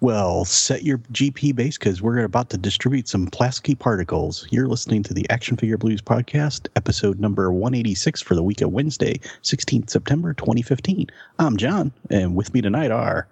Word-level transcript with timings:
Well, 0.00 0.44
set 0.44 0.82
your 0.82 0.98
GP 0.98 1.56
base 1.56 1.78
because 1.78 2.02
we're 2.02 2.22
about 2.22 2.50
to 2.50 2.58
distribute 2.58 3.08
some 3.08 3.28
plasky 3.28 3.74
particles. 3.74 4.46
You're 4.50 4.68
listening 4.68 5.02
to 5.04 5.14
the 5.14 5.28
Action 5.30 5.56
Figure 5.56 5.78
Blues 5.78 6.02
podcast, 6.02 6.68
episode 6.76 7.18
number 7.18 7.50
186 7.50 8.20
for 8.20 8.34
the 8.34 8.42
week 8.42 8.60
of 8.60 8.72
Wednesday, 8.72 9.18
16th 9.42 9.88
September 9.88 10.34
2015. 10.34 11.06
I'm 11.38 11.56
John, 11.56 11.92
and 12.10 12.36
with 12.36 12.52
me 12.52 12.60
tonight 12.60 12.90
are 12.90 13.26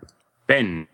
Ben, 0.47 0.89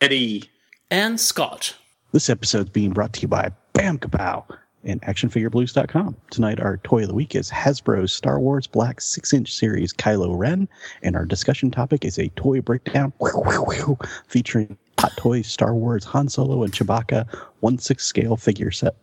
Eddie, 0.00 0.44
and 0.90 1.20
Scott. 1.20 1.76
This 2.12 2.30
episode's 2.30 2.70
being 2.70 2.92
brought 2.92 3.12
to 3.12 3.20
you 3.20 3.28
by 3.28 3.50
Bam 3.74 3.98
Kapow 3.98 4.44
and 4.84 5.02
actionfigureblues.com. 5.02 6.16
Tonight, 6.30 6.60
our 6.60 6.78
toy 6.78 7.02
of 7.02 7.08
the 7.08 7.14
week 7.14 7.34
is 7.34 7.50
Hasbro's 7.50 8.14
Star 8.14 8.40
Wars 8.40 8.66
Black 8.66 9.02
6 9.02 9.34
inch 9.34 9.52
series 9.52 9.92
Kylo 9.92 10.38
Ren, 10.38 10.66
and 11.02 11.14
our 11.14 11.26
discussion 11.26 11.70
topic 11.70 12.06
is 12.06 12.18
a 12.18 12.28
toy 12.30 12.62
breakdown 12.62 13.12
featuring 14.28 14.78
Hot 15.00 15.16
Toys 15.16 15.46
Star 15.46 15.74
Wars 15.74 16.04
Han 16.04 16.28
Solo 16.28 16.62
and 16.62 16.74
Chewbacca 16.74 17.26
1 17.60 17.78
6 17.78 18.04
scale 18.04 18.36
figure 18.36 18.70
set. 18.70 18.94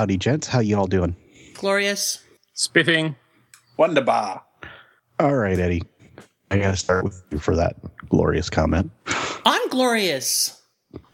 Howdy, 0.00 0.16
gents. 0.16 0.46
How 0.46 0.60
you 0.60 0.78
all 0.78 0.86
doing? 0.86 1.14
Glorious. 1.52 2.24
spiffing. 2.54 3.16
Wonderbar. 3.76 4.42
All 5.18 5.36
right, 5.36 5.58
Eddie. 5.58 5.82
I 6.50 6.56
got 6.56 6.70
to 6.70 6.76
start 6.78 7.04
with 7.04 7.22
you 7.30 7.38
for 7.38 7.54
that 7.56 7.76
glorious 8.08 8.48
comment. 8.48 8.90
I'm 9.44 9.68
glorious. 9.68 10.58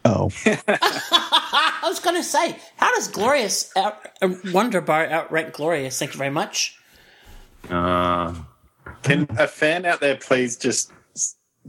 Oh, 0.05 0.31
I 0.45 1.79
was 1.83 1.99
going 1.99 2.15
to 2.15 2.23
say, 2.23 2.55
how 2.77 2.95
does 2.95 3.09
glorious 3.09 3.75
out, 3.75 4.07
uh, 4.21 4.29
Wonder 4.53 4.79
Bar 4.79 5.07
outrank 5.07 5.51
glorious? 5.53 5.99
Thank 5.99 6.13
you 6.13 6.17
very 6.17 6.29
much. 6.31 6.77
Uh, 7.69 8.33
Can 9.03 9.27
a 9.37 9.47
fan 9.47 9.85
out 9.85 9.99
there 9.99 10.15
please 10.15 10.55
just 10.55 10.91
s- 10.91 10.96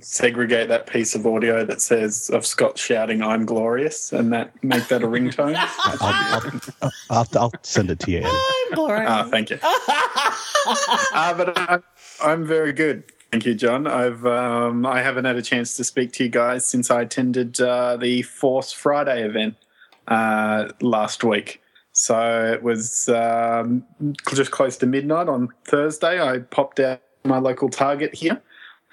segregate 0.00 0.68
that 0.68 0.86
piece 0.86 1.14
of 1.14 1.26
audio 1.26 1.64
that 1.64 1.80
says 1.80 2.30
of 2.30 2.46
Scott 2.46 2.78
shouting 2.78 3.22
"I'm 3.22 3.44
glorious" 3.44 4.12
and 4.12 4.32
that 4.32 4.52
make 4.62 4.88
that 4.88 5.02
a 5.02 5.06
ringtone? 5.06 5.54
I'll, 5.78 5.96
I'll, 6.82 6.92
I'll, 7.10 7.26
I'll 7.38 7.52
send 7.62 7.90
it 7.90 8.00
to 8.00 8.10
you, 8.10 8.22
I'm 8.24 8.74
glorious. 8.74 9.10
Ah, 9.10 9.28
thank 9.30 9.50
you. 9.50 9.58
uh, 9.62 11.34
but 11.36 11.58
I'm, 11.58 11.82
I'm 12.22 12.46
very 12.46 12.72
good. 12.72 13.04
Thank 13.30 13.44
you, 13.44 13.54
John. 13.54 13.86
I've 13.86 14.24
um, 14.24 14.86
I 14.86 15.02
haven't 15.02 15.26
had 15.26 15.36
a 15.36 15.42
chance 15.42 15.76
to 15.76 15.84
speak 15.84 16.12
to 16.14 16.24
you 16.24 16.30
guys 16.30 16.66
since 16.66 16.90
I 16.90 17.02
attended 17.02 17.60
uh, 17.60 17.96
the 17.96 18.22
Force 18.22 18.72
Friday 18.72 19.22
event 19.22 19.56
uh, 20.06 20.68
last 20.80 21.24
week. 21.24 21.60
So 21.92 22.52
it 22.52 22.62
was 22.62 23.08
um, 23.08 23.84
just 24.32 24.50
close 24.50 24.76
to 24.78 24.86
midnight 24.86 25.28
on 25.28 25.48
Thursday. 25.64 26.22
I 26.22 26.38
popped 26.38 26.80
out 26.80 27.02
my 27.24 27.38
local 27.38 27.68
Target 27.68 28.14
here. 28.14 28.40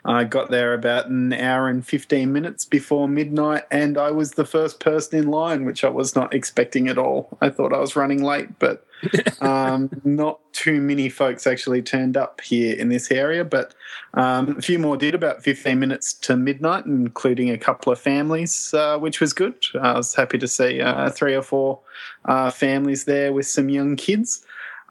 I 0.06 0.24
got 0.24 0.52
there 0.52 0.74
about 0.76 1.08
an 1.08 1.34
hour 1.34 1.68
and 1.68 1.86
15 1.86 2.32
minutes 2.32 2.64
before 2.64 3.10
midnight, 3.10 3.64
and 3.72 3.98
I 3.98 4.12
was 4.12 4.32
the 4.32 4.46
first 4.46 4.80
person 4.80 5.18
in 5.18 5.28
line, 5.28 5.66
which 5.66 5.84
I 5.84 5.90
was 5.90 6.16
not 6.16 6.34
expecting 6.34 6.88
at 6.88 7.00
all. 7.00 7.36
I 7.42 7.50
thought 7.50 7.74
I 7.74 7.80
was 7.80 7.96
running 7.96 8.24
late, 8.24 8.60
but 8.60 8.86
um, 9.42 9.90
not 10.04 10.40
too 10.54 10.80
many 10.80 11.10
folks 11.10 11.48
actually 11.48 11.82
turned 11.82 12.18
up 12.18 12.40
here 12.42 12.76
in 12.76 12.90
this 12.90 13.12
area, 13.12 13.44
but 13.44 13.74
um, 14.14 14.58
a 14.58 14.62
few 14.62 14.78
more 14.78 14.96
did 14.96 15.16
about 15.16 15.44
15 15.44 15.80
minutes 15.80 16.14
to 16.14 16.38
midnight, 16.38 16.86
including 16.86 17.50
a 17.50 17.58
couple 17.58 17.92
of 17.92 18.00
families, 18.00 18.74
uh, 18.76 19.00
which 19.00 19.20
was 19.20 19.34
good. 19.34 19.56
I 19.82 19.94
was 19.94 20.14
happy 20.14 20.38
to 20.38 20.48
see 20.48 20.82
uh, 20.82 21.10
three 21.10 21.34
or 21.34 21.42
four 21.42 21.80
uh, 22.26 22.52
families 22.52 23.06
there 23.06 23.34
with 23.34 23.48
some 23.48 23.70
young 23.70 23.96
kids. 23.96 24.46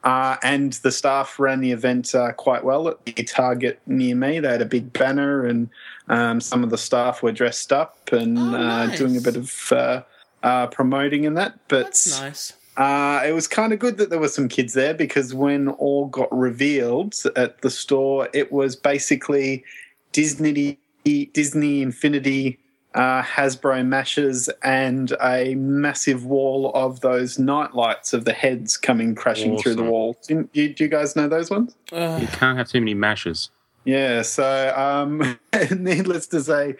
Uh, 0.05 0.37
and 0.43 0.75
the 0.75 0.93
staff 0.93 1.39
ran 1.41 1.61
the 1.61 1.73
event 1.73 2.15
uh, 2.15 2.31
quite 2.33 2.63
well 2.63 2.89
at 2.89 3.03
the 3.07 3.13
Target 3.25 3.81
near 3.87 4.15
me. 4.15 4.39
They 4.39 4.49
had 4.49 4.61
a 4.61 4.67
big 4.67 4.93
banner, 4.93 5.47
and 5.47 5.71
um, 6.09 6.41
some 6.43 6.63
of 6.63 6.69
the 6.69 6.77
staff 6.79 7.23
were 7.23 7.33
dressed 7.33 7.73
up 7.73 8.13
and 8.13 8.39
Oh, 8.39 8.55
uh, 8.55 8.97
doing 8.97 9.17
a 9.17 9.21
bit 9.23 9.37
of 9.37 9.73
uh, 9.73 10.03
uh, 10.43 10.67
promoting 10.67 11.25
in 11.25 11.35
that. 11.35 11.59
But 11.69 11.85
That's 11.85 12.21
nice. 12.21 12.53
uh, 12.77 13.23
it 13.27 13.33
was 13.33 13.49
kind 13.49 13.73
of 13.73 13.79
good 13.79 13.97
that 13.97 14.11
there 14.11 14.19
were 14.19 14.29
some 14.29 14.47
kids 14.47 14.75
there 14.75 14.93
because 14.93 15.33
when 15.33 15.69
all 15.69 16.07
got 16.09 16.31
revealed 16.37 17.15
at 17.35 17.63
the 17.63 17.71
store, 17.71 18.29
it 18.35 18.53
was 18.53 18.77
basically 18.77 19.65
Disney, 20.13 20.79
Disney 21.05 21.81
Infinity, 21.81 22.59
uh, 22.95 23.23
Hasbro 23.23 23.85
mashes, 23.87 24.49
and 24.63 25.13
a 25.21 25.55
massive 25.57 26.25
wall 26.25 26.71
of 26.75 27.01
those 27.01 27.39
night 27.39 27.75
lights 27.75 28.13
of 28.13 28.25
the 28.25 28.33
heads 28.33 28.77
coming 28.77 29.15
crashing 29.15 29.59
through 29.59 29.75
the 29.75 29.83
Awesome. 29.83 29.91
wall. 29.91 30.17
Do 30.29 30.49
you, 30.53 30.73
do 30.73 30.85
you 30.85 30.89
guys 30.91 31.17
know 31.17 31.29
those 31.29 31.51
ones? 31.51 31.75
Uh, 31.93 32.19
you 32.21 32.29
can't 32.29 32.57
have 32.57 32.69
too 32.69 32.81
many 32.81 32.95
mashes. 32.95 33.51
Yeah, 33.85 34.23
so 34.23 34.73
um, 34.77 35.39
needless 35.77 36.27
to 36.29 36.41
say, 36.41 36.77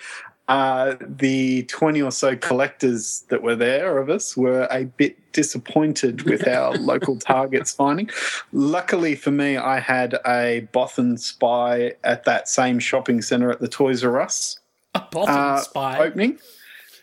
uh, 0.47 0.95
the 1.01 1.63
20 1.65 2.03
or 2.03 2.13
so 2.13 2.37
collectors 2.37 3.25
that 3.29 3.43
were 3.43 3.57
there 3.57 3.99
of 3.99 4.11
us 4.11 4.37
were 4.37 4.69
a 4.71 4.85
bit 4.85 5.17
disappointed 5.33 6.23
with 6.23 6.47
our 6.57 6.75
local 6.77 7.19
targets 7.19 7.73
finding. 7.73 8.11
Luckily 8.53 9.17
for 9.17 9.31
me, 9.31 9.57
I 9.57 9.81
had 9.81 10.15
a 10.27 10.69
Bothan 10.73 11.19
spy 11.19 11.95
at 12.05 12.25
that 12.25 12.49
same 12.49 12.79
shopping 12.79 13.23
centre 13.23 13.51
at 13.51 13.61
the 13.61 13.69
Toys 13.69 14.05
R 14.05 14.21
Us 14.21 14.61
a 15.05 15.07
bottom 15.11 15.35
uh, 15.35 15.59
spy. 15.59 15.99
opening. 15.99 16.39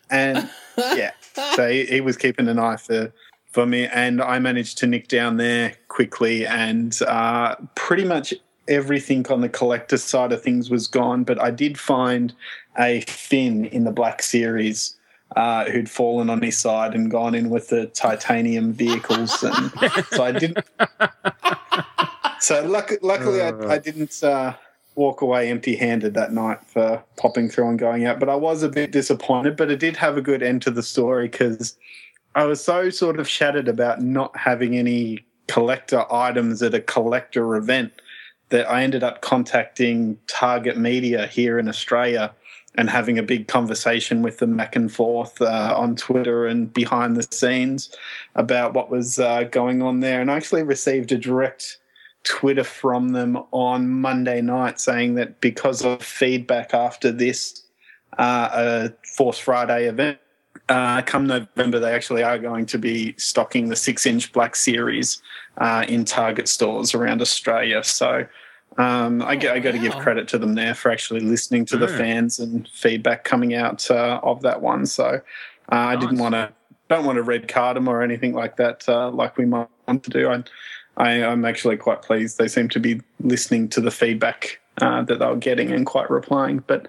And 0.09 0.49
yeah, 0.77 1.11
so 1.55 1.69
he, 1.69 1.85
he 1.85 2.01
was 2.01 2.17
keeping 2.17 2.47
an 2.47 2.59
eye 2.59 2.77
for 2.77 3.13
for 3.51 3.65
me, 3.65 3.85
and 3.87 4.21
I 4.21 4.39
managed 4.39 4.77
to 4.79 4.87
nick 4.87 5.09
down 5.09 5.37
there 5.37 5.73
quickly, 5.89 6.45
and 6.45 6.97
uh, 7.03 7.55
pretty 7.75 8.05
much 8.05 8.33
everything 8.67 9.27
on 9.27 9.41
the 9.41 9.49
collector 9.49 9.97
side 9.97 10.31
of 10.31 10.41
things 10.41 10.69
was 10.69 10.87
gone. 10.87 11.23
But 11.23 11.41
I 11.41 11.51
did 11.51 11.77
find 11.77 12.33
a 12.79 13.01
Finn 13.01 13.65
in 13.65 13.83
the 13.83 13.91
Black 13.91 14.21
Series. 14.21 14.95
Uh, 15.37 15.63
who'd 15.71 15.89
fallen 15.89 16.29
on 16.29 16.41
his 16.41 16.57
side 16.57 16.93
and 16.93 17.09
gone 17.09 17.33
in 17.33 17.49
with 17.49 17.69
the 17.69 17.85
titanium 17.85 18.73
vehicles, 18.73 19.41
and 19.41 19.71
so 20.11 20.25
I 20.25 20.33
didn't. 20.33 20.57
So 22.41 22.65
luck- 22.65 22.91
luckily, 23.01 23.41
I, 23.41 23.75
I 23.75 23.77
didn't 23.77 24.21
uh, 24.21 24.55
walk 24.95 25.21
away 25.21 25.49
empty-handed 25.49 26.13
that 26.13 26.33
night 26.33 26.65
for 26.65 27.03
popping 27.17 27.49
through 27.49 27.69
and 27.69 27.79
going 27.79 28.05
out. 28.05 28.19
But 28.19 28.29
I 28.29 28.35
was 28.35 28.63
a 28.63 28.69
bit 28.69 28.91
disappointed. 28.91 29.55
But 29.55 29.71
it 29.71 29.79
did 29.79 29.97
have 29.97 30.17
a 30.17 30.21
good 30.21 30.43
end 30.43 30.61
to 30.63 30.71
the 30.71 30.83
story 30.83 31.27
because 31.27 31.77
I 32.35 32.45
was 32.45 32.63
so 32.63 32.89
sort 32.89 33.19
of 33.19 33.27
shattered 33.27 33.67
about 33.67 34.01
not 34.01 34.35
having 34.37 34.77
any 34.77 35.25
collector 35.47 36.05
items 36.11 36.61
at 36.63 36.73
a 36.73 36.79
collector 36.79 37.55
event 37.55 37.91
that 38.49 38.69
I 38.69 38.83
ended 38.83 39.03
up 39.03 39.21
contacting 39.21 40.17
Target 40.27 40.77
Media 40.77 41.27
here 41.27 41.57
in 41.57 41.67
Australia 41.67 42.33
and 42.75 42.89
having 42.89 43.17
a 43.17 43.23
big 43.23 43.47
conversation 43.47 44.21
with 44.21 44.37
them 44.37 44.55
back 44.55 44.77
and 44.77 44.91
forth 44.91 45.41
uh, 45.41 45.73
on 45.77 45.95
Twitter 45.95 46.45
and 46.45 46.71
behind 46.71 47.17
the 47.17 47.27
scenes 47.35 47.93
about 48.35 48.73
what 48.73 48.89
was 48.89 49.19
uh, 49.19 49.43
going 49.43 49.81
on 49.81 49.99
there. 49.99 50.21
And 50.21 50.31
I 50.31 50.37
actually 50.37 50.63
received 50.63 51.11
a 51.11 51.17
direct 51.17 51.79
Twitter 52.23 52.63
from 52.63 53.09
them 53.09 53.37
on 53.51 53.89
Monday 53.89 54.41
night 54.41 54.79
saying 54.79 55.15
that 55.15 55.41
because 55.41 55.83
of 55.83 56.03
feedback 56.03 56.73
after 56.73 57.11
this 57.11 57.63
uh, 58.17 58.49
a 58.53 58.93
Force 59.15 59.39
Friday 59.39 59.87
event, 59.87 60.19
uh, 60.69 61.01
come 61.01 61.27
November, 61.27 61.79
they 61.79 61.93
actually 61.93 62.23
are 62.23 62.37
going 62.37 62.65
to 62.67 62.77
be 62.77 63.13
stocking 63.17 63.69
the 63.69 63.75
six 63.75 64.05
inch 64.05 64.31
black 64.31 64.55
series 64.55 65.21
uh, 65.57 65.85
in 65.87 66.05
Target 66.05 66.47
stores 66.47 66.93
around 66.93 67.21
Australia. 67.21 67.83
So 67.83 68.25
um, 68.77 69.21
I, 69.21 69.35
get, 69.35 69.55
I 69.55 69.59
got 69.59 69.71
to 69.71 69.79
give 69.79 69.95
credit 69.97 70.27
to 70.29 70.37
them 70.37 70.53
there 70.53 70.73
for 70.73 70.91
actually 70.91 71.21
listening 71.21 71.65
to 71.65 71.77
the 71.77 71.87
fans 71.87 72.39
and 72.39 72.67
feedback 72.69 73.23
coming 73.23 73.53
out 73.53 73.89
uh, 73.91 74.19
of 74.23 74.41
that 74.43 74.61
one. 74.61 74.85
So 74.85 75.21
uh, 75.71 75.75
I 75.75 75.95
didn't 75.95 76.19
want 76.19 76.35
to 76.35 76.53
don't 76.89 77.05
want 77.05 77.15
to 77.15 77.23
red 77.23 77.47
card 77.47 77.77
them 77.77 77.87
or 77.87 78.01
anything 78.01 78.33
like 78.33 78.57
that, 78.57 78.87
uh, 78.89 79.09
like 79.09 79.37
we 79.37 79.45
might 79.45 79.69
want 79.87 80.03
to 80.03 80.09
do. 80.09 80.29
I, 80.29 80.43
I, 80.97 81.23
I'm 81.23 81.45
actually 81.45 81.77
quite 81.77 82.01
pleased. 82.01 82.37
They 82.37 82.47
seem 82.47 82.69
to 82.69 82.79
be 82.79 83.01
listening 83.21 83.69
to 83.69 83.81
the 83.81 83.91
feedback 83.91 84.59
uh, 84.79 85.03
that 85.03 85.19
they 85.19 85.25
were 85.25 85.35
getting 85.35 85.71
and 85.71 85.85
quite 85.85 86.09
replying. 86.09 86.63
But 86.67 86.87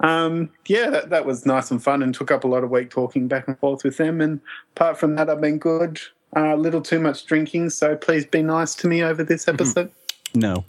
um, 0.00 0.50
yeah, 0.66 0.90
that, 0.90 1.10
that 1.10 1.26
was 1.26 1.46
nice 1.46 1.70
and 1.70 1.82
fun 1.82 2.02
and 2.02 2.14
took 2.14 2.30
up 2.30 2.44
a 2.44 2.48
lot 2.48 2.64
of 2.64 2.70
week 2.70 2.90
talking 2.90 3.28
back 3.28 3.48
and 3.48 3.58
forth 3.58 3.84
with 3.84 3.96
them. 3.96 4.20
And 4.20 4.40
apart 4.76 4.98
from 4.98 5.14
that, 5.16 5.30
I've 5.30 5.40
been 5.40 5.58
good. 5.58 6.00
Uh, 6.36 6.54
a 6.54 6.56
little 6.56 6.82
too 6.82 6.98
much 6.98 7.26
drinking, 7.26 7.70
so 7.70 7.94
please 7.94 8.26
be 8.26 8.42
nice 8.42 8.74
to 8.74 8.88
me 8.88 9.04
over 9.04 9.22
this 9.22 9.46
episode. 9.46 9.92
No. 10.34 10.64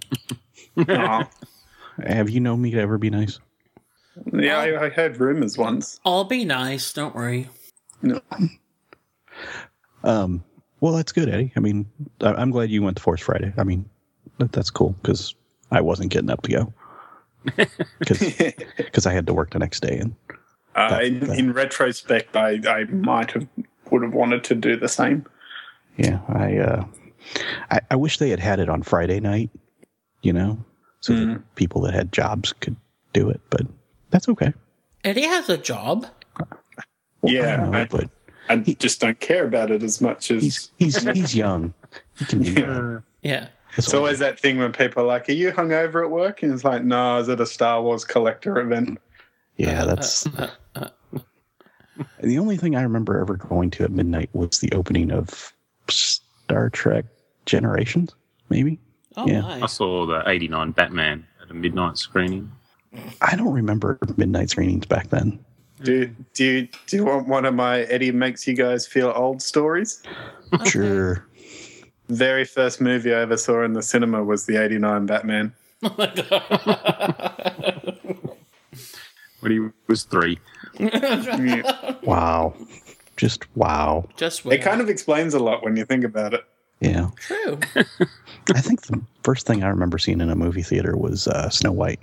Aw. 0.78 1.28
Have 2.06 2.30
you 2.30 2.40
known 2.40 2.62
me 2.62 2.70
to 2.72 2.80
ever 2.80 3.00
be 3.00 3.10
nice? 3.10 3.40
Yeah, 4.32 4.60
I, 4.60 4.86
I 4.86 4.90
heard 4.90 5.18
rumors 5.20 5.58
once. 5.58 6.00
I'll 6.06 6.24
be 6.24 6.46
nice. 6.46 6.94
Don't 6.94 7.16
worry. 7.16 7.50
No. 8.02 8.22
Um, 10.04 10.44
well, 10.81 10.94
that's 10.94 11.12
good, 11.12 11.30
Eddie. 11.30 11.51
I 11.56 11.60
mean, 11.60 11.86
I, 12.22 12.33
I'm 12.33 12.51
glad 12.51 12.69
you 12.69 12.81
went 12.83 12.98
to 12.98 13.04
Force 13.04 13.22
Friday. 13.22 13.54
I 13.57 13.63
mean, 13.63 13.89
that, 14.39 14.51
that's 14.51 14.69
cool 14.69 14.95
because 15.01 15.33
I 15.72 15.81
wasn't 15.81 16.12
getting 16.12 16.30
up 16.30 16.42
to 16.44 16.51
go 16.51 16.74
because 18.00 19.06
I 19.06 19.13
had 19.13 19.27
to 19.27 19.33
work 19.33 19.51
the 19.51 19.60
next 19.60 19.81
day. 19.81 19.98
And 20.00 20.16
Uh, 20.75 21.00
in, 21.01 21.31
in 21.33 21.54
retrospect, 21.54 22.36
I, 22.36 22.60
I 22.68 22.83
might 22.86 23.31
have 23.31 23.48
would 23.92 24.04
have 24.04 24.13
wanted 24.13 24.44
to 24.45 24.56
do 24.56 24.75
the 24.75 24.88
same. 24.89 25.25
yeah, 25.98 26.19
I, 26.27 26.57
uh, 26.57 26.86
I, 27.72 27.80
I 27.92 27.95
wish 27.95 28.18
they 28.18 28.30
had 28.30 28.39
had 28.39 28.60
it 28.60 28.68
on 28.69 28.81
Friday 28.83 29.19
night, 29.19 29.50
you 30.22 30.33
know, 30.33 30.57
so 31.01 31.13
that 31.13 31.56
people 31.56 31.81
that 31.81 31.94
had 31.94 32.12
jobs 32.12 32.51
could 32.54 32.75
do 33.13 33.30
it, 33.30 33.39
but 33.50 33.62
that's 34.10 34.27
okay. 34.27 34.54
Eddie 35.04 35.22
has 35.27 35.50
a 35.50 35.57
job. 35.57 36.07
Well, 37.22 37.31
Yeah, 37.33 37.62
I 37.63 37.66
know, 37.69 37.77
I- 37.77 37.86
but 37.86 38.10
I 38.50 38.58
just 38.58 39.02
don't 39.02 39.20
care 39.20 39.46
about 39.46 39.72
it 39.72 39.84
as 39.84 40.02
much 40.02 40.32
as. 40.32 40.44
he's, 40.44 40.72
he's, 40.78 41.04
he's 41.04 41.36
young. 41.36 41.74
He 42.18 42.26
can 42.26 42.42
do 42.44 42.54
that. 42.54 43.04
Yeah. 43.22 43.48
That's 43.76 43.88
It's 43.88 43.94
all. 43.94 44.02
always 44.02 44.20
that 44.20 44.40
thing 44.40 44.58
when 44.58 44.72
people 44.72 45.04
are 45.04 45.08
like, 45.08 45.28
"Are 45.28 45.34
you 45.34 45.52
hungover 45.52 46.06
at 46.06 46.12
work?" 46.12 46.44
And 46.44 46.54
it's 46.54 46.64
like, 46.64 46.84
"No, 46.84 47.16
I 47.16 47.18
was 47.18 47.28
at 47.28 47.42
a 47.42 47.46
Star 47.46 47.82
Wars 47.82 48.06
collector 48.06 48.58
event." 48.60 49.00
Yeah, 49.58 49.84
that's 49.84 50.28
uh, 50.28 50.50
uh, 50.76 50.88
uh, 51.14 51.20
the 52.22 52.40
only 52.40 52.56
thing 52.58 52.76
I 52.76 52.82
remember 52.82 53.20
ever 53.20 53.36
going 53.36 53.72
to 53.72 53.84
at 53.84 53.92
midnight 53.92 54.30
was 54.34 54.60
the 54.60 54.72
opening 54.72 55.12
of 55.12 55.54
Star 55.90 56.70
Trek 56.70 57.06
Generations, 57.46 58.16
maybe. 58.50 58.80
Oh 59.18 59.28
Yeah. 59.28 59.46
I 59.46 59.66
saw 59.68 60.06
the 60.06 60.24
89 60.28 60.72
Batman 60.72 61.26
at 61.42 61.50
a 61.50 61.54
midnight 61.54 61.98
screening. 61.98 62.52
I 63.22 63.36
don't 63.36 63.54
remember 63.54 63.98
midnight 64.18 64.50
screenings 64.50 64.86
back 64.86 65.10
then. 65.10 65.40
Do 65.83 66.07
do 66.33 66.45
you 66.45 66.68
do 66.88 66.98
you 66.98 67.06
want 67.06 67.27
one 67.27 67.45
of 67.45 67.54
my 67.54 67.81
Eddie 67.81 68.12
makes 68.12 68.48
you 68.48 68.56
guys 68.56 68.88
feel 68.88 69.12
old 69.16 69.42
stories? 69.42 70.01
Sure. 70.66 71.25
Very 72.07 72.45
first 72.45 72.80
movie 72.80 73.13
I 73.13 73.22
ever 73.22 73.36
saw 73.36 73.63
in 73.63 73.74
the 73.74 73.81
cinema 73.81 74.24
was 74.24 74.45
the 74.45 74.56
'89 74.62 75.06
Batman. 75.07 75.51
When 79.42 79.51
he 79.51 79.60
was 79.88 80.04
three. 80.04 80.39
Wow. 82.04 82.54
Just 83.18 83.44
wow. 83.56 84.07
Just 84.18 84.45
It 84.45 84.60
kind 84.62 84.81
of 84.81 84.89
explains 84.89 85.33
a 85.33 85.39
lot 85.39 85.63
when 85.63 85.75
you 85.77 85.86
think 85.86 86.04
about 86.04 86.33
it. 86.33 86.45
Yeah. 86.80 87.10
true. 87.18 87.60
I 88.54 88.62
think 88.62 88.83
the 88.83 89.01
first 89.24 89.45
thing 89.48 89.63
I 89.63 89.68
remember 89.68 89.98
seeing 89.98 90.22
in 90.22 90.30
a 90.30 90.36
movie 90.36 90.63
theater 90.63 90.95
was 90.98 91.27
uh, 91.27 91.50
Snow 91.50 91.72
White. 91.72 92.00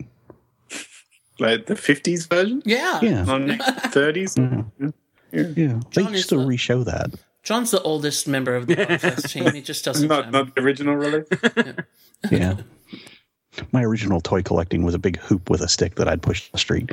Like 1.42 1.66
the 1.66 1.74
'50s 1.74 2.28
version 2.28 2.62
Yeah. 2.64 3.00
Yeah. 3.02 3.24
on 3.28 3.48
'30s. 3.48 4.36
Yeah. 5.32 5.80
They 5.94 6.02
John 6.02 6.12
used 6.12 6.28
to 6.28 6.36
the- 6.38 6.44
re-show 6.46 6.84
that. 6.84 7.10
John's 7.42 7.70
the 7.70 7.80
oldest 7.82 8.28
member 8.28 8.54
of 8.54 8.66
the 8.66 8.76
podcast 8.76 9.30
team. 9.30 9.50
He 9.52 9.62
just 9.62 9.84
doesn't. 9.84 10.06
Not 10.06 10.24
chime 10.24 10.32
not 10.32 10.54
the 10.54 10.60
original 10.62 10.94
release. 10.96 11.26
Yeah. 12.30 12.56
My 13.72 13.82
original 13.82 14.20
toy 14.20 14.42
collecting 14.42 14.82
was 14.84 14.94
a 14.94 14.98
big 14.98 15.18
hoop 15.18 15.50
with 15.50 15.60
a 15.62 15.68
stick 15.68 15.96
that 15.96 16.06
I'd 16.08 16.22
push 16.22 16.42
down 16.42 16.50
the 16.52 16.58
street. 16.58 16.90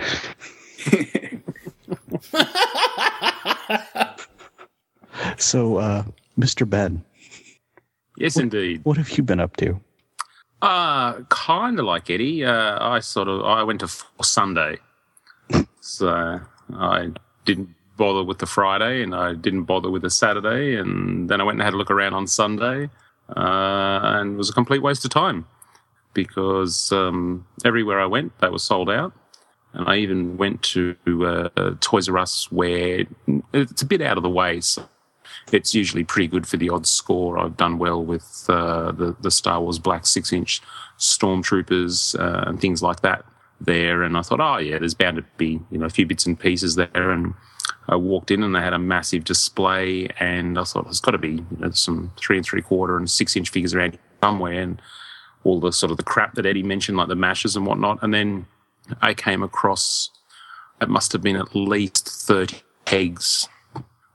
so, 5.37 5.77
uh, 5.77 6.03
Mr. 6.39 6.69
Ben, 6.69 7.03
Yes, 8.17 8.37
indeed. 8.37 8.81
what 8.83 8.97
have 8.97 9.09
you 9.17 9.23
been 9.23 9.39
up 9.39 9.55
to? 9.57 9.79
Uh, 10.61 11.21
kind 11.29 11.79
of 11.79 11.85
like 11.85 12.09
Eddie. 12.09 12.43
Uh, 12.43 12.77
I 12.81 12.99
sort 12.99 13.27
of 13.27 13.45
I 13.45 13.63
went 13.63 13.79
to 13.79 13.87
Force 13.87 14.29
Sunday, 14.29 14.77
so 15.79 16.41
I 16.73 17.11
didn't 17.45 17.69
bother 17.97 18.23
with 18.23 18.39
the 18.39 18.45
Friday, 18.45 19.01
and 19.01 19.15
I 19.15 19.33
didn't 19.33 19.63
bother 19.63 19.89
with 19.89 20.01
the 20.01 20.09
Saturday, 20.09 20.75
and 20.75 21.29
then 21.29 21.39
I 21.39 21.43
went 21.45 21.57
and 21.57 21.63
had 21.63 21.73
a 21.73 21.77
look 21.77 21.91
around 21.91 22.13
on 22.13 22.27
Sunday, 22.27 22.89
uh, 23.35 23.99
and 24.03 24.33
it 24.33 24.37
was 24.37 24.49
a 24.49 24.53
complete 24.53 24.81
waste 24.81 25.05
of 25.05 25.11
time 25.11 25.45
because 26.13 26.91
um, 26.91 27.45
everywhere 27.63 27.99
I 27.99 28.05
went 28.05 28.37
they 28.39 28.49
were 28.49 28.59
sold 28.59 28.89
out, 28.89 29.13
and 29.73 29.87
I 29.87 29.97
even 29.97 30.35
went 30.37 30.61
to 30.63 30.95
uh, 31.25 31.75
Toys 31.79 32.09
R 32.09 32.17
Us 32.17 32.51
where 32.51 33.05
it's 33.53 33.81
a 33.81 33.85
bit 33.85 34.01
out 34.01 34.17
of 34.17 34.23
the 34.23 34.29
way. 34.29 34.59
So 34.59 34.87
it's 35.53 35.73
usually 35.73 36.03
pretty 36.03 36.27
good 36.27 36.47
for 36.47 36.57
the 36.57 36.69
odd 36.69 36.87
score. 36.87 37.37
I've 37.37 37.57
done 37.57 37.77
well 37.77 38.03
with 38.03 38.45
uh, 38.49 38.91
the 38.91 39.15
the 39.21 39.31
Star 39.31 39.61
Wars 39.61 39.79
Black 39.79 40.05
six 40.05 40.33
inch 40.33 40.61
stormtroopers 40.97 42.19
uh, 42.19 42.49
and 42.49 42.59
things 42.59 42.81
like 42.81 43.01
that 43.01 43.25
there. 43.61 44.03
And 44.03 44.17
I 44.17 44.21
thought, 44.21 44.39
oh 44.39 44.57
yeah, 44.57 44.79
there's 44.79 44.93
bound 44.93 45.17
to 45.17 45.25
be 45.37 45.59
you 45.71 45.77
know 45.77 45.85
a 45.85 45.89
few 45.89 46.05
bits 46.05 46.25
and 46.25 46.39
pieces 46.39 46.75
there. 46.75 47.11
And 47.11 47.33
I 47.87 47.95
walked 47.95 48.31
in 48.31 48.43
and 48.43 48.55
they 48.55 48.61
had 48.61 48.73
a 48.73 48.79
massive 48.79 49.23
display, 49.23 50.07
and 50.19 50.57
I 50.57 50.63
thought 50.63 50.85
there's 50.85 51.01
got 51.01 51.11
to 51.11 51.17
be 51.17 51.43
you 51.51 51.57
know, 51.57 51.71
some 51.71 52.11
three 52.17 52.37
and 52.37 52.45
three 52.45 52.61
quarter 52.61 52.97
and 52.97 53.09
six 53.09 53.35
inch 53.35 53.49
figures 53.49 53.73
around 53.73 53.97
somewhere, 54.21 54.61
and 54.61 54.81
all 55.43 55.59
the 55.59 55.71
sort 55.71 55.91
of 55.91 55.97
the 55.97 56.03
crap 56.03 56.35
that 56.35 56.45
Eddie 56.45 56.63
mentioned, 56.63 56.97
like 56.97 57.07
the 57.07 57.15
mashes 57.15 57.55
and 57.55 57.65
whatnot. 57.65 57.99
And 58.01 58.13
then 58.13 58.45
I 59.01 59.13
came 59.13 59.43
across 59.43 60.09
it 60.81 60.89
must 60.89 61.11
have 61.11 61.21
been 61.21 61.35
at 61.35 61.55
least 61.55 62.07
thirty 62.07 62.57
eggs 62.87 63.47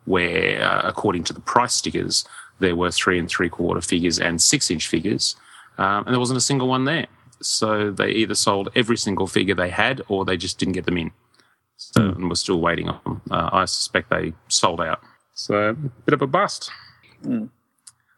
where, 0.04 0.62
uh, 0.62 0.82
according 0.84 1.24
to 1.24 1.32
the 1.32 1.40
price 1.40 1.74
stickers, 1.74 2.24
there 2.60 2.76
were 2.76 2.90
three 2.90 3.18
and 3.18 3.28
three 3.28 3.48
quarter 3.48 3.80
figures 3.80 4.18
and 4.18 4.40
six 4.40 4.70
inch 4.70 4.88
figures, 4.88 5.36
um, 5.78 6.04
and 6.04 6.14
there 6.14 6.20
wasn't 6.20 6.36
a 6.36 6.42
single 6.42 6.68
one 6.68 6.84
there. 6.84 7.06
So 7.40 7.90
they 7.90 8.10
either 8.10 8.34
sold 8.34 8.70
every 8.74 8.96
single 8.96 9.26
figure 9.26 9.54
they 9.54 9.70
had, 9.70 10.02
or 10.08 10.24
they 10.24 10.36
just 10.36 10.58
didn't 10.58 10.74
get 10.74 10.86
them 10.86 10.96
in. 10.96 11.10
So 11.76 12.02
and 12.02 12.28
we're 12.28 12.36
still 12.36 12.60
waiting 12.60 12.88
on 12.88 13.00
them. 13.04 13.22
Uh, 13.30 13.50
I 13.52 13.64
suspect 13.64 14.10
they 14.10 14.32
sold 14.48 14.80
out. 14.80 15.00
So 15.34 15.70
a 15.70 15.74
bit 15.74 16.14
of 16.14 16.22
a 16.22 16.26
bust. 16.26 16.70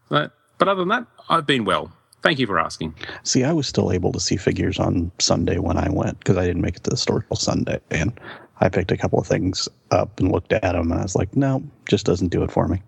But, 0.09 0.33
but 0.59 0.69
other 0.69 0.81
than 0.81 0.89
that, 0.89 1.07
I've 1.29 1.47
been 1.47 1.65
well. 1.65 1.91
Thank 2.23 2.39
you 2.39 2.47
for 2.47 2.59
asking. 2.59 2.95
See, 3.23 3.45
I 3.45 3.53
was 3.53 3.67
still 3.67 3.93
able 3.93 4.13
to 4.13 4.21
see 4.21 4.37
figures 4.37 4.79
on 4.79 5.11
Sunday 5.19 5.59
when 5.59 5.79
I 5.79 5.89
went 5.89 6.19
because 6.19 6.37
I 6.37 6.47
didn't 6.47 6.63
make 6.63 6.77
it 6.77 6.85
to 6.85 6.91
the 6.91 6.97
store 6.97 7.23
till 7.23 7.37
Sunday. 7.37 7.81
And 7.91 8.19
I 8.61 8.69
picked 8.69 8.91
a 8.91 8.97
couple 8.97 9.19
of 9.19 9.27
things 9.27 9.69
up 9.91 10.19
and 10.19 10.33
looked 10.33 10.53
at 10.53 10.63
them, 10.63 10.91
and 10.91 11.01
I 11.01 11.03
was 11.03 11.17
like, 11.17 11.37
no, 11.37 11.63
just 11.89 12.07
doesn't 12.07 12.29
do 12.29 12.43
it 12.43 12.51
for 12.51 12.69
me. 12.69 12.83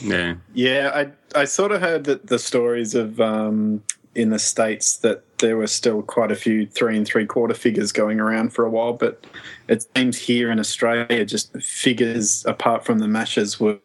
Yeah. 0.00 0.34
Yeah, 0.54 0.90
I 0.94 1.40
I 1.40 1.44
sort 1.44 1.72
of 1.72 1.80
heard 1.80 2.04
that 2.04 2.26
the 2.26 2.38
stories 2.38 2.94
of 2.94 3.20
um, 3.20 3.82
in 4.14 4.30
the 4.30 4.38
states 4.38 4.96
that 4.98 5.38
there 5.38 5.56
were 5.56 5.66
still 5.66 6.02
quite 6.02 6.32
a 6.32 6.36
few 6.36 6.66
three 6.66 6.96
and 6.96 7.06
three 7.06 7.26
quarter 7.26 7.54
figures 7.54 7.92
going 7.92 8.18
around 8.18 8.52
for 8.52 8.64
a 8.64 8.70
while, 8.70 8.94
but 8.94 9.24
it 9.68 9.86
seems 9.94 10.18
here 10.18 10.50
in 10.50 10.58
Australia, 10.58 11.24
just 11.24 11.52
figures 11.58 12.44
apart 12.46 12.84
from 12.84 12.98
the 12.98 13.08
mashes 13.08 13.60
were 13.60 13.78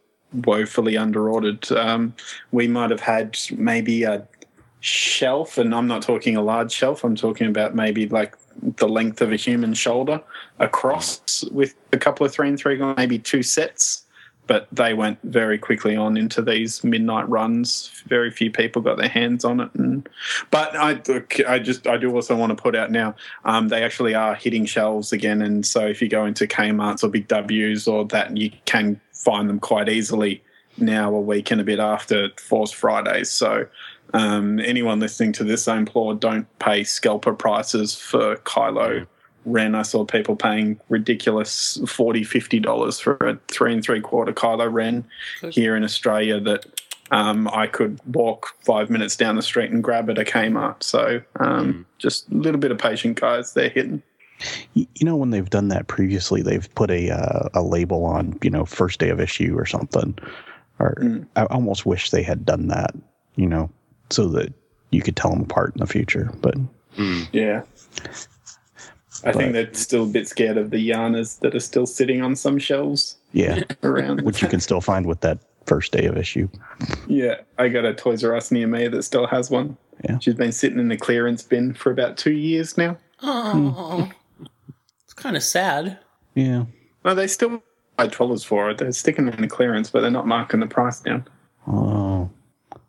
woefully 0.45 0.95
underordered. 0.95 1.69
Um, 1.71 2.13
we 2.51 2.67
might 2.67 2.89
have 2.89 3.01
had 3.01 3.37
maybe 3.51 4.03
a 4.03 4.25
shelf, 4.81 5.57
and 5.57 5.73
I'm 5.73 5.87
not 5.87 6.01
talking 6.01 6.35
a 6.35 6.41
large 6.41 6.71
shelf. 6.71 7.03
I'm 7.03 7.15
talking 7.15 7.47
about 7.47 7.73
maybe 7.73 8.07
like 8.07 8.37
the 8.61 8.87
length 8.87 9.21
of 9.21 9.31
a 9.31 9.37
human 9.37 9.73
shoulder 9.73 10.21
across 10.59 11.43
with 11.51 11.73
a 11.93 11.97
couple 11.97 12.25
of 12.25 12.33
three 12.33 12.49
and 12.49 12.59
three, 12.59 12.77
maybe 12.95 13.17
two 13.17 13.41
sets 13.43 14.03
but 14.51 14.67
they 14.69 14.93
went 14.93 15.17
very 15.23 15.57
quickly 15.57 15.95
on 15.95 16.17
into 16.17 16.41
these 16.41 16.83
midnight 16.83 17.29
runs. 17.29 17.89
Very 18.07 18.29
few 18.29 18.51
people 18.51 18.81
got 18.81 18.97
their 18.97 19.07
hands 19.07 19.45
on 19.45 19.61
it, 19.61 19.69
and 19.75 20.09
but 20.49 20.75
I, 20.75 21.01
I 21.47 21.59
just 21.59 21.87
I 21.87 21.95
do 21.95 22.13
also 22.13 22.35
want 22.35 22.49
to 22.49 22.61
put 22.61 22.75
out 22.75 22.91
now 22.91 23.15
um, 23.45 23.69
they 23.69 23.81
actually 23.81 24.13
are 24.13 24.35
hitting 24.35 24.65
shelves 24.65 25.13
again, 25.13 25.41
and 25.41 25.65
so 25.65 25.87
if 25.87 26.01
you 26.01 26.09
go 26.09 26.25
into 26.25 26.47
Kmart's 26.47 27.01
or 27.01 27.07
Big 27.07 27.29
W's 27.29 27.87
or 27.87 28.03
that, 28.07 28.35
you 28.35 28.51
can 28.65 28.99
find 29.13 29.47
them 29.49 29.59
quite 29.59 29.87
easily 29.87 30.43
now 30.77 31.15
a 31.15 31.21
week 31.21 31.49
and 31.51 31.61
a 31.61 31.63
bit 31.63 31.79
after 31.79 32.29
Force 32.37 32.71
Fridays. 32.71 33.29
So. 33.29 33.67
Um, 34.13 34.59
anyone 34.59 34.99
listening 34.99 35.31
to 35.33 35.43
this, 35.43 35.67
I 35.67 35.77
implore 35.77 36.13
don't 36.13 36.47
pay 36.59 36.83
scalper 36.83 37.33
prices 37.33 37.95
for 37.95 38.37
Kylo 38.37 39.07
Ren. 39.45 39.75
I 39.75 39.81
saw 39.83 40.05
people 40.05 40.35
paying 40.35 40.79
ridiculous 40.89 41.77
$40, 41.79 42.21
$50 42.21 43.01
for 43.01 43.15
a 43.15 43.39
three 43.47 43.73
and 43.73 43.83
three 43.83 44.01
quarter 44.01 44.33
Kylo 44.33 44.71
Ren 44.71 45.05
here 45.49 45.75
in 45.75 45.83
Australia 45.83 46.39
that 46.41 46.65
um, 47.11 47.49
I 47.49 47.67
could 47.67 47.99
walk 48.13 48.55
five 48.61 48.89
minutes 48.89 49.15
down 49.15 49.35
the 49.35 49.41
street 49.41 49.71
and 49.71 49.83
grab 49.83 50.09
at 50.09 50.17
a 50.17 50.23
Kmart. 50.23 50.81
So 50.83 51.21
um, 51.39 51.85
just 51.97 52.29
a 52.31 52.35
little 52.35 52.59
bit 52.59 52.71
of 52.71 52.77
patience, 52.77 53.19
guys. 53.19 53.53
They're 53.53 53.69
hitting. 53.69 54.01
You 54.73 54.87
know, 55.01 55.15
when 55.15 55.29
they've 55.29 55.49
done 55.49 55.67
that 55.67 55.87
previously, 55.87 56.41
they've 56.41 56.73
put 56.73 56.89
a 56.89 57.11
uh, 57.11 57.49
a 57.53 57.61
label 57.61 58.05
on, 58.05 58.39
you 58.41 58.49
know, 58.49 58.65
first 58.65 58.99
day 58.99 59.09
of 59.09 59.19
issue 59.19 59.53
or 59.55 59.67
something. 59.67 60.17
Or 60.79 60.95
I 61.35 61.43
almost 61.45 61.85
wish 61.85 62.09
they 62.09 62.23
had 62.23 62.43
done 62.43 62.67
that, 62.69 62.95
you 63.35 63.47
know, 63.47 63.69
so 64.11 64.27
that 64.29 64.53
you 64.91 65.01
could 65.01 65.15
tell 65.15 65.31
them 65.31 65.41
apart 65.41 65.73
in 65.75 65.79
the 65.79 65.87
future. 65.87 66.31
But 66.41 66.55
hmm. 66.95 67.23
Yeah. 67.31 67.63
I 69.23 69.31
think 69.33 69.53
they're 69.53 69.73
still 69.73 70.03
a 70.03 70.07
bit 70.07 70.27
scared 70.27 70.57
of 70.57 70.71
the 70.71 70.89
Yanas 70.89 71.39
that 71.41 71.53
are 71.55 71.59
still 71.59 71.85
sitting 71.85 72.21
on 72.23 72.35
some 72.35 72.57
shelves 72.57 73.17
Yeah, 73.33 73.61
around. 73.83 74.21
which 74.21 74.41
you 74.41 74.47
can 74.47 74.59
still 74.59 74.81
find 74.81 75.05
with 75.05 75.21
that 75.21 75.37
first 75.67 75.91
day 75.91 76.05
of 76.05 76.17
issue. 76.17 76.47
Yeah, 77.07 77.35
I 77.59 77.67
got 77.69 77.85
a 77.85 77.93
Toys 77.93 78.23
R 78.23 78.35
Us 78.35 78.49
near 78.51 78.65
me 78.67 78.87
that 78.87 79.03
still 79.03 79.27
has 79.27 79.51
one. 79.51 79.77
Yeah. 80.03 80.17
She's 80.19 80.33
been 80.33 80.51
sitting 80.51 80.79
in 80.79 80.87
the 80.87 80.97
clearance 80.97 81.43
bin 81.43 81.73
for 81.75 81.91
about 81.91 82.17
two 82.17 82.31
years 82.31 82.77
now. 82.79 82.97
Oh, 83.21 84.09
it's 85.03 85.13
kind 85.13 85.37
of 85.37 85.43
sad. 85.43 85.99
Yeah. 86.33 86.65
Well, 87.03 87.13
they 87.13 87.27
still 87.27 87.61
buy 87.97 88.07
dollars 88.07 88.43
for 88.43 88.71
it. 88.71 88.79
They're 88.79 88.91
sticking 88.91 89.27
it 89.27 89.35
in 89.35 89.41
the 89.41 89.47
clearance, 89.47 89.91
but 89.91 90.01
they're 90.01 90.09
not 90.09 90.25
marking 90.25 90.61
the 90.61 90.65
price 90.67 90.99
down. 91.01 91.27
Oh. 91.67 92.31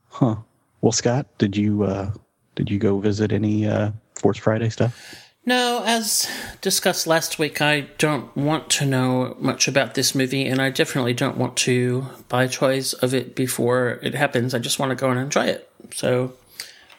Huh. 0.09 0.37
Well, 0.83 0.93
Scott, 0.93 1.27
did 1.39 1.57
you 1.57 1.85
uh 1.85 2.13
did 2.55 2.71
you 2.71 2.79
go 2.79 2.99
visit 2.99 3.33
any 3.33 3.67
uh 3.67 3.93
Force 4.17 4.39
Friday 4.39 4.69
stuff? 4.69 5.23
No, 5.45 5.83
as 5.85 6.31
discussed 6.61 7.07
last 7.07 7.39
week, 7.39 7.61
I 7.61 7.89
don't 7.99 8.37
want 8.37 8.71
to 8.71 8.87
know 8.87 9.37
much 9.41 9.67
about 9.67 9.95
this 9.95 10.15
movie, 10.15 10.47
and 10.47 10.63
I 10.63 10.71
definitely 10.71 11.15
don't 11.15 11.37
want 11.37 11.57
to 11.59 12.07
buy 12.29 12.47
toys 12.47 12.93
of 12.95 13.13
it 13.13 13.35
before 13.35 13.99
it 14.03 14.15
happens. 14.15 14.55
I 14.55 14.61
just 14.61 14.79
want 14.79 14.91
to 14.91 14.97
go 14.97 15.11
and 15.11 15.19
enjoy 15.19 15.47
it. 15.47 15.69
So 15.95 16.35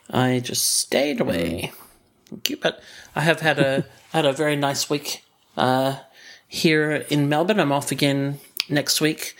I 0.10 0.42
just 0.42 0.78
stayed 0.80 1.22
away. 1.22 1.72
Thank 2.25 2.50
you. 2.50 2.58
But 2.58 2.82
I 3.16 3.22
have 3.22 3.40
had 3.40 3.60
a 3.60 3.86
had 4.12 4.25
a 4.25 4.34
very 4.34 4.58
nice 4.58 4.90
week 4.90 5.24
uh, 5.56 6.00
here 6.48 7.06
in 7.10 7.30
Melbourne. 7.30 7.62
I'm 7.62 7.72
off 7.72 7.92
again 7.92 8.40
next 8.70 9.00
week. 9.00 9.36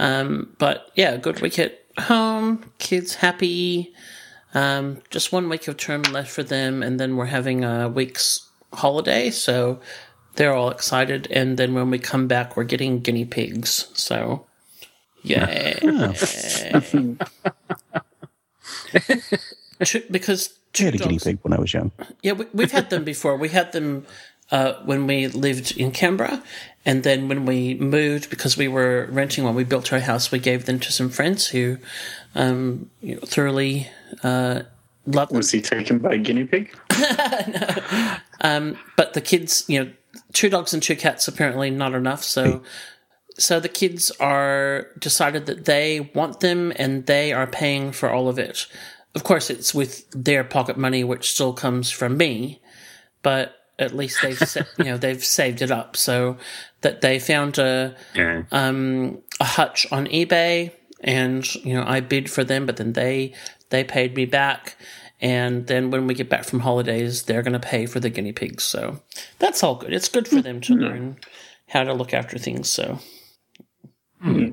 Um, 0.00 0.56
but 0.58 0.90
yeah, 0.94 1.16
good 1.16 1.40
week 1.40 1.58
at 1.60 1.87
home. 2.00 2.70
Kids 2.78 3.16
happy. 3.16 3.92
Um, 4.54 5.02
just 5.10 5.30
one 5.32 5.48
week 5.48 5.68
of 5.68 5.76
term 5.76 6.02
left 6.02 6.30
for 6.30 6.42
them, 6.42 6.82
and 6.82 6.98
then 6.98 7.16
we're 7.16 7.26
having 7.26 7.64
a 7.64 7.88
week's 7.88 8.48
holiday, 8.72 9.30
so 9.30 9.80
they're 10.36 10.54
all 10.54 10.70
excited. 10.70 11.28
And 11.30 11.58
then 11.58 11.74
when 11.74 11.90
we 11.90 11.98
come 11.98 12.26
back, 12.28 12.56
we're 12.56 12.64
getting 12.64 13.00
guinea 13.00 13.24
pigs. 13.26 13.88
So, 13.94 14.46
yay! 15.22 15.78
Two- 19.84 20.02
because 20.10 20.48
I 20.48 20.54
two 20.72 20.84
had 20.86 20.94
a 20.94 20.98
guinea 20.98 21.18
pig 21.18 21.38
when 21.42 21.52
I 21.52 21.58
was 21.60 21.72
young. 21.72 21.92
yeah, 22.22 22.32
we, 22.32 22.46
we've 22.52 22.72
had 22.72 22.90
them 22.90 23.04
before. 23.04 23.36
We 23.36 23.48
had 23.50 23.72
them 23.72 24.06
uh, 24.50 24.74
when 24.84 25.06
we 25.06 25.28
lived 25.28 25.76
in 25.76 25.92
Canberra, 25.92 26.42
and 26.84 27.02
then 27.02 27.28
when 27.28 27.44
we 27.44 27.74
moved, 27.74 28.30
because 28.30 28.56
we 28.56 28.68
were 28.68 29.08
renting 29.10 29.44
when 29.44 29.54
we 29.54 29.64
built 29.64 29.92
our 29.92 30.00
house, 30.00 30.32
we 30.32 30.38
gave 30.38 30.64
them 30.64 30.80
to 30.80 30.92
some 30.92 31.10
friends 31.10 31.48
who 31.48 31.78
um, 32.34 32.90
you 33.02 33.16
know, 33.16 33.20
thoroughly 33.22 33.88
uh, 34.22 34.62
loved 35.06 35.32
them. 35.32 35.36
Was 35.36 35.50
he 35.50 35.60
taken 35.60 35.98
by 35.98 36.14
a 36.14 36.18
guinea 36.18 36.44
pig? 36.44 36.74
No. 38.42 38.76
But 38.96 39.14
the 39.14 39.20
kids, 39.20 39.64
you 39.68 39.84
know, 39.84 39.90
two 40.32 40.48
dogs 40.48 40.72
and 40.72 40.82
two 40.82 40.96
cats 40.96 41.28
apparently 41.28 41.70
not 41.70 41.94
enough. 41.94 42.24
So, 42.24 42.62
so 43.36 43.60
the 43.60 43.68
kids 43.68 44.10
are 44.20 44.88
decided 44.98 45.46
that 45.46 45.64
they 45.64 46.10
want 46.14 46.40
them, 46.40 46.72
and 46.76 47.06
they 47.06 47.32
are 47.32 47.46
paying 47.46 47.92
for 47.92 48.10
all 48.10 48.28
of 48.28 48.38
it. 48.38 48.66
Of 49.14 49.24
course, 49.24 49.50
it's 49.50 49.74
with 49.74 50.08
their 50.12 50.44
pocket 50.44 50.76
money, 50.76 51.04
which 51.04 51.32
still 51.32 51.52
comes 51.52 51.90
from 51.90 52.16
me, 52.16 52.60
but 53.22 53.57
at 53.78 53.94
least 53.94 54.20
they've 54.22 54.38
sa- 54.38 54.62
you 54.78 54.84
know 54.84 54.96
they've 54.96 55.24
saved 55.24 55.62
it 55.62 55.70
up 55.70 55.96
so 55.96 56.36
that 56.80 57.00
they 57.00 57.18
found 57.18 57.58
a 57.58 57.94
Yeah. 58.14 58.42
Um, 58.52 59.22
a 59.40 59.44
hutch 59.44 59.86
on 59.92 60.06
eBay 60.06 60.72
and 61.00 61.54
you 61.54 61.74
know 61.74 61.84
I 61.86 62.00
bid 62.00 62.30
for 62.30 62.44
them 62.44 62.66
but 62.66 62.76
then 62.76 62.92
they 62.92 63.34
they 63.70 63.84
paid 63.84 64.14
me 64.14 64.24
back 64.24 64.76
and 65.20 65.66
then 65.66 65.90
when 65.90 66.06
we 66.06 66.14
get 66.14 66.28
back 66.28 66.44
from 66.44 66.60
holidays 66.60 67.24
they're 67.24 67.42
going 67.42 67.52
to 67.52 67.60
pay 67.60 67.86
for 67.86 68.00
the 68.00 68.10
guinea 68.10 68.32
pigs 68.32 68.64
so 68.64 69.00
that's 69.38 69.62
all 69.62 69.76
good 69.76 69.92
it's 69.92 70.08
good 70.08 70.26
for 70.26 70.42
them 70.42 70.60
to 70.62 70.74
hmm. 70.74 70.80
learn 70.80 71.16
how 71.68 71.84
to 71.84 71.92
look 71.92 72.12
after 72.12 72.38
things 72.38 72.68
so 72.68 72.98
hmm. 74.20 74.50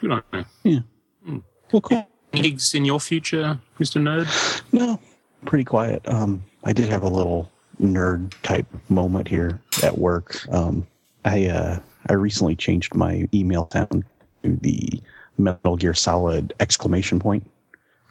Good 0.00 0.10
on 0.10 0.22
you. 0.64 0.82
Well, 1.24 1.42
hmm. 1.70 1.78
cool. 1.78 2.06
Guinea 2.32 2.50
pigs 2.50 2.74
in 2.74 2.84
your 2.84 3.00
future, 3.00 3.58
Mr. 3.78 4.00
Nerd? 4.02 4.62
No, 4.72 4.98
pretty 5.46 5.64
quiet. 5.64 6.02
Um, 6.06 6.44
I 6.64 6.72
did 6.72 6.88
have 6.88 7.02
a 7.02 7.08
little 7.08 7.50
nerd 7.80 8.32
type 8.42 8.66
moment 8.88 9.28
here 9.28 9.60
at 9.82 9.98
work. 9.98 10.36
Um, 10.52 10.86
I 11.24 11.46
uh, 11.46 11.78
I 12.08 12.14
recently 12.14 12.56
changed 12.56 12.94
my 12.94 13.28
email 13.32 13.68
sound 13.72 14.04
to 14.42 14.56
the 14.56 15.00
Metal 15.38 15.76
Gear 15.76 15.94
Solid 15.94 16.52
exclamation 16.60 17.18
point. 17.18 17.48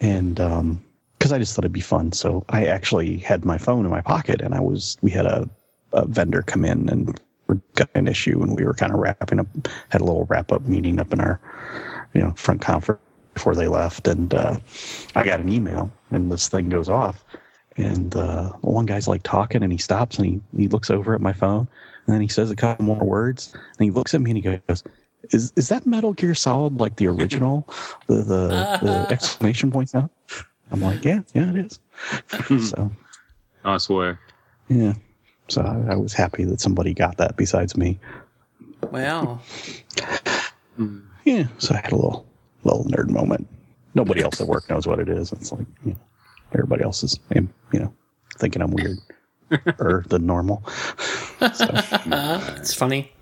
and 0.00 0.40
um, 0.40 0.84
because 1.18 1.32
I 1.32 1.38
just 1.38 1.54
thought 1.54 1.64
it'd 1.64 1.72
be 1.72 1.80
fun, 1.80 2.12
so 2.12 2.44
I 2.50 2.66
actually 2.66 3.18
had 3.18 3.44
my 3.44 3.56
phone 3.56 3.84
in 3.84 3.90
my 3.90 4.02
pocket, 4.02 4.40
and 4.40 4.54
I 4.54 4.60
was 4.60 4.98
we 5.00 5.10
had 5.10 5.26
a, 5.26 5.48
a 5.92 6.06
vendor 6.06 6.42
come 6.42 6.64
in 6.64 6.88
and 6.88 7.18
we 7.46 7.60
got 7.74 7.88
an 7.94 8.08
issue, 8.08 8.42
and 8.42 8.56
we 8.56 8.64
were 8.64 8.74
kind 8.74 8.92
of 8.92 8.98
wrapping 8.98 9.40
up, 9.40 9.46
had 9.88 10.00
a 10.00 10.04
little 10.04 10.26
wrap 10.26 10.52
up 10.52 10.62
meeting 10.62 11.00
up 11.00 11.12
in 11.12 11.20
our 11.20 11.40
you 12.12 12.20
know 12.20 12.32
front 12.32 12.60
conference 12.60 13.00
before 13.34 13.54
they 13.54 13.68
left, 13.68 14.08
and 14.08 14.32
uh, 14.34 14.56
I 15.14 15.24
got 15.24 15.40
an 15.40 15.48
email, 15.48 15.90
and 16.10 16.30
this 16.30 16.48
thing 16.48 16.68
goes 16.68 16.88
off, 16.88 17.24
and 17.76 18.14
uh, 18.16 18.50
one 18.60 18.86
guy's 18.86 19.08
like 19.08 19.22
talking, 19.22 19.62
and 19.62 19.72
he 19.72 19.78
stops, 19.78 20.18
and 20.18 20.26
he 20.26 20.40
he 20.56 20.68
looks 20.68 20.90
over 20.90 21.14
at 21.14 21.20
my 21.20 21.32
phone, 21.32 21.68
and 22.06 22.14
then 22.14 22.20
he 22.20 22.28
says 22.28 22.50
a 22.50 22.56
couple 22.56 22.84
more 22.84 23.04
words, 23.04 23.52
and 23.54 23.84
he 23.84 23.90
looks 23.90 24.14
at 24.14 24.20
me, 24.20 24.30
and 24.30 24.38
he 24.38 24.42
goes. 24.42 24.84
Is, 25.30 25.54
is 25.56 25.70
that 25.70 25.86
Metal 25.86 26.12
Gear 26.12 26.34
Solid 26.34 26.78
like 26.78 26.96
the 26.96 27.06
original, 27.06 27.66
the 28.08 28.16
the, 28.16 28.78
the 28.82 29.06
exclamation 29.10 29.70
points 29.70 29.94
out? 29.94 30.10
I'm 30.70 30.82
like, 30.82 31.02
yeah, 31.02 31.20
yeah, 31.32 31.50
it 31.50 31.56
is. 32.50 32.68
so 32.70 32.90
I 33.64 33.78
swear. 33.78 34.20
yeah, 34.68 34.92
so 35.48 35.62
I, 35.62 35.92
I 35.92 35.96
was 35.96 36.12
happy 36.12 36.44
that 36.44 36.60
somebody 36.60 36.92
got 36.92 37.16
that 37.16 37.38
besides 37.38 37.74
me. 37.74 37.98
wow 38.90 39.40
Yeah, 41.24 41.46
so 41.56 41.74
I 41.74 41.78
had 41.78 41.92
a 41.92 41.96
little 41.96 42.26
little 42.64 42.84
nerd 42.84 43.10
moment. 43.10 43.48
Nobody 43.94 44.22
else 44.22 44.40
at 44.40 44.46
work 44.46 44.68
knows 44.68 44.86
what 44.86 44.98
it 44.98 45.08
is. 45.08 45.32
It's 45.32 45.52
like 45.52 45.66
you 45.84 45.92
know, 45.92 45.98
everybody 46.52 46.82
else 46.82 47.02
is, 47.02 47.18
you 47.34 47.48
know, 47.72 47.94
thinking 48.38 48.62
I'm 48.62 48.72
weird 48.72 48.98
or 49.78 50.04
the 50.08 50.18
normal. 50.18 50.62
So 51.52 51.66
it's 52.56 52.74
funny 52.74 53.12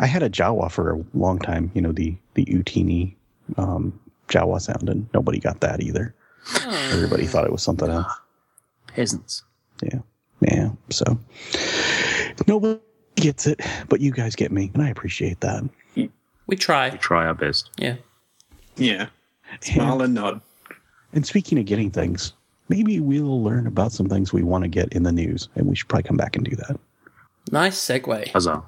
I 0.00 0.06
had 0.06 0.22
a 0.22 0.30
Jawa 0.30 0.70
for 0.70 0.92
a 0.92 1.04
long 1.14 1.38
time. 1.38 1.70
You 1.74 1.82
know, 1.82 1.92
the 1.92 2.16
the 2.34 2.46
Utini 2.46 3.14
um, 3.58 3.98
Jawa 4.28 4.60
sound, 4.60 4.88
and 4.88 5.08
nobody 5.12 5.38
got 5.38 5.60
that 5.60 5.82
either. 5.82 6.14
Everybody 6.64 7.26
thought 7.26 7.44
it 7.44 7.52
was 7.52 7.62
something 7.62 7.90
else. 7.90 8.10
Peasants. 8.86 9.44
Yeah, 9.82 10.00
yeah. 10.40 10.70
So 10.88 11.18
nobody 12.46 12.80
gets 13.16 13.46
it, 13.46 13.60
but 13.88 14.00
you 14.00 14.10
guys 14.10 14.34
get 14.34 14.50
me, 14.50 14.70
and 14.72 14.82
I 14.82 14.88
appreciate 14.88 15.40
that. 15.40 15.62
We 16.50 16.56
try 16.56 16.90
We 16.90 16.98
try 16.98 17.24
our 17.26 17.34
best. 17.34 17.70
yeah 17.78 17.96
Yeah. 18.76 19.06
Smile 19.60 20.02
and 20.02 20.14
nod. 20.14 20.40
And 21.12 21.24
speaking 21.26 21.58
of 21.58 21.64
getting 21.64 21.90
things, 21.90 22.32
maybe 22.68 23.00
we'll 23.00 23.42
learn 23.42 23.66
about 23.66 23.92
some 23.92 24.08
things 24.08 24.32
we 24.32 24.42
want 24.42 24.62
to 24.64 24.68
get 24.68 24.92
in 24.92 25.02
the 25.02 25.12
news, 25.12 25.48
and 25.56 25.66
we 25.66 25.74
should 25.74 25.88
probably 25.88 26.04
come 26.04 26.16
back 26.16 26.36
and 26.36 26.44
do 26.44 26.54
that. 26.56 26.78
nice 27.50 27.76
segue 27.78 28.28
Huzzah. 28.32 28.62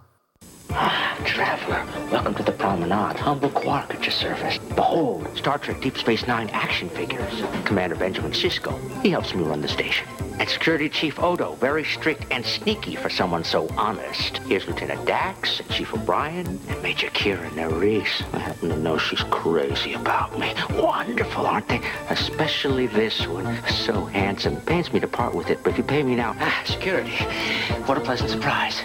Traveler, 0.72 1.84
welcome 2.10 2.34
to 2.34 2.42
the 2.42 2.52
promenade. 2.52 3.18
Humble 3.18 3.50
quark 3.50 3.94
at 3.94 4.02
your 4.04 4.10
service. 4.10 4.56
Behold, 4.74 5.28
Star 5.36 5.58
Trek 5.58 5.82
Deep 5.82 5.98
Space 5.98 6.26
Nine 6.26 6.48
action 6.48 6.88
figures. 6.88 7.42
Commander 7.66 7.94
Benjamin 7.94 8.32
Sisko, 8.32 8.80
he 9.02 9.10
helps 9.10 9.34
me 9.34 9.42
run 9.42 9.60
the 9.60 9.68
station. 9.68 10.08
And 10.38 10.48
Security 10.48 10.88
Chief 10.88 11.18
Odo, 11.20 11.56
very 11.56 11.84
strict 11.84 12.24
and 12.30 12.44
sneaky 12.44 12.96
for 12.96 13.10
someone 13.10 13.44
so 13.44 13.68
honest. 13.76 14.38
Here's 14.38 14.66
Lieutenant 14.66 15.04
Dax, 15.04 15.60
Chief 15.68 15.92
O'Brien, 15.92 16.46
and 16.46 16.82
Major 16.82 17.08
Kira 17.08 17.50
Nerys. 17.50 18.22
I 18.32 18.38
happen 18.38 18.70
to 18.70 18.76
know 18.78 18.96
she's 18.96 19.22
crazy 19.24 19.92
about 19.92 20.38
me. 20.38 20.54
Wonderful, 20.70 21.46
aren't 21.46 21.68
they? 21.68 21.82
Especially 22.08 22.86
this 22.86 23.26
one. 23.26 23.62
So 23.68 24.06
handsome. 24.06 24.56
Pains 24.62 24.90
me 24.90 25.00
to 25.00 25.08
part 25.08 25.34
with 25.34 25.50
it, 25.50 25.62
but 25.62 25.72
if 25.72 25.78
you 25.78 25.84
pay 25.84 26.02
me 26.02 26.16
now, 26.16 26.34
ah, 26.40 26.62
security. 26.64 27.16
What 27.84 27.98
a 27.98 28.00
pleasant 28.00 28.30
surprise. 28.30 28.80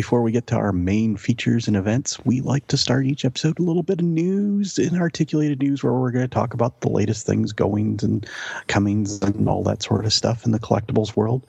Before 0.00 0.22
we 0.22 0.32
get 0.32 0.46
to 0.46 0.56
our 0.56 0.72
main 0.72 1.18
features 1.18 1.68
and 1.68 1.76
events, 1.76 2.18
we 2.24 2.40
like 2.40 2.66
to 2.68 2.78
start 2.78 3.04
each 3.04 3.26
episode 3.26 3.58
a 3.58 3.62
little 3.62 3.82
bit 3.82 3.98
of 3.98 4.06
news 4.06 4.78
and 4.78 4.96
articulated 4.96 5.60
news 5.60 5.82
where 5.82 5.92
we're 5.92 6.10
going 6.10 6.24
to 6.24 6.34
talk 6.34 6.54
about 6.54 6.80
the 6.80 6.88
latest 6.88 7.26
things, 7.26 7.52
goings 7.52 8.02
and 8.02 8.26
comings 8.66 9.20
and 9.20 9.46
all 9.46 9.62
that 9.64 9.82
sort 9.82 10.06
of 10.06 10.12
stuff 10.14 10.46
in 10.46 10.52
the 10.52 10.58
collectibles 10.58 11.16
world. 11.16 11.42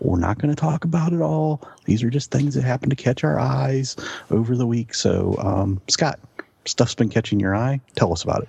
We're 0.00 0.18
not 0.18 0.38
going 0.38 0.52
to 0.52 0.60
talk 0.60 0.82
about 0.82 1.12
it 1.12 1.20
all. 1.20 1.62
These 1.84 2.02
are 2.02 2.10
just 2.10 2.32
things 2.32 2.56
that 2.56 2.64
happen 2.64 2.90
to 2.90 2.96
catch 2.96 3.22
our 3.22 3.38
eyes 3.38 3.94
over 4.32 4.56
the 4.56 4.66
week. 4.66 4.94
So, 4.94 5.36
um, 5.38 5.80
Scott, 5.88 6.18
stuff's 6.64 6.96
been 6.96 7.08
catching 7.08 7.38
your 7.38 7.54
eye. 7.54 7.80
Tell 7.94 8.12
us 8.12 8.24
about 8.24 8.42
it. 8.42 8.48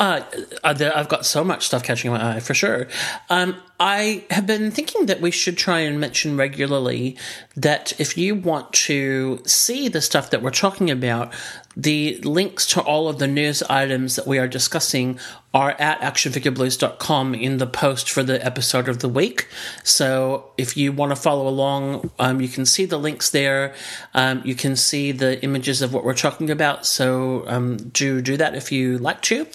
Uh, 0.00 0.24
uh, 0.64 0.90
I've 0.94 1.10
got 1.10 1.26
so 1.26 1.44
much 1.44 1.66
stuff 1.66 1.82
catching 1.82 2.10
my 2.10 2.36
eye 2.36 2.40
for 2.40 2.54
sure. 2.54 2.88
Um, 3.28 3.54
I 3.78 4.24
have 4.30 4.46
been 4.46 4.70
thinking 4.70 5.04
that 5.06 5.20
we 5.20 5.30
should 5.30 5.58
try 5.58 5.80
and 5.80 6.00
mention 6.00 6.38
regularly 6.38 7.18
that 7.54 7.92
if 8.00 8.16
you 8.16 8.34
want 8.34 8.72
to 8.72 9.42
see 9.44 9.88
the 9.88 10.00
stuff 10.00 10.30
that 10.30 10.40
we're 10.42 10.52
talking 10.52 10.90
about, 10.90 11.34
the 11.76 12.18
links 12.18 12.66
to 12.66 12.82
all 12.82 13.08
of 13.08 13.18
the 13.18 13.28
news 13.28 13.62
items 13.64 14.16
that 14.16 14.26
we 14.26 14.38
are 14.38 14.48
discussing 14.48 15.18
are 15.54 15.70
at 15.72 16.00
actionfigureblues.com 16.00 17.34
in 17.34 17.58
the 17.58 17.66
post 17.66 18.10
for 18.10 18.22
the 18.22 18.44
episode 18.44 18.88
of 18.88 19.00
the 19.00 19.08
week. 19.08 19.48
So 19.82 20.50
if 20.58 20.76
you 20.76 20.92
want 20.92 21.10
to 21.10 21.16
follow 21.16 21.48
along, 21.48 22.10
um, 22.18 22.40
you 22.40 22.48
can 22.48 22.66
see 22.66 22.84
the 22.84 22.98
links 22.98 23.30
there. 23.30 23.74
Um, 24.14 24.42
you 24.44 24.54
can 24.54 24.76
see 24.76 25.12
the 25.12 25.42
images 25.42 25.80
of 25.82 25.92
what 25.92 26.04
we're 26.04 26.14
talking 26.14 26.50
about. 26.50 26.86
So 26.86 27.44
um, 27.46 27.76
do 27.76 28.20
do 28.20 28.36
that 28.36 28.54
if 28.54 28.70
you 28.70 28.98
like 28.98 29.22
to. 29.22 29.46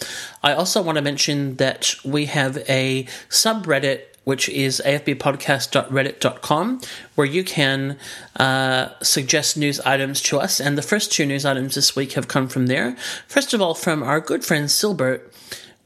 I 0.42 0.52
also 0.52 0.82
want 0.82 0.96
to 0.96 1.02
mention 1.02 1.56
that 1.56 1.94
we 2.04 2.26
have 2.26 2.58
a 2.68 3.04
subreddit 3.28 4.15
which 4.26 4.48
is 4.48 4.82
afbpodcast.reddit.com, 4.84 6.80
where 7.14 7.26
you 7.28 7.44
can 7.44 7.96
uh, 8.40 8.88
suggest 9.00 9.56
news 9.56 9.78
items 9.82 10.20
to 10.20 10.40
us. 10.40 10.60
And 10.60 10.76
the 10.76 10.82
first 10.82 11.12
two 11.12 11.24
news 11.24 11.46
items 11.46 11.76
this 11.76 11.94
week 11.94 12.14
have 12.14 12.26
come 12.26 12.48
from 12.48 12.66
there. 12.66 12.96
First 13.28 13.54
of 13.54 13.62
all, 13.62 13.72
from 13.72 14.02
our 14.02 14.18
good 14.18 14.44
friend 14.44 14.66
Silbert, 14.66 15.20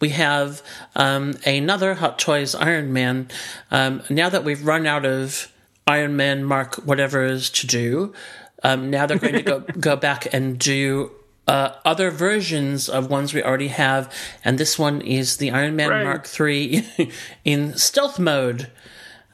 we 0.00 0.09
have 0.09 0.62
um, 0.97 1.35
another 1.44 1.97
Hot 1.97 2.18
Toys 2.18 2.54
Iron 2.54 2.94
Man. 2.94 3.28
Um, 3.70 4.02
now 4.09 4.30
that 4.30 4.42
we've 4.42 4.64
run 4.64 4.87
out 4.87 5.04
of 5.04 5.52
Iron 5.87 6.16
Man 6.16 6.42
Mark 6.42 6.76
whatever 6.76 7.23
is 7.23 7.50
to 7.50 7.66
do, 7.66 8.14
um, 8.62 8.88
now 8.88 9.04
they're 9.04 9.18
going 9.18 9.35
to 9.35 9.42
go 9.42 9.61
go 9.78 9.97
back 9.97 10.32
and 10.32 10.59
do 10.59 11.11
uh, 11.50 11.75
other 11.85 12.12
versions 12.12 12.88
of 12.88 13.11
ones 13.11 13.35
we 13.35 13.42
already 13.42 13.69
have, 13.69 14.12
and 14.45 14.57
this 14.57 14.78
one 14.78 15.00
is 15.00 15.38
the 15.38 15.50
Iron 15.50 15.75
Man 15.75 15.90
Right. 15.90 16.04
Mark 16.04 16.40
III 16.40 16.87
in 17.45 17.76
stealth 17.76 18.21
mode. 18.21 18.71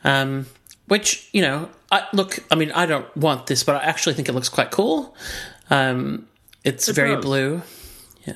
Um, 0.02 0.46
which 0.88 1.28
you 1.32 1.42
know, 1.42 1.68
I, 1.92 2.06
look, 2.14 2.38
I 2.50 2.54
mean, 2.54 2.72
I 2.72 2.86
don't 2.86 3.14
want 3.18 3.48
this, 3.48 3.64
but 3.64 3.76
I 3.76 3.84
actually 3.84 4.14
think 4.14 4.30
it 4.30 4.32
looks 4.32 4.48
quite 4.48 4.70
cool. 4.70 5.14
Um, 5.68 6.26
it's 6.64 6.88
very 6.88 7.16
does. 7.16 7.24
blue. 7.24 7.62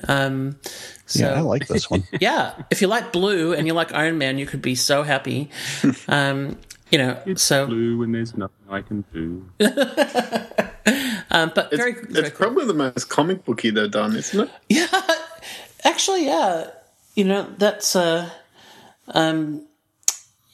Um, 0.07 0.59
so 1.07 1.25
yeah, 1.25 1.33
I 1.33 1.41
like 1.41 1.67
this 1.67 1.89
one. 1.89 2.03
yeah, 2.21 2.53
if 2.69 2.83
you 2.83 2.87
like 2.87 3.11
blue 3.11 3.53
and 3.53 3.65
you 3.65 3.73
like 3.73 3.95
Iron 3.95 4.19
Man, 4.19 4.37
you 4.37 4.45
could 4.45 4.61
be 4.61 4.75
so 4.75 5.01
happy. 5.01 5.49
Um, 6.07 6.57
you 6.91 6.97
know, 6.97 7.21
it's 7.25 7.41
so 7.41 7.65
Blue 7.67 8.03
and 8.03 8.13
there's 8.13 8.35
nothing 8.35 8.65
I 8.69 8.81
can 8.81 9.03
do. 9.13 9.45
um, 11.31 11.51
but 11.55 11.69
It's, 11.71 11.77
very, 11.77 11.91
it's 11.93 12.01
very 12.11 12.29
cool. 12.29 12.37
probably 12.47 12.65
the 12.65 12.73
most 12.73 13.09
comic 13.09 13.45
booky 13.45 13.69
they've 13.71 13.89
done, 13.89 14.15
isn't 14.15 14.39
it? 14.41 14.49
Yeah, 14.69 15.01
actually, 15.83 16.25
yeah. 16.25 16.67
You 17.15 17.25
know, 17.25 17.47
that's 17.57 17.95
uh, 17.95 18.29
um, 19.09 19.65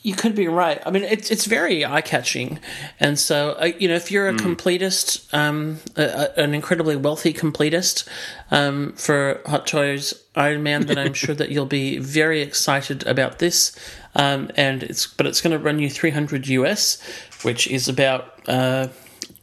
you 0.08 0.16
could 0.16 0.36
be 0.36 0.48
right. 0.48 0.80
I 0.86 0.90
mean, 0.92 1.04
it's 1.04 1.30
it's 1.32 1.46
very 1.46 1.86
eye 1.86 2.02
catching, 2.02 2.60
and 3.00 3.20
so 3.20 3.52
uh, 3.60 3.72
you 3.80 3.88
know, 3.90 3.96
if 3.96 4.10
you're 4.12 4.30
a 4.30 4.34
completist, 4.34 5.10
um, 5.34 5.80
a, 5.96 6.04
a- 6.38 6.44
an 6.44 6.54
incredibly 6.54 6.96
wealthy 6.96 7.34
completist, 7.34 8.08
um, 8.52 8.94
for 8.94 9.42
Hot 9.46 9.68
Toys 9.68 10.14
Iron 10.36 10.64
Man, 10.64 10.86
then 10.88 10.98
I'm 10.98 11.14
sure 11.14 11.36
that 11.36 11.50
you'll 11.50 11.66
be 11.84 11.98
very 12.00 12.42
excited 12.42 13.06
about 13.06 13.40
this. 13.40 13.76
Um, 14.16 14.50
and 14.56 14.82
it's 14.84 15.06
but 15.08 15.26
it's 15.28 15.42
going 15.42 15.52
to 15.58 15.60
run 15.64 15.80
you 15.80 15.90
300 15.90 16.48
US, 16.48 17.00
which 17.44 17.68
is 17.68 17.88
about 17.90 18.24
uh, 18.48 18.88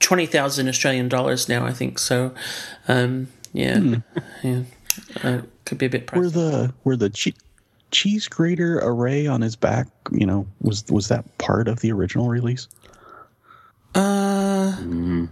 twenty 0.00 0.26
thousand 0.26 0.68
Australian 0.68 1.08
dollars 1.08 1.48
now, 1.48 1.64
I 1.66 1.72
think. 1.72 1.98
So, 1.98 2.34
um, 2.88 3.28
yeah, 3.52 3.96
yeah, 4.42 4.62
uh, 5.22 5.42
could 5.64 5.78
be 5.78 5.86
a 5.86 5.90
bit 5.90 6.10
Were 6.12 6.22
pricey. 6.24 6.32
the 6.32 6.74
were 6.84 6.96
the 6.96 7.10
che- 7.10 7.34
cheese 7.94 8.28
grater 8.28 8.80
array 8.82 9.26
on 9.26 9.40
his 9.40 9.56
back? 9.56 9.88
You 10.10 10.26
know, 10.26 10.46
was 10.60 10.84
was 10.90 11.08
that 11.08 11.38
part 11.38 11.68
of 11.68 11.80
the 11.80 11.92
original 11.92 12.28
release? 12.28 12.68
Uh, 13.94 14.72
I'm 14.76 15.30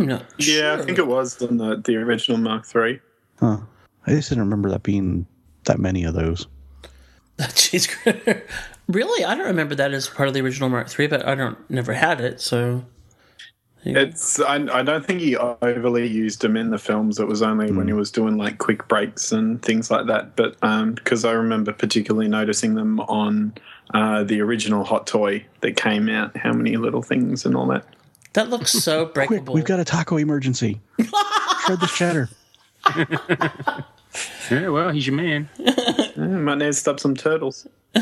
not. 0.00 0.24
Yeah, 0.38 0.76
sure. 0.76 0.80
I 0.80 0.84
think 0.84 0.98
it 0.98 1.06
was 1.06 1.40
on 1.42 1.58
the, 1.58 1.76
the 1.76 1.96
original 1.96 2.38
Mark 2.38 2.64
III. 2.74 3.00
Huh. 3.38 3.58
I 4.06 4.10
just 4.10 4.30
didn't 4.30 4.44
remember 4.44 4.70
that 4.70 4.82
being 4.82 5.26
that 5.64 5.78
many 5.78 6.04
of 6.04 6.14
those. 6.14 6.46
cheese 7.54 7.86
grater. 7.86 8.46
really, 8.88 9.24
I 9.24 9.34
don't 9.34 9.46
remember 9.46 9.74
that 9.74 9.92
as 9.92 10.08
part 10.08 10.28
of 10.28 10.34
the 10.34 10.40
original 10.40 10.68
Mark 10.68 10.98
III, 10.98 11.08
but 11.08 11.26
I 11.26 11.34
don't 11.34 11.58
never 11.70 11.92
had 11.92 12.20
it, 12.20 12.40
so 12.40 12.84
It's 13.84 14.40
I, 14.40 14.54
I 14.56 14.82
don't 14.82 15.04
think 15.04 15.20
he 15.20 15.36
overly 15.36 16.06
used 16.06 16.40
them 16.40 16.56
in 16.56 16.70
the 16.70 16.78
films. 16.78 17.20
It 17.20 17.28
was 17.28 17.42
only 17.42 17.70
when 17.70 17.86
he 17.86 17.92
was 17.92 18.10
doing 18.10 18.36
like 18.38 18.58
quick 18.58 18.88
breaks 18.88 19.30
and 19.32 19.60
things 19.62 19.90
like 19.90 20.06
that. 20.06 20.36
But 20.36 20.58
because 20.94 21.24
I 21.24 21.32
remember 21.32 21.72
particularly 21.72 22.28
noticing 22.28 22.74
them 22.74 23.00
on 23.00 23.54
uh, 23.92 24.24
the 24.24 24.40
original 24.40 24.84
Hot 24.84 25.06
Toy 25.06 25.44
that 25.60 25.76
came 25.76 26.08
out, 26.08 26.36
how 26.36 26.52
many 26.52 26.76
little 26.76 27.02
things 27.02 27.44
and 27.44 27.54
all 27.54 27.66
that. 27.66 27.84
that 28.32 28.48
looks 28.48 28.72
so 28.72 29.04
Quick, 29.14 29.28
breakable. 29.28 29.54
we've 29.54 29.64
got 29.64 29.80
a 29.80 29.84
taco 29.84 30.16
emergency. 30.16 30.80
Shred 30.98 31.80
the 31.80 31.92
cheddar. 31.94 32.28
Yeah, 34.48 34.68
well, 34.68 34.90
he's 34.90 35.08
your 35.08 35.16
man. 35.16 35.48
Yeah, 35.58 36.10
might 36.16 36.58
need 36.58 36.66
to 36.66 36.72
stop 36.72 37.00
some 37.00 37.16
turtles. 37.16 37.66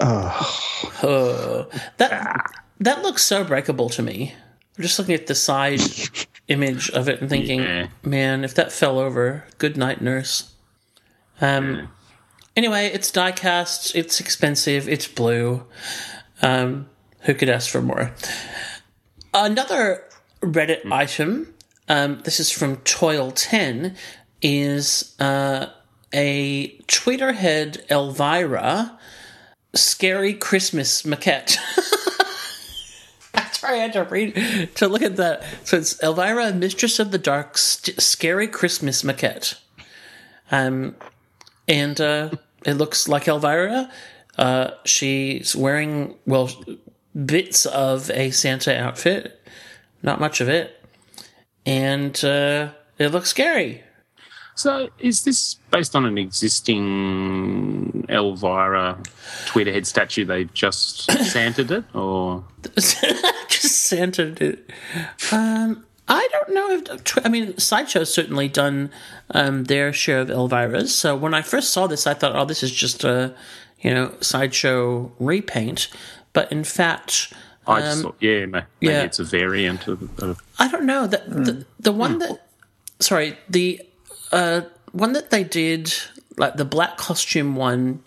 Uh, 0.00 1.64
that 1.98 2.50
that 2.80 3.02
looks 3.02 3.22
so 3.22 3.44
breakable 3.44 3.88
to 3.90 4.02
me. 4.02 4.34
I'm 4.76 4.82
just 4.82 4.98
looking 4.98 5.14
at 5.14 5.26
the 5.26 5.34
side 5.34 5.80
image 6.48 6.90
of 6.90 7.08
it 7.08 7.20
and 7.20 7.30
thinking, 7.30 7.60
Yeah. 7.60 7.86
man, 8.02 8.44
if 8.44 8.54
that 8.54 8.72
fell 8.72 8.98
over, 8.98 9.44
good 9.58 9.76
night, 9.76 10.00
nurse. 10.00 10.52
Um. 11.40 11.88
Anyway, 12.56 12.86
it's 12.86 13.10
diecast. 13.10 13.96
It's 13.96 14.20
expensive. 14.20 14.88
It's 14.88 15.08
blue. 15.08 15.64
Um, 16.40 16.88
who 17.22 17.34
could 17.34 17.48
ask 17.48 17.68
for 17.68 17.82
more? 17.82 18.12
Another 19.32 20.04
Reddit 20.40 20.90
item. 20.92 21.52
Um, 21.88 22.20
this 22.24 22.38
is 22.38 22.52
from 22.52 22.76
Toil10. 22.78 23.96
Is 24.40 25.14
uh, 25.18 25.66
a 26.12 26.76
tweeterhead 26.86 27.90
Elvira 27.90 28.98
scary 29.74 30.34
Christmas 30.34 31.02
maquette. 31.02 31.56
Why 33.64 33.74
I 33.74 33.76
had 33.76 33.92
to 33.94 34.04
read 34.04 34.70
to 34.74 34.88
look 34.88 35.00
at 35.00 35.16
that. 35.16 35.42
So 35.64 35.78
it's 35.78 36.02
Elvira, 36.02 36.52
Mistress 36.52 36.98
of 36.98 37.12
the 37.12 37.18
Dark, 37.18 37.56
st- 37.56 37.98
scary 38.00 38.46
Christmas 38.46 39.02
maquette. 39.02 39.58
Um, 40.50 40.96
and 41.66 41.98
uh, 41.98 42.30
it 42.66 42.74
looks 42.74 43.08
like 43.08 43.26
Elvira. 43.26 43.90
Uh, 44.36 44.72
she's 44.84 45.56
wearing 45.56 46.14
well 46.26 46.50
bits 47.24 47.64
of 47.64 48.10
a 48.10 48.30
Santa 48.32 48.76
outfit, 48.78 49.40
not 50.02 50.20
much 50.20 50.42
of 50.42 50.48
it, 50.50 50.84
and 51.64 52.22
uh, 52.24 52.70
it 52.98 53.08
looks 53.12 53.30
scary. 53.30 53.83
So, 54.56 54.88
is 55.00 55.24
this 55.24 55.54
based 55.70 55.96
on 55.96 56.04
an 56.06 56.16
existing 56.16 58.06
Elvira 58.08 58.98
Tweeterhead 59.46 59.84
statue? 59.86 60.24
They've 60.24 60.52
just 60.54 61.10
santed 61.24 61.70
it, 61.70 61.84
or 61.94 62.44
just 62.74 63.76
Santa 63.88 64.34
it? 64.40 64.70
Um, 65.32 65.84
I 66.06 66.28
don't 66.32 66.54
know 66.54 66.70
if 66.94 67.18
I 67.24 67.28
mean 67.28 67.58
Sideshow's 67.58 68.12
certainly 68.12 68.48
done 68.48 68.90
um, 69.30 69.64
their 69.64 69.92
share 69.92 70.20
of 70.20 70.30
Elvira's. 70.30 70.94
So 70.94 71.16
when 71.16 71.34
I 71.34 71.42
first 71.42 71.70
saw 71.72 71.86
this, 71.86 72.06
I 72.06 72.14
thought, 72.14 72.36
oh, 72.36 72.44
this 72.44 72.62
is 72.62 72.70
just 72.72 73.04
a 73.04 73.34
you 73.80 73.92
know 73.92 74.14
Sideshow 74.20 75.12
repaint. 75.18 75.88
But 76.32 76.50
in 76.52 76.64
fact, 76.64 77.32
I 77.66 77.80
just 77.80 77.98
Um, 77.98 78.02
thought, 78.04 78.16
yeah, 78.20 78.46
maybe 78.46 78.66
yeah. 78.80 79.02
it's 79.02 79.18
a 79.18 79.24
variant 79.24 79.86
of, 79.88 80.16
of 80.20 80.42
I 80.58 80.68
don't 80.68 80.86
know 80.86 81.06
that 81.06 81.28
the, 81.28 81.64
the 81.80 81.92
one 81.92 82.18
that 82.18 82.46
sorry 83.00 83.36
the 83.48 83.80
uh, 84.32 84.62
one 84.92 85.12
that 85.12 85.30
they 85.30 85.44
did 85.44 85.92
like 86.36 86.56
the 86.56 86.64
black 86.64 86.96
costume 86.96 87.54
one 87.56 88.02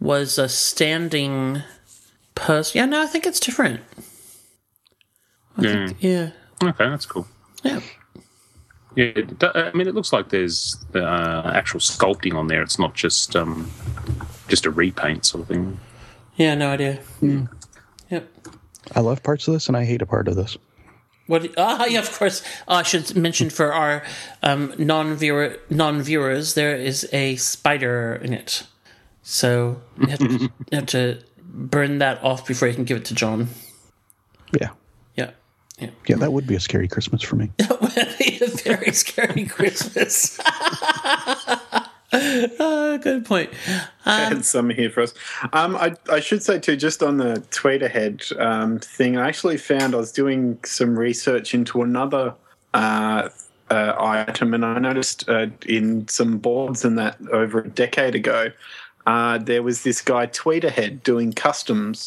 was 0.00 0.38
a 0.38 0.48
standing 0.48 1.62
person. 2.34 2.78
Yeah, 2.78 2.86
no, 2.86 3.02
I 3.02 3.06
think 3.06 3.26
it's 3.26 3.40
different. 3.40 3.80
yeah. 5.58 5.88
Yeah, 6.00 6.30
Okay, 6.62 6.88
that's 6.88 7.06
cool. 7.06 7.26
yeah. 7.62 7.80
Yeah, 8.96 9.10
I 9.42 9.72
mean, 9.74 9.88
it 9.88 9.94
looks 9.94 10.12
like 10.12 10.28
there's 10.28 10.76
uh, 10.94 11.50
actual 11.52 11.80
sculpting 11.80 12.34
on 12.34 12.46
there. 12.46 12.62
It's 12.62 12.78
not 12.78 12.94
just 12.94 13.34
um, 13.34 13.68
just 14.46 14.66
a 14.66 14.70
repaint 14.70 15.26
sort 15.26 15.42
of 15.42 15.48
thing. 15.48 15.80
Yeah, 16.36 16.54
no 16.54 16.70
idea. 16.70 17.00
Yep. 18.10 18.28
I 18.94 19.00
love 19.00 19.20
parts 19.24 19.48
of 19.48 19.54
this, 19.54 19.66
and 19.66 19.76
I 19.76 19.84
hate 19.84 20.00
a 20.00 20.06
part 20.06 20.28
of 20.28 20.36
this. 20.36 20.56
What? 21.26 21.54
Ah, 21.56 21.86
yeah, 21.86 22.00
of 22.00 22.12
course. 22.18 22.42
Oh, 22.68 22.76
I 22.76 22.82
should 22.82 23.16
mention 23.16 23.50
for 23.50 23.72
our 23.72 24.02
um, 24.42 24.74
non-viewer 24.78 25.56
non-viewers, 25.70 26.54
there 26.54 26.76
is 26.76 27.08
a 27.12 27.36
spider 27.36 28.20
in 28.22 28.34
it, 28.34 28.66
so 29.22 29.80
you 29.98 30.08
have 30.08 30.18
to, 30.18 30.28
you 30.38 30.50
have 30.72 30.86
to 30.86 31.22
burn 31.40 31.98
that 31.98 32.22
off 32.22 32.46
before 32.46 32.68
you 32.68 32.74
can 32.74 32.84
give 32.84 32.98
it 32.98 33.04
to 33.06 33.14
John. 33.14 33.48
Yeah. 34.60 34.70
Yeah, 35.14 35.30
yeah. 35.78 35.90
Yeah, 36.06 36.16
that 36.16 36.32
would 36.32 36.46
be 36.46 36.56
a 36.56 36.60
scary 36.60 36.88
Christmas 36.88 37.22
for 37.22 37.36
me. 37.36 37.50
a 38.44 38.48
very 38.48 38.92
scary 38.92 39.46
Christmas. 39.46 40.38
Good 43.02 43.24
point. 43.24 43.50
I 44.06 44.24
had 44.24 44.44
some 44.44 44.70
here 44.70 44.90
for 44.90 45.02
us. 45.02 45.14
Um, 45.52 45.74
I, 45.74 45.94
I 46.10 46.20
should 46.20 46.42
say 46.42 46.60
too, 46.60 46.76
just 46.76 47.02
on 47.02 47.16
the 47.16 47.44
Tweeterhead 47.50 48.38
um, 48.40 48.78
thing, 48.78 49.16
I 49.16 49.26
actually 49.26 49.56
found 49.56 49.94
I 49.94 49.98
was 49.98 50.12
doing 50.12 50.58
some 50.64 50.96
research 50.96 51.54
into 51.54 51.82
another 51.82 52.34
uh, 52.72 53.30
uh, 53.70 53.94
item, 53.98 54.54
and 54.54 54.64
I 54.64 54.78
noticed 54.78 55.28
uh, 55.28 55.46
in 55.66 56.06
some 56.06 56.38
boards 56.38 56.84
and 56.84 56.96
that 56.98 57.16
over 57.32 57.60
a 57.60 57.68
decade 57.68 58.14
ago, 58.14 58.52
uh, 59.06 59.38
there 59.38 59.62
was 59.62 59.82
this 59.82 60.00
guy 60.00 60.26
Tweeterhead 60.26 61.02
doing 61.02 61.32
customs 61.32 62.06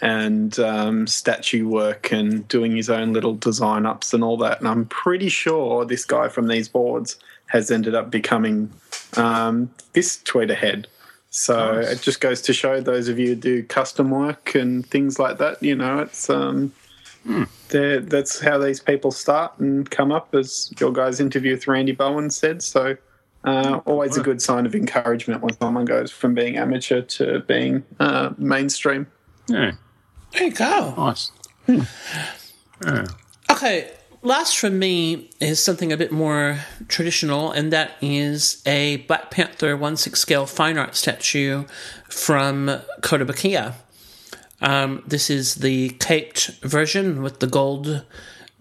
and 0.00 0.58
um, 0.58 1.06
statue 1.06 1.68
work 1.68 2.10
and 2.10 2.48
doing 2.48 2.74
his 2.74 2.88
own 2.88 3.12
little 3.12 3.34
design 3.34 3.84
ups 3.84 4.14
and 4.14 4.24
all 4.24 4.36
that. 4.38 4.60
And 4.60 4.68
I'm 4.68 4.86
pretty 4.86 5.28
sure 5.28 5.84
this 5.84 6.04
guy 6.04 6.28
from 6.28 6.48
these 6.48 6.68
boards 6.68 7.18
has 7.52 7.70
ended 7.70 7.94
up 7.94 8.10
becoming 8.10 8.70
um, 9.16 9.70
this 9.92 10.16
Tweeterhead. 10.24 10.86
So 11.28 11.76
Nice. 11.76 11.92
it 11.92 12.02
just 12.02 12.20
goes 12.20 12.40
to 12.42 12.52
show 12.52 12.80
those 12.80 13.08
of 13.08 13.18
you 13.18 13.28
who 13.28 13.34
do 13.34 13.62
custom 13.62 14.10
work 14.10 14.54
and 14.54 14.86
things 14.86 15.18
like 15.18 15.36
that. 15.38 15.62
You 15.62 15.74
know, 15.76 15.98
it's 16.00 16.28
um, 16.30 16.72
they're- 17.68 18.00
that's 18.00 18.40
how 18.40 18.58
these 18.58 18.80
people 18.80 19.10
start 19.12 19.58
and 19.58 19.90
come 19.90 20.10
up, 20.12 20.34
as 20.34 20.72
your 20.80 20.92
guys' 20.92 21.20
interview 21.20 21.52
with 21.52 21.66
Randy 21.68 21.92
Bowen 21.92 22.30
said. 22.30 22.62
So, 22.62 22.96
uh, 23.44 23.80
always 23.86 24.16
a 24.16 24.22
good 24.22 24.40
sign 24.40 24.66
of 24.66 24.74
encouragement 24.74 25.42
when 25.42 25.52
someone 25.58 25.84
goes 25.84 26.10
from 26.10 26.32
being 26.34 26.56
amateur 26.56 27.00
to 27.02 27.40
being 27.40 27.82
uh, 28.00 28.30
mainstream. 28.38 29.06
Yeah, 29.48 29.72
There 30.32 30.44
you 30.44 30.52
go. 30.52 30.94
nice. 30.96 31.30
Yeah. 31.68 33.06
Okay, 33.50 33.90
last 34.22 34.56
from 34.56 34.78
me 34.78 35.30
is 35.40 35.62
something 35.62 35.92
a 35.92 35.96
bit 35.96 36.12
more 36.12 36.60
traditional, 36.88 37.50
and 37.50 37.72
that 37.72 37.92
is 38.00 38.62
a 38.66 38.98
Black 39.08 39.30
Panther 39.30 39.76
1 39.76 39.96
6 39.96 40.18
scale 40.18 40.46
fine 40.46 40.78
art 40.78 40.94
statue 40.94 41.64
from 42.08 42.80
Kotobukiya. 43.00 43.74
Um, 44.60 45.02
this 45.06 45.28
is 45.28 45.56
the 45.56 45.90
caped 45.90 46.48
version 46.62 47.22
with 47.22 47.40
the 47.40 47.48
gold 47.48 48.04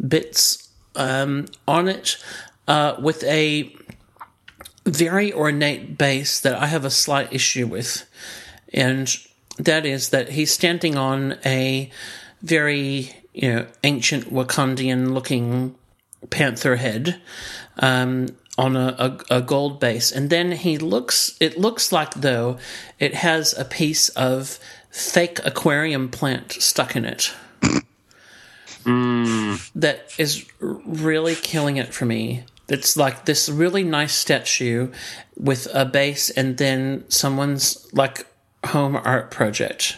bits 0.05 0.69
um, 0.95 1.45
on 1.67 1.87
it, 1.87 2.17
uh, 2.67 2.95
with 2.99 3.23
a 3.23 3.73
very 4.85 5.31
ornate 5.31 5.97
base 5.97 6.39
that 6.39 6.55
I 6.55 6.65
have 6.65 6.85
a 6.85 6.89
slight 6.89 7.31
issue 7.31 7.67
with. 7.67 8.09
And 8.73 9.15
that 9.57 9.85
is 9.85 10.09
that 10.09 10.29
he's 10.29 10.51
standing 10.51 10.97
on 10.97 11.37
a 11.45 11.91
very, 12.41 13.15
you 13.33 13.53
know, 13.53 13.67
ancient 13.83 14.31
Wakandian 14.31 15.13
looking 15.13 15.75
panther 16.29 16.75
head 16.75 17.21
um, 17.79 18.27
on 18.57 18.75
a, 18.75 19.17
a, 19.29 19.37
a 19.37 19.41
gold 19.41 19.79
base. 19.79 20.11
And 20.11 20.29
then 20.29 20.51
he 20.51 20.77
looks, 20.77 21.37
it 21.39 21.57
looks 21.57 21.91
like 21.91 22.13
though 22.15 22.57
it 22.99 23.15
has 23.15 23.57
a 23.57 23.65
piece 23.65 24.09
of 24.09 24.59
fake 24.89 25.39
aquarium 25.45 26.09
plant 26.09 26.51
stuck 26.53 26.95
in 26.95 27.05
it. 27.05 27.33
That 29.75 30.13
is 30.17 30.45
really 30.59 31.35
killing 31.35 31.77
it 31.77 31.93
for 31.93 32.05
me. 32.05 32.43
It's 32.67 32.95
like 32.95 33.25
this 33.25 33.49
really 33.49 33.83
nice 33.83 34.13
statue 34.13 34.91
with 35.35 35.67
a 35.73 35.85
base 35.85 36.29
and 36.29 36.57
then 36.57 37.05
someone's 37.09 37.87
like 37.93 38.25
home 38.65 38.95
art 38.95 39.31
project. 39.31 39.97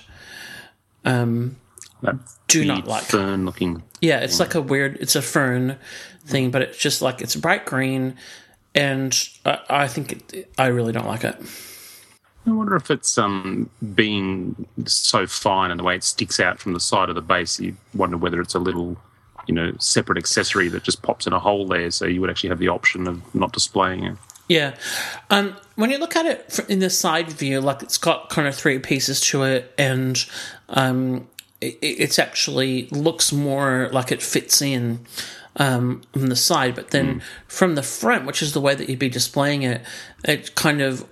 Um, 1.06 1.58
That 2.04 2.16
Do 2.48 2.64
not 2.66 2.88
like. 2.88 3.04
fern 3.04 3.46
looking. 3.46 3.82
yeah, 4.02 4.20
it's 4.20 4.40
like 4.40 4.54
a 4.56 4.62
weird, 4.62 4.98
it's 5.00 5.16
a 5.16 5.22
fern 5.22 5.78
thing, 6.26 6.52
but 6.52 6.62
it's 6.62 6.78
just 6.78 7.02
like 7.02 7.22
it's 7.22 7.36
bright 7.36 7.66
green, 7.66 8.16
and 8.76 9.18
I, 9.46 9.60
I 9.70 9.88
think 9.88 10.34
it, 10.34 10.54
I 10.58 10.68
really 10.68 10.92
don't 10.94 11.08
like 11.08 11.24
it. 11.24 11.36
I 12.46 12.52
wonder 12.52 12.76
if 12.76 12.92
it's 12.92 13.18
um 13.18 13.70
being 13.96 14.68
so 14.86 15.26
fine 15.26 15.72
and 15.72 15.80
the 15.80 15.84
way 15.84 15.96
it 15.96 16.04
sticks 16.04 16.40
out 16.42 16.60
from 16.60 16.74
the 16.74 16.80
side 16.80 17.08
of 17.10 17.16
the 17.16 17.22
base. 17.22 17.60
You 17.60 17.76
wonder 17.94 18.18
whether 18.18 18.42
it's 18.42 18.54
a 18.54 18.60
little, 18.60 18.98
you 19.48 19.56
know, 19.56 19.72
separate 19.80 20.18
accessory 20.18 20.68
that 20.70 20.84
just 20.84 21.02
pops 21.04 21.26
in 21.26 21.32
a 21.34 21.40
hole 21.40 21.66
there, 21.68 21.90
so 21.90 22.06
you 22.06 22.20
would 22.22 22.30
actually 22.30 22.50
have 22.50 22.60
the 22.60 22.68
option 22.68 23.08
of 23.08 23.34
not 23.34 23.54
displaying 23.54 24.04
it. 24.04 24.18
Yeah. 24.50 24.76
Um, 25.30 25.56
when 25.76 25.90
you 25.90 25.98
look 26.00 26.18
at 26.18 26.26
it 26.26 26.60
in 26.68 26.80
the 26.80 26.90
side 26.90 27.30
view, 27.32 27.62
like 27.62 27.82
it's 27.82 27.98
got 27.98 28.30
kind 28.30 28.46
of 28.46 28.54
three 28.54 28.78
pieces 28.78 29.22
to 29.22 29.44
it, 29.44 29.74
and 29.78 30.24
um, 30.68 31.30
it, 31.64 31.78
it's 31.82 32.20
actually 32.20 32.88
looks 32.92 33.32
more 33.32 33.90
like 33.92 34.12
it 34.12 34.22
fits 34.22 34.62
in 34.62 35.06
um, 35.58 36.02
from 36.14 36.28
the 36.28 36.36
side. 36.36 36.76
But 36.76 36.92
then 36.92 37.22
from 37.48 37.76
the 37.76 37.84
front, 37.84 38.26
which 38.26 38.42
is 38.42 38.54
the 38.54 38.62
way 38.62 38.76
that 38.76 38.90
you'd 38.90 39.00
be 39.00 39.10
displaying 39.10 39.64
it, 39.64 39.82
it 40.24 40.56
kind 40.56 40.82
of 40.82 41.08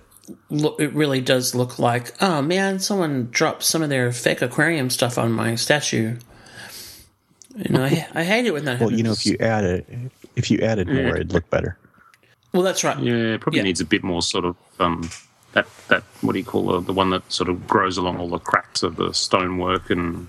look. 0.50 0.80
It 0.80 0.92
really 0.92 1.20
does 1.20 1.54
look 1.54 1.78
like, 1.78 2.14
oh 2.22 2.42
man, 2.42 2.78
someone 2.78 3.28
dropped 3.30 3.62
some 3.62 3.82
of 3.82 3.88
their 3.88 4.12
fake 4.12 4.42
aquarium 4.42 4.90
stuff 4.90 5.18
on 5.18 5.32
my 5.32 5.54
statue. 5.54 6.16
You 7.56 7.68
know, 7.74 7.84
I, 7.84 8.06
I 8.14 8.24
hate 8.24 8.46
it 8.46 8.52
when 8.52 8.64
that 8.64 8.78
happens. 8.78 8.92
Well, 8.92 8.98
happens. 8.98 8.98
you 8.98 9.04
know, 9.04 9.12
if 9.12 9.26
you 9.26 9.36
add 9.46 9.64
it, 9.64 9.86
if 10.36 10.50
you 10.50 10.58
added 10.60 10.88
more, 10.88 11.16
it'd 11.16 11.32
look 11.32 11.48
better. 11.50 11.76
well, 12.52 12.62
that's 12.62 12.82
right. 12.82 12.98
Yeah, 12.98 13.34
it 13.34 13.40
probably 13.40 13.58
Yeah. 13.58 13.64
needs 13.64 13.80
a 13.80 13.84
bit 13.84 14.02
more 14.02 14.22
sort 14.22 14.44
of 14.46 14.56
um 14.80 15.08
that 15.52 15.66
that 15.88 16.02
what 16.22 16.32
do 16.32 16.38
you 16.38 16.44
call 16.46 16.74
it? 16.78 16.86
The 16.86 16.94
one 16.94 17.10
that 17.10 17.30
sort 17.30 17.50
of 17.50 17.68
grows 17.68 17.98
along 17.98 18.16
all 18.18 18.28
the 18.30 18.38
cracks 18.38 18.82
of 18.82 18.96
the 18.96 19.12
stonework 19.12 19.90
and 19.90 20.28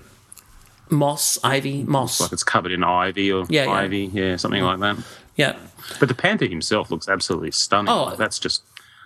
Moss, 0.90 1.38
ivy, 1.42 1.82
moss. 1.84 2.20
like 2.20 2.32
it's 2.32 2.44
covered 2.44 2.72
in 2.72 2.84
ivy 2.84 3.32
or 3.32 3.44
Yeah, 3.48 3.64
yeah. 3.64 3.70
ivy, 3.70 4.10
yeah, 4.12 4.36
something 4.36 4.62
like 4.62 4.80
that. 4.80 4.98
yeah. 5.36 5.56
But 6.00 6.08
the 6.08 6.14
panther 6.14 6.46
himself 6.46 6.90
looks 6.90 7.08
absolutely 7.08 7.50
stunning. 7.50 7.90
Oh. 7.90 8.04
Like, 8.04 8.18
that's 8.18 8.38
just 8.38 8.62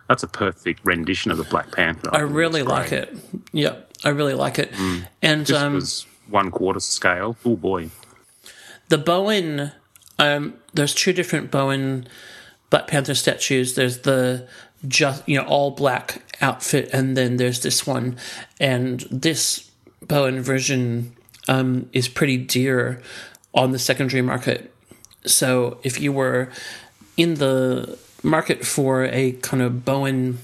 that's 0.08 0.22
a 0.22 0.28
perfect 0.28 0.80
rendition 0.84 1.30
of 1.30 1.36
the 1.38 1.44
Black 1.44 1.70
Panther. 1.72 2.08
I 2.14 2.20
think 2.20 2.32
really 2.32 2.62
like 2.62 2.92
it. 2.92 3.14
Yeah, 3.52 3.76
I 4.04 4.08
really 4.10 4.34
like 4.34 4.58
it. 4.58 4.72
And 5.22 5.44
Just 5.46 5.60
um, 5.62 5.74
was 5.74 6.06
one 6.28 6.50
quarter 6.50 6.80
scale. 6.80 7.36
Oh 7.44 7.56
boy. 7.56 7.90
the 8.88 8.96
Bowen, 8.98 9.72
um, 10.18 10.54
there's 10.72 10.94
two 10.94 11.12
different 11.12 11.50
Bowen 11.50 12.06
Black 12.70 12.86
Panther 12.86 13.14
statues. 13.14 13.74
There's 13.74 13.98
the 14.00 14.48
just 14.86 15.28
you 15.28 15.36
know 15.38 15.44
all 15.46 15.72
black 15.72 16.22
outfit, 16.40 16.88
and 16.92 17.16
then 17.16 17.36
there's 17.36 17.60
this 17.62 17.86
one, 17.86 18.16
and 18.60 19.00
this 19.10 19.70
Bowen 20.06 20.40
version 20.40 21.14
um, 21.48 21.88
is 21.92 22.08
pretty 22.08 22.36
dear 22.36 23.02
on 23.54 23.72
the 23.72 23.78
secondary 23.78 24.22
market. 24.22 24.72
So 25.26 25.78
if 25.82 26.00
you 26.00 26.12
were 26.12 26.50
in 27.16 27.34
the 27.34 27.98
market 28.22 28.64
for 28.64 29.04
a 29.04 29.32
kind 29.32 29.62
of 29.62 29.84
Bowen 29.84 30.38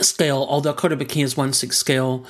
scale, 0.00 0.46
although 0.48 0.74
Kotobiki 0.74 1.22
is 1.22 1.36
one 1.36 1.52
six 1.52 1.76
scale, 1.76 2.26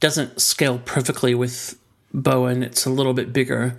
doesn't 0.00 0.40
scale 0.40 0.78
perfectly 0.84 1.34
with 1.34 1.78
Bowen. 2.12 2.62
It's 2.62 2.86
a 2.86 2.90
little 2.90 3.14
bit 3.14 3.32
bigger, 3.32 3.76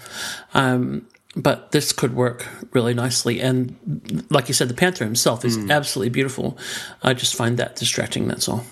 um, 0.53 1.07
but 1.35 1.71
this 1.71 1.93
could 1.93 2.15
work 2.15 2.47
really 2.73 2.93
nicely. 2.93 3.39
And 3.41 4.25
like 4.29 4.47
you 4.47 4.53
said, 4.53 4.67
the 4.67 4.73
panther 4.73 5.05
himself 5.05 5.45
is 5.45 5.57
absolutely 5.69 6.09
beautiful. 6.09 6.57
I 7.03 7.13
just 7.13 7.35
find 7.35 7.57
that 7.57 7.75
distracting. 7.75 8.27
That's 8.27 8.49
all. 8.49 8.63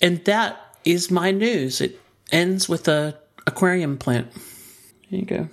And 0.00 0.24
that 0.24 0.78
is 0.84 1.10
my 1.10 1.30
news. 1.30 1.80
It 1.80 2.00
ends 2.30 2.68
with 2.68 2.88
a 2.88 3.18
aquarium 3.46 3.96
plant. 3.98 4.32
There 5.10 5.20
you 5.20 5.24
go. 5.26 5.48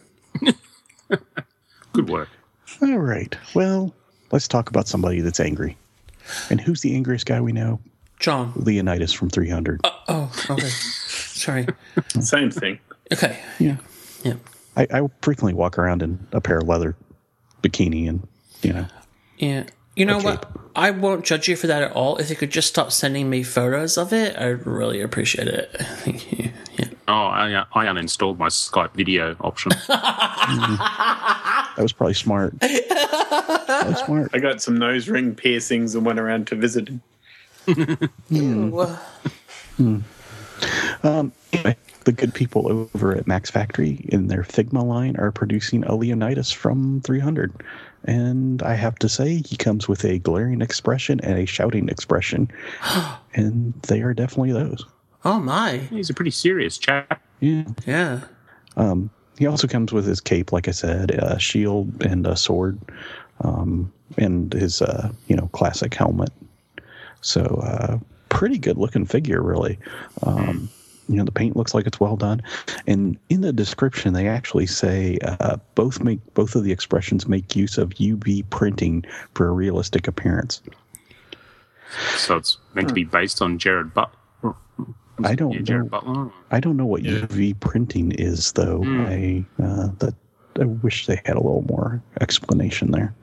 Good 1.93 2.09
work. 2.09 2.29
All 2.81 2.97
right. 2.97 3.35
Well, 3.53 3.93
let's 4.31 4.47
talk 4.47 4.69
about 4.69 4.87
somebody 4.87 5.21
that's 5.21 5.39
angry. 5.39 5.77
And 6.49 6.59
who's 6.59 6.81
the 6.81 6.95
angriest 6.95 7.25
guy 7.25 7.39
we 7.39 7.53
know? 7.53 7.79
John. 8.19 8.53
Leonidas 8.55 9.13
from 9.13 9.29
300. 9.29 9.81
Uh, 9.83 9.91
oh, 10.07 10.45
okay. 10.49 10.67
Sorry. 10.67 11.67
Same 12.19 12.51
thing. 12.51 12.79
Okay. 13.13 13.39
yeah. 13.59 13.77
Yeah. 14.23 14.35
I, 14.75 14.87
I 14.91 15.01
frequently 15.21 15.53
walk 15.53 15.77
around 15.77 16.01
in 16.01 16.27
a 16.31 16.41
pair 16.41 16.57
of 16.57 16.67
leather 16.67 16.95
bikini 17.61 18.09
and, 18.09 18.27
you 18.61 18.73
know, 18.73 18.87
Yeah. 19.37 19.65
You 19.95 20.05
know 20.05 20.19
what? 20.19 20.51
I 20.75 20.91
won't 20.91 21.23
judge 21.23 21.47
you 21.47 21.55
for 21.55 21.67
that 21.67 21.83
at 21.83 21.93
all. 21.93 22.17
If 22.17 22.29
you 22.29 22.35
could 22.35 22.51
just 22.51 22.67
stop 22.67 22.91
sending 22.91 23.29
me 23.29 23.43
photos 23.43 23.97
of 23.97 24.11
it, 24.11 24.37
I'd 24.37 24.67
really 24.67 24.99
appreciate 25.01 25.47
it. 25.47 25.71
Thank 25.79 26.31
you. 26.31 26.51
Yeah. 26.77 26.87
Oh, 27.07 27.13
I, 27.13 27.53
uh, 27.53 27.65
I 27.73 27.85
uninstalled 27.85 28.37
my 28.37 28.47
Skype 28.47 28.93
video 28.93 29.37
option. 29.39 29.71
that 29.87 31.75
was 31.77 31.93
probably 31.93 32.13
smart. 32.13 32.59
that 32.59 33.85
was 33.87 33.99
smart. 33.99 34.31
I 34.33 34.39
got 34.39 34.61
some 34.61 34.77
nose 34.77 35.07
ring 35.07 35.33
piercings 35.33 35.95
and 35.95 36.05
went 36.05 36.19
around 36.19 36.47
to 36.47 36.55
visit 36.55 36.89
him. 36.89 37.01
Hmm. 38.27 38.79
Hmm. 39.77 39.99
Um, 41.03 41.31
anyway, 41.53 41.77
the 42.05 42.11
good 42.11 42.33
people 42.33 42.69
over 42.69 43.15
at 43.15 43.27
Max 43.27 43.49
Factory 43.49 44.05
in 44.09 44.27
their 44.27 44.43
Figma 44.43 44.83
line 44.83 45.15
are 45.17 45.31
producing 45.31 45.83
a 45.85 45.95
Leonidas 45.95 46.51
from 46.51 47.01
300. 47.01 47.53
And 48.05 48.61
I 48.63 48.75
have 48.75 48.95
to 48.99 49.09
say, 49.09 49.41
he 49.45 49.57
comes 49.57 49.87
with 49.87 50.05
a 50.05 50.19
glaring 50.19 50.61
expression 50.61 51.19
and 51.21 51.37
a 51.39 51.45
shouting 51.45 51.89
expression. 51.89 52.49
and 53.33 53.73
they 53.83 54.01
are 54.01 54.13
definitely 54.13 54.53
those. 54.53 54.85
Oh 55.23 55.39
my. 55.39 55.77
He's 55.77 56.09
a 56.09 56.13
pretty 56.13 56.31
serious 56.31 56.77
chap. 56.77 57.21
Yeah. 57.39 57.65
Yeah. 57.85 58.21
He 59.37 59.47
also 59.47 59.67
comes 59.67 59.91
with 59.91 60.05
his 60.05 60.21
cape, 60.21 60.51
like 60.51 60.67
I 60.67 60.71
said, 60.71 61.11
a 61.11 61.39
shield 61.39 62.03
and 62.03 62.25
a 62.25 62.35
sword, 62.35 62.79
um, 63.41 63.91
and 64.17 64.53
his, 64.53 64.81
uh, 64.81 65.11
you 65.27 65.35
know, 65.35 65.47
classic 65.47 65.93
helmet. 65.93 66.29
So, 67.21 67.41
uh, 67.41 67.97
pretty 68.29 68.57
good 68.57 68.77
looking 68.77 69.05
figure, 69.05 69.41
really. 69.41 69.77
Um, 70.23 70.69
you 71.07 71.15
know 71.15 71.23
the 71.23 71.31
paint 71.31 71.55
looks 71.55 71.73
like 71.73 71.85
it's 71.87 71.99
well 71.99 72.15
done, 72.15 72.41
and 72.87 73.17
in 73.29 73.41
the 73.41 73.53
description 73.53 74.13
they 74.13 74.27
actually 74.27 74.65
say 74.65 75.17
uh, 75.23 75.57
both 75.75 76.01
make 76.03 76.19
both 76.33 76.55
of 76.55 76.63
the 76.63 76.71
expressions 76.71 77.27
make 77.27 77.55
use 77.55 77.77
of 77.77 77.89
UV 77.91 78.49
printing 78.49 79.03
for 79.33 79.47
a 79.47 79.51
realistic 79.51 80.07
appearance. 80.07 80.61
So 82.17 82.35
it's 82.37 82.57
meant 82.73 82.87
to 82.89 82.93
be 82.93 83.03
based 83.03 83.41
on 83.41 83.57
Gerard 83.59 83.93
Butler. 83.93 84.55
I 85.23 85.33
don't 85.35 85.51
Yeah, 85.53 85.59
know. 85.59 85.65
Gerard 85.65 85.89
Butler. 85.91 86.31
I 86.51 86.59
don't 86.59 86.75
know 86.77 86.85
what 86.85 87.03
UV 87.03 87.59
printing 87.59 88.11
is 88.13 88.51
though. 88.53 88.83
I 88.83 89.45
uh, 89.61 89.89
that 89.99 90.13
I 90.59 90.65
wish 90.65 91.05
they 91.05 91.21
had 91.25 91.35
a 91.35 91.39
little 91.41 91.65
more 91.69 92.01
explanation 92.21 92.91
there. 92.91 93.13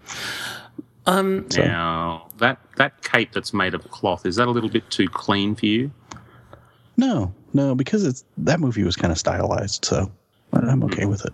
Um, 1.06 1.50
So- 1.50 1.64
Now 1.64 2.28
that 2.38 2.58
that 2.76 3.02
cape 3.02 3.32
that's 3.32 3.52
made 3.52 3.74
of 3.74 3.82
cloth 3.90 4.24
is 4.24 4.36
that 4.36 4.46
a 4.48 4.50
little 4.50 4.70
bit 4.70 4.88
too 4.90 5.08
clean 5.08 5.54
for 5.54 5.66
you? 5.66 5.90
No, 6.96 7.34
no, 7.52 7.74
because 7.74 8.04
it's 8.04 8.24
that 8.38 8.60
movie 8.60 8.84
was 8.84 8.96
kind 8.96 9.12
of 9.12 9.18
stylized, 9.18 9.84
so 9.84 10.10
I'm 10.52 10.82
okay 10.84 11.06
with 11.06 11.24
it. 11.24 11.32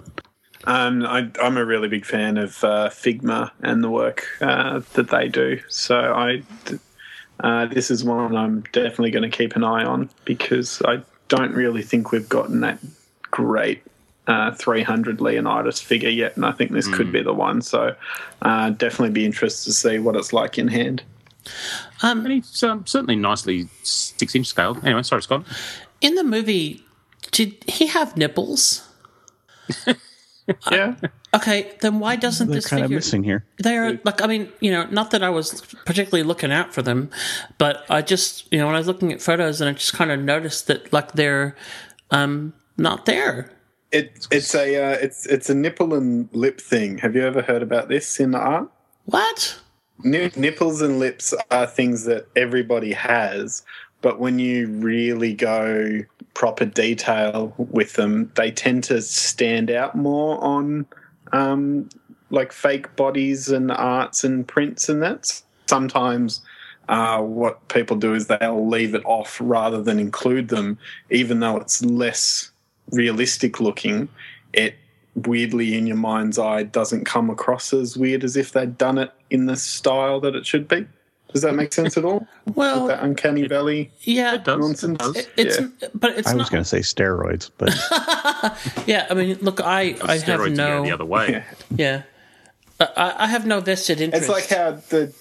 Um, 0.65 1.07
I, 1.07 1.31
I'm 1.41 1.57
a 1.57 1.65
really 1.65 1.89
big 1.89 2.05
fan 2.05 2.37
of 2.37 2.63
uh, 2.65 2.91
Figma 2.91 3.51
and 3.63 3.83
the 3.83 3.91
work 3.91 4.27
uh, 4.41 4.81
that 4.95 5.09
they 5.09 5.29
do. 5.29 5.61
So 5.69 5.97
I, 5.97 6.43
uh, 7.41 7.67
this 7.67 7.91
is 7.91 8.05
one 8.05 8.37
I'm 8.37 8.63
definitely 8.73 9.11
going 9.11 9.29
to 9.29 9.35
keep 9.35 9.57
an 9.57 9.65
eye 9.65 9.85
on 9.85 10.11
because 10.25 10.83
I 10.85 11.03
don't 11.29 11.53
really 11.55 11.83
think 11.83 12.13
we've 12.13 12.29
gotten 12.29 12.61
that 12.61 12.79
great 13.31 13.83
uh, 14.27 14.53
300 14.53 15.21
Leonidas 15.21 15.81
figure 15.81 16.11
yet, 16.11 16.37
and 16.37 16.45
I 16.45 16.53
think 16.53 16.73
this 16.73 16.87
could 16.87 17.11
be 17.11 17.23
the 17.23 17.33
one. 17.33 17.63
So 17.63 17.97
uh, 18.43 18.71
definitely 18.71 19.11
be 19.11 19.25
interested 19.25 19.65
to 19.65 19.73
see 19.73 19.99
what 19.99 20.17
it's 20.17 20.35
like 20.35 20.59
in 20.59 20.69
hand. 20.69 21.03
And 22.03 22.27
he's 22.31 22.63
um, 22.63 22.87
certainly 22.87 23.17
nicely 23.17 23.69
six 23.83 24.35
inch 24.35 24.47
scaled. 24.47 24.85
Anyway, 24.85 25.03
sorry, 25.03 25.23
Scott. 25.23 25.45
in 26.01 26.15
the 26.15 26.25
movie, 26.25 26.83
did 27.31 27.57
he 27.67 27.87
have 27.89 28.17
nipples? 28.17 28.87
Yeah. 30.71 30.95
Okay, 31.35 31.73
then 31.81 32.01
why 32.01 32.17
doesn't 32.17 32.49
They're 32.49 32.55
this 32.55 32.67
kind 32.67 32.83
of 32.83 32.87
figure? 32.87 32.97
missing 32.97 33.23
here. 33.23 33.45
They're 33.59 34.01
like, 34.05 34.23
I 34.23 34.27
mean, 34.27 34.51
you 34.61 34.71
know, 34.71 34.87
not 34.87 35.11
that 35.11 35.23
I 35.23 35.29
was 35.29 35.61
particularly 35.85 36.23
looking 36.23 36.51
out 36.51 36.73
for 36.73 36.81
them, 36.81 37.11
but 37.59 37.85
I 37.91 38.01
just, 38.01 38.51
you 38.51 38.59
know, 38.59 38.65
when 38.67 38.75
I 38.75 38.79
was 38.79 38.87
looking 38.87 39.13
at 39.13 39.21
photos 39.21 39.61
and 39.61 39.69
I 39.69 39.75
just 39.75 39.93
kind 39.93 40.11
of 40.11 40.21
noticed 40.21 40.67
that 40.69 40.91
like 40.91 41.13
they're 41.13 41.55
um 42.11 42.55
not 42.79 43.05
there. 43.05 43.53
It, 43.93 44.27
it's 44.31 44.55
a 44.55 44.77
uh, 44.77 44.97
it's 45.03 45.27
it's 45.27 45.51
a 45.51 45.55
nipple 45.55 45.93
and 45.93 46.31
lip 46.33 46.61
thing. 46.63 46.97
Have 46.99 47.15
you 47.15 47.27
ever 47.27 47.43
heard 47.43 47.63
about 47.63 47.89
this 47.89 48.19
in 48.19 48.31
the 48.31 48.39
art? 48.39 48.71
What? 49.05 49.59
Ni- 50.05 50.31
nipples 50.37 50.81
and 50.81 50.99
lips 50.99 51.35
are 51.51 51.67
things 51.67 52.05
that 52.05 52.29
everybody 52.37 52.93
has, 52.93 53.63
but 54.01 54.21
when 54.21 54.39
you 54.39 54.69
really 54.69 55.35
go 55.35 56.05
proper 56.35 56.65
detail 56.65 57.53
with 57.57 57.95
them, 57.95 58.31
they 58.37 58.51
tend 58.51 58.85
to 58.85 59.03
stand 59.03 59.71
out 59.71 59.97
more 59.97 60.43
on 60.43 60.87
um, 61.33 61.89
like 62.31 62.53
fake 62.53 62.95
bodies 62.97 63.49
and 63.49 63.73
arts 63.73 64.23
and 64.23 64.47
prints 64.47 64.89
and 64.89 65.03
that. 65.03 65.43
Sometimes 65.67 66.43
uh, 66.89 67.21
what 67.21 67.67
people 67.69 67.97
do 67.97 68.15
is 68.15 68.29
they'll 68.29 68.69
leave 68.69 68.95
it 68.95 69.03
off 69.05 69.39
rather 69.41 69.83
than 69.83 69.99
include 69.99 70.49
them, 70.49 70.79
even 71.11 71.41
though 71.41 71.57
it's 71.57 71.85
less 71.85 72.51
realistic 72.91 73.61
looking. 73.61 74.09
It 74.53 74.77
weirdly 75.27 75.77
in 75.77 75.87
your 75.87 75.97
mind's 75.97 76.39
eye 76.39 76.63
doesn't 76.65 77.05
come 77.05 77.31
across 77.31 77.73
as 77.73 77.97
weird 77.97 78.25
as 78.25 78.37
if 78.37 78.53
they'd 78.53 78.77
done 78.79 78.99
it 78.99 79.13
in 79.31 79.47
the 79.47 79.57
style 79.57 80.21
that 80.21 80.35
it 80.35 80.47
should 80.47 80.69
be. 80.69 80.87
Does 81.33 81.43
that 81.43 81.55
make 81.55 81.73
sense 81.75 81.97
at 81.99 82.05
all? 82.05 82.27
Well, 82.55 82.87
that 82.87 83.03
uncanny 83.03 83.47
valley 83.47 83.91
yeah, 84.01 84.37
It 84.37 84.45
does. 84.45 84.59
nonsense. 84.59 84.95
It 84.95 84.99
does. 84.99 85.17
It- 85.17 85.29
it's 85.37 85.61
yeah. 85.61 85.89
but 85.95 86.17
it's 86.19 86.27
I 86.29 86.35
was 86.35 86.49
going 86.49 86.63
to 86.63 86.69
say 86.69 86.79
steroids, 86.81 87.51
but 87.59 87.69
Yeah, 88.89 89.07
I 89.11 89.15
mean, 89.15 89.37
look, 89.43 89.61
I 89.61 89.97
I 90.03 90.15
have 90.17 90.23
Steroids 90.23 90.57
no 90.57 90.83
the 90.83 90.93
other 90.93 91.05
way. 91.05 91.29
Yeah. 91.31 91.45
yeah, 91.77 92.03
I- 92.81 92.93
I, 92.97 93.25
I 93.25 93.27
have 93.27 93.45
no 93.47 93.61
vested 93.61 94.01
interest. 94.01 94.23
It's 94.25 94.33
like 94.33 94.49
how 94.49 94.73
the 94.89 95.13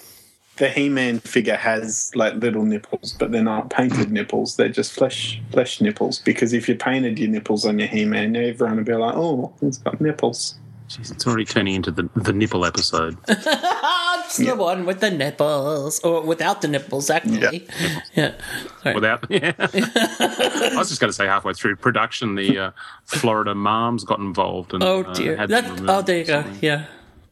the 0.57 0.69
He-Man 0.69 1.19
figure 1.19 1.55
has 1.55 2.11
like 2.15 2.35
little 2.35 2.63
nipples, 2.63 3.15
but 3.17 3.31
they're 3.31 3.43
not 3.43 3.69
painted 3.69 4.11
nipples. 4.11 4.55
They're 4.55 4.69
just 4.69 4.93
flesh 4.93 5.41
flesh 5.51 5.81
nipples. 5.81 6.19
Because 6.19 6.53
if 6.53 6.67
you 6.67 6.75
painted 6.75 7.17
your 7.19 7.29
nipples 7.29 7.65
on 7.65 7.79
your 7.79 7.87
He-Man, 7.87 8.35
everyone 8.35 8.77
would 8.77 8.85
be 8.85 8.93
like, 8.93 9.15
"Oh, 9.15 9.53
he's 9.61 9.77
got 9.77 10.01
nipples." 10.01 10.55
Jeez, 10.89 11.11
it's 11.11 11.27
already 11.27 11.43
turning 11.43 11.75
into 11.75 11.91
the, 11.91 12.09
the 12.15 12.31
nipple 12.31 12.65
episode. 12.65 13.17
it's 13.27 14.37
the 14.37 14.55
one 14.55 14.85
with 14.85 15.01
the 15.01 15.11
nipples 15.11 15.99
or 15.99 16.21
without 16.21 16.61
the 16.61 16.69
nipples, 16.69 17.09
actually. 17.09 17.67
Yeah, 18.13 18.35
Sorry. 18.83 18.95
Without, 18.95 19.25
yeah. 19.29 19.51
I 19.59 20.73
was 20.77 20.87
just 20.87 21.01
going 21.01 21.09
to 21.09 21.13
say 21.13 21.25
halfway 21.25 21.53
through 21.53 21.75
production, 21.75 22.35
the 22.35 22.57
uh, 22.57 22.71
Florida 23.03 23.53
moms 23.53 24.05
got 24.05 24.19
involved 24.19 24.73
and 24.73 24.81
Oh 24.81 25.03
uh, 25.03 25.13
dear. 25.13 25.35
had 25.35 25.49
That, 25.49 25.65
oh, 25.89 26.01
there 26.01 26.19
you 26.19 26.25
go. 26.25 26.45
Yeah. 26.61 26.85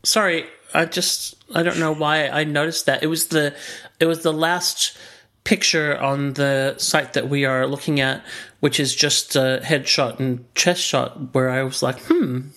Sorry, 0.03 0.45
I 0.75 0.85
just 0.85 1.35
I 1.53 1.63
don't 1.63 1.79
know 1.79 1.93
why 1.93 2.27
I 2.27 2.43
noticed 2.43 2.85
that. 2.88 3.01
It 3.03 3.07
was 3.07 3.27
the 3.27 3.55
it 3.99 4.05
was 4.05 4.23
the 4.23 4.33
last 4.33 4.97
picture 5.43 5.97
on 5.97 6.33
the 6.33 6.75
site 6.77 7.13
that 7.13 7.29
we 7.29 7.45
are 7.45 7.67
looking 7.67 7.99
at, 8.01 8.23
which 8.59 8.79
is 8.79 8.95
just 8.95 9.35
a 9.35 9.59
headshot 9.63 10.19
and 10.19 10.43
chest 10.55 10.81
shot, 10.81 11.33
where 11.33 11.49
I 11.51 11.61
was 11.63 11.83
like, 11.83 11.99
hmm, 12.07 12.47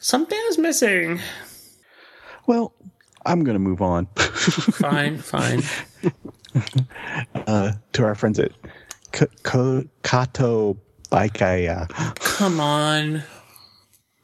something 0.00 0.38
is 0.50 0.58
missing. 0.58 1.20
well, 2.46 2.74
I'm 3.26 3.44
going 3.44 3.54
to 3.54 3.58
move 3.60 3.80
on 3.82 4.06
Fine, 4.16 5.18
fine. 5.18 5.62
uh, 7.46 7.72
to 7.92 8.04
our 8.04 8.14
friends 8.14 8.38
at 8.38 8.52
K- 9.12 9.26
K- 9.44 9.88
Kato 10.02 10.76
Baikaya. 11.10 11.88
Come 12.16 12.60
on. 12.60 13.22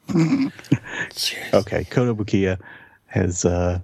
Okay, 0.09 1.83
Kotobukiya 1.85 2.59
has 3.07 3.45
uh, 3.45 3.79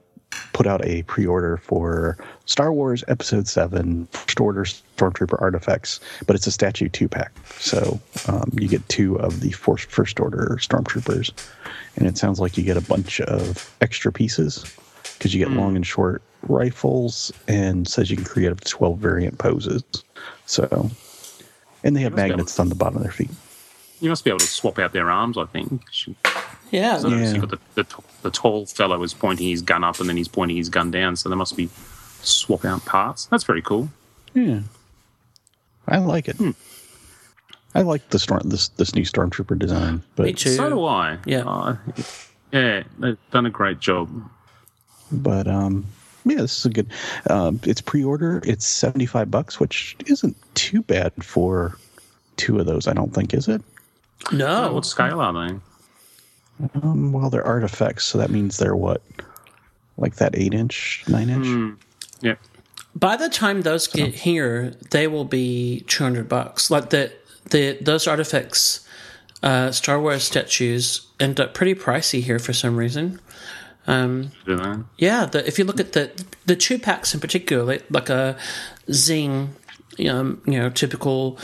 put 0.54 0.68
out 0.68 0.84
a 0.86 1.04
pre-order 1.04 1.58
for 1.58 2.18
Star 2.46 2.72
Wars 2.72 3.04
Episode 3.08 3.48
Seven 3.48 4.08
First 4.08 4.40
Order 4.40 4.64
Stormtrooper 4.64 5.42
artifacts, 5.42 6.00
but 6.26 6.36
it's 6.36 6.48
a 6.48 6.52
statue 6.52 6.90
two-pack, 6.90 7.32
so 7.60 8.00
um, 8.28 8.50
you 8.54 8.68
get 8.68 8.88
two 8.90 9.16
of 9.20 9.42
the 9.42 9.52
Force 9.52 9.86
First 9.86 10.20
Order 10.20 10.58
Stormtroopers, 10.60 11.32
and 11.96 12.08
it 12.08 12.18
sounds 12.18 12.40
like 12.40 12.58
you 12.58 12.64
get 12.64 12.78
a 12.78 12.82
bunch 12.82 13.22
of 13.22 13.76
extra 13.82 14.12
pieces 14.12 14.66
because 15.18 15.34
you 15.34 15.46
get 15.46 15.52
long 15.52 15.76
and 15.76 15.86
short 15.86 16.22
rifles, 16.44 17.32
and 17.48 17.88
says 17.88 18.10
you 18.10 18.18
can 18.18 18.26
create 18.26 18.52
up 18.52 18.62
to 18.62 18.70
twelve 18.70 18.98
variant 19.00 19.38
poses. 19.38 19.84
So, 20.46 20.90
and 21.84 21.96
they 21.96 22.02
have 22.02 22.14
must 22.14 22.18
be 22.18 22.24
able 22.24 22.38
magnets 22.38 22.60
on 22.60 22.70
the 22.70 22.76
bottom 22.76 22.98
of 22.98 23.04
their 23.04 23.12
feet. 23.12 23.30
You 24.04 24.10
must 24.10 24.24
be 24.26 24.30
able 24.30 24.39
to 24.39 24.46
swap 24.46 24.80
out 24.80 24.92
their 24.92 25.10
arms, 25.10 25.38
I 25.38 25.46
think. 25.46 25.82
So 25.92 26.13
Yeah. 26.72 27.00
Yeah. 27.08 27.38
got 27.38 27.50
the, 27.52 27.60
the, 27.76 27.86
the 28.22 28.32
tall 28.32 28.66
fellow 28.66 29.02
is 29.02 29.13
pointing 29.13 29.48
his 29.48 29.62
gun 29.62 29.84
up 29.84 30.00
and 30.00 30.10
then 30.10 30.18
he's 30.18 30.28
pointing 30.28 30.58
his 30.58 30.68
gun 30.70 30.92
down, 30.92 31.16
so 31.16 31.30
there 31.30 31.38
must 31.38 31.56
be 31.56 31.70
swap 32.22 32.66
out 32.66 32.84
parts. 32.86 33.26
That's 33.28 33.44
very 33.46 33.62
cool. 33.62 33.89
Yeah, 34.34 34.60
I 35.88 36.00
like 36.00 36.28
it. 36.28 36.38
I 37.76 37.82
like 37.82 38.10
the 38.10 38.20
storm 38.20 38.42
this 38.46 38.68
this 38.70 38.94
new 38.94 39.04
stormtrooper 39.04 39.58
design, 39.58 40.04
but 40.16 40.26
Me 40.26 40.34
too. 40.34 40.50
So 40.56 40.70
do 40.70 40.86
I. 40.86 41.18
Yeah. 41.26 41.44
Uh, 41.48 41.78
yeah, 42.52 42.84
they've 43.00 43.18
done 43.32 43.46
a 43.46 43.50
great 43.50 43.80
job. 43.80 44.10
but 45.12 45.48
um, 45.48 45.86
yeah, 46.26 46.38
this 46.42 46.58
is 46.60 46.66
a 46.66 46.70
good. 46.70 46.88
Um, 47.30 47.60
it's 47.63 47.82
pre-order. 47.82 48.42
It's 48.46 48.66
seventy 48.66 49.06
five 49.06 49.32
bucks, 49.32 49.60
which 49.60 49.96
isn't 50.08 50.36
too 50.56 50.82
bad 50.82 51.12
for 51.24 51.78
two 52.38 52.60
of 52.60 52.66
those. 52.66 52.88
I 52.88 52.94
don't 52.94 53.13
think 53.13 53.34
is 53.34 53.48
it. 53.48 53.62
No. 54.32 54.74
What 54.74 54.86
scale 54.86 55.20
are 55.20 55.34
they? 55.34 55.56
Um, 56.76 57.12
well, 57.12 57.30
they're 57.30 57.46
artifacts, 57.46 58.06
so 58.06 58.18
that 58.18 58.30
means 58.30 58.58
they're 58.58 58.76
what, 58.76 59.02
like 59.98 60.16
that 60.16 60.36
eight 60.36 60.54
inch, 60.54 61.04
nine 61.08 61.30
inch. 61.30 61.78
Yeah. 62.22 62.36
By 62.96 63.18
the 63.18 63.28
time 63.28 63.64
those 63.64 63.88
get 63.88 64.14
here, 64.14 64.74
they 64.92 65.08
will 65.08 65.26
be 65.26 65.84
two 65.88 66.04
hundred 66.04 66.30
bucks. 66.30 66.70
Like 66.70 66.92
the 66.92 67.12
the 67.50 67.78
those 67.82 68.08
artifacts, 68.08 68.88
uh, 69.42 69.72
Star 69.72 70.00
Wars 70.00 70.24
statues 70.24 71.08
end 71.20 71.40
up 71.40 71.54
pretty 71.54 71.74
pricey 71.74 72.22
here 72.22 72.40
for 72.40 72.54
some 72.54 72.78
reason. 72.78 73.20
Um, 73.88 74.32
Do 74.46 74.56
they? 74.56 74.76
yeah, 74.98 75.26
the, 75.26 75.46
if 75.46 75.60
you 75.60 75.66
look 75.66 75.80
at 75.80 75.94
the 75.94 76.12
the 76.46 76.56
two 76.56 76.80
packs 76.80 77.14
in 77.14 77.20
particular, 77.20 77.64
like, 77.64 77.84
like 77.90 78.10
a 78.10 78.38
Zing, 78.92 79.56
um, 80.08 80.42
you 80.46 80.60
know, 80.60 80.70
typical 80.70 81.38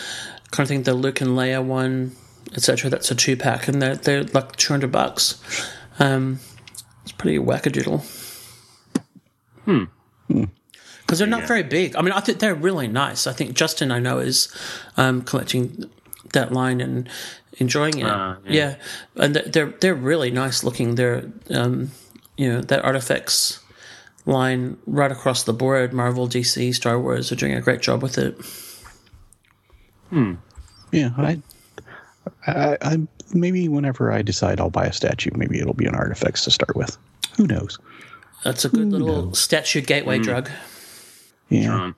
kind 0.52 0.66
of 0.66 0.68
thing, 0.70 0.84
the 0.84 0.94
Luke 0.94 1.20
and 1.20 1.32
Leia 1.32 1.64
one, 1.64 2.16
etc. 2.54 2.90
That's 2.90 3.12
a 3.12 3.16
two 3.16 3.38
pack, 3.38 3.68
and 3.68 3.82
they're 3.82 3.96
they're 3.96 4.24
like 4.24 4.56
two 4.56 4.74
hundred 4.74 4.92
bucks. 4.92 5.42
Um, 6.00 6.40
it's 7.04 7.12
pretty 7.12 7.40
wackadoodle. 7.40 8.06
Hmm. 9.66 9.84
Because 11.02 11.20
they're 11.20 11.28
not 11.28 11.48
very 11.48 11.64
big. 11.64 11.96
I 11.96 12.02
mean, 12.02 12.12
I 12.12 12.20
think 12.20 12.40
they're 12.40 12.54
really 12.56 12.88
nice. 12.88 13.26
I 13.26 13.34
think 13.34 13.56
Justin, 13.56 13.92
I 13.92 14.00
know, 14.00 14.20
is 14.20 14.56
um, 14.96 15.24
collecting 15.24 15.90
that 16.34 16.52
line 16.52 16.82
and 16.82 17.10
enjoying 17.58 17.98
it. 17.98 18.06
Ah, 18.06 18.38
yeah. 18.46 18.52
yeah. 18.52 18.76
and 19.24 19.36
they're 19.36 19.48
they're, 19.48 19.74
they're 19.80 19.96
really 19.96 20.32
nice 20.32 20.64
looking. 20.64 20.96
They're 20.96 21.32
um, 21.50 21.92
you 22.38 22.52
know 22.52 22.62
that 22.62 22.86
artifacts 22.86 23.60
line 24.26 24.78
right 24.86 25.12
across 25.12 25.44
the 25.44 25.54
board. 25.54 25.94
Marvel, 25.94 26.28
DC, 26.28 26.74
Star 26.76 27.00
Wars 27.00 27.32
are 27.32 27.36
doing 27.36 27.54
a 27.54 27.62
great 27.62 27.82
job 27.82 28.02
with 28.02 28.18
it. 28.18 28.40
Hmm. 30.10 30.36
Yeah, 30.92 31.12
I, 31.18 31.42
I, 32.48 32.78
I 32.82 32.98
maybe 33.34 33.68
whenever 33.68 34.12
I 34.12 34.22
decide 34.22 34.60
I'll 34.60 34.70
buy 34.70 34.86
a 34.86 34.94
statue, 34.94 35.32
maybe 35.36 35.60
it'll 35.60 35.74
be 35.74 35.86
an 35.86 35.96
artifacts 35.96 36.44
to 36.46 36.52
start 36.52 36.76
with. 36.76 36.98
Who 37.38 37.48
knows? 37.48 37.78
That's 38.44 38.66
a 38.66 38.70
good 38.70 38.90
little 38.90 39.34
statue 39.34 39.82
gateway 39.82 40.20
drug. 40.20 40.50
Yeah, 41.50 41.74
Um, 41.86 41.96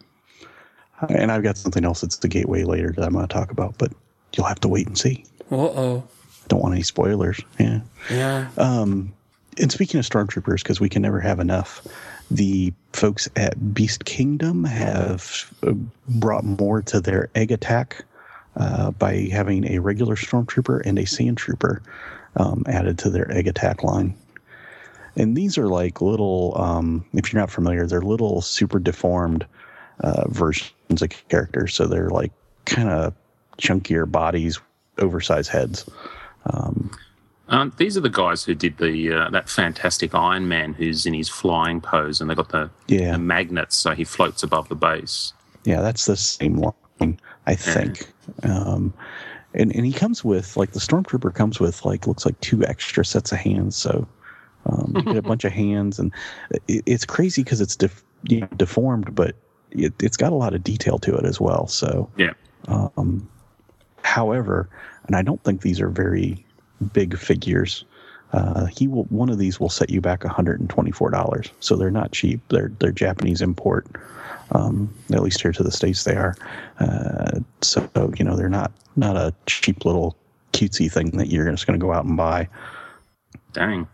and 1.10 1.32
I've 1.32 1.44
got 1.44 1.58
something 1.58 1.84
else 1.84 2.02
that's 2.02 2.18
the 2.18 2.28
gateway 2.28 2.64
later 2.64 2.94
that 2.96 3.04
I'm 3.04 3.14
going 3.14 3.28
to 3.28 3.34
talk 3.34 3.52
about, 3.52 3.78
but 3.78 3.92
you'll 4.34 4.48
have 4.48 4.62
to 4.62 4.68
wait 4.68 4.88
and 4.88 4.98
see. 4.98 5.26
Uh 5.52 5.56
oh. 5.56 6.04
Don't 6.48 6.62
want 6.62 6.74
any 6.74 6.84
spoilers. 6.84 7.40
Yeah. 7.60 7.82
Yeah. 8.10 8.48
And 8.58 9.72
speaking 9.72 10.00
of 10.00 10.06
stormtroopers, 10.06 10.64
because 10.64 10.80
we 10.80 10.88
can 10.88 11.02
never 11.02 11.20
have 11.20 11.40
enough, 11.40 11.86
the 12.32 12.74
folks 12.94 13.28
at 13.36 13.74
Beast 13.74 14.06
Kingdom 14.06 14.64
have 14.64 15.54
uh, 15.68 15.74
brought 16.08 16.46
more 16.46 16.82
to 16.84 17.02
their 17.02 17.30
egg 17.36 17.52
attack 17.52 18.06
uh, 18.56 18.92
by 18.92 19.30
having 19.32 19.66
a 19.72 19.80
regular 19.80 20.16
stormtrooper 20.16 20.82
and 20.86 21.00
a 21.00 21.06
sand 21.06 21.38
trooper 21.38 21.82
um, 22.38 22.64
added 22.68 22.98
to 23.00 23.10
their 23.10 23.32
egg 23.32 23.48
attack 23.48 23.84
line. 23.84 24.14
And 25.16 25.36
these 25.36 25.58
are 25.58 25.68
like 25.68 26.02
little, 26.02 26.54
um, 26.58 27.06
if 27.14 27.32
you're 27.34 27.42
not 27.42 27.52
familiar, 27.52 27.86
they're 27.86 28.02
little 28.02 28.42
super 28.42 28.80
deformed 28.80 29.46
uh, 30.02 30.28
versions 30.30 31.02
of 31.02 31.10
characters. 31.30 31.74
So 31.76 31.86
they're 31.88 32.10
like 32.10 32.32
kind 32.66 32.90
of 32.90 33.14
chunkier 33.58 34.10
bodies, 34.10 34.60
oversized 34.98 35.50
heads. 35.52 35.90
Um, 36.46 36.92
these 37.78 37.98
are 37.98 38.02
the 38.02 38.10
guys 38.10 38.46
who 38.46 38.56
did 38.56 38.78
the 38.78 39.12
uh, 39.14 39.30
that 39.32 39.50
fantastic 39.50 40.16
Iron 40.16 40.48
Man 40.48 40.74
who's 40.74 41.06
in 41.06 41.14
his 41.14 41.28
flying 41.28 41.82
pose, 41.82 42.22
and 42.22 42.30
they 42.30 42.36
got 42.36 42.50
the, 42.50 42.70
Yeah. 42.88 43.12
the 43.12 43.18
magnets, 43.18 43.76
so 43.76 43.92
he 43.92 44.06
floats 44.06 44.42
above 44.42 44.70
the 44.70 44.76
base. 44.76 45.34
Yeah, 45.66 45.82
that's 45.82 46.06
the 46.06 46.16
same 46.16 46.56
line, 47.00 47.20
I 47.48 47.56
think. 47.56 48.08
Um, 48.44 48.94
and 49.54 49.76
and 49.76 49.86
he 49.86 49.94
comes 49.94 50.24
with 50.24 50.56
like 50.56 50.72
the 50.72 50.80
stormtrooper 50.80 51.34
comes 51.34 51.60
with 51.60 51.84
like 51.86 52.08
looks 52.08 52.26
like 52.26 52.40
two 52.42 52.64
extra 52.66 53.04
sets 53.04 53.32
of 53.32 53.40
hands. 53.40 53.76
So 53.76 54.08
um, 54.66 54.94
you 54.96 55.02
get 55.04 55.18
a 55.18 55.22
bunch 55.28 55.44
of 55.44 55.52
hands, 55.52 56.00
and 56.00 56.14
it, 56.68 56.84
it's 56.86 57.06
crazy 57.06 57.44
because 57.44 57.62
it's 57.62 57.76
def, 57.76 58.04
you 58.24 58.42
know, 58.42 58.48
deformed, 58.56 59.14
but 59.14 59.36
it, 59.72 59.94
it's 60.00 60.18
got 60.18 60.32
a 60.32 60.36
lot 60.36 60.54
of 60.54 60.64
detail 60.64 61.00
to 61.00 61.16
it 61.16 61.26
as 61.26 61.40
well. 61.40 61.68
So, 61.68 62.10
Yeah, 62.16 62.34
however, 64.04 64.70
and 65.08 65.16
I 65.16 65.22
don't 65.22 65.44
think 65.44 65.62
these 65.62 65.82
are 65.82 65.90
very 65.90 66.46
big 66.94 67.18
figures. 67.18 67.86
Uh, 68.34 68.66
he 68.66 68.88
will 68.88 69.04
one 69.06 69.30
of 69.30 69.38
these 69.38 69.60
will 69.60 69.70
set 69.70 69.90
you 69.90 70.00
back 70.00 70.22
$124. 70.22 71.50
So 71.60 71.76
they're 71.76 71.92
not 71.92 72.12
cheap. 72.12 72.40
They're 72.50 72.72
they're 72.80 72.92
Japanese 72.92 73.42
import. 73.42 73.88
Um, 74.54 74.94
at 75.14 75.22
least 75.24 75.42
here 75.42 75.52
to 75.54 75.64
the 75.64 75.72
states 75.72 76.04
they 76.04 76.16
are. 76.16 76.36
Uh, 76.80 77.40
so 77.62 77.90
you 78.18 78.26
know 78.26 78.36
they're 78.36 78.50
not 78.50 78.72
not 78.96 79.16
a 79.16 79.34
cheap 79.46 79.86
little 79.86 80.18
cutesy 80.54 80.92
thing 80.92 81.12
that 81.12 81.28
you're 81.30 81.50
just 81.52 81.66
going 81.66 81.80
to 81.80 81.84
go 81.84 81.94
out 81.94 82.04
and 82.06 82.18
buy. 82.18 82.48
dang. 83.54 83.88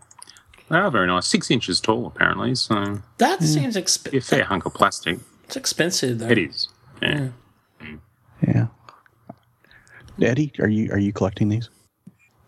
They 0.70 0.76
are 0.76 0.90
very 0.90 1.06
nice. 1.06 1.26
Six 1.26 1.50
inches 1.50 1.80
tall, 1.80 2.06
apparently, 2.06 2.54
so 2.54 3.00
That 3.18 3.42
seems 3.42 3.74
be 3.74 3.80
a 3.80 3.82
exp- 3.84 4.22
fair 4.24 4.44
hunk 4.44 4.66
of 4.66 4.74
plastic. 4.74 5.18
it's 5.44 5.56
expensive 5.56 6.18
though. 6.18 6.28
It 6.28 6.36
is. 6.38 6.68
Yeah. 7.00 7.28
Yeah. 8.46 8.66
Eddie, 10.20 10.52
are 10.58 10.68
you 10.68 10.90
are 10.90 10.98
you 10.98 11.12
collecting 11.12 11.48
these? 11.48 11.70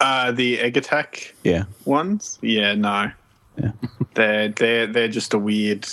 Uh, 0.01 0.33
the 0.33 0.59
egg 0.61 0.77
attack 0.77 1.35
Yeah. 1.44 1.64
ones? 1.85 2.38
Yeah, 2.42 2.75
no. 2.75 3.11
Yeah. 3.57 3.73
They're 4.14 4.49
they're 4.49 4.87
they're 4.87 5.09
just 5.09 5.33
a 5.35 5.38
weird 5.38 5.87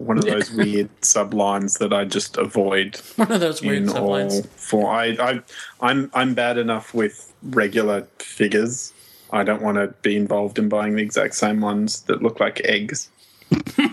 one 0.00 0.18
of 0.18 0.24
those 0.24 0.50
weird 0.50 0.88
sublines 1.02 1.78
that 1.78 1.92
I 1.92 2.04
just 2.04 2.36
avoid 2.38 3.00
One 3.16 3.30
of 3.32 3.40
those 3.40 3.62
weird 3.62 3.84
sublines. 3.84 4.46
for 4.56 4.90
I 4.90 5.16
I 5.20 5.40
I'm 5.80 6.10
I'm 6.14 6.34
bad 6.34 6.58
enough 6.58 6.94
with 6.94 7.32
regular 7.42 8.06
figures. 8.18 8.92
I 9.32 9.44
don't 9.44 9.62
want 9.62 9.76
to 9.76 9.88
be 10.02 10.16
involved 10.16 10.58
in 10.58 10.68
buying 10.68 10.96
the 10.96 11.02
exact 11.02 11.34
same 11.34 11.60
ones 11.60 12.00
that 12.02 12.22
look 12.22 12.40
like 12.40 12.60
eggs. 12.64 13.08
That's 13.76 13.90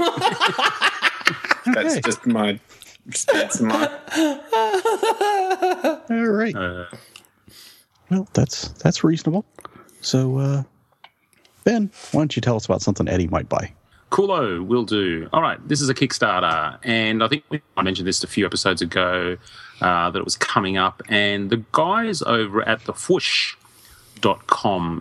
Okay. 1.97 2.01
just 2.01 2.25
my 2.25 2.59
stance 3.11 3.59
in 3.59 3.69
life. 3.69 3.91
All 6.09 6.27
right. 6.27 6.55
Uh, 6.55 6.85
Well, 8.09 8.27
that's 8.33 8.69
that's 8.83 9.03
reasonable. 9.03 9.45
So, 10.01 10.37
uh, 10.37 10.63
Ben, 11.65 11.91
why 12.13 12.21
don't 12.21 12.35
you 12.35 12.41
tell 12.41 12.55
us 12.55 12.65
about 12.65 12.81
something 12.81 13.07
Eddie 13.09 13.27
might 13.27 13.49
buy? 13.49 13.73
Coolo 14.09 14.65
will 14.65 14.85
do. 14.85 15.27
All 15.33 15.41
right, 15.41 15.59
this 15.67 15.81
is 15.81 15.89
a 15.89 15.93
Kickstarter, 15.93 16.77
and 16.83 17.23
I 17.23 17.27
think 17.27 17.43
I 17.75 17.81
mentioned 17.81 18.07
this 18.07 18.23
a 18.23 18.27
few 18.27 18.45
episodes 18.45 18.81
ago 18.81 19.37
uh, 19.81 20.09
that 20.09 20.17
it 20.19 20.25
was 20.25 20.37
coming 20.37 20.77
up, 20.77 21.01
and 21.09 21.49
the 21.49 21.63
guys 21.71 22.21
over 22.21 22.61
at 22.67 22.85
the 22.85 22.93
Fwoosh.com 22.93 23.57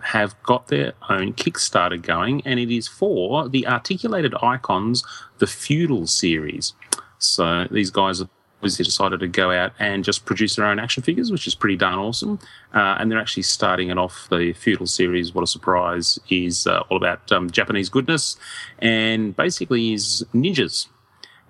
have 0.05 0.35
got 0.43 0.67
their 0.67 0.93
own 1.09 1.33
Kickstarter 1.33 2.01
going, 2.01 2.41
and 2.45 2.59
it 2.59 2.69
is 2.69 2.87
for 2.87 3.47
the 3.47 3.65
Articulated 3.65 4.33
Icons, 4.41 5.03
the 5.37 5.47
Feudal 5.47 6.05
series. 6.07 6.73
So 7.19 7.65
these 7.71 7.89
guys 7.89 8.19
have 8.19 8.29
obviously 8.57 8.85
decided 8.85 9.19
to 9.19 9.27
go 9.27 9.51
out 9.51 9.71
and 9.79 10.03
just 10.03 10.25
produce 10.25 10.55
their 10.55 10.65
own 10.65 10.79
action 10.79 11.03
figures, 11.03 11.31
which 11.31 11.45
is 11.45 11.53
pretty 11.53 11.75
darn 11.75 11.99
awesome. 11.99 12.39
Uh, 12.73 12.95
and 12.99 13.11
they're 13.11 13.19
actually 13.19 13.43
starting 13.43 13.89
it 13.89 13.97
off 13.97 14.27
the 14.29 14.53
feudal 14.53 14.87
series. 14.87 15.33
What 15.33 15.43
a 15.43 15.47
surprise! 15.47 16.19
Is 16.29 16.65
uh, 16.65 16.81
all 16.89 16.97
about 16.97 17.31
um, 17.31 17.49
Japanese 17.51 17.89
goodness, 17.89 18.35
and 18.79 19.35
basically 19.35 19.93
is 19.93 20.25
ninjas. 20.33 20.87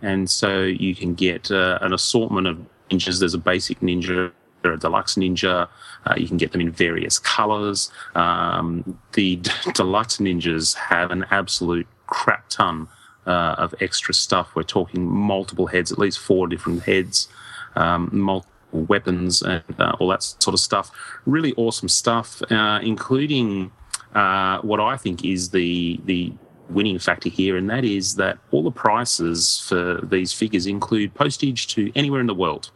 And 0.01 0.29
so 0.29 0.63
you 0.63 0.95
can 0.95 1.13
get 1.13 1.49
uh, 1.49 1.79
an 1.81 1.93
assortment 1.93 2.45
of 2.47 2.59
ninjas. 2.91 3.19
There's 3.19 3.33
a 3.33 3.39
basic 3.39 3.79
ninja, 3.79 4.31
there 4.61 4.73
a 4.73 4.77
deluxe 4.77 5.15
ninja. 5.15 5.69
Uh, 6.05 6.13
you 6.17 6.27
can 6.27 6.37
get 6.37 6.51
them 6.51 6.61
in 6.61 6.71
various 6.71 7.19
colors. 7.19 7.91
Um, 8.15 8.99
the 9.13 9.37
d- 9.37 9.51
deluxe 9.73 10.17
ninjas 10.17 10.75
have 10.75 11.11
an 11.11 11.25
absolute 11.31 11.87
crap 12.07 12.49
ton 12.49 12.87
uh, 13.27 13.55
of 13.57 13.75
extra 13.81 14.13
stuff. 14.13 14.55
We're 14.55 14.63
talking 14.63 15.05
multiple 15.05 15.67
heads, 15.67 15.91
at 15.91 15.99
least 15.99 16.19
four 16.19 16.47
different 16.47 16.83
heads, 16.83 17.27
um, 17.75 18.09
multiple 18.11 18.51
weapons, 18.71 19.41
and 19.41 19.63
uh, 19.79 19.93
all 19.99 20.07
that 20.09 20.23
sort 20.23 20.53
of 20.53 20.59
stuff. 20.59 20.91
Really 21.25 21.53
awesome 21.55 21.89
stuff, 21.89 22.41
uh, 22.51 22.79
including 22.81 23.71
uh, 24.15 24.59
what 24.61 24.79
I 24.79 24.97
think 24.97 25.23
is 25.25 25.49
the 25.49 25.99
the 26.05 26.33
winning 26.69 26.99
factor 26.99 27.29
here, 27.29 27.55
and 27.55 27.69
that 27.69 27.85
is 27.85 28.15
that 28.15 28.37
all 28.51 28.63
the 28.63 28.71
prices 28.71 29.65
for 29.67 30.01
these 30.03 30.33
figures 30.33 30.65
include 30.65 31.13
postage 31.13 31.67
to 31.67 31.91
anywhere 31.95 32.19
in 32.19 32.27
the 32.27 32.33
world. 32.33 32.71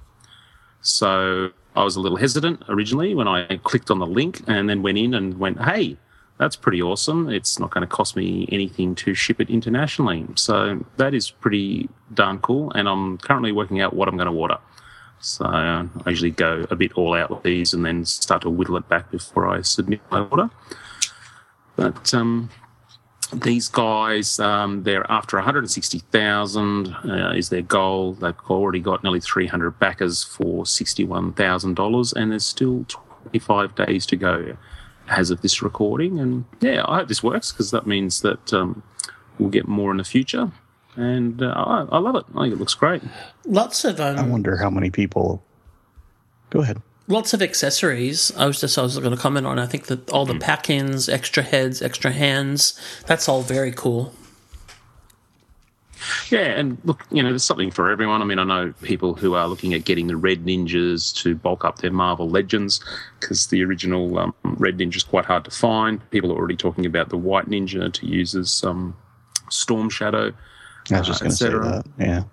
So 0.82 1.52
I 1.76 1.84
was 1.84 1.96
a 1.96 2.02
little 2.02 2.18
hesitant 2.18 2.64
originally 2.68 3.16
when 3.16 3.28
I 3.28 3.58
clicked 3.64 3.92
on 3.92 4.00
the 4.00 4.08
link 4.08 4.42
and 4.48 4.70
then 4.70 4.82
went 4.82 4.98
in 4.98 5.14
and 5.14 5.38
went, 5.40 5.62
hey, 5.62 5.98
that's 6.42 6.56
pretty 6.56 6.82
awesome. 6.82 7.30
It's 7.30 7.60
not 7.60 7.70
going 7.70 7.82
to 7.82 7.88
cost 7.88 8.16
me 8.16 8.50
anything 8.52 8.96
to 8.96 9.14
ship 9.14 9.40
it 9.40 9.52
internationally. 9.52 10.26
So 10.34 10.84
that 10.98 11.14
is 11.14 11.30
pretty 11.30 11.88
darn 12.16 12.40
cool. 12.40 12.72
And 12.72 12.90
I'm 12.90 13.20
currently 13.20 13.52
working 13.52 13.80
out 13.80 13.94
what 13.94 14.08
I'm 14.08 14.18
going 14.18 14.26
to 14.26 14.34
order. 14.34 14.58
So 15.20 15.46
I 15.46 15.88
usually 16.08 16.32
go 16.32 16.66
a 16.72 16.76
bit 16.76 16.94
all 16.94 17.14
out 17.14 17.30
with 17.30 17.44
these 17.44 17.76
and 17.76 17.86
then 17.86 18.06
start 18.06 18.42
to 18.42 18.50
whittle 18.50 18.76
it 18.78 18.90
back 18.90 19.12
before 19.12 19.48
I 19.48 19.62
submit 19.62 20.02
my 20.10 20.22
order. 20.22 20.50
But 21.76 22.12
um, 22.12 22.50
these 23.32 23.68
guys, 23.70 24.40
um, 24.40 24.82
they're 24.82 25.06
after 25.12 25.38
160,000 25.38 26.88
uh, 26.88 27.34
is 27.36 27.50
their 27.50 27.62
goal. 27.62 28.14
They've 28.14 28.34
already 28.50 28.80
got 28.80 29.04
nearly 29.04 29.20
300 29.20 29.78
backers 29.78 30.24
for 30.24 30.64
$61,000, 30.64 32.14
and 32.14 32.32
there's 32.32 32.46
still 32.48 32.86
25 32.88 33.76
days 33.76 34.08
to 34.08 34.16
go 34.16 34.58
as 35.08 35.30
of 35.32 35.42
this 35.42 35.62
recording. 35.62 36.20
And 36.20 36.46
yeah, 36.60 36.84
I 36.88 36.98
hope 37.00 37.08
this 37.08 37.24
works 37.24 37.52
because 37.52 37.72
that 37.72 37.86
means 37.86 38.22
that 38.22 38.54
um, 38.54 38.84
we'll 39.40 39.50
get 39.50 39.68
more 39.68 39.92
in 39.92 39.98
the 39.98 40.04
future. 40.04 40.52
And 40.96 41.42
uh, 41.42 41.54
I, 41.56 41.96
I 41.96 42.00
love 42.00 42.16
it. 42.16 42.26
I 42.36 42.42
think 42.42 42.54
it 42.54 42.60
looks 42.60 42.74
great. 42.74 43.02
Lots 43.46 43.86
of 43.86 44.00
um, 44.00 44.18
I 44.18 44.24
wonder 44.24 44.58
how 44.58 44.70
many 44.70 44.90
people. 44.90 45.44
Go 46.50 46.62
ahead. 46.62 46.82
lots 47.08 47.34
of 47.34 47.42
accessories. 47.42 48.32
I 48.36 48.46
was 48.46 48.60
just 48.60 48.78
I 48.78 48.82
was 48.82 48.98
going 49.00 49.16
to 49.16 49.22
comment 49.22 49.48
on. 49.48 49.58
I 49.58 49.66
think 49.68 49.86
that 49.88 50.10
all 50.10 50.26
the 50.26 50.38
pack-ins, 50.38 51.08
extra 51.08 51.44
heads, 51.44 51.82
extra 51.82 52.12
hands. 52.12 52.80
That's 53.06 53.30
all 53.30 53.42
very 53.42 53.72
cool. 53.72 54.14
Yeah, 56.30 56.60
and 56.60 56.78
look, 56.84 57.06
you 57.12 57.22
know, 57.22 57.30
there's 57.30 57.44
something 57.44 57.72
for 57.72 57.92
everyone. 57.92 58.22
I 58.22 58.26
mean, 58.26 58.40
I 58.40 58.44
know 58.44 58.74
people 58.82 59.14
who 59.14 59.36
are 59.36 59.48
looking 59.48 59.74
at 59.74 59.86
getting 59.86 60.08
the 60.08 60.16
Red 60.18 60.46
Ninjas 60.46 61.14
to 61.24 61.36
bulk 61.36 61.64
up 61.66 61.78
their 61.80 61.92
Marvel 61.92 62.30
Legends 62.30 62.84
because 63.20 63.48
the 63.48 63.64
original 63.64 64.18
um, 64.18 64.34
Red 64.44 64.78
Ninja 64.78 64.96
is 64.96 65.04
quite 65.04 65.26
hard 65.26 65.46
to 65.46 65.52
find. 65.52 66.08
People 66.12 66.32
are 66.32 66.36
already 66.36 66.56
talking 66.56 66.86
about 66.86 67.10
the 67.10 67.18
White 67.18 67.50
Ninja 67.50 67.92
to 67.92 68.06
use 68.06 68.36
as 68.36 68.64
um, 68.64 68.96
Storm 69.50 69.90
Shadow. 69.90 70.34
I 70.92 71.00
was 71.00 71.08
just 71.08 71.22
Uh, 71.22 71.26
going 71.26 71.32
to 71.32 71.38
say 71.38 71.50
that. 71.50 71.86
Yeah. 72.00 72.24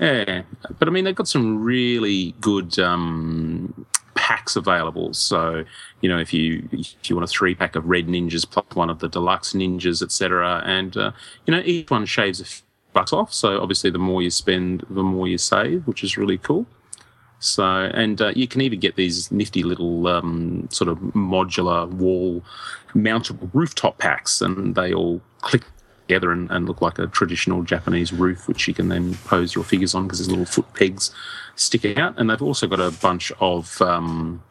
Yeah, 0.00 0.42
but 0.78 0.86
I 0.86 0.92
mean, 0.92 1.04
they've 1.04 1.14
got 1.14 1.26
some 1.26 1.60
really 1.60 2.32
good 2.40 2.78
um, 2.78 3.84
packs 4.14 4.54
available. 4.54 5.12
So, 5.12 5.64
you 6.02 6.08
know, 6.08 6.18
if 6.18 6.32
you 6.32 6.68
if 6.70 7.10
you 7.10 7.16
want 7.16 7.28
a 7.28 7.32
three 7.32 7.56
pack 7.56 7.74
of 7.74 7.84
red 7.84 8.06
ninjas 8.06 8.48
plus 8.48 8.64
one 8.74 8.90
of 8.90 9.00
the 9.00 9.08
deluxe 9.08 9.54
ninjas, 9.54 10.00
etc., 10.00 10.62
and 10.64 10.96
uh, 10.96 11.10
you 11.46 11.52
know, 11.54 11.60
each 11.64 11.90
one 11.90 12.06
shaves 12.06 12.40
a 12.40 12.44
bucks 12.98 13.12
off. 13.12 13.32
So 13.32 13.60
obviously, 13.60 13.90
the 13.90 13.98
more 13.98 14.22
you 14.22 14.30
spend, 14.30 14.84
the 14.90 15.02
more 15.02 15.28
you 15.28 15.38
save, 15.38 15.86
which 15.86 16.02
is 16.02 16.16
really 16.16 16.38
cool. 16.38 16.66
So, 17.40 17.64
and 17.64 18.20
uh, 18.20 18.32
you 18.34 18.48
can 18.48 18.60
even 18.62 18.80
get 18.80 18.96
these 18.96 19.30
nifty 19.30 19.62
little 19.62 20.08
um, 20.08 20.68
sort 20.72 20.88
of 20.88 20.98
modular 21.14 21.88
wall 21.88 22.42
mountable 22.94 23.48
rooftop 23.52 23.98
packs, 23.98 24.40
and 24.40 24.74
they 24.74 24.92
all 24.92 25.20
click 25.42 25.62
together 26.08 26.32
and, 26.32 26.50
and 26.50 26.66
look 26.66 26.82
like 26.82 26.98
a 26.98 27.06
traditional 27.06 27.62
Japanese 27.62 28.12
roof, 28.12 28.48
which 28.48 28.66
you 28.66 28.74
can 28.74 28.88
then 28.88 29.14
pose 29.26 29.54
your 29.54 29.62
figures 29.62 29.94
on 29.94 30.04
because 30.04 30.18
there's 30.18 30.30
little 30.30 30.44
foot 30.44 30.66
pegs 30.74 31.14
sticking 31.54 31.98
out. 31.98 32.14
And 32.18 32.28
they've 32.28 32.42
also 32.42 32.66
got 32.66 32.80
a 32.80 32.90
bunch 32.90 33.30
of 33.38 33.80
um, 33.80 34.42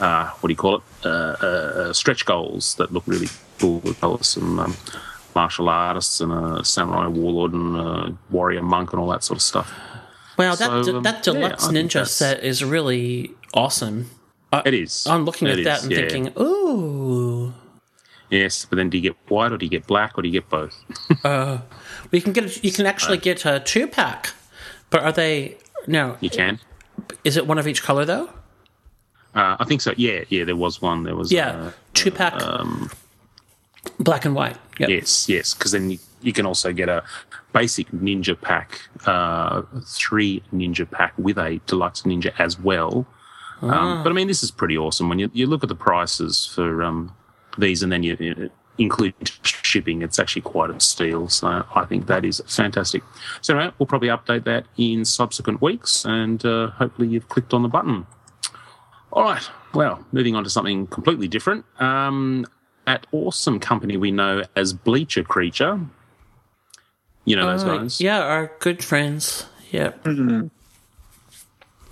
uh, 0.00 0.30
what 0.40 0.48
do 0.48 0.52
you 0.52 0.56
call 0.56 0.76
it? 0.76 0.82
Uh, 1.04 1.36
uh, 1.42 1.72
uh, 1.80 1.92
stretch 1.92 2.24
goals 2.24 2.74
that 2.76 2.92
look 2.92 3.04
really 3.06 3.28
cool. 3.58 3.80
With 3.80 4.24
some 4.24 4.58
um, 4.58 4.74
martial 5.34 5.68
artists 5.68 6.20
and 6.20 6.32
a 6.32 6.64
samurai 6.64 7.06
warlord 7.06 7.52
and 7.52 7.76
a 7.76 8.16
warrior 8.30 8.62
monk 8.62 8.92
and 8.92 9.00
all 9.00 9.08
that 9.08 9.24
sort 9.24 9.38
of 9.38 9.42
stuff. 9.42 9.72
Wow, 10.38 10.54
that 10.54 10.84
So, 10.84 10.96
um, 10.96 11.02
that 11.02 11.26
yeah, 11.26 11.32
deluxe 11.32 11.68
I 11.68 11.72
think 11.72 11.90
ninja 11.90 12.06
set 12.06 12.42
is 12.42 12.64
really 12.64 13.32
awesome. 13.54 14.10
It 14.66 14.74
is. 14.74 15.06
I'm 15.06 15.24
looking 15.24 15.48
at 15.48 15.58
It 15.58 15.64
that 15.64 15.78
is, 15.78 15.82
and 15.84 15.92
yeah. 15.92 15.98
thinking, 16.08 16.32
ooh, 16.38 17.54
Yes, 18.30 18.64
but 18.64 18.76
then 18.76 18.88
do 18.88 18.96
you 18.96 19.02
get 19.02 19.16
white 19.28 19.52
or 19.52 19.58
do 19.58 19.66
you 19.66 19.70
get 19.70 19.86
black 19.86 20.16
or 20.16 20.22
do 20.22 20.28
you 20.28 20.32
get 20.32 20.48
both? 20.48 20.74
we 22.10 22.20
can 22.20 22.32
get 22.32 22.64
you 22.64 22.72
can 22.72 22.86
actually 22.86 23.18
get 23.18 23.44
a 23.44 23.60
two 23.60 23.86
pack, 23.86 24.32
but 24.88 25.02
are 25.02 25.12
they 25.12 25.58
no? 25.86 26.16
You 26.20 26.30
can. 26.30 26.58
Is 27.24 27.36
it 27.36 27.46
one 27.46 27.58
of 27.58 27.68
each 27.68 27.82
color 27.82 28.06
though? 28.06 28.30
Uh, 29.34 29.56
I 29.60 29.64
think 29.64 29.82
so. 29.82 29.92
Yeah, 29.98 30.24
yeah. 30.30 30.44
There 30.44 30.56
was 30.56 30.80
one. 30.80 31.02
There 31.02 31.14
was. 31.14 31.30
Yeah, 31.30 31.50
Uh, 31.50 31.72
two 31.92 32.10
pack, 32.10 32.34
black 33.98 34.24
and 34.24 34.34
white. 34.34 34.56
Yep. 34.78 34.88
yes, 34.88 35.28
yes. 35.28 35.54
Because 35.54 35.72
then 35.72 35.90
you, 35.90 35.98
you 36.20 36.32
can 36.32 36.46
also 36.46 36.72
get 36.72 36.88
a 36.88 37.04
basic 37.52 37.88
ninja 37.90 38.40
pack, 38.40 38.80
uh, 39.06 39.62
three 39.84 40.42
ninja 40.52 40.90
pack 40.90 41.12
with 41.18 41.38
a 41.38 41.60
deluxe 41.66 42.02
ninja 42.02 42.32
as 42.38 42.58
well. 42.58 43.06
Um, 43.62 44.02
but 44.02 44.10
I 44.10 44.12
mean, 44.12 44.26
this 44.26 44.42
is 44.42 44.50
pretty 44.50 44.76
awesome 44.76 45.08
when 45.08 45.20
you, 45.20 45.30
you 45.32 45.46
look 45.46 45.62
at 45.62 45.68
the 45.68 45.76
prices 45.76 46.46
for 46.46 46.82
um, 46.82 47.14
these, 47.58 47.82
and 47.84 47.92
then 47.92 48.02
you, 48.02 48.16
you 48.18 48.50
include 48.76 49.14
shipping. 49.44 50.02
It's 50.02 50.18
actually 50.18 50.42
quite 50.42 50.70
a 50.70 50.80
steal. 50.80 51.28
So 51.28 51.64
I 51.74 51.84
think 51.84 52.06
that 52.08 52.24
is 52.24 52.42
fantastic. 52.48 53.04
So 53.40 53.56
anyway, 53.56 53.72
we'll 53.78 53.86
probably 53.86 54.08
update 54.08 54.44
that 54.44 54.66
in 54.76 55.04
subsequent 55.04 55.62
weeks, 55.62 56.04
and 56.04 56.44
uh, 56.44 56.70
hopefully 56.70 57.06
you've 57.06 57.28
clicked 57.28 57.54
on 57.54 57.62
the 57.62 57.68
button. 57.68 58.06
All 59.12 59.22
right. 59.22 59.48
Well, 59.74 60.04
moving 60.10 60.34
on 60.34 60.42
to 60.42 60.50
something 60.50 60.88
completely 60.88 61.28
different. 61.28 61.64
Um, 61.80 62.46
that 62.86 63.06
awesome 63.12 63.58
company 63.60 63.96
we 63.96 64.10
know 64.10 64.42
as 64.56 64.72
Bleacher 64.72 65.22
Creature. 65.22 65.80
You 67.24 67.36
know 67.36 67.46
those 67.46 67.62
Uh, 67.64 67.78
guys? 67.78 68.00
yeah, 68.00 68.20
our 68.20 68.50
good 68.58 68.82
friends. 68.82 69.46
Yep. 69.70 70.06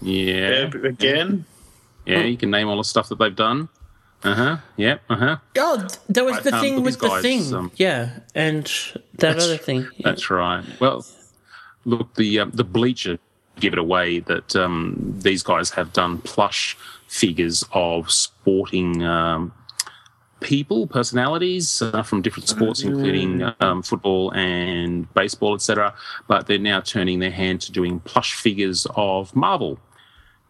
Yeah. 0.03 0.71
Again, 0.85 1.45
Yeah, 2.07 2.23
you 2.25 2.37
can 2.37 2.51
name 2.51 2.69
all 2.69 2.77
the 2.79 2.85
stuff 2.85 3.09
that 3.11 3.19
they've 3.19 3.35
done. 3.37 3.69
Uh 4.23 4.35
huh. 4.35 4.57
Yeah. 4.77 4.99
Uh 5.09 5.17
huh. 5.17 5.37
Oh, 5.59 5.77
th- 5.79 5.93
there 6.09 6.25
was 6.25 6.35
Right, 6.35 6.45
the 6.45 6.55
um, 6.55 6.61
thing 6.61 6.75
but 6.77 6.83
with 6.85 7.01
these 7.01 7.11
the 7.11 7.23
thing. 7.23 7.55
um, 7.55 7.73
yeah, 7.77 8.19
and 8.35 8.71
that 9.19 9.39
other 9.39 9.57
thing. 9.57 9.83
Yeah. 9.97 10.03
That's 10.05 10.29
right. 10.31 10.65
Well, 10.81 11.07
look, 11.85 12.15
the 12.17 12.41
um, 12.41 12.51
the 12.53 12.65
Bleacher 12.65 13.19
give 13.61 13.73
it 13.73 13.79
away 13.79 14.21
that 14.21 14.57
um, 14.57 15.15
these 15.23 15.43
guys 15.43 15.71
have 15.71 15.93
done 15.93 16.19
plush 16.19 16.77
figures 17.09 17.65
of 17.73 18.11
sporting 18.11 19.03
um, 19.03 19.53
people, 20.41 20.87
personalities 20.87 21.83
uh, 21.83 22.03
from 22.03 22.23
different 22.23 22.49
sports, 22.49 22.83
including 22.83 23.43
um, 23.61 23.83
football 23.83 24.31
and 24.33 25.13
baseball, 25.15 25.55
etc. 25.55 25.95
But 26.27 26.47
they're 26.47 26.59
now 26.59 26.81
turning 26.81 27.19
their 27.19 27.31
hand 27.31 27.61
to 27.63 27.73
doing 27.73 28.01
plush 28.01 28.35
figures 28.35 28.87
of 28.97 29.35
Marvel 29.37 29.79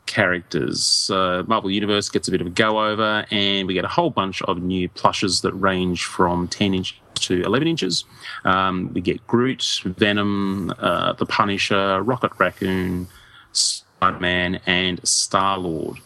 characters. 0.07 1.11
Uh, 1.13 1.45
Marvel 1.47 1.71
Universe 1.71 2.09
gets 2.09 2.29
a 2.29 2.31
bit 2.31 2.41
of 2.41 2.47
a 2.47 2.51
go 2.51 2.85
over, 2.85 3.27
and 3.31 3.67
we 3.67 3.75
get 3.75 3.85
a 3.85 3.89
whole 3.89 4.11
bunch 4.11 4.43
of 4.43 4.63
new 4.63 4.89
plushes 4.89 5.41
that 5.43 5.53
range 5.53 6.05
from 6.05 6.49
10 6.49 6.75
inches 6.75 6.97
to 7.17 7.43
11 7.43 7.69
inches. 7.69 8.05
Um, 8.45 8.93
we 8.95 9.03
get 9.03 9.25
Groot, 9.27 9.83
Venom, 9.85 10.73
uh, 10.79 11.13
the 11.13 11.27
Punisher, 11.27 12.03
Rocket 12.03 12.33
Raccoon, 12.39 13.09
Spider 13.53 14.19
Man, 14.19 14.61
and 14.67 15.07
Star 15.07 15.59
Lord. 15.59 15.99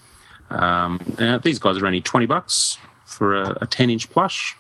Um, 0.51 1.01
uh, 1.19 1.39
these 1.39 1.59
guys 1.59 1.79
are 1.79 1.87
only 1.87 2.01
20 2.01 2.27
bucks 2.27 2.79
for 3.15 3.35
a, 3.35 3.59
a 3.63 3.67
10 3.67 3.91
inch 3.91 4.11
plush. 4.11 4.57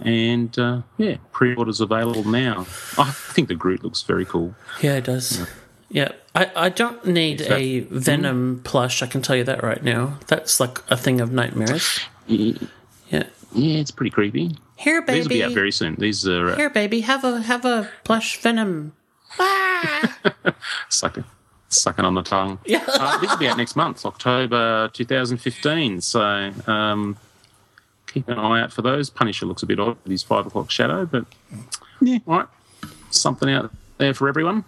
And 0.00 0.58
uh, 0.58 0.82
yeah, 0.98 1.16
pre 1.32 1.54
orders 1.54 1.80
available 1.80 2.24
now. 2.24 2.66
I 2.98 3.12
think 3.12 3.46
the 3.48 3.54
Groot 3.54 3.84
looks 3.84 4.02
very 4.02 4.24
cool. 4.24 4.54
Yeah, 4.82 4.96
it 4.96 5.04
does. 5.04 5.46
Yeah, 5.88 6.10
I, 6.34 6.50
I 6.56 6.68
don't 6.68 7.06
need 7.06 7.38
that- 7.38 7.52
a 7.52 7.80
Venom 7.80 8.60
plush. 8.64 9.02
I 9.02 9.06
can 9.06 9.22
tell 9.22 9.36
you 9.36 9.44
that 9.44 9.62
right 9.62 9.82
now. 9.84 10.18
That's 10.26 10.58
like 10.58 10.80
a 10.90 10.96
thing 10.96 11.20
of 11.20 11.30
nightmares. 11.32 12.00
Yeah, 12.26 12.58
Yeah. 13.08 13.22
yeah 13.54 13.78
it's 13.78 13.92
pretty 13.92 14.10
creepy. 14.10 14.56
Here, 14.76 15.00
baby. 15.02 15.18
These 15.20 15.24
will 15.26 15.36
be 15.36 15.44
out 15.44 15.52
very 15.52 15.70
soon. 15.70 15.94
These 15.94 16.26
are 16.26 16.50
uh, 16.50 16.56
Here, 16.56 16.70
baby. 16.70 17.02
Have 17.02 17.22
a 17.22 17.40
have 17.42 17.64
a 17.64 17.88
plush 18.02 18.40
Venom. 18.40 18.94
Ah! 19.38 20.16
sucking, 20.88 21.24
sucking 21.68 22.04
on 22.04 22.14
the 22.14 22.22
tongue. 22.22 22.58
Yeah. 22.66 22.84
Uh, 22.88 23.18
these 23.18 23.30
will 23.30 23.36
be 23.38 23.46
out 23.48 23.56
next 23.56 23.76
month, 23.76 24.04
October 24.06 24.88
2015. 24.92 26.00
So 26.00 26.52
um, 26.66 27.16
keep 28.14 28.28
an 28.28 28.38
eye 28.38 28.62
out 28.62 28.72
for 28.72 28.82
those. 28.82 29.10
Punisher 29.10 29.44
looks 29.46 29.62
a 29.62 29.66
bit 29.66 29.78
odd 29.80 29.96
with 30.04 30.10
his 30.10 30.22
five 30.22 30.46
o'clock 30.46 30.70
shadow, 30.70 31.04
but 31.04 31.26
Yeah. 32.00 32.18
all 32.26 32.38
right, 32.38 32.46
something 33.10 33.50
out 33.50 33.70
there 33.98 34.14
for 34.14 34.28
everyone. 34.28 34.64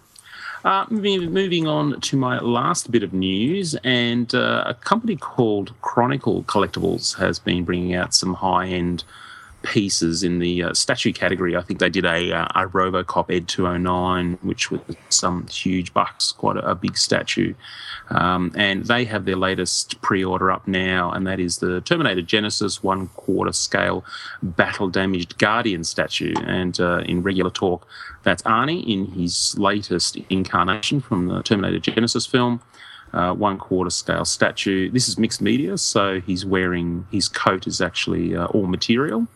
Uh, 0.65 0.85
moving, 0.89 1.31
moving 1.31 1.65
on 1.67 2.01
to 2.01 2.17
my 2.17 2.39
last 2.39 2.91
bit 2.91 3.03
of 3.03 3.13
news, 3.13 3.75
and 3.83 4.33
uh, 4.35 4.63
a 4.67 4.73
company 4.73 5.15
called 5.15 5.71
Chronicle 5.81 6.43
Collectibles 6.43 7.17
has 7.17 7.39
been 7.39 7.63
bringing 7.63 7.93
out 7.95 8.13
some 8.13 8.33
high-end 8.33 9.03
pieces 9.63 10.23
in 10.23 10.39
the 10.39 10.63
uh, 10.63 10.73
statue 10.73 11.11
category. 11.11 11.55
I 11.55 11.61
think 11.61 11.79
they 11.79 11.89
did 11.89 12.05
a, 12.05 12.31
uh, 12.31 12.47
a 12.55 12.67
RoboCop 12.67 13.33
Ed 13.35 13.47
209, 13.47 14.39
which 14.41 14.71
was 14.71 14.81
some 15.09 15.47
huge 15.47 15.93
bucks, 15.93 16.31
quite 16.31 16.57
a, 16.57 16.71
a 16.71 16.75
big 16.75 16.97
statue. 16.97 17.53
Um, 18.09 18.51
and 18.55 18.85
they 18.85 19.05
have 19.05 19.25
their 19.25 19.35
latest 19.35 20.01
pre-order 20.01 20.51
up 20.51 20.67
now, 20.67 21.11
and 21.11 21.27
that 21.27 21.39
is 21.39 21.57
the 21.57 21.81
Terminator 21.81 22.21
Genisys 22.21 22.83
one 22.83 23.07
quarter 23.09 23.51
scale 23.51 24.05
battle 24.41 24.89
damaged 24.89 25.37
Guardian 25.37 25.83
statue. 25.83 26.33
And 26.45 26.79
uh, 26.79 26.99
in 26.99 27.23
regular 27.23 27.51
talk, 27.51 27.87
that's 28.23 28.43
Arnie 28.43 28.85
in 28.87 29.07
his 29.07 29.57
latest 29.57 30.17
incarnation 30.29 31.01
from 31.01 31.27
the 31.27 31.41
Terminator 31.43 31.79
Genisys 31.79 32.29
film. 32.29 32.61
Uh, 33.13 33.33
one 33.33 33.57
quarter 33.57 33.89
scale 33.89 34.25
statue. 34.25 34.91
This 34.91 35.07
is 35.07 35.17
mixed 35.17 35.41
media, 35.41 35.77
so 35.77 36.19
he's 36.19 36.45
wearing 36.45 37.07
his 37.09 37.29
coat 37.29 37.65
is 37.65 37.79
actually 37.79 38.35
uh, 38.35 38.47
all 38.47 38.67
material, 38.67 39.27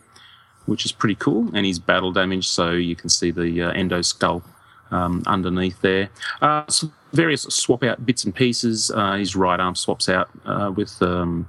which 0.66 0.84
is 0.84 0.92
pretty 0.92 1.14
cool. 1.16 1.50
And 1.54 1.66
he's 1.66 1.78
battle 1.78 2.12
damaged, 2.12 2.48
so 2.48 2.72
you 2.72 2.96
can 2.96 3.08
see 3.08 3.30
the 3.30 3.62
uh, 3.62 3.70
endo 3.72 4.02
skull 4.02 4.42
um, 4.90 5.22
underneath 5.26 5.80
there. 5.80 6.10
Uh, 6.40 6.64
some 6.68 6.92
various 7.12 7.42
swap 7.42 7.82
out 7.82 8.04
bits 8.04 8.24
and 8.24 8.34
pieces. 8.34 8.90
Uh, 8.90 9.14
his 9.14 9.34
right 9.34 9.58
arm 9.58 9.74
swaps 9.74 10.08
out 10.08 10.28
uh, 10.44 10.72
with. 10.74 11.00
Um, 11.02 11.48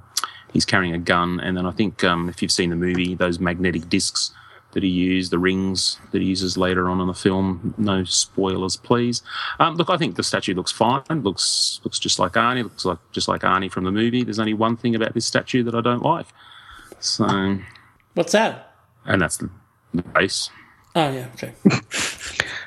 he's 0.52 0.64
carrying 0.64 0.94
a 0.94 0.98
gun, 0.98 1.40
and 1.40 1.56
then 1.56 1.66
I 1.66 1.72
think 1.72 2.02
um, 2.04 2.28
if 2.28 2.40
you've 2.40 2.52
seen 2.52 2.70
the 2.70 2.76
movie, 2.76 3.14
those 3.14 3.38
magnetic 3.38 3.88
discs 3.88 4.32
that 4.72 4.82
he 4.82 4.88
used, 4.88 5.30
the 5.30 5.38
rings 5.38 5.98
that 6.12 6.20
he 6.20 6.28
uses 6.28 6.56
later 6.56 6.88
on 6.88 7.00
in 7.00 7.06
the 7.06 7.14
film. 7.14 7.74
No 7.78 8.04
spoilers, 8.04 8.76
please. 8.76 9.22
Um, 9.60 9.76
look, 9.76 9.88
I 9.88 9.96
think 9.96 10.16
the 10.16 10.22
statue 10.22 10.54
looks 10.54 10.72
fine. 10.72 11.02
Looks 11.08 11.80
looks 11.84 11.98
just 11.98 12.18
like 12.18 12.32
Arnie. 12.32 12.64
Looks 12.64 12.84
like 12.84 12.98
just 13.12 13.28
like 13.28 13.42
Arnie 13.42 13.70
from 13.70 13.84
the 13.84 13.92
movie. 13.92 14.24
There's 14.24 14.38
only 14.40 14.54
one 14.54 14.76
thing 14.76 14.94
about 14.94 15.14
this 15.14 15.26
statue 15.26 15.62
that 15.64 15.74
I 15.74 15.80
don't 15.80 16.02
like. 16.02 16.26
So, 17.00 17.58
What's 18.14 18.32
that? 18.32 18.73
And 19.06 19.20
that's 19.20 19.36
the 19.36 19.50
the 19.92 20.02
base. 20.02 20.50
Oh 20.94 21.10
yeah. 21.10 21.28
Okay. 21.34 21.52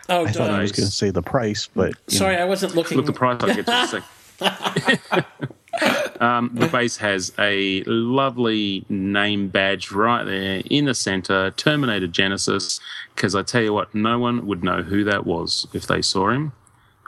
Oh, 0.09 0.25
I 0.25 0.31
thought 0.31 0.49
I 0.51 0.61
was 0.61 0.71
going 0.71 0.85
to 0.85 0.91
say 0.91 1.09
the 1.09 1.21
price, 1.21 1.67
but 1.75 1.93
you 2.07 2.17
sorry, 2.17 2.37
I 2.37 2.45
wasn't 2.45 2.75
looking. 2.75 2.95
Look, 2.95 3.07
the 3.07 3.11
price 3.11 3.41
I'll 3.41 3.53
get 3.53 3.65
to 3.65 3.97
in 3.97 4.03
um, 6.21 6.51
the 6.53 6.67
base 6.67 6.95
has 6.97 7.33
a 7.37 7.83
lovely 7.83 8.85
name 8.87 9.49
badge 9.49 9.91
right 9.91 10.23
there 10.23 10.61
in 10.69 10.85
the 10.85 10.93
center, 10.93 11.51
Terminator 11.51 12.07
Genisys. 12.07 12.79
Because 13.15 13.35
I 13.35 13.43
tell 13.43 13.61
you 13.61 13.73
what, 13.73 13.93
no 13.93 14.17
one 14.17 14.47
would 14.47 14.63
know 14.63 14.81
who 14.81 15.03
that 15.03 15.25
was 15.25 15.67
if 15.73 15.87
they 15.87 16.01
saw 16.01 16.29
him, 16.29 16.53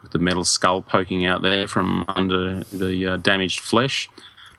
with 0.01 0.11
the 0.11 0.19
metal 0.19 0.43
skull 0.43 0.81
poking 0.81 1.25
out 1.25 1.41
there 1.41 1.67
from 1.67 2.03
under 2.09 2.63
the 2.65 3.13
uh, 3.13 3.17
damaged 3.17 3.61
flesh. 3.61 4.09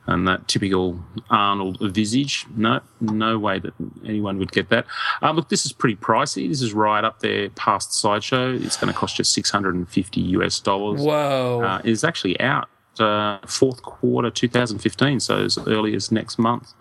And 0.07 0.27
that 0.27 0.47
typical 0.47 0.99
Arnold 1.29 1.77
visage. 1.79 2.45
No, 2.55 2.81
no 2.99 3.37
way 3.37 3.59
that 3.59 3.73
anyone 4.03 4.39
would 4.39 4.51
get 4.51 4.69
that. 4.69 4.85
Um, 5.21 5.35
look, 5.35 5.49
this 5.49 5.65
is 5.65 5.71
pretty 5.71 5.95
pricey. 5.95 6.49
This 6.49 6.61
is 6.61 6.73
right 6.73 7.03
up 7.03 7.19
there 7.19 7.49
past 7.51 7.93
Sideshow. 7.93 8.53
It's 8.53 8.77
going 8.77 8.91
to 8.91 8.97
cost 8.97 9.19
you 9.19 9.23
650 9.23 10.21
US 10.21 10.59
dollars 10.59 11.01
Whoa. 11.01 11.61
uh, 11.63 11.81
is 11.83 12.03
actually 12.03 12.39
out 12.39 12.67
uh, 12.99 13.39
fourth 13.45 13.83
quarter 13.83 14.29
2015, 14.29 15.19
so 15.19 15.43
as 15.43 15.57
early 15.67 15.95
as 15.95 16.11
next 16.11 16.39
month. 16.39 16.73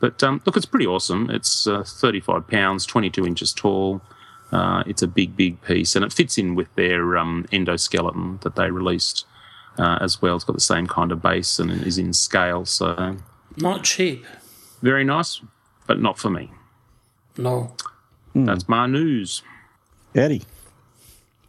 But 0.00 0.22
um, 0.22 0.40
look, 0.44 0.56
it's 0.56 0.66
pretty 0.66 0.86
awesome. 0.86 1.30
It's 1.30 1.66
uh, 1.66 1.82
35 1.84 2.46
pounds, 2.46 2.86
22 2.86 3.26
inches 3.26 3.52
tall. 3.52 4.00
Uh, 4.52 4.84
it's 4.86 5.02
a 5.02 5.08
big, 5.08 5.36
big 5.36 5.60
piece, 5.62 5.96
and 5.96 6.04
it 6.04 6.12
fits 6.12 6.38
in 6.38 6.54
with 6.54 6.72
their 6.74 7.16
um, 7.16 7.46
endoskeleton 7.52 8.40
that 8.42 8.54
they 8.54 8.70
released 8.70 9.26
uh, 9.78 9.98
as 10.00 10.20
well. 10.22 10.34
It's 10.36 10.44
got 10.44 10.54
the 10.54 10.60
same 10.60 10.86
kind 10.86 11.12
of 11.12 11.20
base 11.22 11.58
and 11.58 11.70
is 11.86 11.98
in 11.98 12.12
scale. 12.12 12.64
So 12.64 13.16
Not 13.56 13.84
cheap. 13.84 14.24
very 14.82 15.04
nice, 15.04 15.40
but 15.86 16.00
not 16.00 16.18
for 16.18 16.30
me. 16.30 16.50
No. 17.36 17.74
That's 18.34 18.68
my 18.68 18.86
news. 18.86 19.42
Eddie, 20.14 20.42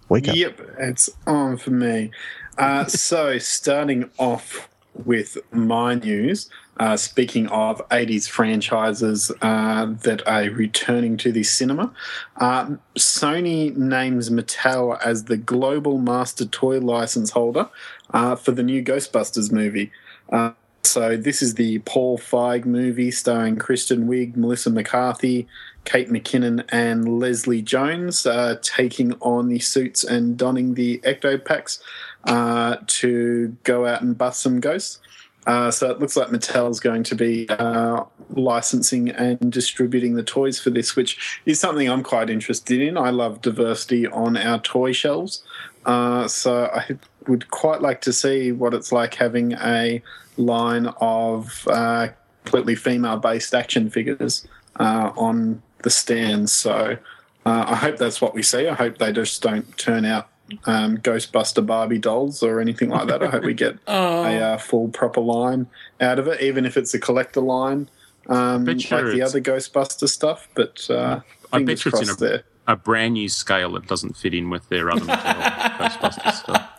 wake 0.10 0.28
up. 0.28 0.36
Yep, 0.36 0.62
it's 0.80 1.10
on 1.28 1.58
for 1.58 1.72
me. 1.72 2.12
Uh, 2.58 2.86
so, 2.86 3.38
starting 3.38 4.10
off 4.18 4.70
with 5.04 5.38
my 5.52 5.96
news, 5.96 6.50
uh, 6.78 6.98
speaking 6.98 7.48
of 7.48 7.88
80s 7.90 8.28
franchises 8.30 9.32
uh, 9.42 9.86
that 10.04 10.28
are 10.28 10.44
returning 10.50 11.18
to 11.18 11.32
the 11.32 11.44
cinema, 11.44 11.92
uh, 12.38 12.72
Sony 12.98 13.76
names 13.76 14.30
Mattel 14.30 15.00
as 15.04 15.26
the 15.26 15.38
global 15.38 15.98
master 16.00 16.46
toy 16.46 16.80
license 16.80 17.32
holder 17.32 17.70
uh, 18.14 18.36
for 18.36 18.52
the 18.52 18.64
new 18.64 18.84
Ghostbusters 18.84 19.52
movie. 19.52 19.92
Uh, 20.30 20.52
so, 20.84 21.18
this 21.18 21.42
is 21.42 21.56
the 21.56 21.80
Paul 21.80 22.18
Feig 22.18 22.66
movie 22.66 23.10
starring 23.10 23.56
Kristen 23.56 24.08
Wiig, 24.08 24.36
Melissa 24.36 24.70
McCarthy, 24.70 25.48
Kate 25.84 26.10
McKinnon, 26.10 26.64
and 26.70 27.20
Leslie 27.20 27.64
Jones 27.64 28.26
uh, 28.28 28.58
taking 28.62 29.14
on 29.14 29.50
the 29.50 29.60
suits 29.60 30.04
and 30.04 30.38
donning 30.38 30.76
the 30.76 31.00
ecto 31.00 31.44
packs 31.44 31.82
to 32.28 33.58
go 33.64 33.88
out 33.88 34.02
and 34.04 34.18
bust 34.18 34.42
some 34.42 34.60
ghosts. 34.60 35.00
Uh, 35.46 35.70
so 35.70 35.90
it 35.92 36.00
looks 36.00 36.18
like 36.18 36.30
Mattel's 36.30 36.80
going 36.80 37.04
to 37.04 37.16
be 37.16 37.48
uh, 37.50 38.04
licensing 38.32 39.10
and 39.10 39.52
distributing 39.52 40.16
the 40.16 40.24
toys 40.24 40.60
for 40.60 40.72
this, 40.72 40.96
which 40.96 41.40
is 41.46 41.60
something 41.60 41.90
I'm 41.90 42.04
quite 42.04 42.30
interested 42.30 42.82
in. 42.82 42.98
I 42.98 43.12
love 43.12 43.42
diversity 43.42 44.08
on 44.08 44.38
our 44.38 44.60
toy 44.60 44.92
shelves. 44.92 45.44
Uh, 45.86 46.28
so 46.28 46.66
I 46.74 46.98
would 47.28 47.52
quite 47.52 47.82
like 47.82 48.02
to 48.02 48.14
see 48.14 48.52
what 48.52 48.74
it's 48.74 48.92
like 48.92 49.16
having 49.16 49.54
a 49.54 50.02
line 50.38 50.88
of 51.00 51.68
uh, 51.70 52.08
completely 52.44 52.76
female 52.76 53.18
based 53.18 53.54
action 53.54 53.90
figures 53.90 54.48
uh, 54.80 55.12
on 55.16 55.62
the 55.84 55.90
stands. 55.90 56.52
So 56.52 56.98
uh, 57.46 57.66
I 57.68 57.76
hope 57.76 57.98
that's 57.98 58.20
what 58.20 58.34
we 58.34 58.42
see. 58.42 58.68
I 58.68 58.74
hope 58.74 58.98
they 58.98 59.12
just 59.12 59.42
don't 59.42 59.78
turn 59.78 60.06
out 60.06 60.28
um, 60.66 60.98
Ghostbuster 60.98 61.66
Barbie 61.66 62.00
dolls 62.00 62.44
or 62.44 62.60
anything 62.60 62.90
like 62.90 63.08
that. 63.08 63.24
I 63.24 63.28
hope 63.28 63.44
we 63.44 63.54
get 63.54 63.78
a 63.88 63.92
uh, 63.92 64.58
full 64.58 64.90
proper 64.90 65.22
line 65.22 65.68
out 66.00 66.20
of 66.20 66.28
it, 66.28 66.42
even 66.42 66.66
if 66.66 66.78
it's 66.78 66.94
a 66.94 67.00
collector 67.00 67.42
line 67.42 67.90
um, 68.28 68.66
like 68.66 68.90
you 68.90 69.12
the 69.12 69.22
other 69.22 69.42
Ghostbuster 69.42 70.08
stuff. 70.08 70.48
But 70.54 70.90
uh, 70.90 71.22
I 71.52 71.58
fingers 71.58 71.84
bet 71.84 71.94
you 71.94 72.00
it's 72.00 72.10
in 72.10 72.16
a, 72.16 72.30
there. 72.30 72.44
a 72.68 72.76
brand 72.76 73.14
new 73.14 73.30
scale 73.30 73.74
that 73.74 73.88
doesn't 73.88 74.18
fit 74.18 74.34
in 74.34 74.50
with 74.50 74.68
their 74.70 74.92
other 74.92 75.06
Mattel 75.06 75.78
Ghostbusters 75.78 76.34
stuff. 76.34 76.72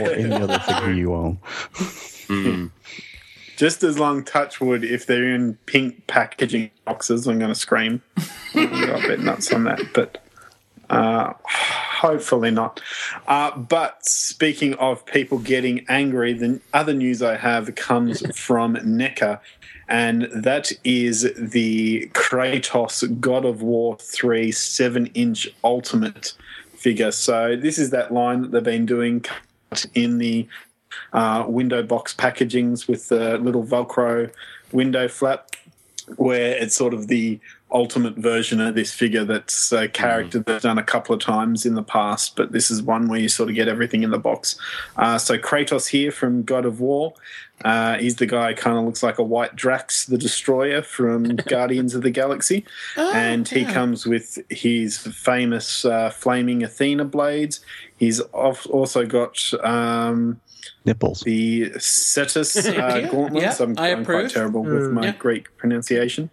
or 0.00 0.12
any 0.12 0.32
other 0.32 0.58
figure 0.60 0.92
you 0.92 1.14
own. 1.14 1.38
Mm. 2.28 2.70
Just 3.56 3.82
as 3.82 3.98
long 3.98 4.24
touchwood 4.24 4.82
if 4.82 5.06
they're 5.06 5.34
in 5.34 5.54
pink 5.66 6.06
packaging 6.06 6.70
boxes, 6.84 7.26
I'm 7.26 7.38
going 7.38 7.52
to 7.52 7.58
scream. 7.58 8.02
I 8.54 8.66
got 8.86 9.04
a 9.04 9.16
nuts 9.18 9.52
on 9.52 9.64
that, 9.64 9.80
but 9.94 10.18
uh, 10.90 11.32
hopefully 12.02 12.50
not. 12.50 12.82
Uh, 13.28 13.56
but 13.56 14.04
speaking 14.04 14.74
of 14.74 15.06
people 15.06 15.38
getting 15.38 15.86
angry, 15.88 16.32
the 16.32 16.60
other 16.74 16.92
news 16.92 17.22
I 17.22 17.36
have 17.36 17.72
comes 17.76 18.20
from 18.36 18.74
NECA, 18.74 19.38
and 19.88 20.28
that 20.34 20.72
is 20.82 21.32
the 21.36 22.10
Kratos 22.12 23.20
God 23.20 23.44
of 23.44 23.62
War 23.62 23.96
3 23.98 24.50
7 24.50 25.06
inch 25.14 25.48
Ultimate 25.62 26.32
figure. 26.74 27.12
So 27.12 27.54
this 27.54 27.78
is 27.78 27.90
that 27.90 28.12
line 28.12 28.42
that 28.42 28.50
they've 28.50 28.64
been 28.64 28.86
doing 28.86 29.24
in 29.94 30.18
the 30.18 30.48
uh, 31.12 31.44
window 31.46 31.84
box 31.84 32.14
packagings 32.14 32.88
with 32.88 33.08
the 33.10 33.38
little 33.38 33.62
Velcro 33.62 34.28
window 34.72 35.06
flap, 35.06 35.54
where 36.16 36.56
it's 36.56 36.74
sort 36.74 36.94
of 36.94 37.06
the 37.06 37.38
ultimate 37.72 38.16
version 38.16 38.60
of 38.60 38.74
this 38.74 38.92
figure 38.92 39.24
that's 39.24 39.72
a 39.72 39.88
character 39.88 40.40
that's 40.40 40.62
done 40.62 40.78
a 40.78 40.82
couple 40.82 41.14
of 41.14 41.20
times 41.20 41.64
in 41.66 41.74
the 41.74 41.82
past, 41.82 42.36
but 42.36 42.52
this 42.52 42.70
is 42.70 42.82
one 42.82 43.08
where 43.08 43.18
you 43.20 43.28
sort 43.28 43.48
of 43.48 43.54
get 43.54 43.68
everything 43.68 44.02
in 44.02 44.10
the 44.10 44.18
box. 44.18 44.56
Uh, 44.96 45.18
so 45.18 45.38
Kratos 45.38 45.88
here 45.88 46.12
from 46.12 46.42
God 46.42 46.64
of 46.64 46.80
War. 46.80 47.14
Uh, 47.64 47.96
he's 47.98 48.16
the 48.16 48.26
guy 48.26 48.52
kind 48.54 48.76
of 48.76 48.84
looks 48.84 49.02
like 49.04 49.18
a 49.18 49.22
white 49.22 49.54
Drax 49.54 50.06
the 50.06 50.18
Destroyer 50.18 50.82
from 50.82 51.36
Guardians 51.48 51.94
of 51.94 52.02
the 52.02 52.10
Galaxy. 52.10 52.64
and 52.96 53.46
he 53.48 53.64
comes 53.64 54.04
with 54.04 54.38
his 54.50 54.98
famous 54.98 55.84
uh, 55.84 56.10
flaming 56.10 56.62
Athena 56.64 57.04
blades. 57.04 57.60
He's 57.96 58.18
also 58.20 59.06
got 59.06 59.38
um, 59.62 60.40
Nipples. 60.84 61.20
the 61.20 61.72
Cetus 61.78 62.56
uh, 62.66 62.72
Yeah, 62.72 63.08
gauntlets. 63.08 63.60
yeah, 63.60 63.64
I'm, 63.66 63.78
I 63.78 63.92
I'm 63.92 64.04
quite 64.04 64.14
approve. 64.16 64.32
terrible 64.32 64.62
with 64.64 64.90
my 64.90 65.04
Yeah. 65.06 65.12
Greek 65.12 65.56
pronunciation. 65.56 66.30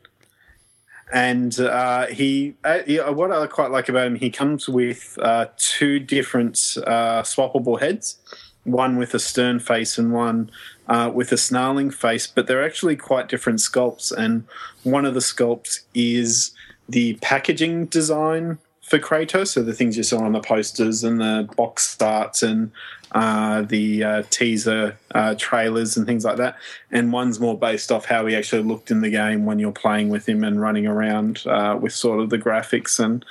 And 1.11 1.59
uh, 1.59 2.07
he, 2.07 2.55
uh, 2.63 2.79
yeah, 2.85 3.09
what 3.09 3.31
I 3.31 3.47
quite 3.47 3.71
like 3.71 3.89
about 3.89 4.07
him, 4.07 4.15
he 4.15 4.29
comes 4.29 4.69
with 4.69 5.17
uh, 5.21 5.47
two 5.57 5.99
different 5.99 6.77
uh, 6.85 7.23
swappable 7.23 7.79
heads, 7.79 8.17
one 8.63 8.97
with 8.97 9.13
a 9.13 9.19
stern 9.19 9.59
face 9.59 9.97
and 9.97 10.13
one 10.13 10.51
uh, 10.87 11.11
with 11.13 11.31
a 11.31 11.37
snarling 11.37 11.91
face, 11.91 12.27
but 12.27 12.47
they're 12.47 12.63
actually 12.63 12.95
quite 12.95 13.27
different 13.27 13.59
sculpts. 13.59 14.11
And 14.11 14.45
one 14.83 15.05
of 15.05 15.13
the 15.15 15.19
sculpts 15.19 15.81
is 15.95 16.51
the 16.87 17.13
packaging 17.21 17.85
design 17.85 18.59
for 18.89 18.97
Kratos, 18.97 19.49
so 19.49 19.61
the 19.61 19.73
things 19.73 19.95
you 19.95 20.03
saw 20.03 20.23
on 20.23 20.31
the 20.31 20.39
posters 20.39 21.03
and 21.03 21.21
the 21.21 21.47
box 21.55 21.87
starts 21.87 22.41
and 22.41 22.71
uh, 23.11 23.61
the 23.61 24.03
uh, 24.03 24.23
teaser 24.31 24.97
uh, 25.13 25.35
trailers 25.37 25.95
and 25.95 26.07
things 26.07 26.25
like 26.25 26.37
that. 26.37 26.57
And 26.91 27.13
one's 27.13 27.39
more 27.39 27.57
based 27.57 27.91
off 27.91 28.05
how 28.05 28.25
he 28.25 28.35
actually 28.35 28.63
looked 28.63 28.89
in 28.89 29.01
the 29.01 29.11
game 29.11 29.45
when 29.45 29.59
you're 29.59 29.71
playing 29.71 30.09
with 30.09 30.27
him 30.27 30.43
and 30.43 30.59
running 30.59 30.87
around 30.87 31.45
uh, 31.45 31.77
with 31.79 31.93
sort 31.93 32.19
of 32.19 32.31
the 32.31 32.39
graphics 32.39 32.99
and 32.99 33.23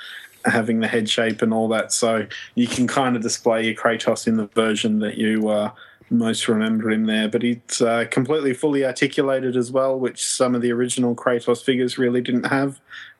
having 0.45 0.79
the 0.79 0.87
head 0.87 1.09
shape 1.09 1.41
and 1.41 1.53
all 1.53 1.67
that. 1.67 1.91
So 1.91 2.25
you 2.55 2.67
can 2.67 2.87
kind 2.87 3.17
of 3.17 3.21
display 3.21 3.65
your 3.65 3.75
Kratos 3.75 4.27
in 4.27 4.37
the 4.37 4.47
version 4.47 4.99
that 4.99 5.17
you 5.17 5.49
uh, 5.49 5.71
most 6.09 6.47
remember 6.47 6.89
him 6.89 7.05
there. 7.05 7.27
But 7.27 7.43
it's 7.43 7.81
uh, 7.81 8.05
completely 8.09 8.53
fully 8.53 8.85
articulated 8.85 9.57
as 9.57 9.71
well, 9.71 9.99
which 9.99 10.25
some 10.25 10.55
of 10.55 10.61
the 10.61 10.71
original 10.71 11.15
Kratos 11.15 11.63
figures 11.63 11.97
really 11.97 12.21
didn't 12.21 12.45
have 12.45 12.79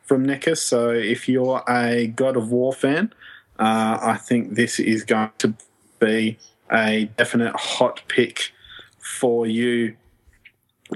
from 0.10 0.26
NECA. 0.26 0.58
So 0.58 0.90
if 0.90 1.30
you're 1.30 1.64
a 1.70 2.08
God 2.08 2.36
of 2.36 2.52
War 2.52 2.74
fan, 2.74 3.14
uh, 3.60 4.00
I 4.02 4.18
think 4.18 4.56
this 4.56 4.80
is 4.80 5.04
going 5.04 5.30
to 5.38 5.54
be 6.00 6.40
a 6.72 7.12
definite 7.16 7.56
hot 7.56 8.02
pick 8.08 8.52
for 8.98 9.46
you. 9.46 9.96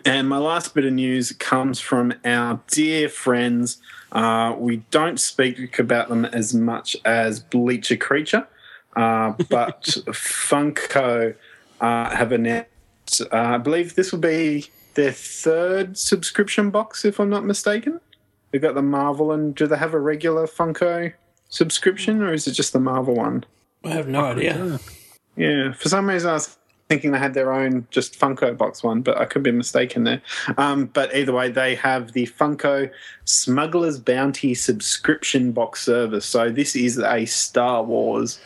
And 0.03 0.27
my 0.27 0.39
last 0.39 0.73
bit 0.73 0.85
of 0.85 0.93
news 0.93 1.31
comes 1.33 1.79
from 1.79 2.15
our 2.25 2.59
dear 2.71 3.07
friends. 3.07 3.77
Uh, 4.11 4.55
we 4.57 4.77
don't 4.89 5.19
speak 5.19 5.77
about 5.77 6.09
them 6.09 6.25
as 6.25 6.55
much 6.55 6.97
as 7.05 7.39
Bleacher 7.39 7.97
Creature, 7.97 8.47
uh, 8.95 9.33
but 9.49 9.83
Funko 10.07 11.35
uh, 11.79 12.15
have 12.15 12.31
announced, 12.31 13.21
uh, 13.21 13.27
I 13.31 13.57
believe 13.59 13.93
this 13.93 14.11
will 14.11 14.19
be 14.19 14.65
their 14.95 15.11
third 15.11 15.99
subscription 15.99 16.71
box, 16.71 17.05
if 17.05 17.19
I'm 17.19 17.29
not 17.29 17.45
mistaken. 17.45 17.99
They've 18.53 18.61
got 18.61 18.75
the 18.75 18.83
Marvel, 18.83 19.31
and 19.31 19.55
do 19.55 19.65
they 19.65 19.77
have 19.77 19.95
a 19.95 19.99
regular 19.99 20.45
Funko 20.45 21.11
subscription, 21.49 22.21
or 22.21 22.31
is 22.31 22.47
it 22.47 22.51
just 22.51 22.71
the 22.71 22.79
Marvel 22.79 23.15
one? 23.15 23.45
I 23.83 23.89
have 23.89 24.07
no 24.07 24.23
idea. 24.25 24.79
Yeah, 25.35 25.73
for 25.73 25.89
some 25.89 26.07
reason 26.07 26.29
I 26.29 26.33
was 26.33 26.55
thinking 26.87 27.11
they 27.11 27.17
had 27.17 27.33
their 27.33 27.51
own 27.51 27.87
just 27.89 28.19
Funko 28.19 28.55
box 28.55 28.83
one, 28.83 29.01
but 29.01 29.17
I 29.17 29.25
could 29.25 29.41
be 29.41 29.51
mistaken 29.51 30.03
there. 30.03 30.21
Um, 30.57 30.85
but 30.85 31.15
either 31.15 31.33
way, 31.33 31.49
they 31.49 31.73
have 31.73 32.11
the 32.11 32.27
Funko 32.27 32.91
Smuggler's 33.25 33.99
Bounty 33.99 34.53
subscription 34.53 35.51
box 35.51 35.83
service. 35.83 36.27
So 36.27 36.51
this 36.51 36.75
is 36.75 36.99
a 36.99 37.25
Star 37.25 37.83
Wars 37.83 38.39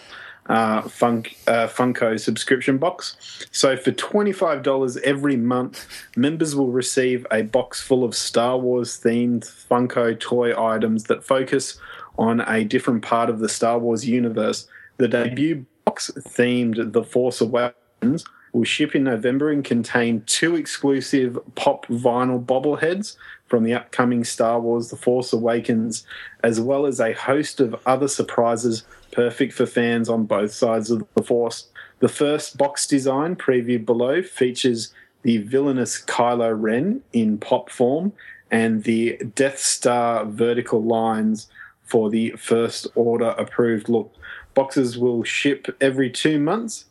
uh, 0.50 0.82
Funk, 0.84 1.38
uh, 1.48 1.68
Funko 1.68 2.20
subscription 2.20 2.78
box. 2.78 3.18
So 3.52 3.76
for 3.76 3.91
$25 3.91 4.98
every 5.02 5.38
month, 5.38 5.88
members 6.16 6.56
will 6.56 6.72
receive 6.72 7.26
a 7.32 7.43
box 7.43 7.82
full 7.82 8.04
of 8.04 8.16
Star 8.16 8.58
Wars 8.58 9.00
themed 9.00 9.45
Funko 9.70 10.20
toy 10.20 10.60
items 10.60 11.06
that 11.06 11.24
focus 11.24 11.80
on 12.18 12.41
a 12.41 12.64
different 12.64 13.04
part 13.04 13.30
of 13.30 13.39
the 13.39 13.50
Star 13.50 13.78
Wars 13.78 14.08
universe. 14.08 14.68
The 14.98 15.08
debut 15.08 15.66
box 15.86 16.12
themed 16.16 16.93
The 16.93 17.04
Force 17.04 17.41
Awakens 17.41 18.26
will 18.54 18.64
ship 18.64 18.95
in 18.95 19.04
November 19.04 19.52
and 19.52 19.64
contain 19.64 20.24
two 20.26 20.56
exclusive 20.56 21.38
pop 21.56 21.86
vinyl 21.88 22.43
bobbleheads 22.43 23.16
from 23.48 23.64
the 23.64 23.74
upcoming 23.74 24.24
Star 24.24 24.60
Wars 24.60 24.89
The 24.89 24.95
Force 24.95 25.32
Awakens, 25.32 26.06
as 26.43 26.60
well 26.60 26.86
as 26.86 27.00
a 27.00 27.14
host 27.14 27.60
of 27.60 27.76
other 27.86 28.08
surprises 28.08 28.84
perfect 29.18 29.51
for 29.51 29.65
fans 29.65 30.09
on 30.09 30.26
both 30.26 30.53
sides 30.53 30.91
of 30.91 31.03
the 31.15 31.24
Force. 31.24 31.70
The 32.01 32.07
first 32.07 32.55
box 32.55 32.86
design, 32.86 33.36
previewed 33.36 33.84
below, 33.84 34.22
features 34.22 34.93
the 35.24 35.38
villainous 35.38 35.99
Kylo 35.99 36.55
Ren 36.55 37.01
in 37.13 37.39
pop 37.39 37.72
form 37.72 38.13
and 38.51 38.84
the 38.84 39.18
Death 39.34 39.57
Star 39.57 40.24
vertical 40.24 40.84
lines 40.84 41.47
for 41.84 42.11
the 42.11 42.36
First 42.38 42.86
Order 42.93 43.30
approved 43.39 43.89
look. 43.89 44.13
Boxes 44.53 44.99
will 44.99 45.24
ship 45.24 45.76
every 45.82 46.11
two 46.11 46.39
months 46.39 46.86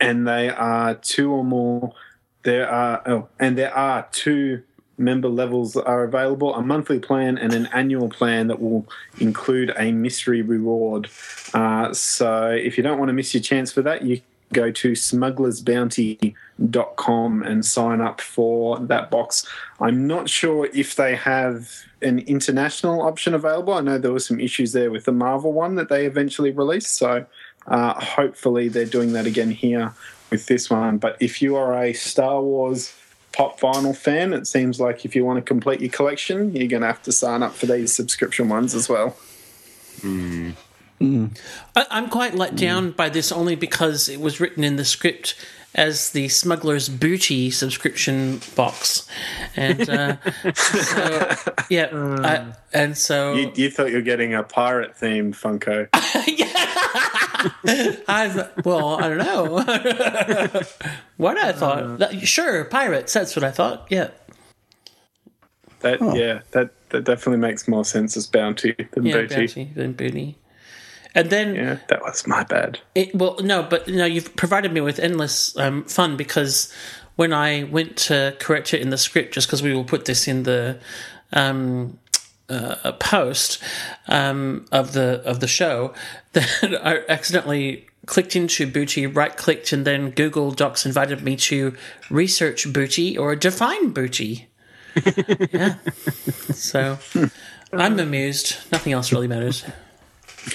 and 0.00 0.26
they 0.26 0.48
are 0.48 0.94
two 0.94 1.30
or 1.30 1.44
more. 1.44 1.92
There 2.44 2.66
are 2.66 3.02
oh, 3.04 3.28
and 3.38 3.58
there 3.58 3.76
are 3.76 4.08
two 4.10 4.62
member 4.98 5.28
levels 5.28 5.76
are 5.76 6.04
available: 6.04 6.54
a 6.54 6.62
monthly 6.62 6.98
plan 6.98 7.38
and 7.38 7.54
an 7.54 7.66
annual 7.72 8.08
plan 8.08 8.48
that 8.48 8.60
will 8.60 8.86
include 9.18 9.72
a 9.76 9.92
mystery 9.92 10.42
reward. 10.42 11.08
Uh, 11.54 11.92
so 11.92 12.50
if 12.50 12.76
you 12.76 12.82
don't 12.82 12.98
want 12.98 13.08
to 13.08 13.12
miss 13.12 13.34
your 13.34 13.42
chance 13.42 13.72
for 13.72 13.82
that, 13.82 14.02
you 14.02 14.20
go 14.52 14.70
to 14.70 14.92
smugglersbounty.com 14.92 17.42
and 17.42 17.64
sign 17.64 18.00
up 18.00 18.20
for 18.20 18.78
that 18.80 19.10
box. 19.10 19.46
I'm 19.80 20.06
not 20.06 20.30
sure 20.30 20.68
if 20.72 20.96
they 20.96 21.14
have 21.16 21.70
an 22.00 22.20
international 22.20 23.02
option 23.02 23.34
available. 23.34 23.74
I 23.74 23.80
know 23.80 23.98
there 23.98 24.12
were 24.12 24.20
some 24.20 24.40
issues 24.40 24.72
there 24.72 24.90
with 24.90 25.04
the 25.04 25.12
Marvel 25.12 25.52
one 25.52 25.74
that 25.74 25.88
they 25.88 26.06
eventually 26.06 26.50
released. 26.50 26.96
So 26.96 27.26
uh, 27.66 27.94
hopefully 27.94 28.68
they're 28.68 28.86
doing 28.86 29.12
that 29.12 29.26
again 29.26 29.50
here 29.50 29.92
with 30.30 30.46
this 30.46 30.70
one. 30.70 30.98
But 30.98 31.16
if 31.20 31.42
you 31.42 31.56
are 31.56 31.82
a 31.82 31.92
Star 31.92 32.40
Wars 32.40 32.94
pop 33.38 33.60
vinyl 33.60 33.96
fan, 33.96 34.32
it 34.34 34.48
seems 34.48 34.80
like 34.80 35.04
if 35.04 35.14
you 35.14 35.24
want 35.24 35.36
to 35.36 35.42
complete 35.42 35.80
your 35.80 35.90
collection, 35.90 36.54
you're 36.56 36.66
going 36.66 36.80
to 36.80 36.88
have 36.88 37.00
to 37.04 37.12
sign 37.12 37.40
up 37.44 37.54
for 37.54 37.66
these 37.66 37.94
subscription 37.94 38.48
ones 38.48 38.74
as 38.74 38.88
well. 38.88 39.16
I, 41.76 41.86
I'm 41.88 42.10
quite 42.10 42.34
let 42.34 42.56
down 42.56 42.90
by 42.90 43.08
this 43.08 43.30
only 43.30 43.54
because 43.54 44.08
it 44.08 44.20
was 44.20 44.40
written 44.40 44.64
in 44.64 44.74
the 44.74 44.84
script 44.84 45.36
as 45.72 46.10
the 46.10 46.26
Smuggler's 46.28 46.88
Booty 46.88 47.52
subscription 47.52 48.40
box, 48.56 49.08
and 49.54 49.88
uh, 49.88 50.16
so, 50.54 51.36
yeah, 51.70 51.90
I, 51.92 52.52
and 52.72 52.98
so 52.98 53.34
You, 53.34 53.52
you 53.54 53.70
thought 53.70 53.90
you 53.90 53.96
were 53.96 54.02
getting 54.02 54.34
a 54.34 54.42
pirate 54.42 54.96
themed 55.00 55.36
Funko. 55.36 55.88
I 58.08 58.48
well, 58.64 58.96
I 58.96 59.08
don't 59.08 59.18
know 59.18 59.44
what 61.16 61.38
I 61.38 61.52
thought. 61.52 61.98
That- 61.98 62.26
sure, 62.26 62.64
pirates. 62.64 63.12
That's 63.12 63.36
what 63.36 63.44
I 63.44 63.50
thought. 63.50 63.86
Yeah, 63.90 64.10
That 65.80 66.00
yeah, 66.16 66.40
that 66.52 66.70
that 66.90 67.04
definitely 67.04 67.38
makes 67.38 67.68
more 67.68 67.84
sense 67.84 68.16
as 68.16 68.26
bounty 68.26 68.74
than 68.92 69.06
yeah, 69.06 69.12
booty. 69.22 69.34
bounty, 69.36 69.70
then 69.76 69.92
booty, 69.92 70.38
and 71.14 71.30
then 71.30 71.54
Yeah, 71.54 71.78
that 71.88 72.02
was 72.02 72.26
my 72.26 72.44
bad. 72.44 72.80
It, 72.94 73.14
well, 73.14 73.36
no, 73.40 73.62
but 73.62 73.86
no, 73.88 74.04
you've 74.04 74.34
provided 74.36 74.72
me 74.72 74.80
with 74.80 74.98
endless 74.98 75.56
um, 75.58 75.84
fun 75.84 76.16
because 76.16 76.72
when 77.16 77.32
I 77.32 77.64
went 77.64 77.96
to 78.08 78.36
correct 78.40 78.74
it 78.74 78.80
in 78.80 78.90
the 78.90 78.98
script, 78.98 79.34
just 79.34 79.46
because 79.46 79.62
we 79.62 79.74
will 79.74 79.84
put 79.84 80.04
this 80.06 80.26
in 80.26 80.42
the 80.44 80.78
um, 81.32 81.98
uh, 82.48 82.92
post 82.92 83.62
um, 84.06 84.66
of 84.72 84.92
the 84.92 85.22
of 85.24 85.40
the 85.40 85.48
show, 85.48 85.92
that 86.32 86.80
I 86.82 87.00
accidentally 87.08 87.86
clicked 88.06 88.34
into 88.34 88.66
Booty, 88.66 89.06
right 89.06 89.36
clicked, 89.36 89.72
and 89.72 89.86
then 89.86 90.10
Google 90.10 90.50
Docs 90.50 90.86
invited 90.86 91.22
me 91.22 91.36
to 91.36 91.76
research 92.10 92.72
Booty 92.72 93.16
or 93.16 93.36
define 93.36 93.90
Booty. 93.90 94.48
yeah, 95.52 95.76
so 96.52 96.98
I'm 97.72 97.98
amused. 97.98 98.56
Nothing 98.72 98.92
else 98.92 99.12
really 99.12 99.28
matters. 99.28 99.64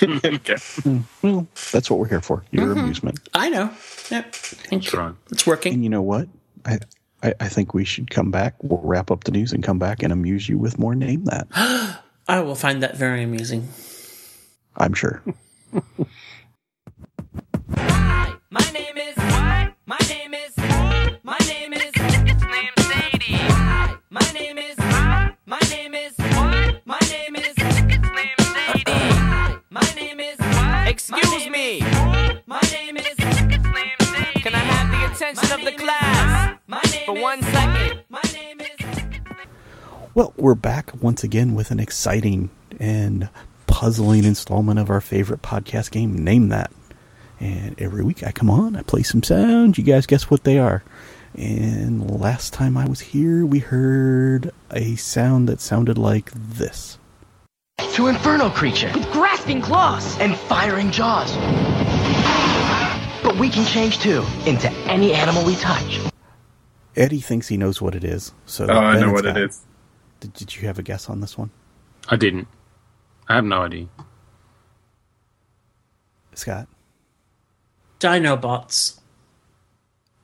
okay. 0.01 0.55
Well, 1.21 1.47
that's 1.71 1.89
what 1.89 1.99
we're 1.99 2.07
here 2.07 2.21
for. 2.21 2.43
Your 2.51 2.71
amusement. 2.71 3.19
I 3.33 3.49
know. 3.49 3.71
Yep, 4.09 4.33
thank 4.33 4.83
That's 4.83 4.93
you. 4.93 4.99
right. 4.99 5.15
It's 5.31 5.45
working. 5.45 5.73
And 5.75 5.83
you 5.83 5.89
know 5.89 6.01
what? 6.01 6.27
I, 6.65 6.79
I 7.23 7.33
I 7.39 7.47
think 7.47 7.73
we 7.73 7.85
should 7.85 8.11
come 8.11 8.29
back. 8.29 8.55
We'll 8.61 8.81
wrap 8.83 9.09
up 9.09 9.23
the 9.23 9.31
news 9.31 9.53
and 9.53 9.63
come 9.63 9.79
back 9.79 10.03
and 10.03 10.13
amuse 10.13 10.47
you 10.47 10.57
with 10.57 10.77
more. 10.77 10.93
Name 10.93 11.25
that. 11.25 11.47
I 12.27 12.39
will 12.41 12.55
find 12.55 12.83
that 12.83 12.95
very 12.95 13.23
amusing. 13.23 13.67
I'm 14.77 14.93
sure. 14.93 15.23
My 18.49 18.69
name 18.71 18.97
is 18.97 19.15
what? 19.17 19.73
My 19.85 19.97
name 20.07 20.33
is 20.33 20.55
my 21.23 21.37
name 21.47 21.73
is 21.73 21.91
name 21.95 22.73
Sadie. 22.77 23.37
My 24.09 24.31
name 24.33 24.57
is 24.57 24.77
my 24.77 25.59
name 25.69 25.95
is 25.95 26.13
what? 26.17 26.81
My 26.85 26.99
name 27.09 27.35
is 27.35 27.57
name 27.57 28.37
Sadie. 28.39 29.59
My 29.69 29.93
name 29.95 30.19
is 30.19 30.37
what? 30.39 30.87
Excuse 30.87 31.49
me. 31.49 31.81
My 32.45 32.61
name 32.71 32.97
is 32.97 33.42
have 35.23 35.35
the 35.35 35.41
attention 35.41 35.59
of 35.59 35.65
the 35.65 35.83
class 35.83 36.57
for 37.05 37.13
one 37.15 37.41
second? 37.41 38.03
My 38.09 38.21
name 38.33 38.61
Well, 40.13 40.33
we're 40.37 40.55
back 40.55 40.91
once 41.01 41.23
again 41.23 41.55
with 41.55 41.71
an 41.71 41.79
exciting 41.79 42.49
and 42.79 43.29
puzzling 43.65 44.25
installment 44.25 44.79
of 44.79 44.89
our 44.89 45.01
favorite 45.01 45.41
podcast 45.41 45.91
game, 45.91 46.23
Name 46.23 46.49
That. 46.49 46.71
And 47.39 47.79
every 47.81 48.03
week 48.03 48.23
I 48.23 48.31
come 48.31 48.49
on, 48.49 48.75
I 48.75 48.83
play 48.83 49.03
some 49.03 49.23
sounds. 49.23 49.77
You 49.77 49.83
guys 49.83 50.05
guess 50.05 50.29
what 50.29 50.43
they 50.43 50.59
are. 50.59 50.83
And 51.35 52.19
last 52.19 52.53
time 52.53 52.77
I 52.77 52.85
was 52.85 52.99
here, 52.99 53.45
we 53.45 53.59
heard 53.59 54.51
a 54.71 54.95
sound 54.95 55.49
that 55.49 55.59
sounded 55.59 55.97
like 55.97 56.31
this. 56.31 56.99
to 57.93 58.07
Inferno 58.07 58.49
Creature 58.49 58.91
with 58.93 59.09
grasping 59.11 59.61
claws. 59.61 60.17
and 60.19 60.35
Firing 60.37 60.91
Jaws. 60.91 61.33
But 63.23 63.37
we 63.37 63.49
can 63.49 63.65
change 63.65 63.99
too 63.99 64.23
into 64.45 64.69
any 64.87 65.13
animal 65.13 65.45
we 65.45 65.55
touch. 65.55 65.99
Eddie 66.95 67.21
thinks 67.21 67.47
he 67.47 67.57
knows 67.57 67.81
what 67.81 67.95
it 67.95 68.03
is. 68.03 68.33
So 68.45 68.67
Oh, 68.69 68.73
I 68.73 68.99
know 68.99 69.11
what 69.11 69.25
it 69.25 69.33
got- 69.33 69.43
is. 69.43 69.61
Did, 70.19 70.33
did 70.33 70.55
you 70.55 70.67
have 70.67 70.77
a 70.79 70.83
guess 70.83 71.09
on 71.09 71.19
this 71.21 71.37
one, 71.37 71.49
I 72.09 72.15
didn't. 72.15 72.47
I 73.27 73.35
have 73.35 73.45
no 73.45 73.63
idea. 73.63 73.87
Scott? 76.33 76.67
Dinobots. 77.99 78.99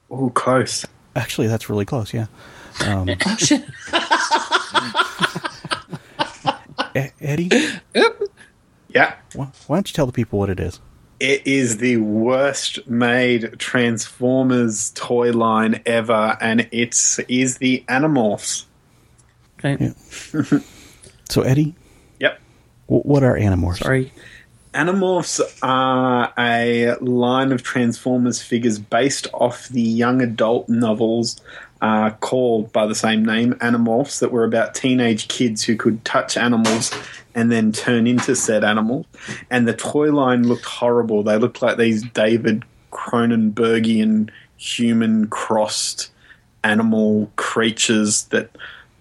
Oh, 0.09 0.29
close. 0.29 0.85
Actually, 1.15 1.47
that's 1.47 1.69
really 1.69 1.85
close. 1.85 2.13
Yeah. 2.13 2.27
Um, 2.85 3.09
Oh 3.25 3.35
shit! 3.37 3.63
Eddie, 7.21 7.49
Yeah. 8.89 9.15
why, 9.35 9.45
why 9.67 9.75
don't 9.77 9.89
you 9.89 9.93
tell 9.93 10.05
the 10.05 10.11
people 10.11 10.39
what 10.39 10.49
it 10.49 10.59
is? 10.59 10.79
It 11.19 11.45
is 11.45 11.77
the 11.77 11.97
worst 11.97 12.87
made 12.87 13.59
Transformers 13.59 14.91
toy 14.95 15.31
line 15.31 15.81
ever, 15.85 16.37
and 16.39 16.61
it 16.71 17.17
is 17.27 17.57
the 17.57 17.83
Animorphs. 17.89 18.65
Okay. 19.59 19.93
Yeah. 20.33 20.59
So, 21.29 21.43
Eddie, 21.43 21.75
Yep. 22.19 22.39
wh- 22.87 23.05
what 23.05 23.21
are 23.23 23.37
Animorphs? 23.37 23.77
Sorry. 23.83 24.11
Animorphs 24.73 25.39
are 25.61 26.33
a 26.39 26.95
line 27.01 27.51
of 27.51 27.61
Transformers 27.61 28.41
figures 28.41 28.79
based 28.79 29.27
off 29.31 29.67
the 29.69 29.81
young 29.81 30.23
adult 30.23 30.69
novels 30.69 31.39
uh, 31.81 32.11
called 32.19 32.71
by 32.73 32.85
the 32.85 32.95
same 32.95 33.23
name, 33.23 33.53
Animorphs, 33.55 34.19
that 34.19 34.31
were 34.31 34.43
about 34.43 34.75
teenage 34.75 35.27
kids 35.27 35.63
who 35.63 35.75
could 35.75 36.03
touch 36.03 36.35
animals 36.37 36.91
and 37.35 37.51
then 37.51 37.71
turn 37.71 38.07
into 38.07 38.35
said 38.35 38.63
animals. 38.63 39.05
And 39.49 39.67
the 39.67 39.73
toy 39.73 40.11
line 40.11 40.47
looked 40.47 40.65
horrible. 40.65 41.23
They 41.23 41.37
looked 41.37 41.61
like 41.61 41.77
these 41.77 42.03
David 42.03 42.65
Cronenbergian 42.91 44.29
human 44.57 45.27
crossed 45.27 46.11
animal 46.63 47.31
creatures 47.37 48.23
that 48.25 48.49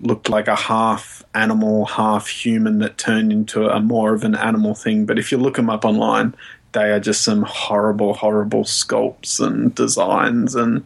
looked 0.00 0.28
like 0.28 0.46
a 0.46 0.54
half 0.54 1.24
animal, 1.34 1.86
half 1.86 2.28
human 2.28 2.78
that 2.78 2.98
turned 2.98 3.32
into 3.32 3.68
a 3.68 3.80
more 3.80 4.14
of 4.14 4.22
an 4.22 4.36
animal 4.36 4.74
thing. 4.74 5.06
But 5.06 5.18
if 5.18 5.32
you 5.32 5.38
look 5.38 5.56
them 5.56 5.68
up 5.68 5.84
online, 5.84 6.34
they 6.72 6.92
are 6.92 7.00
just 7.00 7.22
some 7.22 7.42
horrible, 7.42 8.14
horrible 8.14 8.64
sculpts 8.64 9.44
and 9.44 9.74
designs, 9.74 10.54
and 10.54 10.84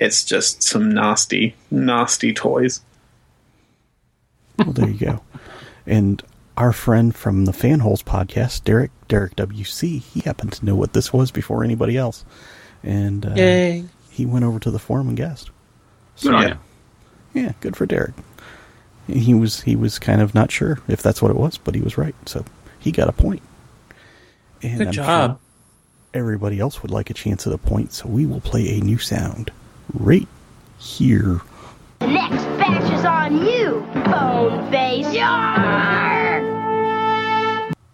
it's 0.00 0.24
just 0.24 0.62
some 0.62 0.90
nasty, 0.92 1.54
nasty 1.70 2.32
toys. 2.32 2.80
Well, 4.58 4.72
there 4.72 4.88
you 4.88 4.98
go. 4.98 5.22
And 5.86 6.22
our 6.56 6.72
friend 6.72 7.14
from 7.14 7.44
the 7.44 7.52
Fanholes 7.52 8.02
podcast, 8.02 8.64
Derek, 8.64 8.90
Derek 9.08 9.36
WC, 9.36 10.00
he 10.02 10.20
happened 10.20 10.52
to 10.54 10.64
know 10.64 10.74
what 10.74 10.94
this 10.94 11.12
was 11.12 11.30
before 11.30 11.62
anybody 11.62 11.96
else. 11.96 12.24
And 12.82 13.24
uh, 13.26 13.34
Yay! 13.36 13.84
he 14.10 14.26
went 14.26 14.44
over 14.44 14.58
to 14.58 14.70
the 14.70 14.78
forum 14.78 15.08
and 15.08 15.16
guessed. 15.16 15.50
Good 16.22 16.34
on 16.34 16.42
yeah. 16.42 16.56
Yeah, 17.32 17.52
good 17.60 17.76
for 17.76 17.86
Derek. 17.86 18.14
He 19.06 19.34
was 19.34 19.60
he 19.62 19.76
was 19.76 19.98
kind 19.98 20.20
of 20.20 20.34
not 20.34 20.50
sure 20.50 20.78
if 20.88 21.02
that's 21.02 21.20
what 21.22 21.30
it 21.30 21.36
was, 21.36 21.58
but 21.58 21.74
he 21.74 21.80
was 21.80 21.98
right. 21.98 22.14
So 22.26 22.44
he 22.78 22.90
got 22.92 23.08
a 23.08 23.12
point. 23.12 23.42
And 24.62 24.78
Good 24.78 24.86
I'm 24.88 24.92
sure 24.92 25.04
job. 25.04 25.40
everybody 26.14 26.58
else 26.58 26.82
would 26.82 26.90
like 26.90 27.10
a 27.10 27.14
chance 27.14 27.46
at 27.46 27.52
a 27.52 27.58
point, 27.58 27.92
so 27.92 28.08
we 28.08 28.26
will 28.26 28.40
play 28.40 28.76
a 28.78 28.80
new 28.80 28.98
sound 28.98 29.50
right 29.94 30.28
here. 30.78 31.40
The 32.00 32.06
next 32.06 32.44
batch 32.58 32.92
is 32.92 33.04
on 33.04 33.44
you, 33.46 33.80
bone 34.10 34.70
face. 34.70 35.12
Yar! 35.14 36.40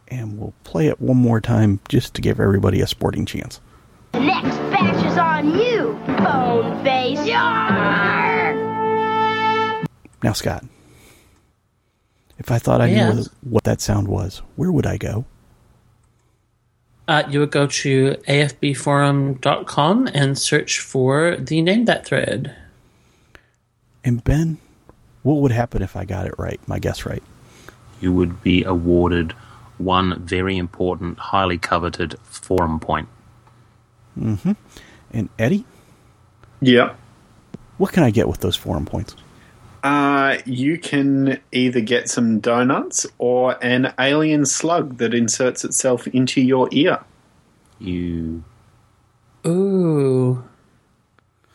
And 0.08 0.38
we'll 0.38 0.54
play 0.64 0.86
it 0.88 1.00
one 1.00 1.16
more 1.16 1.40
time 1.40 1.80
just 1.88 2.14
to 2.14 2.20
give 2.20 2.38
everybody 2.40 2.80
a 2.80 2.86
sporting 2.86 3.26
chance. 3.26 3.60
The 4.12 4.20
next 4.20 4.56
batch 4.70 5.04
is 5.04 5.18
on 5.18 5.58
you, 5.58 5.98
bone 6.18 6.82
face. 6.84 7.24
Yar! 7.26 8.54
Now, 10.22 10.32
Scott, 10.32 10.64
if 12.38 12.50
I 12.50 12.58
thought 12.58 12.80
I 12.80 12.86
Yes. 12.86 13.14
knew 13.16 13.24
what 13.42 13.64
that 13.64 13.80
sound 13.80 14.08
was, 14.08 14.42
where 14.56 14.70
would 14.72 14.86
I 14.86 14.96
go? 14.96 15.24
Uh, 17.08 17.22
you 17.28 17.40
would 17.40 17.50
go 17.50 17.66
to 17.66 18.16
afbforum.com 18.28 20.08
and 20.12 20.38
search 20.38 20.80
for 20.80 21.36
the 21.36 21.60
name 21.62 21.84
that 21.86 22.06
thread. 22.06 22.54
And 24.04 24.22
Ben, 24.24 24.58
what 25.22 25.36
would 25.36 25.52
happen 25.52 25.82
if 25.82 25.96
I 25.96 26.04
got 26.04 26.26
it 26.26 26.34
right? 26.38 26.60
My 26.68 26.78
guess 26.78 27.04
right. 27.06 27.22
You 28.00 28.12
would 28.12 28.42
be 28.42 28.62
awarded 28.64 29.32
one 29.78 30.20
very 30.24 30.56
important, 30.56 31.18
highly 31.18 31.58
coveted 31.58 32.16
forum 32.24 32.78
point. 32.80 33.08
Mm-hmm. 34.18 34.52
And 35.12 35.28
Eddie, 35.38 35.64
Yeah. 36.60 36.94
what 37.76 37.92
can 37.92 38.02
I 38.02 38.10
get 38.10 38.28
with 38.28 38.40
those 38.40 38.56
forum 38.56 38.84
points? 38.86 39.14
Uh, 39.86 40.38
you 40.44 40.78
can 40.78 41.40
either 41.52 41.80
get 41.80 42.08
some 42.08 42.40
donuts 42.40 43.06
or 43.18 43.56
an 43.64 43.94
alien 44.00 44.44
slug 44.44 44.98
that 44.98 45.14
inserts 45.14 45.64
itself 45.64 46.08
into 46.08 46.40
your 46.40 46.68
ear. 46.72 46.98
You 47.78 48.42
Ooh. 49.46 50.42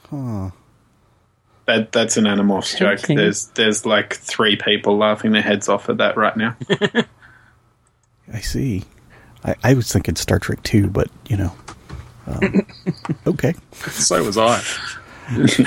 Huh. 0.10 0.52
That 1.66 1.92
that's 1.92 2.16
an 2.16 2.24
Animorphs 2.24 2.78
joke. 2.78 3.00
Tempting. 3.00 3.18
There's 3.18 3.48
there's 3.48 3.86
like 3.86 4.14
three 4.14 4.56
people 4.56 4.98
laughing 4.98 5.34
their 5.34 5.42
heads 5.42 5.68
off 5.68 5.90
at 5.90 5.98
that 5.98 6.16
right 6.16 6.38
now. 6.38 6.56
I 8.34 8.40
see. 8.40 8.86
I, 9.44 9.56
I 9.62 9.74
was 9.74 9.92
thinking 9.92 10.16
Star 10.16 10.40
Trek 10.40 10.64
2, 10.64 10.88
but, 10.88 11.10
you 11.28 11.36
know. 11.36 11.54
Um, 12.28 12.66
okay. 13.28 13.56
so 13.90 14.24
was 14.24 14.38
I. 14.38 14.64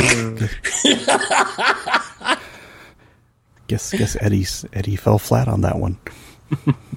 Guess 3.66 3.92
guess 3.92 4.16
Eddie's 4.20 4.64
Eddie 4.72 4.96
fell 4.96 5.18
flat 5.18 5.46
on 5.46 5.60
that 5.60 5.78
one. 5.78 5.98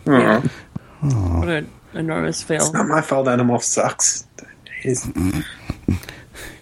Aw. 0.08 0.42
What 1.04 1.50
an 1.50 1.70
enormous 1.94 2.42
fail. 2.42 2.72
Not 2.72 2.88
my 2.88 3.02
fault. 3.02 3.28
Animorphs 3.28 3.64
sucks. 3.64 4.26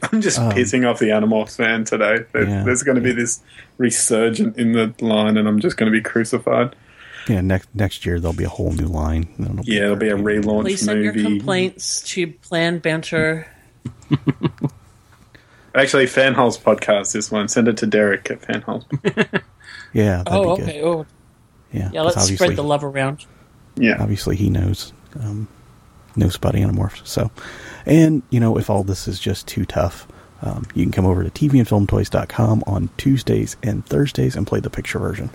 I'm 0.02 0.20
just 0.20 0.39
um, 0.39 0.52
pissing 0.52 0.89
off 0.89 0.98
the 0.98 1.10
Animorphs 1.10 1.58
fan 1.58 1.84
today. 1.86 2.26
There- 2.34 2.48
Yeah. 2.48 2.64
There's 2.64 2.82
going 2.82 2.96
to 2.96 3.02
be 3.04 3.12
this 3.12 3.39
resurgent 3.78 4.58
in 4.58 4.72
the 4.72 4.96
line, 5.00 5.38
and 5.38 5.48
I'm 5.48 5.60
just 5.60 5.78
going 5.78 5.92
to 5.92 5.96
be 5.98 6.02
crucified. 6.02 6.76
Yeah, 7.30 7.42
next 7.42 7.70
next 7.76 8.04
year 8.04 8.20
there'll 8.20 8.34
be 8.34 8.46
a 8.46 8.50
whole 8.50 8.72
new 8.72 8.88
line. 8.88 9.28
it'll 9.39 9.60
Yeah, 9.64 9.84
it'll 9.84 9.96
be 9.96 10.10
a 10.10 10.18
relaunch 10.18 10.64
Please 10.64 10.82
send 10.82 11.04
your 11.04 11.14
complaints 11.14 12.02
to 12.10 12.26
Plan 12.28 12.80
Banter. 12.80 13.46
Actually, 15.74 16.05
Fanholes 16.05 16.59
podcast. 16.59 17.13
This 17.13 17.32
one. 17.32 17.47
Send 17.47 17.67
it 17.67 17.78
to 17.78 17.86
Derek 17.88 18.30
at 18.32 18.41
Fanholes. 18.41 18.86
Yeah, 19.93 20.24
that'd 20.24 20.34
Oh, 20.34 20.55
be 20.55 20.61
good. 20.61 20.69
okay. 20.69 20.84
Oh, 20.84 21.05
Yeah, 21.74 21.89
Yeah. 21.93 22.01
Let's 22.03 22.26
spread 22.26 22.55
the 22.55 22.63
love 22.63 22.84
around. 22.84 23.26
Yeah. 23.76 23.97
obviously 23.99 24.36
he 24.38 24.49
knows 24.49 24.93
um, 25.19 25.47
knows 26.15 26.36
about 26.38 26.53
Animorphs. 26.55 27.05
So, 27.05 27.30
and 27.86 28.22
you 28.30 28.39
know, 28.39 28.57
if 28.57 28.69
all 28.69 28.84
this 28.84 29.07
is 29.09 29.19
just 29.19 29.47
too 29.47 29.65
tough, 29.65 30.07
um, 30.43 30.65
you 30.76 30.84
can 30.86 30.91
come 30.93 31.05
over 31.05 31.24
to 31.24 31.30
tvandfilmtoys.com 31.30 32.63
on 32.67 32.89
Tuesdays 32.97 33.57
and 33.63 33.86
Thursdays 33.86 34.36
and 34.38 34.47
play 34.47 34.59
the 34.61 34.69
picture 34.69 34.97
version. 34.99 35.30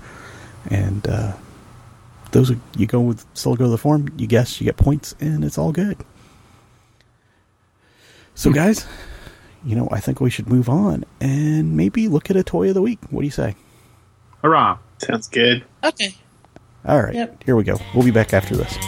And 0.71 1.07
uh, 1.07 1.35
those 2.33 2.51
are, 2.51 2.59
you 2.79 2.87
go 2.87 3.01
with 3.01 3.25
still 3.35 3.57
go 3.57 3.65
to 3.65 3.71
the 3.71 3.79
form, 3.79 4.09
you 4.17 4.27
guess, 4.27 4.59
you 4.61 4.65
get 4.65 4.77
points, 4.79 5.15
and 5.21 5.45
it's 5.45 5.59
all 5.59 5.71
good. 5.73 5.99
So, 8.35 8.51
guys, 8.53 8.87
you 9.67 9.75
know, 9.75 9.89
I 9.91 9.99
think 10.01 10.21
we 10.21 10.31
should 10.31 10.49
move 10.49 10.69
on 10.69 11.05
and 11.21 11.77
maybe 11.77 12.07
look 12.09 12.31
at 12.31 12.37
a 12.37 12.45
toy 12.45 12.69
of 12.69 12.75
the 12.75 12.83
week. 12.83 13.01
What 13.11 13.23
do 13.23 13.25
you 13.27 13.31
say? 13.33 13.57
Hurrah! 14.43 14.79
Sounds 14.99 15.29
good. 15.29 15.65
Okay. 15.85 16.15
All 16.87 17.03
right, 17.03 17.15
Yep. 17.15 17.43
here 17.45 17.57
we 17.57 17.65
go. 17.65 17.77
We'll 17.95 18.05
be 18.05 18.13
back 18.13 18.33
after 18.33 18.57
this. 18.57 18.79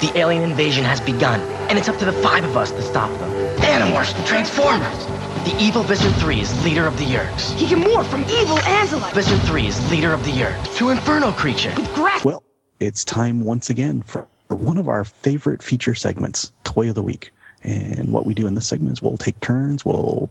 The 0.00 0.10
alien 0.14 0.42
invasion 0.42 0.84
has 0.84 1.00
begun, 1.00 1.40
and 1.68 1.78
it's 1.78 1.88
up 1.88 1.98
to 1.98 2.04
the 2.06 2.12
five 2.12 2.44
of 2.44 2.56
us 2.56 2.70
to 2.70 2.82
stop 2.82 3.10
them. 3.18 3.30
Animorphs, 3.70 4.26
Transformers! 4.26 5.06
The 5.44 5.56
evil 5.60 5.84
Visser 5.84 6.10
3 6.10 6.40
is 6.40 6.64
leader 6.64 6.86
of 6.86 6.98
the 6.98 7.04
Yeerks. 7.04 7.54
He 7.54 7.68
can 7.68 7.80
morph 7.80 8.06
from 8.06 8.22
evil 8.24 8.56
Andalite 8.58 9.12
Visser 9.14 9.38
3 9.38 9.66
is 9.68 9.90
leader 9.90 10.12
of 10.12 10.24
the 10.24 10.32
Yeerks. 10.32 10.76
To 10.78 10.88
Inferno 10.88 11.30
Creature. 11.32 11.74
with 11.76 11.94
grass. 11.94 12.24
Well, 12.24 12.42
it's 12.80 13.04
time 13.04 13.44
once 13.44 13.70
again 13.70 14.02
for 14.02 14.26
for 14.50 14.56
one 14.56 14.78
of 14.78 14.88
our 14.88 15.04
favorite 15.04 15.62
feature 15.62 15.94
segments, 15.94 16.50
Toy 16.64 16.88
of 16.88 16.96
the 16.96 17.04
Week. 17.04 17.30
And 17.62 18.12
what 18.12 18.26
we 18.26 18.34
do 18.34 18.48
in 18.48 18.56
this 18.56 18.66
segment 18.66 18.94
is 18.94 19.00
we'll 19.00 19.16
take 19.16 19.38
turns, 19.38 19.84
we'll 19.84 20.28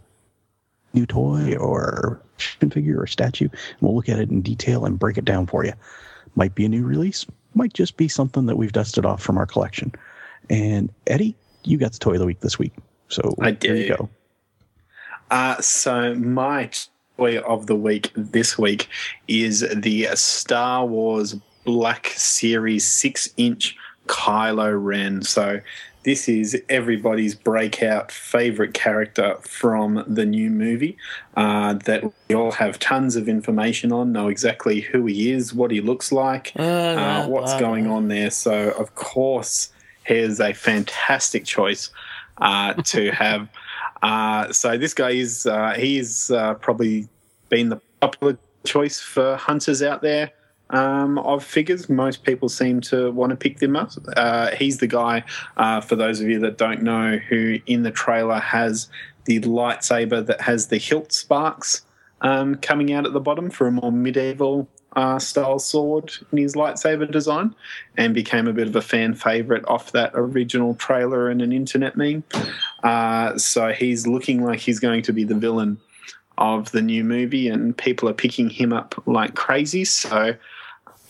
new 0.93 1.05
toy 1.05 1.55
or 1.55 2.21
action 2.35 2.69
figure 2.69 2.99
or 2.99 3.07
statue, 3.07 3.47
and 3.47 3.79
we'll 3.79 3.95
look 3.95 4.09
at 4.09 4.19
it 4.19 4.29
in 4.29 4.41
detail 4.41 4.83
and 4.83 4.99
break 4.99 5.17
it 5.17 5.23
down 5.23 5.47
for 5.47 5.63
you. 5.63 5.71
Might 6.35 6.53
be 6.53 6.65
a 6.65 6.69
new 6.69 6.83
release, 6.85 7.25
might 7.53 7.71
just 7.71 7.95
be 7.95 8.09
something 8.09 8.45
that 8.47 8.57
we've 8.57 8.73
dusted 8.73 9.05
off 9.05 9.23
from 9.23 9.37
our 9.37 9.45
collection. 9.45 9.93
And 10.49 10.91
Eddie, 11.07 11.37
you 11.63 11.77
got 11.77 11.93
the 11.93 11.99
toy 11.99 12.13
of 12.13 12.19
the 12.19 12.25
week 12.25 12.41
this 12.41 12.59
week. 12.59 12.73
So 13.09 13.35
I 13.41 13.51
there 13.51 13.75
you 13.75 13.89
go. 13.89 14.09
Uh, 15.29 15.59
so 15.61 16.15
my 16.15 16.69
toy 17.17 17.39
of 17.39 17.67
the 17.67 17.75
week 17.75 18.11
this 18.15 18.57
week 18.57 18.87
is 19.27 19.67
the 19.75 20.07
Star 20.15 20.85
Wars 20.85 21.35
Black 21.65 22.07
Series 22.15 22.87
six 22.87 23.29
inch 23.37 23.75
Kylo 24.07 24.81
Ren. 24.81 25.21
So 25.21 25.59
this 26.03 26.29
is 26.29 26.59
everybody's 26.69 27.35
breakout 27.35 28.11
favorite 28.11 28.73
character 28.73 29.37
from 29.41 30.03
the 30.07 30.25
new 30.25 30.49
movie 30.49 30.97
uh, 31.35 31.73
that 31.73 32.03
we 32.27 32.35
all 32.35 32.51
have 32.51 32.79
tons 32.79 33.15
of 33.15 33.27
information 33.27 33.91
on, 33.91 34.11
know 34.11 34.29
exactly 34.29 34.79
who 34.79 35.05
he 35.05 35.31
is, 35.31 35.53
what 35.53 35.71
he 35.71 35.81
looks 35.81 36.11
like, 36.11 36.53
uh, 36.55 37.27
what's 37.27 37.59
going 37.59 37.85
on 37.87 38.07
there. 38.07 38.31
So, 38.31 38.71
of 38.71 38.95
course, 38.95 39.71
here's 40.03 40.39
a 40.39 40.53
fantastic 40.53 41.45
choice 41.45 41.91
uh, 42.39 42.73
to 42.73 43.11
have. 43.11 43.49
Uh, 44.01 44.51
so 44.51 44.77
this 44.77 44.93
guy 44.93 45.11
is 45.11 45.45
uh, 45.45 45.73
he's 45.73 46.31
uh, 46.31 46.53
probably 46.55 47.07
been 47.49 47.69
the 47.69 47.81
popular 48.01 48.37
choice 48.65 48.99
for 48.99 49.35
hunters 49.35 49.81
out 49.81 50.01
there 50.01 50.31
um, 50.69 51.17
of 51.19 51.43
figures. 51.43 51.89
Most 51.89 52.23
people 52.23 52.49
seem 52.49 52.81
to 52.81 53.11
want 53.11 53.31
to 53.31 53.35
pick 53.35 53.59
them 53.59 53.75
up. 53.75 53.91
Uh, 54.15 54.51
he's 54.55 54.77
the 54.77 54.87
guy, 54.87 55.23
uh, 55.57 55.81
for 55.81 55.95
those 55.95 56.21
of 56.21 56.29
you 56.29 56.39
that 56.39 56.57
don't 56.57 56.81
know, 56.81 57.17
who 57.17 57.59
in 57.65 57.83
the 57.83 57.91
trailer 57.91 58.39
has 58.39 58.87
the 59.25 59.39
lightsaber 59.41 60.25
that 60.25 60.41
has 60.41 60.67
the 60.67 60.77
hilt 60.77 61.11
sparks 61.11 61.81
um, 62.21 62.55
coming 62.55 62.93
out 62.93 63.05
at 63.05 63.13
the 63.13 63.19
bottom 63.19 63.49
for 63.49 63.67
a 63.67 63.71
more 63.71 63.91
medieval 63.91 64.67
uh, 64.95 65.19
style 65.19 65.59
sword 65.59 66.11
in 66.31 66.37
his 66.37 66.55
lightsaber 66.55 67.09
design 67.09 67.55
and 67.97 68.13
became 68.13 68.47
a 68.47 68.53
bit 68.53 68.67
of 68.67 68.75
a 68.75 68.81
fan 68.81 69.13
favorite 69.13 69.63
off 69.67 69.91
that 69.91 70.11
original 70.13 70.75
trailer 70.75 71.29
and 71.29 71.41
an 71.41 71.51
internet 71.51 71.95
meme. 71.95 72.23
Uh, 72.83 73.37
so 73.37 73.71
he's 73.71 74.07
looking 74.07 74.43
like 74.43 74.59
he's 74.59 74.79
going 74.79 75.01
to 75.03 75.13
be 75.13 75.23
the 75.23 75.35
villain 75.35 75.77
of 76.37 76.71
the 76.71 76.81
new 76.81 77.03
movie, 77.03 77.49
and 77.49 77.77
people 77.77 78.07
are 78.07 78.13
picking 78.13 78.49
him 78.49 78.71
up 78.71 79.01
like 79.05 79.35
crazy. 79.35 79.83
So 79.85 80.35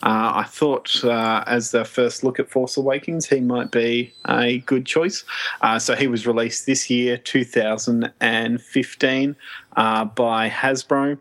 uh, 0.02 0.32
I 0.34 0.44
thought, 0.44 1.04
uh, 1.04 1.44
as 1.46 1.72
the 1.72 1.84
first 1.84 2.24
look 2.24 2.40
at 2.40 2.48
Force 2.50 2.78
Awakens, 2.78 3.28
he 3.28 3.40
might 3.40 3.70
be 3.70 4.14
a 4.26 4.60
good 4.60 4.86
choice. 4.86 5.24
Uh, 5.60 5.78
so 5.78 5.94
he 5.94 6.08
was 6.08 6.26
released 6.26 6.64
this 6.66 6.88
year, 6.88 7.18
2015, 7.18 9.36
uh, 9.76 10.04
by 10.06 10.48
Hasbro. 10.48 11.18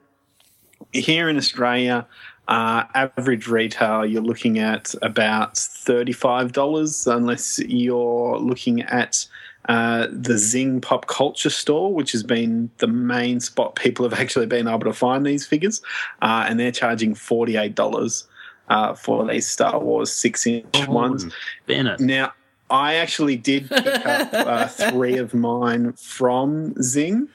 Here 0.93 1.28
in 1.30 1.36
Australia, 1.38 2.07
uh, 2.50 2.84
average 2.95 3.47
retail, 3.47 4.04
you're 4.04 4.24
looking 4.24 4.58
at 4.58 4.95
about 5.04 5.54
$35, 5.54 7.16
unless 7.16 7.60
you're 7.60 8.39
looking 8.39 8.82
at 8.82 9.24
uh, 9.70 10.08
the 10.12 10.36
Zing 10.36 10.82
Pop 10.82 11.06
Culture 11.06 11.52
Store, 11.52 11.93
which 11.93 12.12
has 12.12 12.24
been 12.24 12.72
the 12.80 12.88
main 12.88 13.39
spot 13.39 13.76
people 13.76 14.10
have 14.10 14.20
actually 14.20 14.47
been 14.47 14.68
able 14.68 14.80
to 14.80 14.93
find 14.93 15.28
these 15.28 15.45
figures, 15.45 15.84
uh, 16.24 16.47
and 16.50 16.60
they're 16.60 16.72
charging 16.72 17.14
$48 17.14 18.24
uh, 18.70 18.95
for 18.95 19.28
these 19.28 19.47
Star 19.47 19.80
Wars 19.80 20.12
six 20.12 20.47
inch 20.47 20.88
ones. 20.88 21.32
Bennett. 21.68 22.00
Now, 22.00 22.34
I 22.72 22.95
actually 22.95 23.36
did 23.36 23.70
pick 23.70 24.06
up 24.08 24.34
uh, 24.34 24.68
three 24.89 25.18
of 25.18 25.36
mine 25.36 25.93
from 25.93 26.74
Zing. 26.82 27.30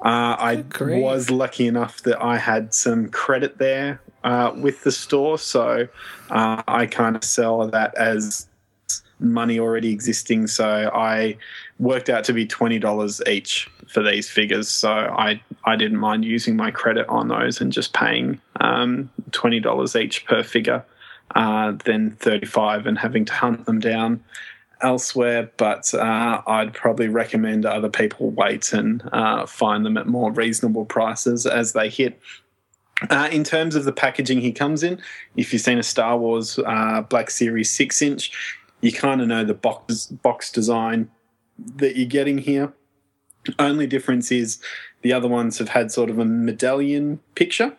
Uh, 0.00 0.36
I 0.38 0.64
was 0.78 1.28
lucky 1.28 1.66
enough 1.66 2.02
that 2.02 2.22
I 2.22 2.38
had 2.38 2.72
some 2.72 3.08
credit 3.08 3.58
there 3.58 4.00
uh, 4.24 4.52
with 4.56 4.82
the 4.84 4.92
store, 4.92 5.38
so 5.38 5.88
uh, 6.30 6.62
I 6.66 6.86
kind 6.86 7.16
of 7.16 7.24
sell 7.24 7.66
that 7.68 7.94
as 7.96 8.46
money 9.18 9.58
already 9.58 9.92
existing. 9.92 10.46
So 10.46 10.90
I 10.94 11.36
worked 11.78 12.08
out 12.08 12.24
to 12.24 12.32
be 12.32 12.46
twenty 12.46 12.78
dollars 12.78 13.20
each 13.26 13.70
for 13.88 14.02
these 14.02 14.28
figures. 14.28 14.68
So 14.68 14.90
I 14.90 15.42
I 15.64 15.76
didn't 15.76 15.98
mind 15.98 16.24
using 16.24 16.56
my 16.56 16.70
credit 16.70 17.08
on 17.08 17.28
those 17.28 17.60
and 17.60 17.72
just 17.72 17.92
paying 17.92 18.40
um, 18.60 19.10
twenty 19.32 19.60
dollars 19.60 19.96
each 19.96 20.24
per 20.26 20.42
figure 20.42 20.84
uh, 21.34 21.72
than 21.84 22.10
35 22.12 22.86
and 22.86 22.98
having 22.98 23.24
to 23.24 23.32
hunt 23.32 23.66
them 23.66 23.80
down 23.80 24.22
elsewhere. 24.82 25.50
But 25.56 25.92
uh, 25.94 26.42
I'd 26.46 26.74
probably 26.74 27.08
recommend 27.08 27.66
other 27.66 27.88
people 27.88 28.30
wait 28.30 28.72
and 28.72 29.02
uh, 29.12 29.46
find 29.46 29.84
them 29.84 29.96
at 29.96 30.06
more 30.06 30.32
reasonable 30.32 30.84
prices 30.84 31.46
as 31.46 31.72
they 31.72 31.88
hit. 31.88 32.20
Uh, 33.08 33.28
in 33.32 33.44
terms 33.44 33.74
of 33.74 33.84
the 33.84 33.92
packaging 33.92 34.40
he 34.40 34.52
comes 34.52 34.82
in, 34.82 35.00
if 35.36 35.52
you've 35.52 35.62
seen 35.62 35.78
a 35.78 35.82
Star 35.82 36.18
Wars 36.18 36.58
uh, 36.66 37.00
Black 37.02 37.30
Series 37.30 37.70
6 37.70 38.02
inch, 38.02 38.32
you 38.80 38.92
kind 38.92 39.20
of 39.20 39.28
know 39.28 39.44
the 39.44 39.54
box, 39.54 40.06
box 40.06 40.52
design 40.52 41.10
that 41.76 41.96
you're 41.96 42.06
getting 42.06 42.38
here. 42.38 42.72
Only 43.58 43.86
difference 43.86 44.30
is 44.30 44.60
the 45.02 45.12
other 45.12 45.28
ones 45.28 45.58
have 45.58 45.70
had 45.70 45.90
sort 45.90 46.10
of 46.10 46.18
a 46.18 46.24
medallion 46.24 47.20
picture 47.34 47.76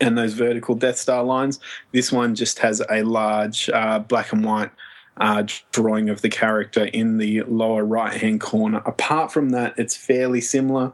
and 0.00 0.16
those 0.16 0.34
vertical 0.34 0.74
Death 0.74 0.98
Star 0.98 1.22
lines. 1.24 1.58
This 1.92 2.12
one 2.12 2.34
just 2.34 2.60
has 2.60 2.82
a 2.90 3.02
large 3.02 3.68
uh, 3.70 3.98
black 3.98 4.32
and 4.32 4.44
white 4.44 4.70
uh, 5.18 5.44
drawing 5.72 6.08
of 6.08 6.22
the 6.22 6.28
character 6.28 6.84
in 6.86 7.18
the 7.18 7.42
lower 7.42 7.84
right 7.84 8.14
hand 8.14 8.40
corner. 8.40 8.82
Apart 8.86 9.32
from 9.32 9.50
that, 9.50 9.74
it's 9.76 9.96
fairly 9.96 10.40
similar. 10.40 10.92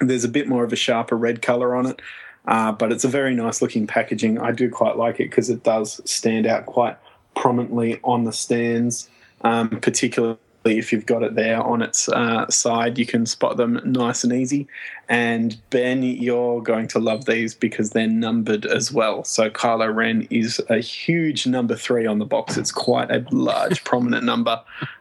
There's 0.00 0.24
a 0.24 0.28
bit 0.28 0.48
more 0.48 0.64
of 0.64 0.72
a 0.72 0.76
sharper 0.76 1.16
red 1.16 1.42
color 1.42 1.74
on 1.74 1.86
it, 1.86 2.00
uh, 2.48 2.72
but 2.72 2.90
it's 2.90 3.04
a 3.04 3.08
very 3.08 3.34
nice 3.34 3.62
looking 3.62 3.86
packaging. 3.86 4.38
I 4.38 4.52
do 4.52 4.70
quite 4.70 4.96
like 4.96 5.20
it 5.20 5.30
because 5.30 5.50
it 5.50 5.62
does 5.62 6.00
stand 6.10 6.46
out 6.46 6.66
quite 6.66 6.96
prominently 7.36 8.00
on 8.02 8.24
the 8.24 8.32
stands, 8.32 9.08
um, 9.42 9.68
particularly 9.68 10.38
if 10.64 10.92
you've 10.92 11.06
got 11.06 11.22
it 11.22 11.34
there 11.34 11.62
on 11.62 11.82
its 11.82 12.08
uh, 12.08 12.48
side, 12.48 12.98
you 12.98 13.06
can 13.06 13.26
spot 13.26 13.56
them 13.58 13.80
nice 13.84 14.24
and 14.24 14.32
easy. 14.32 14.66
And 15.08 15.60
Ben, 15.70 16.02
you're 16.02 16.62
going 16.62 16.88
to 16.88 16.98
love 16.98 17.26
these 17.26 17.54
because 17.54 17.90
they're 17.90 18.06
numbered 18.06 18.66
as 18.66 18.92
well. 18.92 19.24
So 19.24 19.50
Kylo 19.50 19.94
Ren 19.94 20.26
is 20.30 20.60
a 20.68 20.78
huge 20.78 21.46
number 21.46 21.76
three 21.76 22.06
on 22.06 22.18
the 22.18 22.26
box. 22.26 22.56
It's 22.56 22.72
quite 22.72 23.10
a 23.10 23.24
large, 23.30 23.84
prominent 23.84 24.24
number 24.24 24.60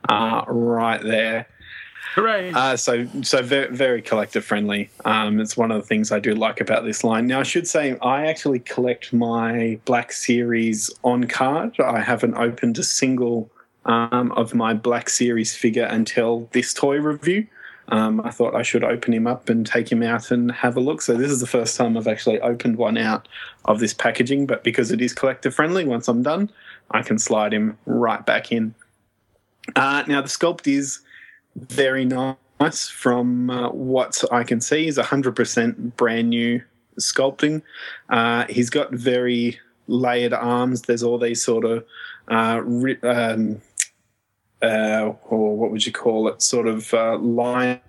uh, 0.09 0.43
right 0.47 1.01
there. 1.01 1.47
Hooray! 2.15 2.51
Uh, 2.51 2.75
so, 2.75 3.07
so 3.21 3.41
very, 3.43 3.75
very 3.75 4.01
collector 4.01 4.41
friendly. 4.41 4.89
Um, 5.05 5.39
it's 5.39 5.55
one 5.55 5.71
of 5.71 5.81
the 5.81 5.87
things 5.87 6.11
I 6.11 6.19
do 6.19 6.33
like 6.33 6.59
about 6.61 6.83
this 6.83 7.03
line. 7.03 7.27
Now, 7.27 7.39
I 7.39 7.43
should 7.43 7.67
say 7.67 7.97
I 8.01 8.27
actually 8.27 8.59
collect 8.59 9.13
my 9.13 9.79
Black 9.85 10.11
Series 10.11 10.89
on 11.03 11.25
card. 11.25 11.79
I 11.79 11.99
haven't 11.99 12.35
opened 12.35 12.77
a 12.79 12.83
single 12.83 13.49
um, 13.85 14.31
of 14.33 14.53
my 14.53 14.73
Black 14.73 15.09
Series 15.09 15.55
figure 15.55 15.85
until 15.85 16.49
this 16.53 16.73
toy 16.73 16.97
review. 16.97 17.47
Um, 17.89 18.19
I 18.21 18.31
thought 18.31 18.53
I 18.53 18.63
should 18.63 18.83
open 18.83 19.13
him 19.13 19.27
up 19.27 19.49
and 19.49 19.65
take 19.65 19.89
him 19.89 20.03
out 20.03 20.29
and 20.31 20.51
have 20.51 20.75
a 20.75 20.81
look. 20.81 21.01
So 21.01 21.15
this 21.15 21.31
is 21.31 21.39
the 21.39 21.47
first 21.47 21.77
time 21.77 21.97
I've 21.97 22.07
actually 22.07 22.39
opened 22.41 22.77
one 22.77 22.97
out 22.97 23.27
of 23.65 23.79
this 23.79 23.93
packaging, 23.93 24.45
but 24.45 24.63
because 24.63 24.91
it 24.91 25.01
is 25.01 25.13
collector 25.13 25.51
friendly, 25.51 25.85
once 25.85 26.07
I'm 26.07 26.21
done, 26.21 26.51
I 26.91 27.01
can 27.01 27.17
slide 27.17 27.53
him 27.53 27.77
right 27.85 28.25
back 28.25 28.51
in. 28.51 28.75
Uh, 29.75 30.03
now 30.07 30.21
the 30.21 30.27
sculpt 30.27 30.67
is 30.67 30.99
very 31.57 32.05
nice 32.05 32.87
from 32.89 33.49
uh, 33.49 33.69
what 33.69 34.23
I 34.31 34.43
can 34.43 34.61
see. 34.61 34.85
He's 34.85 34.97
100% 34.97 35.95
brand 35.95 36.29
new 36.29 36.61
sculpting. 36.99 37.61
Uh, 38.09 38.45
he's 38.49 38.69
got 38.69 38.91
very 38.91 39.59
layered 39.87 40.33
arms. 40.33 40.83
There's 40.83 41.03
all 41.03 41.17
these 41.17 41.43
sort 41.43 41.65
of 41.65 41.85
uh, 42.27 42.61
ri- 42.63 43.01
um, 43.01 43.61
uh, 44.61 45.13
or 45.29 45.57
what 45.57 45.71
would 45.71 45.85
you 45.85 45.91
call 45.91 46.27
it? 46.27 46.41
Sort 46.41 46.67
of 46.67 46.93
uh, 46.93 47.17
lined 47.17 47.81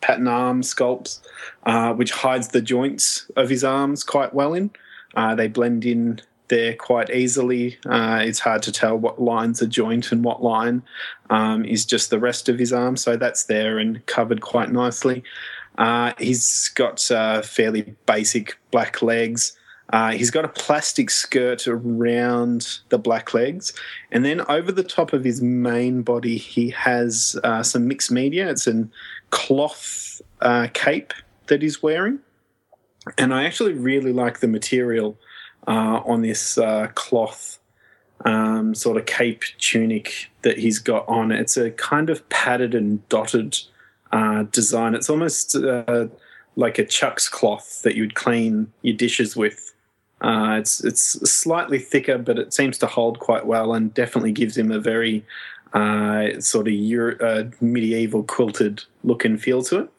pattern 0.00 0.28
arm 0.28 0.62
sculpts, 0.62 1.20
uh, 1.64 1.92
which 1.94 2.12
hides 2.12 2.48
the 2.48 2.62
joints 2.62 3.30
of 3.36 3.48
his 3.48 3.64
arms 3.64 4.04
quite 4.04 4.34
well. 4.34 4.54
In 4.54 4.70
they 5.36 5.48
blend 5.48 5.84
in 5.84 6.20
there 6.48 6.74
quite 6.74 7.10
easily. 7.10 7.78
Uh, 7.86 8.20
it's 8.22 8.38
hard 8.38 8.62
to 8.62 8.72
tell 8.72 8.96
what 8.96 9.20
line's 9.20 9.62
a 9.62 9.66
joint 9.66 10.12
and 10.12 10.24
what 10.24 10.42
line 10.42 10.82
um, 11.30 11.64
is 11.64 11.84
just 11.84 12.10
the 12.10 12.18
rest 12.18 12.48
of 12.48 12.58
his 12.58 12.72
arm. 12.72 12.96
So 12.96 13.16
that's 13.16 13.44
there 13.44 13.78
and 13.78 14.04
covered 14.06 14.40
quite 14.40 14.70
nicely. 14.70 15.22
Uh, 15.78 16.12
he's 16.18 16.68
got 16.68 17.10
uh, 17.10 17.42
fairly 17.42 17.94
basic 18.06 18.58
black 18.70 19.00
legs. 19.00 19.56
Uh, 19.90 20.10
he's 20.10 20.30
got 20.30 20.44
a 20.44 20.48
plastic 20.48 21.08
skirt 21.10 21.66
around 21.66 22.80
the 22.90 22.98
black 22.98 23.32
legs. 23.32 23.72
And 24.12 24.24
then 24.24 24.42
over 24.48 24.70
the 24.70 24.82
top 24.82 25.12
of 25.12 25.24
his 25.24 25.40
main 25.40 26.02
body, 26.02 26.36
he 26.36 26.70
has 26.70 27.38
uh, 27.42 27.62
some 27.62 27.88
mixed 27.88 28.10
media. 28.10 28.50
It's 28.50 28.66
a 28.66 28.86
cloth 29.30 30.20
uh, 30.40 30.68
cape 30.74 31.14
that 31.46 31.62
he's 31.62 31.82
wearing. 31.82 32.18
And 33.16 33.32
I 33.32 33.44
actually 33.44 33.72
really 33.72 34.12
like 34.12 34.40
the 34.40 34.48
material 34.48 35.16
uh, 35.68 36.02
on 36.04 36.22
this 36.22 36.58
uh, 36.58 36.88
cloth 36.96 37.60
um, 38.24 38.74
sort 38.74 38.96
of 38.96 39.06
cape 39.06 39.44
tunic 39.58 40.30
that 40.42 40.58
he's 40.58 40.80
got 40.80 41.08
on. 41.08 41.30
It's 41.30 41.56
a 41.56 41.70
kind 41.70 42.10
of 42.10 42.28
padded 42.30 42.74
and 42.74 43.06
dotted 43.08 43.56
uh, 44.10 44.42
design. 44.50 44.96
It's 44.96 45.08
almost 45.08 45.54
like 46.56 46.78
a 46.78 46.84
Chux 46.84 47.28
cloth 47.28 47.82
that 47.82 47.94
you 47.94 48.02
would 48.02 48.16
clean 48.16 48.72
your 48.82 48.96
dishes 48.96 49.36
with. 49.36 49.72
Uh, 50.20 50.56
it's 50.58 50.82
it's 50.82 51.02
slightly 51.30 51.78
thicker, 51.78 52.18
but 52.18 52.38
it 52.38 52.52
seems 52.52 52.76
to 52.78 52.86
hold 52.86 53.20
quite 53.20 53.46
well, 53.46 53.72
and 53.74 53.94
definitely 53.94 54.32
gives 54.32 54.58
him 54.58 54.72
a 54.72 54.80
very 54.80 55.24
uh, 55.72 56.40
sort 56.40 56.66
of 56.66 56.74
Euro, 56.74 57.16
uh, 57.20 57.44
medieval 57.60 58.24
quilted 58.24 58.82
look 59.04 59.24
and 59.24 59.40
feel 59.40 59.62
to 59.62 59.80
it. 59.80 59.90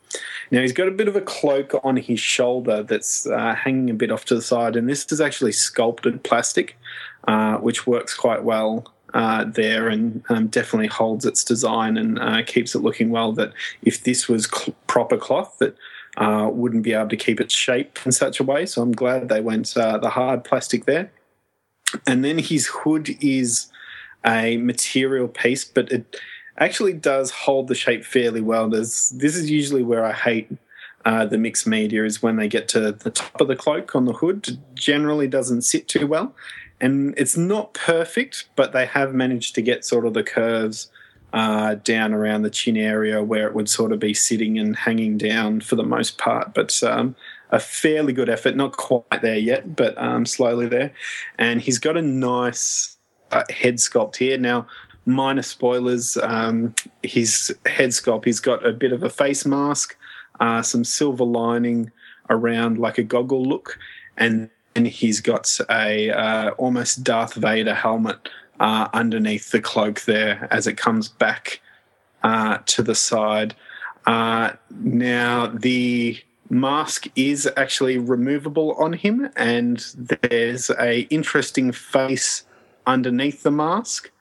Now 0.51 0.61
he's 0.61 0.73
got 0.73 0.87
a 0.87 0.91
bit 0.91 1.07
of 1.07 1.15
a 1.15 1.21
cloak 1.21 1.73
on 1.83 1.97
his 1.97 2.19
shoulder 2.19 2.83
that's 2.83 3.27
uh, 3.27 3.53
hanging 3.55 3.89
a 3.89 3.93
bit 3.93 4.11
off 4.11 4.25
to 4.25 4.35
the 4.35 4.41
side, 4.41 4.75
and 4.75 4.89
this 4.89 5.11
is 5.11 5.21
actually 5.21 5.51
sculpted 5.51 6.23
plastic, 6.23 6.77
uh, 7.27 7.57
which 7.57 7.85
works 7.85 8.15
quite 8.15 8.43
well 8.43 8.91
uh, 9.13 9.43
there 9.43 9.89
and 9.89 10.23
um, 10.29 10.47
definitely 10.47 10.87
holds 10.87 11.25
its 11.25 11.43
design 11.43 11.97
and 11.97 12.19
uh, 12.19 12.43
keeps 12.43 12.75
it 12.75 12.79
looking 12.79 13.09
well. 13.09 13.31
That 13.31 13.53
if 13.83 14.03
this 14.03 14.27
was 14.27 14.45
cl- 14.45 14.75
proper 14.87 15.17
cloth, 15.17 15.57
that 15.59 15.75
uh, 16.17 16.49
wouldn't 16.51 16.83
be 16.83 16.93
able 16.93 17.09
to 17.09 17.17
keep 17.17 17.39
its 17.39 17.53
shape 17.53 17.99
in 18.05 18.11
such 18.11 18.39
a 18.39 18.43
way. 18.43 18.65
So 18.65 18.81
I'm 18.81 18.91
glad 18.91 19.29
they 19.29 19.41
went 19.41 19.75
uh, 19.75 19.97
the 19.97 20.09
hard 20.09 20.43
plastic 20.43 20.85
there. 20.85 21.11
And 22.05 22.23
then 22.23 22.37
his 22.37 22.67
hood 22.67 23.09
is 23.19 23.71
a 24.25 24.57
material 24.57 25.27
piece, 25.27 25.65
but 25.65 25.91
it 25.91 26.19
actually 26.59 26.93
does 26.93 27.31
hold 27.31 27.67
the 27.67 27.75
shape 27.75 28.03
fairly 28.03 28.41
well. 28.41 28.69
There's, 28.69 29.09
this 29.11 29.35
is 29.35 29.49
usually 29.49 29.83
where 29.83 30.05
I 30.05 30.13
hate 30.13 30.51
uh, 31.05 31.25
the 31.25 31.37
mixed 31.37 31.65
media 31.65 32.03
is 32.03 32.21
when 32.21 32.35
they 32.35 32.47
get 32.47 32.67
to 32.69 32.91
the 32.91 33.09
top 33.09 33.39
of 33.39 33.47
the 33.47 33.55
cloak 33.55 33.95
on 33.95 34.05
the 34.05 34.13
hood. 34.13 34.59
Generally 34.75 35.29
doesn't 35.29 35.61
sit 35.61 35.87
too 35.87 36.07
well. 36.07 36.35
And 36.81 37.13
it's 37.17 37.37
not 37.37 37.73
perfect, 37.73 38.49
but 38.55 38.73
they 38.73 38.85
have 38.85 39.13
managed 39.13 39.55
to 39.55 39.61
get 39.61 39.85
sort 39.85 40.05
of 40.05 40.13
the 40.13 40.23
curves 40.23 40.89
uh, 41.31 41.75
down 41.75 42.13
around 42.13 42.41
the 42.41 42.49
chin 42.49 42.77
area 42.77 43.23
where 43.23 43.47
it 43.47 43.53
would 43.53 43.69
sort 43.69 43.91
of 43.91 43.99
be 43.99 44.13
sitting 44.13 44.57
and 44.57 44.75
hanging 44.75 45.17
down 45.17 45.61
for 45.61 45.75
the 45.75 45.83
most 45.83 46.17
part. 46.17 46.53
But 46.53 46.81
um, 46.83 47.15
a 47.51 47.59
fairly 47.59 48.13
good 48.13 48.29
effort, 48.29 48.55
not 48.55 48.77
quite 48.77 49.21
there 49.21 49.37
yet, 49.37 49.75
but 49.75 49.97
um, 49.97 50.25
slowly 50.25 50.67
there. 50.67 50.91
And 51.37 51.61
he's 51.61 51.79
got 51.79 51.97
a 51.97 52.01
nice 52.01 52.97
uh, 53.31 53.43
head 53.49 53.75
sculpt 53.75 54.17
here. 54.17 54.37
Now, 54.37 54.67
minor 55.09 55.41
spoilers, 55.41 56.17
um, 56.17 56.73
his 57.03 57.55
head 57.65 57.89
sculpt, 57.89 58.25
he's 58.25 58.39
got 58.39 58.65
a 58.65 58.71
bit 58.71 58.91
of 58.91 59.03
a 59.03 59.09
face 59.09 59.45
mask, 59.45 59.97
uh, 60.39 60.61
some 60.61 60.83
silver 60.83 61.25
lining 61.25 61.91
around 62.29 62.77
like 62.77 62.97
a 62.97 63.03
goggle 63.03 63.43
look, 63.43 63.77
and 64.17 64.49
and 64.75 64.87
he's 64.87 65.19
got 65.19 65.59
a 65.69 66.11
uh, 66.11 66.51
almost 66.51 67.03
Darth 67.03 67.33
Vader 67.33 67.73
helmet 67.73 68.29
uh, 68.59 68.87
underneath 68.93 69.51
the 69.51 69.59
cloak 69.59 70.01
there 70.01 70.47
as 70.51 70.67
it 70.67 70.77
comes 70.77 71.09
back 71.09 71.59
uh, 72.23 72.59
to 72.67 72.83
the 72.83 72.95
side. 72.95 73.55
Uh, 74.05 74.51
now, 74.79 75.47
the 75.47 76.19
mask 76.49 77.07
is 77.15 77.49
actually 77.57 77.97
removable 77.97 78.73
on 78.73 78.93
him, 78.93 79.29
and 79.35 79.93
there's 80.21 80.69
a 80.79 81.01
interesting 81.09 81.71
face 81.71 82.43
underneath 82.85 83.43
the 83.43 83.51
mask. 83.51 84.11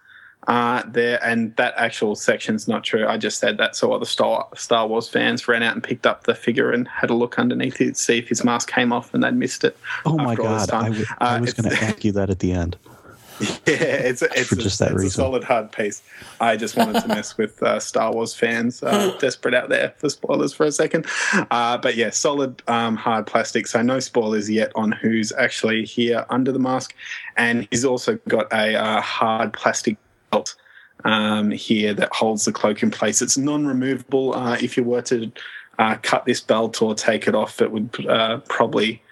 Uh, 0.49 0.82
there 0.86 1.22
and 1.22 1.55
that 1.57 1.74
actual 1.76 2.14
section's 2.16 2.66
not 2.66 2.82
true. 2.82 3.07
I 3.07 3.18
just 3.18 3.38
said 3.38 3.59
that 3.59 3.76
so 3.76 3.92
other 3.92 4.07
Star 4.07 4.49
Star 4.57 4.86
Wars 4.88 5.07
fans 5.07 5.46
ran 5.46 5.62
out 5.62 5.74
and 5.74 5.84
picked 5.84 6.07
up 6.07 6.24
the 6.24 6.34
figure 6.34 6.72
and 6.72 6.88
had 6.88 7.11
a 7.11 7.14
look 7.14 7.38
underneath 7.38 7.80
it 7.82 7.94
to 7.94 7.94
see 7.94 8.16
if 8.18 8.28
his 8.30 8.42
mask 8.44 8.70
came 8.70 8.90
off, 8.92 9.12
and 9.12 9.22
they'd 9.22 9.34
missed 9.34 9.62
it. 9.62 9.76
Oh 10.07 10.16
my 10.16 10.32
after 10.32 10.42
all 10.42 10.57
god! 10.59 10.68
time. 10.70 10.84
I, 10.84 10.88
w- 10.88 11.07
I 11.20 11.36
Uh, 11.36 11.40
was 11.40 11.51
it's- 11.51 11.62
going 11.66 11.76
to 11.76 11.84
ask 11.84 12.03
you 12.05 12.12
that 12.12 12.30
at 12.30 12.38
the 12.38 12.53
end. 12.53 12.76
Yeah, 13.40 13.74
it's 13.74 14.20
a, 14.20 14.28
it's 14.34 14.49
For 14.49 14.57
a, 14.57 14.59
just 14.59 14.80
that 14.80 14.86
it's 14.90 14.94
a 14.94 14.96
reason. 14.96 15.11
solid 15.11 15.44
hard 15.44 15.70
piece. 15.70 16.03
I 16.40 16.57
just 16.57 16.76
wanted 16.76 17.03
to 17.03 17.07
mess 17.09 17.36
with 17.38 17.62
uh, 17.62 17.78
Star 17.78 18.12
Wars 18.12 18.34
fans 18.34 18.82
uh, 18.82 19.16
desperate 19.20 19.55
out 19.55 19.68
there 19.68 19.94
for 19.99 20.09
spoilers 20.11 20.53
for 20.53 20.66
a 20.66 20.72
second. 20.72 21.07
Uh, 21.53 21.78
but 21.78 21.94
yeah, 21.94 22.11
solid 22.11 22.61
um, 22.66 22.96
hard 22.96 23.28
plastic. 23.28 23.68
So 23.68 23.80
no 23.80 24.01
spoilers 24.01 24.51
yet 24.51 24.72
on 24.74 24.90
who's 24.90 25.30
actually 25.30 25.84
here 25.84 26.26
under 26.30 26.51
the 26.51 26.59
mask, 26.59 26.96
and 27.36 27.68
he's 27.70 27.84
also 27.84 28.18
got 28.26 28.53
a 28.53 28.74
uh, 28.74 29.01
hard 29.03 29.53
plastic 29.53 29.99
belt 30.30 30.54
um, 31.04 31.50
here 31.50 31.94
that 31.94 32.12
holds 32.12 32.44
the 32.44 32.52
cloak 32.52 32.82
in 32.82 32.90
place. 32.90 33.22
It's 33.22 33.38
non-removable. 33.38 34.34
Uh, 34.34 34.56
if 34.60 34.76
you 34.76 34.84
were 34.84 35.02
to 35.02 35.30
uh, 35.78 35.96
cut 36.02 36.24
this 36.24 36.40
belt 36.40 36.82
or 36.82 36.94
take 36.94 37.28
it 37.28 37.34
off, 37.34 37.60
it 37.60 37.70
would 37.70 38.06
uh, 38.06 38.38
probably 38.48 39.02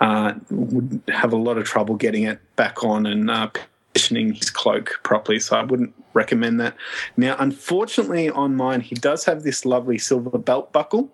uh, 0.00 0.34
would 0.50 1.00
have 1.08 1.32
a 1.32 1.36
lot 1.36 1.58
of 1.58 1.64
trouble 1.64 1.94
getting 1.94 2.24
it 2.24 2.40
back 2.56 2.84
on 2.84 3.06
and 3.06 3.30
uh, 3.30 3.48
positioning 3.92 4.34
his 4.34 4.50
cloak 4.50 5.00
properly. 5.02 5.38
So 5.38 5.56
I 5.56 5.62
wouldn't 5.62 5.94
recommend 6.12 6.60
that. 6.60 6.76
Now, 7.16 7.36
unfortunately, 7.38 8.28
on 8.28 8.56
mine, 8.56 8.80
he 8.80 8.94
does 8.94 9.24
have 9.24 9.42
this 9.42 9.64
lovely 9.64 9.98
silver 9.98 10.36
belt 10.38 10.72
buckle 10.72 11.10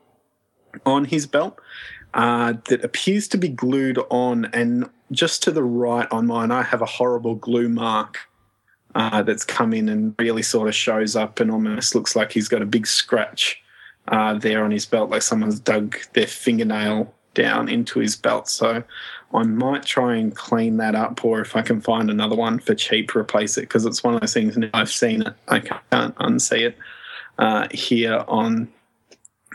on 0.87 1.05
his 1.05 1.27
belt 1.27 1.61
uh, 2.15 2.55
that 2.69 2.85
appears 2.85 3.29
to 3.29 3.39
be 3.39 3.49
glued 3.49 3.99
on, 4.11 4.47
and 4.47 4.89
just 5.11 5.43
to 5.45 5.51
the 5.51 5.63
right 5.63 6.11
on 6.11 6.27
mine, 6.27 6.51
I 6.51 6.63
have 6.63 6.83
a 6.83 6.87
horrible 6.87 7.35
glue 7.35 7.69
mark 7.69 8.19
uh, 8.95 9.23
that's 9.23 9.45
come 9.45 9.73
in 9.73 9.89
and 9.89 10.15
really 10.19 10.43
sort 10.43 10.69
of 10.69 10.75
shows 10.75 11.17
up 11.17 11.41
and 11.41 11.51
almost 11.51 11.95
looks 11.95 12.15
like 12.15 12.33
he's 12.33 12.49
got 12.49 12.63
a 12.63 12.67
big 12.67 12.87
scratch 12.87 13.63
uh, 14.09 14.35
there 14.35 14.65
on 14.65 14.71
his 14.71 14.87
belt, 14.87 15.11
like 15.11 15.23
someone's 15.23 15.61
dug 15.61 15.97
their 16.13 16.27
fingernail 16.27 17.13
down 17.35 17.69
into 17.69 17.99
his 17.99 18.17
belt. 18.17 18.49
So 18.49 18.83
I 19.33 19.43
might 19.45 19.85
try 19.85 20.17
and 20.17 20.35
clean 20.35 20.77
that 20.79 20.95
up, 20.95 21.25
or 21.25 21.41
if 21.41 21.57
I 21.57 21.63
can 21.63 21.81
find 21.81 22.11
another 22.11 22.37
one 22.37 22.59
for 22.59 22.75
cheap, 22.75 23.15
replace 23.15 23.57
it 23.57 23.63
because 23.63 23.87
it's 23.87 24.05
one 24.05 24.15
of 24.15 24.21
those 24.21 24.35
things. 24.35 24.57
Now 24.57 24.69
I've 24.75 24.91
seen 24.91 25.23
it, 25.23 25.35
I 25.49 25.61
can't 25.61 26.15
unsee 26.17 26.69
it 26.69 26.79
uh, 27.39 27.69
here 27.71 28.25
on 28.29 28.69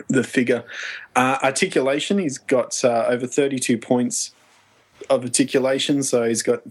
the 0.08 0.24
figure. 0.24 0.64
Uh, 1.14 1.38
articulation, 1.42 2.18
he's 2.18 2.38
got 2.38 2.84
uh, 2.84 3.04
over 3.08 3.26
32 3.26 3.78
points 3.78 4.32
of 5.10 5.22
articulation. 5.22 6.02
So 6.02 6.24
he's 6.24 6.42
got 6.42 6.62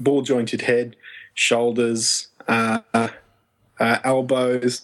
ball 0.00 0.22
jointed 0.22 0.62
head, 0.62 0.96
shoulders, 1.38 2.26
uh, 2.48 2.80
uh, 2.92 3.08
elbows, 3.78 4.82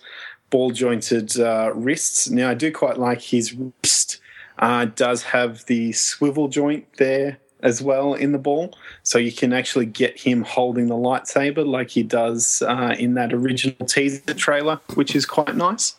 ball 0.50 0.70
jointed 0.70 1.38
uh, 1.40 1.72
wrists. 1.74 2.30
Now, 2.30 2.50
I 2.50 2.54
do 2.54 2.70
quite 2.70 2.96
like 2.96 3.20
his 3.20 3.52
wrist, 3.52 4.20
uh, 4.60 4.84
does 4.84 5.24
have 5.24 5.66
the 5.66 5.90
swivel 5.90 6.46
joint 6.46 6.86
there 6.96 7.38
as 7.60 7.82
well 7.82 8.14
in 8.14 8.30
the 8.30 8.38
ball. 8.38 8.72
So 9.02 9.18
you 9.18 9.32
can 9.32 9.52
actually 9.52 9.86
get 9.86 10.20
him 10.20 10.44
holding 10.44 10.86
the 10.86 10.94
lightsaber 10.94 11.66
like 11.66 11.90
he 11.90 12.04
does 12.04 12.62
uh, 12.62 12.94
in 12.96 13.14
that 13.14 13.32
original 13.32 13.84
teaser 13.86 14.34
trailer, 14.34 14.80
which 14.94 15.16
is 15.16 15.26
quite 15.26 15.56
nice. 15.56 15.96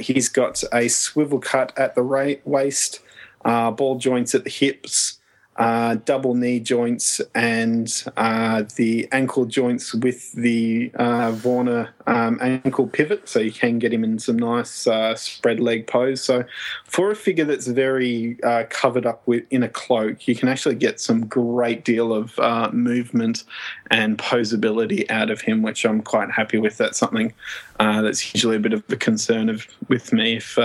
He's 0.00 0.28
got 0.28 0.64
a 0.72 0.88
swivel 0.88 1.38
cut 1.38 1.72
at 1.78 1.94
the 1.94 2.40
waist, 2.44 2.98
ball 3.44 3.96
joints 3.96 4.34
at 4.34 4.42
the 4.42 4.50
hips, 4.50 5.20
uh, 5.62 5.94
double 6.04 6.34
knee 6.34 6.58
joints, 6.58 7.20
and 7.36 8.04
uh, 8.16 8.64
the 8.74 9.06
ankle 9.12 9.44
joints 9.44 9.94
with 9.94 10.32
the 10.32 10.90
uh, 10.96 11.38
Warner 11.44 11.94
um, 12.08 12.36
ankle 12.42 12.88
pivot. 12.88 13.28
So 13.28 13.38
you 13.38 13.52
can 13.52 13.78
get 13.78 13.92
him 13.92 14.02
in 14.02 14.18
some 14.18 14.36
nice 14.36 14.88
uh, 14.88 15.14
spread 15.14 15.60
leg 15.60 15.86
pose. 15.86 16.20
So 16.20 16.44
for 16.84 17.12
a 17.12 17.14
figure 17.14 17.44
that's 17.44 17.68
very 17.68 18.42
uh, 18.42 18.64
covered 18.70 19.06
up 19.06 19.22
with 19.26 19.44
in 19.50 19.62
a 19.62 19.68
cloak, 19.68 20.26
you 20.26 20.34
can 20.34 20.48
actually 20.48 20.74
get 20.74 20.98
some 20.98 21.26
great 21.26 21.84
deal 21.84 22.12
of 22.12 22.36
uh, 22.40 22.68
movement 22.72 23.44
and 23.92 24.18
posability 24.18 25.08
out 25.12 25.30
of 25.30 25.42
him, 25.42 25.62
which 25.62 25.84
I'm 25.84 26.02
quite 26.02 26.32
happy 26.32 26.58
with. 26.58 26.76
That's 26.76 26.98
something 26.98 27.32
that's 27.78 28.34
usually 28.34 28.56
a 28.56 28.60
bit 28.60 28.72
of 28.72 28.82
a 28.90 28.96
concern 28.96 29.48
of 29.48 29.68
with 29.88 30.12
me 30.12 30.36
if 30.38 30.58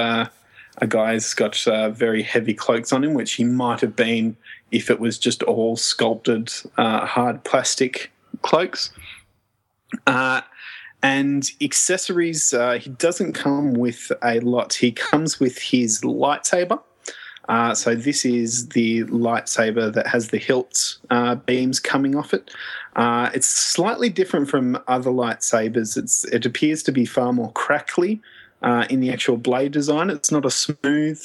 a 0.79 0.87
guy's 0.87 1.33
got 1.33 1.67
uh, 1.67 1.89
very 1.89 2.21
heavy 2.21 2.53
cloaks 2.53 2.93
on 2.93 3.03
him, 3.03 3.13
which 3.13 3.33
he 3.33 3.43
might 3.43 3.81
have 3.81 3.95
been 3.95 4.35
if 4.71 4.89
it 4.89 4.99
was 4.99 5.17
just 5.17 5.43
all 5.43 5.75
sculpted 5.75 6.51
uh, 6.77 7.05
hard 7.05 7.43
plastic 7.43 8.11
cloaks. 8.41 8.91
Uh, 10.05 10.41
and 11.03 11.51
accessories, 11.61 12.53
uh, 12.53 12.73
he 12.73 12.89
doesn't 12.89 13.33
come 13.33 13.73
with 13.73 14.11
a 14.23 14.39
lot. 14.39 14.73
He 14.73 14.91
comes 14.91 15.39
with 15.39 15.57
his 15.59 16.01
lightsaber. 16.01 16.81
Uh, 17.47 17.73
so 17.73 17.95
this 17.95 18.25
is 18.25 18.69
the 18.69 19.03
lightsaber 19.05 19.93
that 19.93 20.07
has 20.07 20.29
the 20.29 20.37
hilt 20.37 20.97
uh, 21.09 21.35
beams 21.35 21.79
coming 21.79 22.15
off 22.15 22.33
it. 22.33 22.51
Uh, 22.95 23.29
it's 23.33 23.47
slightly 23.47 24.09
different 24.09 24.49
from 24.49 24.77
other 24.87 25.11
lightsabers. 25.11 25.95
It's 25.95 26.25
it 26.25 26.45
appears 26.45 26.83
to 26.83 26.91
be 26.91 27.05
far 27.05 27.31
more 27.31 27.51
crackly 27.53 28.21
uh, 28.63 28.85
in 28.89 28.99
the 28.99 29.11
actual 29.11 29.37
blade 29.37 29.71
design. 29.71 30.09
It's 30.09 30.31
not 30.31 30.45
a 30.45 30.51
smooth 30.51 31.23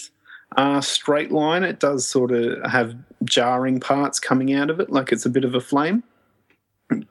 straight 0.81 1.33
line. 1.33 1.65
It 1.65 1.81
does 1.81 2.07
sort 2.07 2.33
of 2.33 2.71
have 2.71 2.95
jarring 3.25 3.81
parts 3.81 4.19
coming 4.19 4.53
out 4.53 4.71
of 4.71 4.81
it, 4.81 4.91
like 4.91 5.13
it's 5.13 5.27
a 5.27 5.31
bit 5.31 5.45
of 5.45 5.55
a 5.55 5.61
flame. 5.61 6.03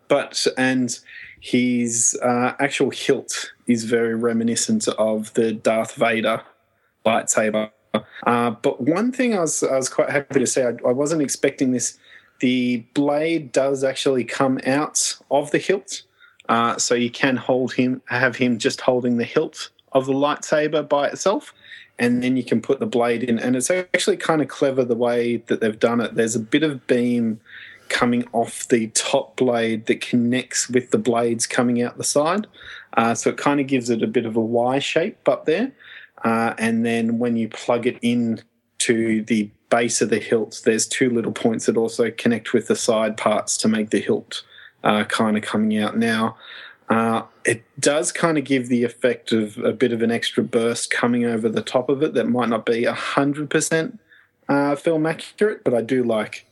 But 0.07 0.45
and 0.57 0.97
his 1.39 2.17
uh, 2.21 2.53
actual 2.59 2.91
hilt 2.91 3.51
is 3.67 3.85
very 3.85 4.15
reminiscent 4.15 4.87
of 4.87 5.33
the 5.33 5.53
Darth 5.53 5.95
Vader 5.95 6.43
lightsaber. 7.05 7.71
Uh, 8.25 8.51
but 8.51 8.79
one 8.81 9.11
thing 9.11 9.35
I 9.35 9.41
was 9.41 9.63
I 9.63 9.75
was 9.75 9.89
quite 9.89 10.09
happy 10.09 10.39
to 10.39 10.47
say 10.47 10.65
I, 10.65 10.87
I 10.87 10.91
wasn't 10.91 11.21
expecting 11.21 11.71
this. 11.71 11.97
The 12.39 12.77
blade 12.93 13.51
does 13.51 13.83
actually 13.83 14.23
come 14.23 14.59
out 14.65 15.15
of 15.29 15.51
the 15.51 15.59
hilt, 15.59 16.03
uh, 16.49 16.77
so 16.77 16.95
you 16.95 17.11
can 17.11 17.37
hold 17.37 17.73
him, 17.73 18.01
have 18.07 18.35
him 18.35 18.57
just 18.57 18.81
holding 18.81 19.17
the 19.17 19.23
hilt 19.23 19.69
of 19.91 20.05
the 20.05 20.13
lightsaber 20.13 20.87
by 20.87 21.07
itself, 21.07 21.53
and 22.01 22.23
then 22.23 22.35
you 22.35 22.43
can 22.43 22.61
put 22.61 22.79
the 22.79 22.85
blade 22.87 23.23
in. 23.23 23.37
And 23.37 23.55
it's 23.55 23.69
actually 23.69 24.17
kind 24.17 24.41
of 24.41 24.47
clever 24.47 24.83
the 24.83 24.95
way 24.95 25.37
that 25.37 25.61
they've 25.61 25.79
done 25.79 26.01
it. 26.01 26.15
There's 26.15 26.35
a 26.35 26.39
bit 26.39 26.63
of 26.63 26.85
beam 26.87 27.39
coming 27.89 28.27
off 28.33 28.67
the 28.69 28.87
top 28.87 29.35
blade 29.35 29.85
that 29.85 30.01
connects 30.01 30.67
with 30.67 30.89
the 30.89 30.97
blades 30.97 31.45
coming 31.45 31.81
out 31.81 31.97
the 31.97 32.03
side, 32.03 32.47
uh, 32.97 33.13
so 33.13 33.29
it 33.29 33.37
kind 33.37 33.59
of 33.59 33.67
gives 33.67 33.89
it 33.89 34.01
a 34.01 34.07
bit 34.07 34.25
of 34.25 34.35
a 34.35 34.41
Y 34.41 34.79
shape 34.79 35.29
up 35.29 35.45
there. 35.45 35.71
Uh, 36.23 36.53
and 36.57 36.85
then 36.85 37.19
when 37.19 37.35
you 37.35 37.47
plug 37.49 37.85
it 37.85 37.97
in 38.01 38.41
to 38.79 39.21
the 39.23 39.49
base 39.69 40.01
of 40.01 40.09
the 40.09 40.19
hilt, 40.19 40.61
there's 40.65 40.87
two 40.87 41.09
little 41.09 41.31
points 41.31 41.65
that 41.65 41.77
also 41.77 42.09
connect 42.11 42.53
with 42.53 42.67
the 42.67 42.75
side 42.75 43.15
parts 43.17 43.57
to 43.57 43.67
make 43.67 43.89
the 43.89 43.99
hilt 43.99 44.43
uh, 44.83 45.03
kind 45.03 45.37
of 45.37 45.43
coming 45.43 45.77
out 45.77 45.97
now. 45.97 46.35
Uh, 46.91 47.23
it 47.45 47.63
does 47.79 48.11
kind 48.11 48.37
of 48.37 48.43
give 48.43 48.67
the 48.67 48.83
effect 48.83 49.31
of 49.31 49.57
a 49.59 49.71
bit 49.71 49.93
of 49.93 50.01
an 50.01 50.11
extra 50.11 50.43
burst 50.43 50.91
coming 50.91 51.23
over 51.23 51.47
the 51.47 51.61
top 51.61 51.87
of 51.87 52.03
it 52.03 52.13
that 52.13 52.27
might 52.27 52.49
not 52.49 52.65
be 52.65 52.83
100% 52.83 53.97
uh, 54.49 54.75
film 54.75 55.05
accurate, 55.05 55.63
but 55.63 55.73
I 55.73 55.81
do 55.81 56.03
like 56.03 56.45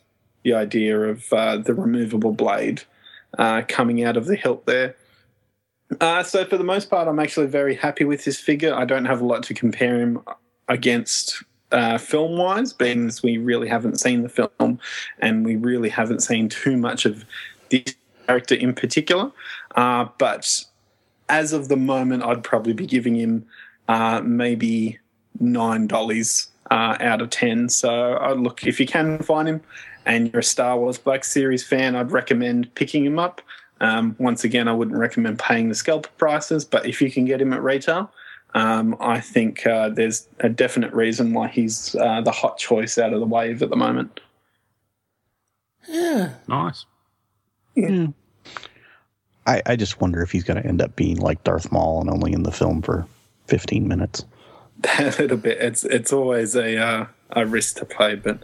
the 0.44 0.54
idea 0.54 0.98
of 0.98 1.34
uh, 1.34 1.58
the 1.58 1.74
removable 1.74 2.32
blade 2.32 2.84
uh, 3.38 3.64
coming 3.68 4.02
out 4.06 4.16
of 4.16 4.28
the 4.28 4.38
hilt 4.38 4.66
there. 4.66 4.96
Uh, 6.00 6.24
so 6.24 6.46
for 6.46 6.56
the 6.56 6.64
most 6.64 6.90
part, 6.90 7.10
I'm 7.10 7.20
actually 7.20 7.48
very 7.48 7.76
happy 7.76 8.06
with 8.06 8.24
this 8.24 8.40
figure. 8.40 8.74
I 8.74 8.86
don't 8.86 9.06
have 9.06 9.20
a 9.20 9.26
lot 9.26 9.44
to 9.44 9.54
compare 9.54 10.00
him 10.00 10.22
against 10.70 11.44
uh, 11.74 11.98
film 11.98 12.38
wise, 12.38 12.72
being 12.72 13.08
as 13.08 13.22
we 13.22 13.38
really 13.38 13.68
haven't 13.68 14.00
seen 14.00 14.24
the 14.24 14.30
film 14.30 14.80
and 15.20 15.44
we 15.44 15.58
really 15.58 15.90
haven't 15.90 16.22
seen 16.22 16.48
too 16.48 16.78
much 16.78 17.06
of 17.06 17.26
this 17.70 17.96
character 18.30 18.54
in 18.54 18.74
particular. 18.74 19.32
Uh, 19.76 20.08
but 20.18 20.66
as 21.28 21.54
of 21.54 21.68
the 21.68 21.78
moment, 21.78 22.24
I'd 22.24 22.44
probably 22.44 22.74
be 22.74 22.86
giving 22.86 23.16
him 23.16 23.46
uh, 23.88 24.22
maybe 24.24 25.00
nine 25.40 25.88
dollars 25.88 26.48
uh, 26.72 26.98
out 27.00 27.22
of 27.22 27.30
ten. 27.30 27.70
So 27.70 28.18
uh, 28.18 28.34
look, 28.34 28.66
if 28.66 28.80
you 28.80 28.86
can 28.86 29.20
find 29.20 29.48
him 29.48 29.62
and 30.06 30.32
you're 30.32 30.40
a 30.40 30.44
Star 30.44 30.78
Wars 30.78 30.98
Black 30.98 31.24
Series 31.24 31.66
fan, 31.66 31.96
I'd 31.96 32.12
recommend 32.12 32.74
picking 32.76 33.06
him 33.06 33.20
up. 33.20 33.42
Um, 33.82 34.16
once 34.20 34.44
again, 34.44 34.68
I 34.68 34.74
wouldn't 34.74 34.98
recommend 34.98 35.40
paying 35.40 35.70
the 35.70 35.76
scalp 35.76 36.08
prices, 36.18 36.66
but 36.66 36.86
if 36.86 37.02
you 37.02 37.10
can 37.10 37.26
get 37.26 37.42
him 37.42 37.54
at 37.54 37.64
retail, 37.64 38.12
um, 38.54 38.98
I 39.00 39.22
think 39.22 39.66
uh, 39.66 39.90
there's 39.90 40.28
a 40.40 40.50
definite 40.50 40.92
reason 40.94 41.34
why 41.34 41.48
he's 41.48 41.96
uh, 41.96 42.22
the 42.22 42.32
hot 42.32 42.58
choice 42.58 42.98
out 42.98 43.14
of 43.14 43.20
the 43.20 43.26
wave 43.26 43.64
at 43.64 43.70
the 43.70 43.76
moment. 43.78 44.20
Yeah. 45.88 46.34
Nice. 46.48 46.86
I, 49.50 49.64
I 49.66 49.76
just 49.76 50.00
wonder 50.00 50.22
if 50.22 50.32
he's 50.32 50.44
going 50.44 50.62
to 50.62 50.68
end 50.68 50.80
up 50.80 50.96
being 50.96 51.18
like 51.18 51.44
Darth 51.44 51.72
Maul 51.72 52.02
and 52.02 52.10
only 52.10 52.34
in 52.34 52.44
the 52.44 52.52
film 52.52 52.84
for 52.84 53.08
15 53.48 53.88
minutes. 53.88 54.24
a 55.00 55.06
little 55.18 55.38
bit. 55.38 55.58
It's 55.58 55.84
it's 55.84 56.14
always 56.14 56.56
a 56.56 56.78
uh, 56.78 57.06
a 57.32 57.46
risk 57.46 57.78
to 57.78 57.86
play, 57.86 58.16
but 58.16 58.44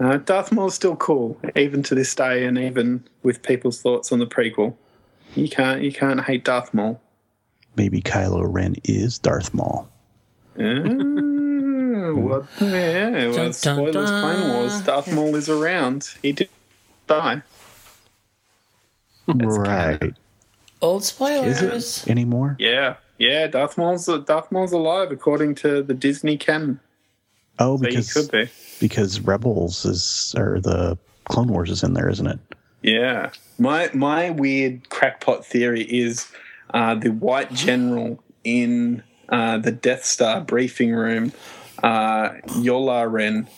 uh, 0.00 0.16
Darth 0.16 0.50
Maul's 0.50 0.74
still 0.74 0.96
cool, 0.96 1.38
even 1.54 1.82
to 1.84 1.94
this 1.94 2.12
day, 2.14 2.44
and 2.44 2.58
even 2.58 3.04
with 3.22 3.42
people's 3.42 3.80
thoughts 3.80 4.10
on 4.10 4.18
the 4.18 4.26
prequel. 4.26 4.74
You 5.36 5.48
can't 5.48 5.82
you 5.82 5.92
can't 5.92 6.20
hate 6.22 6.44
Darth 6.44 6.74
Maul. 6.74 7.00
Maybe 7.76 8.00
Kylo 8.00 8.42
Ren 8.44 8.76
is 8.82 9.18
Darth 9.18 9.54
Maul. 9.54 9.88
Uh, 10.58 10.62
what? 12.14 12.46
Yeah, 12.60 13.10
well, 13.10 13.34
Dun, 13.34 13.44
dun, 13.44 13.52
spoilers, 13.52 14.10
Clone 14.10 14.48
Wars. 14.54 14.80
Darth 14.80 15.12
Maul 15.12 15.36
is 15.36 15.48
around. 15.48 16.08
He 16.22 16.32
did 16.32 16.48
die. 17.06 17.42
right. 19.28 20.14
Old 20.82 21.02
Is 21.02 21.08
spoilers. 21.08 22.02
it 22.04 22.10
anymore? 22.10 22.56
Yeah, 22.58 22.96
yeah. 23.18 23.46
Darth 23.46 23.76
Maul's 23.76 24.06
Darth 24.24 24.50
Maul's 24.50 24.72
alive 24.72 25.10
according 25.10 25.54
to 25.56 25.82
the 25.82 25.94
Disney 25.94 26.36
canon. 26.36 26.80
Oh, 27.58 27.76
So 27.76 27.82
because 27.84 28.12
could 28.12 28.30
be. 28.30 28.48
because 28.80 29.20
Rebels 29.20 29.84
is 29.84 30.34
or 30.38 30.60
the 30.60 30.96
Clone 31.26 31.48
Wars 31.48 31.70
is 31.70 31.82
in 31.82 31.92
there, 31.94 32.08
isn't 32.08 32.26
it? 32.26 32.38
Yeah. 32.82 33.30
My 33.58 33.90
my 33.92 34.30
weird 34.30 34.88
crackpot 34.88 35.44
theory 35.44 35.82
is 35.82 36.26
uh, 36.72 36.94
the 36.94 37.10
white 37.10 37.52
general 37.52 38.22
in 38.44 39.02
uh, 39.28 39.58
the 39.58 39.70
Death 39.72 40.04
Star 40.04 40.40
briefing 40.40 40.92
room, 40.92 41.32
uh, 41.82 42.30
Yola 42.56 43.06
Ren, 43.06 43.48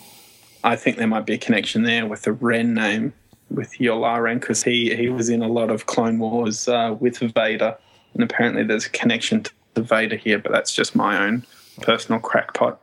I 0.63 0.75
think 0.75 0.97
there 0.97 1.07
might 1.07 1.25
be 1.25 1.33
a 1.33 1.37
connection 1.37 1.83
there 1.83 2.05
with 2.05 2.23
the 2.23 2.33
Ren 2.33 2.73
name 2.73 3.13
with 3.53 3.73
Yularen 3.73 4.39
because 4.39 4.63
he 4.63 4.95
he 4.95 5.09
was 5.09 5.29
in 5.29 5.41
a 5.41 5.47
lot 5.47 5.69
of 5.69 5.85
Clone 5.85 6.19
Wars 6.19 6.67
uh, 6.67 6.95
with 6.99 7.19
Vader, 7.19 7.77
and 8.13 8.23
apparently 8.23 8.63
there's 8.63 8.85
a 8.85 8.89
connection 8.89 9.43
to 9.75 9.81
Vader 9.81 10.15
here. 10.15 10.39
But 10.39 10.51
that's 10.51 10.73
just 10.73 10.95
my 10.95 11.25
own 11.25 11.45
personal 11.81 12.19
crackpot 12.19 12.81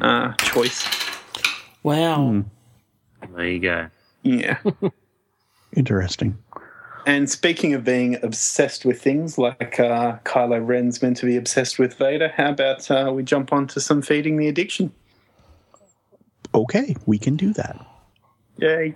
uh, 0.00 0.32
choice. 0.34 0.86
Wow. 1.82 2.44
There 3.34 3.48
you 3.48 3.60
go. 3.60 3.88
Yeah. 4.22 4.58
Interesting. 5.76 6.38
And 7.06 7.28
speaking 7.28 7.74
of 7.74 7.84
being 7.84 8.16
obsessed 8.22 8.86
with 8.86 9.02
things 9.02 9.36
like 9.36 9.78
uh, 9.78 10.18
Kylo 10.24 10.66
Ren's 10.66 11.02
meant 11.02 11.18
to 11.18 11.26
be 11.26 11.36
obsessed 11.36 11.78
with 11.78 11.94
Vader, 11.94 12.32
how 12.34 12.50
about 12.50 12.90
uh, 12.90 13.12
we 13.14 13.22
jump 13.22 13.52
on 13.52 13.66
to 13.68 13.80
some 13.80 14.00
feeding 14.00 14.38
the 14.38 14.48
addiction? 14.48 14.90
Okay, 16.54 16.96
we 17.04 17.18
can 17.18 17.36
do 17.36 17.52
that. 17.54 17.84
Yay. 18.58 18.94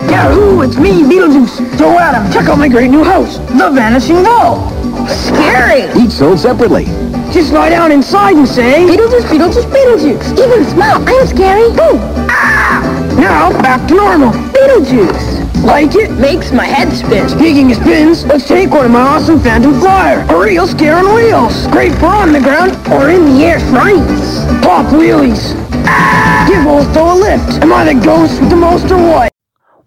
Yahoo! 0.00 0.62
It's 0.62 0.76
me, 0.76 1.02
Beetlejuice. 1.02 1.78
Joe 1.78 1.98
Adam, 1.98 2.30
check 2.32 2.48
out 2.48 2.58
my 2.58 2.68
great 2.68 2.90
new 2.90 3.04
house, 3.04 3.38
The 3.58 3.70
Vanishing 3.70 4.22
Vault. 4.22 4.72
Scary. 5.08 5.90
Each 6.00 6.12
sold 6.12 6.38
separately. 6.38 6.84
Just 7.32 7.52
lie 7.52 7.68
down 7.68 7.90
inside 7.90 8.36
and 8.36 8.46
say, 8.46 8.86
Beetlejuice, 8.86 9.26
Beetlejuice, 9.26 9.68
Beetlejuice. 9.70 10.38
Even 10.38 10.64
smile. 10.70 11.02
I'm 11.06 11.26
scary. 11.26 11.68
Boom. 11.70 11.98
Ah! 12.30 12.80
Now 13.18 13.50
back 13.60 13.88
to 13.88 13.94
normal. 13.94 14.30
Beetlejuice. 14.54 15.64
Like 15.64 15.94
it? 15.96 16.10
Makes 16.12 16.52
my 16.52 16.64
head 16.64 16.92
spin. 16.92 17.28
Speaking 17.28 17.72
of 17.72 17.78
spins, 17.78 18.24
let's 18.26 18.46
take 18.46 18.70
one 18.70 18.86
of 18.86 18.92
my 18.92 19.00
awesome 19.00 19.40
Phantom 19.40 19.74
Flyer. 19.80 20.24
A 20.30 20.38
real 20.38 20.66
scare 20.68 20.96
on 20.96 21.12
wheels. 21.14 21.66
Great 21.68 21.92
for 21.94 22.06
on 22.06 22.32
the 22.32 22.40
ground 22.40 22.72
or 22.92 23.10
in 23.10 23.24
the 23.24 23.44
air 23.44 23.60
flights. 23.60 24.44
Pop 24.64 24.86
wheelies. 24.94 25.54
Ah! 25.86 26.46
Give 26.48 26.64
Olsto 26.64 27.12
a 27.12 27.16
lift. 27.18 27.62
Am 27.62 27.72
I 27.72 27.92
the 27.92 28.00
ghost 28.04 28.40
with 28.40 28.50
the 28.50 28.56
most 28.56 28.90
or 28.92 28.98
what? 28.98 29.33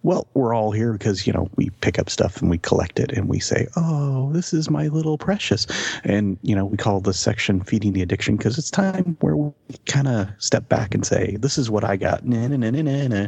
Well, 0.08 0.26
we're 0.36 0.54
all 0.54 0.72
here 0.72 0.94
because, 0.94 1.28
you 1.28 1.34
know, 1.34 1.50
we 1.58 1.70
pick 1.82 2.00
up 2.00 2.10
stuff 2.10 2.42
and 2.42 2.50
we 2.50 2.60
collect 2.60 2.98
it 2.98 3.12
and 3.12 3.28
we 3.28 3.40
say, 3.40 3.68
oh, 3.76 4.32
this 4.32 4.54
is 4.54 4.70
my 4.70 4.88
little 4.88 5.18
precious. 5.18 5.68
And, 6.06 6.40
you 6.44 6.56
know, 6.56 6.64
we 6.64 6.78
call 6.78 7.02
this 7.02 7.20
section 7.20 7.62
Feeding 7.62 7.92
the 7.92 8.02
Addiction 8.02 8.38
because 8.38 8.58
it's 8.58 8.72
time 8.72 9.18
where 9.20 9.36
we 9.36 9.52
kind 9.86 10.08
of 10.08 10.30
step 10.38 10.70
back 10.70 10.96
and 10.96 11.06
say, 11.06 11.36
this 11.42 11.58
is 11.58 11.70
what 11.70 11.84
I 11.84 11.98
got. 11.98 12.26
Nah, 12.26 12.48
nah, 12.48 12.56
nah, 12.56 12.70
nah, 12.70 13.08
nah. 13.08 13.28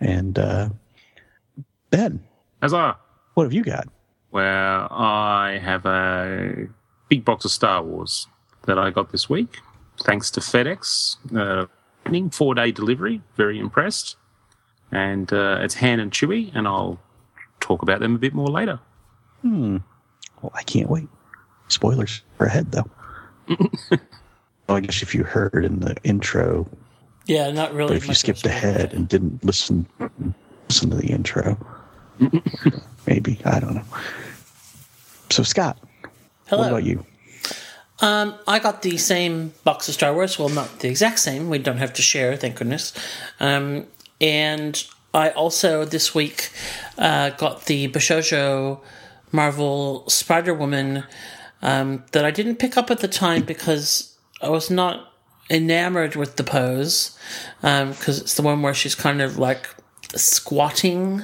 And, 0.00 0.38
uh, 0.38 0.68
Ben, 1.88 2.22
Huzzah! 2.60 2.98
what 3.32 3.44
have 3.44 3.54
you 3.54 3.64
got? 3.64 3.88
Well, 4.30 4.86
I 4.90 5.58
have 5.62 5.86
a 5.86 6.66
big 7.08 7.24
box 7.24 7.46
of 7.46 7.52
Star 7.52 7.82
Wars 7.82 8.26
that 8.66 8.78
I 8.78 8.90
got 8.90 9.12
this 9.12 9.30
week, 9.30 9.60
thanks 10.02 10.30
to 10.32 10.40
FedEx. 10.40 11.16
Uh, 11.34 11.68
four 12.32 12.54
day 12.54 12.70
delivery. 12.70 13.22
Very 13.34 13.58
impressed. 13.58 14.17
And 14.92 15.32
uh, 15.32 15.58
it's 15.60 15.74
Han 15.74 16.00
and 16.00 16.10
Chewie, 16.12 16.50
and 16.54 16.66
I'll 16.66 16.98
talk 17.60 17.82
about 17.82 18.00
them 18.00 18.14
a 18.14 18.18
bit 18.18 18.32
more 18.34 18.48
later. 18.48 18.80
Hmm. 19.42 19.78
Well, 20.40 20.52
I 20.54 20.62
can't 20.62 20.88
wait. 20.88 21.08
Spoilers 21.68 22.22
are 22.40 22.46
ahead, 22.46 22.72
though. 22.72 22.88
well, 24.68 24.76
I 24.76 24.80
guess 24.80 25.02
if 25.02 25.14
you 25.14 25.24
heard 25.24 25.64
in 25.64 25.80
the 25.80 25.96
intro, 26.04 26.66
Yeah, 27.26 27.50
not 27.50 27.74
really. 27.74 27.88
but 27.88 27.96
if 27.98 28.08
you 28.08 28.14
skipped 28.14 28.44
of 28.46 28.52
a 28.52 28.58
spoiler. 28.58 28.74
ahead 28.74 28.94
and 28.94 29.08
didn't 29.08 29.44
listen, 29.44 29.86
listen 30.68 30.90
to 30.90 30.96
the 30.96 31.08
intro, 31.08 31.58
maybe 33.06 33.40
I 33.44 33.60
don't 33.60 33.74
know. 33.74 33.84
So, 35.30 35.42
Scott, 35.42 35.78
Hello. 36.46 36.62
what 36.62 36.70
about 36.70 36.84
you? 36.84 37.04
Um, 38.00 38.34
I 38.46 38.58
got 38.60 38.82
the 38.82 38.96
same 38.96 39.52
box 39.64 39.88
of 39.88 39.94
Star 39.94 40.14
Wars. 40.14 40.38
Well, 40.38 40.48
not 40.48 40.78
the 40.80 40.88
exact 40.88 41.18
same. 41.18 41.50
We 41.50 41.58
don't 41.58 41.78
have 41.78 41.92
to 41.94 42.02
share, 42.02 42.36
thank 42.36 42.56
goodness. 42.56 42.92
Um, 43.40 43.86
and 44.20 44.84
I 45.14 45.30
also 45.30 45.84
this 45.84 46.14
week 46.14 46.50
uh, 46.96 47.30
got 47.30 47.66
the 47.66 47.88
Bishojo 47.88 48.80
Marvel 49.32 50.08
Spider 50.08 50.54
Woman 50.54 51.04
um, 51.62 52.04
that 52.12 52.24
I 52.24 52.30
didn't 52.30 52.56
pick 52.56 52.76
up 52.76 52.90
at 52.90 53.00
the 53.00 53.08
time 53.08 53.42
because 53.42 54.16
I 54.42 54.48
was 54.48 54.70
not 54.70 55.12
enamored 55.50 56.14
with 56.14 56.36
the 56.36 56.44
pose 56.44 57.18
because 57.62 58.20
it's 58.20 58.34
the 58.34 58.42
one 58.42 58.62
where 58.62 58.74
she's 58.74 58.94
kind 58.94 59.20
of 59.22 59.38
like 59.38 59.68
squatting. 60.14 61.22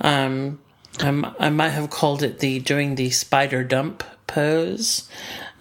Um, 0.00 0.58
I 1.00 1.50
might 1.50 1.70
have 1.70 1.90
called 1.90 2.22
it 2.22 2.38
the 2.40 2.58
doing 2.60 2.94
the 2.96 3.10
spider 3.10 3.64
dump 3.64 4.04
pose. 4.26 5.08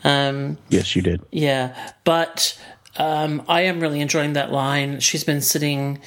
Um, 0.04 0.58
Yes, 0.70 0.96
you 0.96 1.02
did. 1.02 1.22
yeah, 1.32 1.94
but 2.04 2.60
um, 2.98 3.44
I 3.48 3.62
am 3.62 3.80
really 3.80 4.02
enjoying 4.02 4.34
that 4.34 4.52
line. 4.52 5.00
She's 5.00 5.24
been 5.24 5.42
sitting 5.42 6.00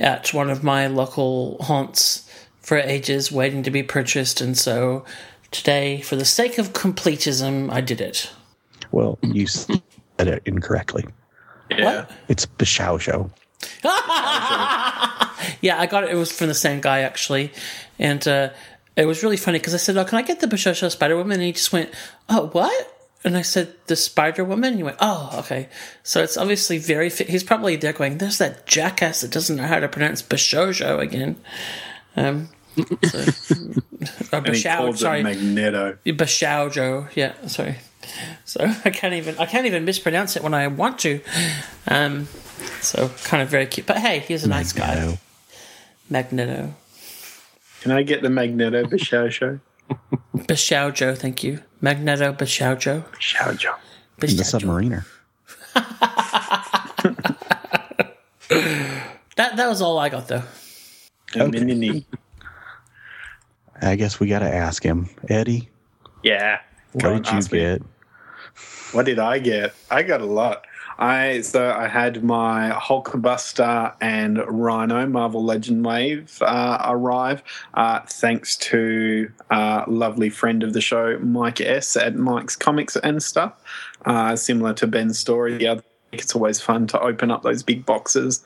at 0.00 0.34
one 0.34 0.50
of 0.50 0.64
my 0.64 0.86
local 0.88 1.62
haunts 1.62 2.28
for 2.60 2.78
ages, 2.78 3.30
waiting 3.30 3.62
to 3.62 3.70
be 3.70 3.82
purchased, 3.82 4.40
and 4.40 4.56
so 4.56 5.04
today, 5.50 6.00
for 6.00 6.16
the 6.16 6.24
sake 6.24 6.58
of 6.58 6.72
completism, 6.72 7.70
I 7.70 7.80
did 7.80 8.00
it. 8.00 8.30
Well, 8.90 9.18
you 9.22 9.46
said 9.46 9.80
it 10.18 10.42
incorrectly. 10.46 11.04
Yeah. 11.70 12.06
It's 12.28 12.46
Bishow 12.46 12.98
Show. 13.00 13.30
Yeah, 15.60 15.78
I 15.78 15.86
got 15.86 16.04
it. 16.04 16.10
It 16.10 16.16
was 16.16 16.32
from 16.32 16.48
the 16.48 16.54
same 16.54 16.80
guy 16.80 17.00
actually, 17.00 17.52
and 17.98 18.26
uh, 18.26 18.50
it 18.96 19.06
was 19.06 19.22
really 19.22 19.36
funny 19.36 19.58
because 19.58 19.74
I 19.74 19.78
said, 19.78 19.96
"Oh, 19.96 20.04
can 20.04 20.18
I 20.18 20.22
get 20.22 20.40
the 20.40 20.46
Bashosha 20.46 20.90
Spider 20.90 21.16
Woman?" 21.16 21.32
And 21.34 21.42
he 21.42 21.52
just 21.52 21.72
went, 21.72 21.90
"Oh, 22.28 22.48
what?" 22.48 22.99
And 23.22 23.36
I 23.36 23.42
said, 23.42 23.74
"The 23.86 23.96
Spider 23.96 24.44
Woman." 24.44 24.70
And 24.70 24.76
he 24.78 24.82
went, 24.82 24.96
"Oh, 25.00 25.30
okay." 25.40 25.68
So 26.02 26.22
it's 26.22 26.36
obviously 26.36 26.78
very. 26.78 27.10
Fit. 27.10 27.28
He's 27.28 27.44
probably 27.44 27.76
there 27.76 27.92
going, 27.92 28.18
"There's 28.18 28.38
that 28.38 28.66
jackass 28.66 29.20
that 29.20 29.30
doesn't 29.30 29.56
know 29.56 29.66
how 29.66 29.80
to 29.80 29.88
pronounce 29.88 30.22
Bashojo 30.22 30.98
again." 31.00 31.36
Um, 32.16 32.48
so, 33.04 33.18
or 34.32 34.38
And 34.44 34.54
he 34.54 34.62
called 34.62 34.98
sorry, 34.98 35.20
it 35.20 35.24
Magneto. 35.24 35.98
Bashaujo. 36.06 37.08
Yeah, 37.14 37.34
sorry. 37.46 37.76
So 38.44 38.60
I 38.84 38.90
can't 38.90 39.14
even 39.14 39.38
I 39.38 39.46
can't 39.46 39.66
even 39.66 39.84
mispronounce 39.84 40.36
it 40.36 40.42
when 40.42 40.54
I 40.54 40.66
want 40.68 40.98
to. 41.00 41.20
Um, 41.88 42.28
so 42.80 43.10
kind 43.24 43.42
of 43.42 43.48
very 43.48 43.66
cute. 43.66 43.86
But 43.86 43.98
hey, 43.98 44.20
he's 44.20 44.44
a 44.44 44.48
nice 44.48 44.72
guy. 44.72 44.94
Magneto. 44.94 45.18
Magneto. 46.08 46.74
Can 47.82 47.92
I 47.92 48.02
get 48.02 48.22
the 48.22 48.30
Magneto 48.30 48.84
Bishow 48.84 49.60
show? 50.54 51.14
Thank 51.14 51.42
you. 51.44 51.60
Magneto 51.80 52.32
Bashaujo. 52.32 53.04
Bishow 53.12 53.56
Joe. 53.56 53.74
And 54.20 54.30
the 54.30 54.42
submariner. 54.42 55.04
That 59.36 59.56
that 59.56 59.68
was 59.68 59.80
all 59.80 59.98
I 59.98 60.08
got 60.10 60.28
though. 60.28 60.42
Okay. 61.34 62.04
I 63.80 63.96
guess 63.96 64.20
we 64.20 64.26
got 64.28 64.40
to 64.40 64.54
ask 64.54 64.82
him. 64.82 65.08
Eddie, 65.30 65.70
Yeah. 66.22 66.58
what 66.92 67.02
did 67.14 67.26
you 67.28 67.32
ask 67.38 67.52
me. 67.52 67.58
get? 67.60 67.82
What 68.92 69.06
did 69.06 69.18
I 69.18 69.38
get? 69.38 69.72
I 69.90 70.02
got 70.02 70.20
a 70.20 70.26
lot. 70.26 70.66
I 71.00 71.40
so 71.40 71.72
I 71.72 71.88
had 71.88 72.22
my 72.22 72.70
Hulkbuster 72.70 73.94
and 74.02 74.38
Rhino 74.46 75.06
Marvel 75.06 75.42
Legend 75.42 75.84
Wave 75.84 76.40
uh, 76.42 76.78
arrive, 76.86 77.42
uh, 77.74 78.00
thanks 78.00 78.56
to 78.58 79.32
uh, 79.50 79.84
lovely 79.88 80.28
friend 80.28 80.62
of 80.62 80.74
the 80.74 80.80
show 80.82 81.18
Mike 81.18 81.60
S 81.60 81.96
at 81.96 82.16
Mike's 82.16 82.54
Comics 82.54 82.96
and 82.96 83.22
stuff. 83.22 83.54
Uh, 84.04 84.36
similar 84.36 84.74
to 84.74 84.86
Ben's 84.86 85.18
story 85.18 85.56
the 85.56 85.68
other 85.68 85.82
it's 86.12 86.34
always 86.34 86.60
fun 86.60 86.86
to 86.88 87.00
open 87.00 87.30
up 87.30 87.42
those 87.42 87.62
big 87.62 87.86
boxes, 87.86 88.44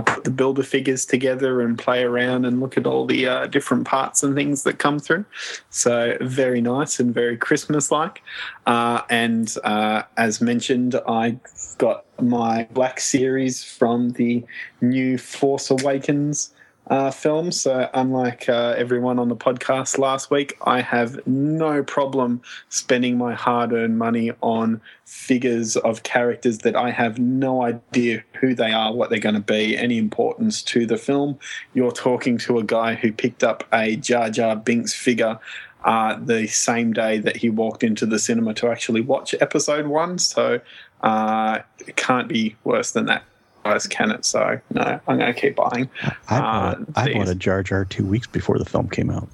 put 0.00 0.24
the 0.24 0.30
builder 0.30 0.62
figures 0.62 1.06
together, 1.06 1.60
and 1.60 1.78
play 1.78 2.02
around 2.02 2.44
and 2.44 2.60
look 2.60 2.76
at 2.76 2.86
all 2.86 3.06
the 3.06 3.26
uh, 3.26 3.46
different 3.46 3.86
parts 3.86 4.22
and 4.22 4.34
things 4.34 4.62
that 4.62 4.78
come 4.78 4.98
through. 4.98 5.24
So 5.70 6.16
very 6.20 6.60
nice 6.60 7.00
and 7.00 7.14
very 7.14 7.36
Christmas-like. 7.36 8.22
Uh, 8.66 9.02
and 9.10 9.54
uh, 9.64 10.02
as 10.16 10.40
mentioned, 10.40 11.00
I 11.06 11.38
got 11.78 12.04
my 12.20 12.68
Black 12.72 13.00
series 13.00 13.64
from 13.64 14.10
the 14.10 14.44
new 14.80 15.18
Force 15.18 15.70
Awakens 15.70 16.52
uh, 16.88 17.10
film. 17.10 17.52
So 17.52 17.88
unlike 17.94 18.48
uh, 18.48 18.74
everyone 18.76 19.18
on 19.18 19.28
the 19.28 19.36
podcast 19.36 19.98
last 19.98 20.30
week, 20.30 20.56
I 20.62 20.80
have 20.80 21.26
no 21.26 21.82
problem 21.82 22.40
spending 22.68 23.18
my 23.18 23.34
hard-earned 23.34 23.98
money 23.98 24.32
on 24.40 24.80
figures 25.04 25.76
of 25.76 26.02
characters 26.02 26.58
that 26.58 26.76
I 26.76 26.90
have 26.90 27.18
no 27.18 27.62
idea 27.62 28.24
who 28.40 28.54
they 28.54 28.72
are, 28.72 28.92
what 28.92 29.10
they're 29.10 29.18
going 29.18 29.34
to 29.34 29.40
be, 29.40 29.76
any 29.76 29.98
importance 29.98 30.62
to 30.62 30.86
the 30.86 30.96
film. 30.96 31.38
You're 31.74 31.92
talking 31.92 32.38
to 32.38 32.58
a 32.58 32.64
guy 32.64 32.94
who 32.94 33.12
picked 33.12 33.44
up 33.44 33.64
a 33.72 33.96
Jar 33.96 34.30
Jar 34.30 34.56
Binks 34.56 34.94
figure 34.94 35.38
uh, 35.84 36.18
the 36.20 36.46
same 36.46 36.92
day 36.92 37.18
that 37.18 37.36
he 37.36 37.50
walked 37.50 37.84
into 37.84 38.06
the 38.06 38.18
cinema 38.18 38.54
to 38.54 38.68
actually 38.68 39.00
watch 39.00 39.34
episode 39.40 39.86
one. 39.86 40.18
So 40.18 40.60
uh, 41.02 41.60
it 41.86 41.96
can't 41.96 42.28
be 42.28 42.56
worse 42.64 42.90
than 42.92 43.06
that. 43.06 43.24
Guys, 43.72 43.86
can 43.86 44.10
it? 44.10 44.24
So 44.24 44.60
no, 44.72 45.00
I'm 45.06 45.18
going 45.18 45.32
to 45.34 45.38
keep 45.40 45.56
buying. 45.56 45.88
I 46.28 46.40
bought, 46.40 46.80
Uh, 46.80 46.84
I 46.96 47.12
bought 47.12 47.28
a 47.28 47.34
Jar 47.34 47.62
Jar 47.62 47.84
two 47.84 48.04
weeks 48.04 48.26
before 48.26 48.58
the 48.58 48.64
film 48.64 48.88
came 48.88 49.10
out. 49.10 49.28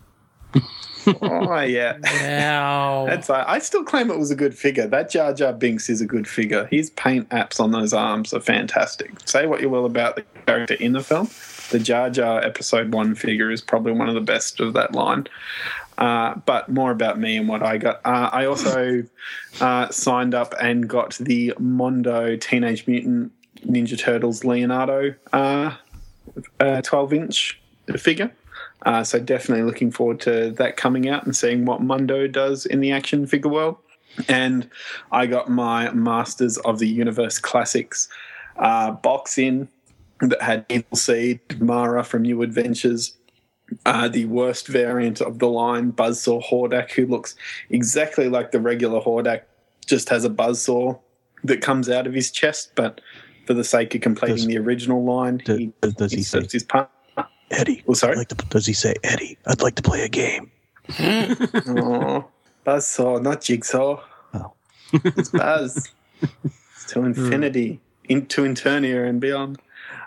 oh 1.22 1.60
yeah. 1.60 1.98
Wow. 2.22 3.06
That's 3.08 3.28
uh, 3.30 3.44
I 3.46 3.58
still 3.58 3.84
claim 3.84 4.10
it 4.10 4.18
was 4.18 4.30
a 4.30 4.36
good 4.36 4.56
figure. 4.56 4.86
That 4.86 5.10
Jar 5.10 5.32
Jar 5.34 5.52
Binks 5.52 5.88
is 5.90 6.00
a 6.00 6.06
good 6.06 6.26
figure. 6.26 6.66
His 6.66 6.90
paint 6.90 7.28
apps 7.30 7.60
on 7.60 7.70
those 7.72 7.92
arms 7.92 8.32
are 8.32 8.40
fantastic. 8.40 9.12
Say 9.28 9.46
what 9.46 9.60
you 9.60 9.68
will 9.68 9.84
about 9.86 10.16
the 10.16 10.24
character 10.46 10.74
in 10.74 10.92
the 10.92 11.02
film, 11.02 11.28
the 11.70 11.78
Jar 11.78 12.10
Jar 12.10 12.42
Episode 12.42 12.92
One 12.92 13.14
figure 13.14 13.50
is 13.50 13.60
probably 13.60 13.92
one 13.92 14.08
of 14.08 14.14
the 14.14 14.20
best 14.20 14.60
of 14.60 14.72
that 14.74 14.92
line. 14.92 15.26
Uh, 15.96 16.34
but 16.46 16.68
more 16.68 16.90
about 16.90 17.20
me 17.20 17.36
and 17.36 17.48
what 17.48 17.62
I 17.62 17.76
got. 17.78 18.00
Uh, 18.04 18.28
I 18.32 18.46
also 18.46 19.04
uh, 19.60 19.88
signed 19.90 20.34
up 20.34 20.52
and 20.60 20.88
got 20.88 21.14
the 21.18 21.54
Mondo 21.58 22.34
Teenage 22.36 22.86
Mutant 22.88 23.30
Ninja 23.60 23.98
Turtles 23.98 24.44
Leonardo 24.44 25.14
uh, 25.32 25.74
uh, 26.60 26.82
12 26.82 27.12
inch 27.12 27.60
figure. 27.96 28.30
Uh, 28.82 29.02
so 29.02 29.18
definitely 29.18 29.64
looking 29.64 29.90
forward 29.90 30.20
to 30.20 30.50
that 30.52 30.76
coming 30.76 31.08
out 31.08 31.24
and 31.24 31.34
seeing 31.34 31.64
what 31.64 31.80
Mondo 31.80 32.26
does 32.26 32.66
in 32.66 32.80
the 32.80 32.92
action 32.92 33.26
figure 33.26 33.50
world. 33.50 33.76
And 34.28 34.68
I 35.10 35.26
got 35.26 35.48
my 35.48 35.90
Masters 35.90 36.58
of 36.58 36.78
the 36.78 36.88
Universe 36.88 37.38
Classics 37.38 38.08
uh, 38.56 38.92
box 38.92 39.38
in 39.38 39.68
that 40.20 40.40
had 40.40 40.64
Evil 40.68 40.96
Seed, 40.96 41.40
Mara 41.60 42.04
from 42.04 42.22
New 42.22 42.42
Adventures, 42.42 43.16
uh, 43.86 44.08
the 44.08 44.26
worst 44.26 44.68
variant 44.68 45.20
of 45.20 45.38
the 45.38 45.48
line, 45.48 45.92
Buzzsaw 45.92 46.44
Hordak, 46.44 46.92
who 46.92 47.06
looks 47.06 47.34
exactly 47.70 48.28
like 48.28 48.52
the 48.52 48.60
regular 48.60 49.00
Hordak, 49.00 49.42
just 49.86 50.08
has 50.10 50.24
a 50.24 50.30
buzzsaw 50.30 50.98
that 51.42 51.60
comes 51.60 51.88
out 51.88 52.06
of 52.06 52.14
his 52.14 52.30
chest. 52.30 52.72
But 52.74 53.00
for 53.46 53.54
the 53.54 53.64
sake 53.64 53.94
of 53.94 54.00
completing 54.00 54.36
Does- 54.36 54.46
the 54.46 54.58
original 54.58 55.04
line, 55.04 55.40
he, 55.44 55.72
Does, 55.80 55.94
does 55.94 56.12
he 56.12 56.22
say, 56.22 56.46
his 56.50 56.62
pun. 56.62 56.86
Eddie? 57.50 57.84
Oh, 57.86 57.92
sorry. 57.94 58.12
I'd 58.12 58.18
like 58.18 58.28
to, 58.28 58.34
does 58.48 58.66
he 58.66 58.72
say, 58.72 58.94
Eddie? 59.04 59.38
I'd 59.46 59.60
like 59.60 59.74
to 59.76 59.82
play 59.82 60.02
a 60.02 60.08
game. 60.08 60.50
Oh, 60.98 62.26
Buzzsaw, 62.66 63.20
not 63.22 63.40
Jigsaw. 63.42 64.00
Oh. 64.32 64.52
It's 64.92 65.28
Buzz. 65.30 65.90
it's 66.22 66.84
to 66.88 67.02
infinity, 67.04 67.80
into 68.08 68.42
Eternia 68.44 69.08
and 69.08 69.20
beyond. 69.20 69.58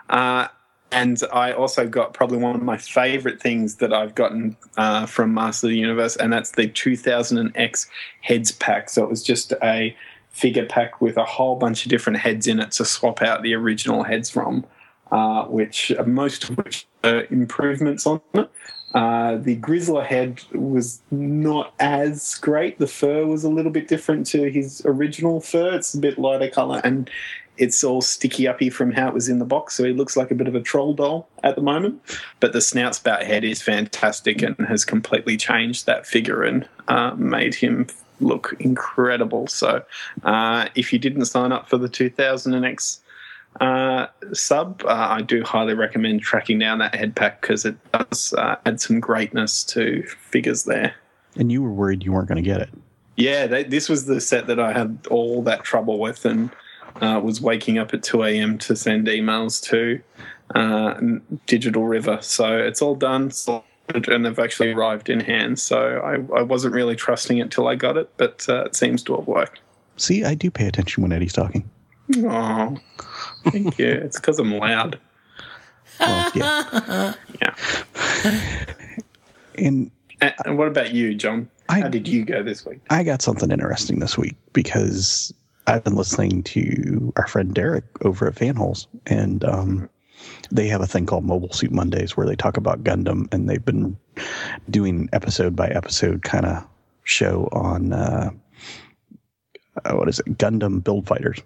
Uh, 0.08 0.48
and 0.90 1.20
I 1.32 1.52
also 1.52 1.86
got 1.86 2.14
probably 2.14 2.38
one 2.38 2.56
of 2.56 2.62
my 2.62 2.78
favorite 2.78 3.40
things 3.40 3.76
that 3.76 3.92
I've 3.92 4.14
gotten 4.14 4.56
uh, 4.76 5.06
from 5.06 5.34
Master 5.34 5.66
of 5.66 5.70
the 5.70 5.78
Universe, 5.78 6.16
and 6.16 6.32
that's 6.32 6.52
the 6.52 6.68
2000X 6.68 7.86
heads 8.22 8.52
pack. 8.52 8.88
So 8.90 9.04
it 9.04 9.10
was 9.10 9.22
just 9.22 9.52
a 9.62 9.94
figure 10.38 10.66
pack 10.66 11.00
with 11.00 11.16
a 11.16 11.24
whole 11.24 11.56
bunch 11.56 11.84
of 11.84 11.90
different 11.90 12.18
heads 12.20 12.46
in 12.46 12.60
it 12.60 12.70
to 12.70 12.84
swap 12.84 13.20
out 13.22 13.42
the 13.42 13.54
original 13.54 14.04
heads 14.04 14.30
from, 14.30 14.64
uh, 15.10 15.44
which 15.44 15.92
most 16.06 16.48
of 16.48 16.56
which 16.56 16.86
are 17.02 17.24
improvements 17.30 18.06
on 18.06 18.20
it. 18.34 18.48
Uh, 18.94 19.36
the 19.36 19.56
Grizzlor 19.56 20.06
head 20.06 20.40
was 20.52 21.02
not 21.10 21.74
as 21.78 22.36
great. 22.36 22.78
The 22.78 22.86
fur 22.86 23.26
was 23.26 23.44
a 23.44 23.50
little 23.50 23.72
bit 23.72 23.88
different 23.88 24.26
to 24.28 24.50
his 24.50 24.80
original 24.84 25.40
fur. 25.40 25.74
It's 25.74 25.92
a 25.92 25.98
bit 25.98 26.18
lighter 26.18 26.48
color 26.48 26.80
and 26.84 27.10
it's 27.58 27.82
all 27.82 28.00
sticky 28.00 28.46
uppy 28.46 28.70
from 28.70 28.92
how 28.92 29.08
it 29.08 29.14
was 29.14 29.28
in 29.28 29.40
the 29.40 29.44
box. 29.44 29.74
So 29.74 29.84
he 29.84 29.92
looks 29.92 30.16
like 30.16 30.30
a 30.30 30.34
bit 30.34 30.48
of 30.48 30.54
a 30.54 30.60
troll 30.60 30.94
doll 30.94 31.28
at 31.42 31.56
the 31.56 31.60
moment. 31.60 32.00
But 32.40 32.52
the 32.52 32.60
snout 32.60 32.94
spout 32.94 33.24
head 33.24 33.44
is 33.44 33.60
fantastic 33.60 34.40
and 34.40 34.56
has 34.68 34.84
completely 34.84 35.36
changed 35.36 35.84
that 35.86 36.06
figure 36.06 36.44
and 36.44 36.66
uh, 36.86 37.14
made 37.16 37.56
him 37.56 37.88
look 38.20 38.54
incredible. 38.58 39.46
So 39.46 39.82
uh, 40.24 40.68
if 40.74 40.92
you 40.92 40.98
didn't 40.98 41.24
sign 41.26 41.52
up 41.52 41.68
for 41.68 41.78
the 41.78 41.88
2000X 41.88 43.00
uh, 43.60 44.06
sub, 44.32 44.82
uh, 44.84 45.08
I 45.10 45.22
do 45.22 45.42
highly 45.42 45.74
recommend 45.74 46.22
tracking 46.22 46.58
down 46.58 46.78
that 46.78 46.94
head 46.94 47.16
pack 47.16 47.40
because 47.40 47.64
it 47.64 47.76
does 47.92 48.32
uh, 48.34 48.56
add 48.66 48.80
some 48.80 49.00
greatness 49.00 49.64
to 49.64 50.02
figures 50.02 50.64
there. 50.64 50.94
And 51.36 51.52
you 51.52 51.62
were 51.62 51.72
worried 51.72 52.04
you 52.04 52.12
weren't 52.12 52.28
going 52.28 52.42
to 52.42 52.48
get 52.48 52.60
it. 52.60 52.70
Yeah, 53.16 53.46
they, 53.46 53.64
this 53.64 53.88
was 53.88 54.06
the 54.06 54.20
set 54.20 54.46
that 54.46 54.60
I 54.60 54.72
had 54.72 55.06
all 55.10 55.42
that 55.42 55.64
trouble 55.64 55.98
with 55.98 56.24
and 56.24 56.50
uh, 57.00 57.20
was 57.22 57.40
waking 57.40 57.78
up 57.78 57.92
at 57.92 58.02
2 58.02 58.22
a.m. 58.24 58.58
to 58.58 58.76
send 58.76 59.06
emails 59.06 59.62
to 59.64 60.00
uh, 60.54 61.00
Digital 61.46 61.84
River. 61.84 62.18
So 62.22 62.56
it's 62.56 62.80
all 62.80 62.94
done 62.94 63.30
and 63.94 64.24
they've 64.24 64.38
actually 64.38 64.72
arrived 64.72 65.08
in 65.08 65.20
hand. 65.20 65.58
So 65.58 66.00
I, 66.00 66.38
I 66.38 66.42
wasn't 66.42 66.74
really 66.74 66.96
trusting 66.96 67.38
it 67.38 67.50
till 67.50 67.68
I 67.68 67.74
got 67.74 67.96
it, 67.96 68.10
but 68.16 68.46
uh, 68.48 68.64
it 68.64 68.76
seems 68.76 69.02
to 69.04 69.16
have 69.16 69.26
worked. 69.26 69.60
See, 69.96 70.24
I 70.24 70.34
do 70.34 70.50
pay 70.50 70.66
attention 70.66 71.02
when 71.02 71.12
Eddie's 71.12 71.32
talking. 71.32 71.68
Oh, 72.18 72.76
thank 73.44 73.78
you. 73.78 73.88
It's 73.88 74.18
because 74.18 74.38
I'm 74.38 74.52
loud. 74.56 74.98
Well, 76.00 76.30
yeah. 76.34 77.14
Yeah. 77.42 77.54
And 79.56 79.90
And, 80.20 80.58
what 80.58 80.68
about 80.68 80.92
you, 80.92 81.14
John? 81.14 81.48
I- 81.68 81.80
How 81.80 81.88
did 81.88 82.06
you 82.08 82.24
go 82.24 82.42
this 82.42 82.64
week? 82.64 82.80
I 82.90 83.02
got 83.02 83.22
something 83.22 83.50
interesting 83.50 83.98
this 83.98 84.16
week 84.16 84.36
because 84.52 85.32
I've 85.66 85.84
been 85.84 85.96
listening 85.96 86.42
to 86.44 87.12
our 87.16 87.26
friend 87.26 87.52
Derek 87.54 87.84
over 88.04 88.26
at 88.28 88.34
Fanholes, 88.36 88.86
and 89.06 89.44
um, 89.44 89.88
they 90.50 90.68
have 90.68 90.80
a 90.80 90.86
thing 90.86 91.06
called 91.06 91.24
Mobile 91.24 91.52
Suit 91.52 91.72
Mondays 91.72 92.16
where 92.16 92.26
they 92.26 92.36
talk 92.36 92.56
about 92.56 92.84
Gundam, 92.84 93.32
and 93.32 93.48
they've 93.48 93.64
been 93.64 93.96
doing 94.70 95.08
episode 95.12 95.54
by 95.54 95.68
episode 95.68 96.22
kind 96.22 96.46
of 96.46 96.64
show 97.04 97.48
on 97.52 97.92
uh, 97.92 98.30
uh, 99.84 99.92
what 99.94 100.08
is 100.08 100.20
it, 100.20 100.38
Gundam 100.38 100.82
Build 100.82 101.06
Fighters. 101.06 101.40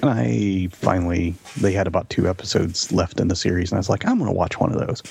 And 0.00 0.10
I 0.10 0.68
finally, 0.72 1.34
they 1.60 1.72
had 1.72 1.86
about 1.86 2.08
two 2.10 2.28
episodes 2.28 2.92
left 2.92 3.20
in 3.20 3.28
the 3.28 3.36
series, 3.36 3.70
and 3.70 3.76
I 3.76 3.80
was 3.80 3.88
like, 3.88 4.06
I'm 4.06 4.18
going 4.18 4.30
to 4.30 4.36
watch 4.36 4.58
one 4.58 4.72
of 4.72 4.86
those. 4.86 5.02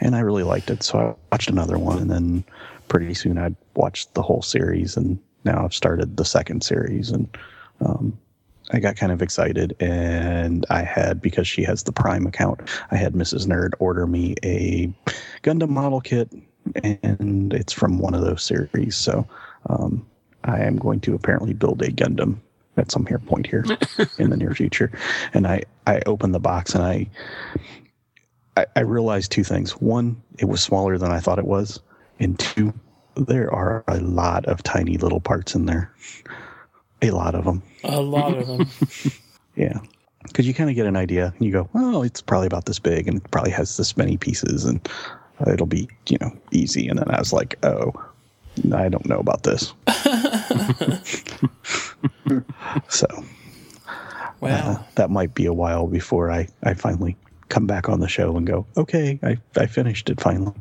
And 0.00 0.16
I 0.16 0.20
really 0.20 0.42
liked 0.42 0.70
it, 0.70 0.82
so 0.82 0.98
I 0.98 1.14
watched 1.30 1.50
another 1.50 1.78
one, 1.78 1.98
and 1.98 2.10
then 2.10 2.44
pretty 2.88 3.14
soon 3.14 3.38
I'd 3.38 3.56
watched 3.74 4.14
the 4.14 4.22
whole 4.22 4.42
series, 4.42 4.96
and 4.96 5.18
now 5.44 5.64
I've 5.64 5.74
started 5.74 6.16
the 6.16 6.24
second 6.24 6.62
series, 6.62 7.10
and 7.10 7.28
um, 7.80 8.18
I 8.70 8.78
got 8.78 8.96
kind 8.96 9.12
of 9.12 9.20
excited, 9.22 9.76
and 9.80 10.64
I 10.70 10.82
had 10.82 11.20
because 11.20 11.48
she 11.48 11.62
has 11.64 11.82
the 11.82 11.92
Prime 11.92 12.26
account, 12.26 12.60
I 12.90 12.96
had 12.96 13.14
Mrs. 13.14 13.46
Nerd 13.46 13.72
order 13.78 14.06
me 14.06 14.36
a 14.44 14.92
Gundam 15.42 15.70
model 15.70 16.00
kit, 16.00 16.32
and 16.82 17.52
it's 17.52 17.72
from 17.72 17.98
one 17.98 18.14
of 18.14 18.22
those 18.22 18.42
series. 18.42 18.96
So 18.96 19.26
um, 19.68 20.06
I 20.44 20.60
am 20.60 20.76
going 20.76 21.00
to 21.00 21.14
apparently 21.14 21.52
build 21.52 21.82
a 21.82 21.90
Gundam 21.90 22.38
at 22.76 22.90
some 22.90 23.04
here 23.04 23.18
point 23.18 23.46
here 23.46 23.64
in 24.18 24.30
the 24.30 24.36
near 24.36 24.54
future, 24.54 24.90
and 25.34 25.46
I 25.46 25.62
I 25.86 26.00
opened 26.06 26.34
the 26.34 26.40
box 26.40 26.74
and 26.74 26.84
I. 26.84 27.08
I, 28.54 28.66
I 28.76 28.80
realized 28.80 29.32
two 29.32 29.44
things. 29.44 29.80
One, 29.80 30.22
it 30.38 30.44
was 30.44 30.62
smaller 30.62 30.98
than 30.98 31.10
I 31.10 31.20
thought 31.20 31.38
it 31.38 31.46
was, 31.46 31.80
and 32.20 32.38
two, 32.38 32.74
there 33.16 33.50
are 33.50 33.82
a 33.88 33.98
lot 34.00 34.44
of 34.44 34.62
tiny 34.62 34.98
little 34.98 35.20
parts 35.20 35.54
in 35.54 35.64
there. 35.64 35.90
A 37.02 37.10
lot 37.10 37.34
of 37.34 37.44
them. 37.44 37.62
A 37.84 38.00
lot 38.00 38.36
of 38.36 38.46
them. 38.46 38.66
Yeah. 39.54 39.80
Because 40.22 40.46
you 40.46 40.54
kind 40.54 40.70
of 40.70 40.76
get 40.76 40.86
an 40.86 40.96
idea 40.96 41.34
and 41.36 41.44
you 41.46 41.52
go, 41.52 41.68
oh, 41.74 42.02
it's 42.02 42.22
probably 42.22 42.46
about 42.46 42.64
this 42.64 42.78
big 42.78 43.06
and 43.06 43.18
it 43.18 43.30
probably 43.30 43.50
has 43.50 43.76
this 43.76 43.98
many 43.98 44.16
pieces 44.16 44.64
and 44.64 44.88
it'll 45.46 45.66
be, 45.66 45.90
you 46.08 46.16
know, 46.22 46.32
easy. 46.52 46.88
And 46.88 46.98
then 46.98 47.10
I 47.10 47.18
was 47.18 47.34
like, 47.34 47.58
oh, 47.62 47.92
I 48.72 48.88
don't 48.88 49.04
know 49.06 49.18
about 49.18 49.42
this. 49.42 49.74
so 52.88 53.06
Wow. 54.40 54.48
uh, 54.50 54.82
that 54.94 55.10
might 55.10 55.34
be 55.34 55.44
a 55.46 55.52
while 55.52 55.86
before 55.86 56.30
I, 56.30 56.48
I 56.64 56.72
finally 56.74 57.14
come 57.48 57.66
back 57.66 57.88
on 57.90 58.00
the 58.00 58.08
show 58.08 58.34
and 58.36 58.46
go, 58.46 58.66
okay, 58.78 59.18
I, 59.22 59.36
I 59.56 59.66
finished 59.66 60.08
it 60.10 60.20
finally. 60.20 60.54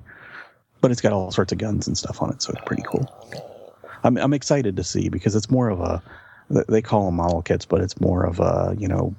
But 0.81 0.91
it's 0.91 1.01
got 1.01 1.13
all 1.13 1.31
sorts 1.31 1.51
of 1.51 1.57
guns 1.59 1.87
and 1.87 1.97
stuff 1.97 2.21
on 2.21 2.31
it, 2.31 2.41
so 2.41 2.51
it's 2.51 2.61
pretty 2.65 2.83
cool. 2.85 3.07
I'm, 4.03 4.17
I'm 4.17 4.33
excited 4.33 4.75
to 4.75 4.83
see 4.83 5.09
because 5.09 5.35
it's 5.35 5.49
more 5.49 5.69
of 5.69 5.79
a, 5.79 6.01
they 6.67 6.81
call 6.81 7.05
them 7.05 7.15
model 7.15 7.41
kits, 7.41 7.65
but 7.65 7.81
it's 7.81 7.99
more 7.99 8.25
of 8.25 8.39
a, 8.39 8.75
you 8.77 8.87
know, 8.87 9.15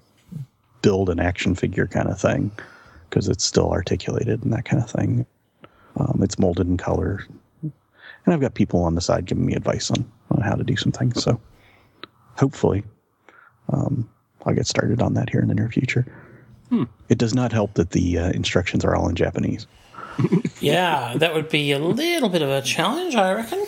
build 0.83 1.09
an 1.09 1.21
action 1.21 1.55
figure 1.55 1.87
kind 1.87 2.09
of 2.09 2.21
thing 2.21 2.51
because 3.09 3.29
it's 3.29 3.45
still 3.45 3.71
articulated 3.71 4.43
and 4.43 4.53
that 4.53 4.65
kind 4.65 4.83
of 4.83 4.91
thing. 4.91 5.27
Um, 5.97 6.21
it's 6.23 6.39
molded 6.39 6.67
in 6.67 6.77
color. 6.77 7.25
And 7.63 8.35
I've 8.35 8.41
got 8.41 8.55
people 8.55 8.83
on 8.85 8.95
the 8.95 9.01
side 9.01 9.27
giving 9.27 9.45
me 9.47 9.55
advice 9.55 9.91
on, 9.91 10.11
on 10.31 10.41
how 10.41 10.55
to 10.55 10.65
do 10.65 10.77
some 10.77 10.93
things. 10.93 11.23
So 11.23 11.41
hopefully 12.37 12.85
um, 13.69 14.09
I'll 14.47 14.55
get 14.55 14.67
started 14.67 15.03
on 15.03 15.15
that 15.15 15.29
here 15.31 15.41
in 15.41 15.49
the 15.49 15.55
near 15.55 15.69
future. 15.69 16.07
It 17.09 17.19
does 17.19 17.35
not 17.35 17.53
help 17.53 17.75
that 17.75 17.91
the 17.91 18.19
uh, 18.19 18.31
instructions 18.31 18.85
are 18.85 18.97
all 18.97 19.09
in 19.09 19.15
Japanese. 19.15 19.67
Yeah, 20.61 21.15
that 21.17 21.35
would 21.35 21.49
be 21.49 21.73
a 21.73 21.79
little 21.81 22.29
bit 22.29 22.41
of 22.41 22.49
a 22.49 22.63
challenge, 22.63 23.17
I 23.17 23.33
reckon. 23.33 23.67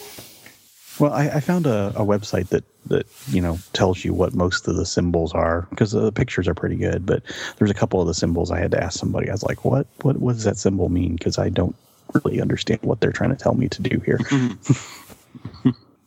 Well, 0.99 1.13
I, 1.13 1.29
I 1.29 1.41
found 1.41 1.67
a, 1.67 1.89
a 1.97 2.05
website 2.05 2.49
that, 2.49 2.65
that 2.87 3.07
you 3.29 3.41
know 3.41 3.59
tells 3.73 4.05
you 4.05 4.15
what 4.15 4.35
most 4.35 4.69
of 4.69 4.77
the 4.77 4.87
symbols 4.87 5.33
are 5.33 5.67
because 5.71 5.93
the 5.93 6.13
pictures 6.13 6.47
are 6.47 6.55
pretty 6.55 6.77
good. 6.77 7.05
But 7.05 7.23
there's 7.57 7.71
a 7.71 7.75
couple 7.75 8.01
of 8.01 8.07
the 8.07 8.15
symbols 8.15 8.51
I 8.51 8.59
had 8.59 8.71
to 8.73 8.83
ask 8.83 8.99
somebody. 8.99 9.29
I 9.29 9.33
was 9.33 9.43
like, 9.43 9.65
"What? 9.65 9.87
What? 10.03 10.17
What 10.19 10.35
does 10.35 10.45
that 10.45 10.57
symbol 10.57 10.89
mean?" 10.89 11.17
Because 11.17 11.39
I 11.39 11.49
don't 11.49 11.75
really 12.13 12.41
understand 12.41 12.81
what 12.83 13.01
they're 13.01 13.13
trying 13.13 13.31
to 13.31 13.37
tell 13.37 13.55
me 13.55 13.69
to 13.69 13.83
do 13.83 14.01
here. 14.01 14.19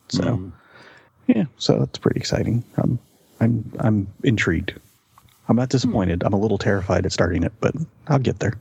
so, 0.08 0.36
hmm. 0.36 0.48
yeah, 1.26 1.44
so 1.58 1.78
that's 1.78 1.98
pretty 1.98 2.20
exciting. 2.20 2.64
I'm 2.76 2.98
I'm 3.40 3.70
I'm 3.78 4.06
intrigued. 4.22 4.74
I'm 5.48 5.56
not 5.56 5.70
disappointed. 5.70 6.22
I'm 6.24 6.34
a 6.34 6.38
little 6.38 6.58
terrified 6.58 7.06
at 7.06 7.12
starting 7.12 7.42
it, 7.42 7.52
but 7.60 7.74
I'll 8.06 8.18
get 8.18 8.38
there. 8.40 8.54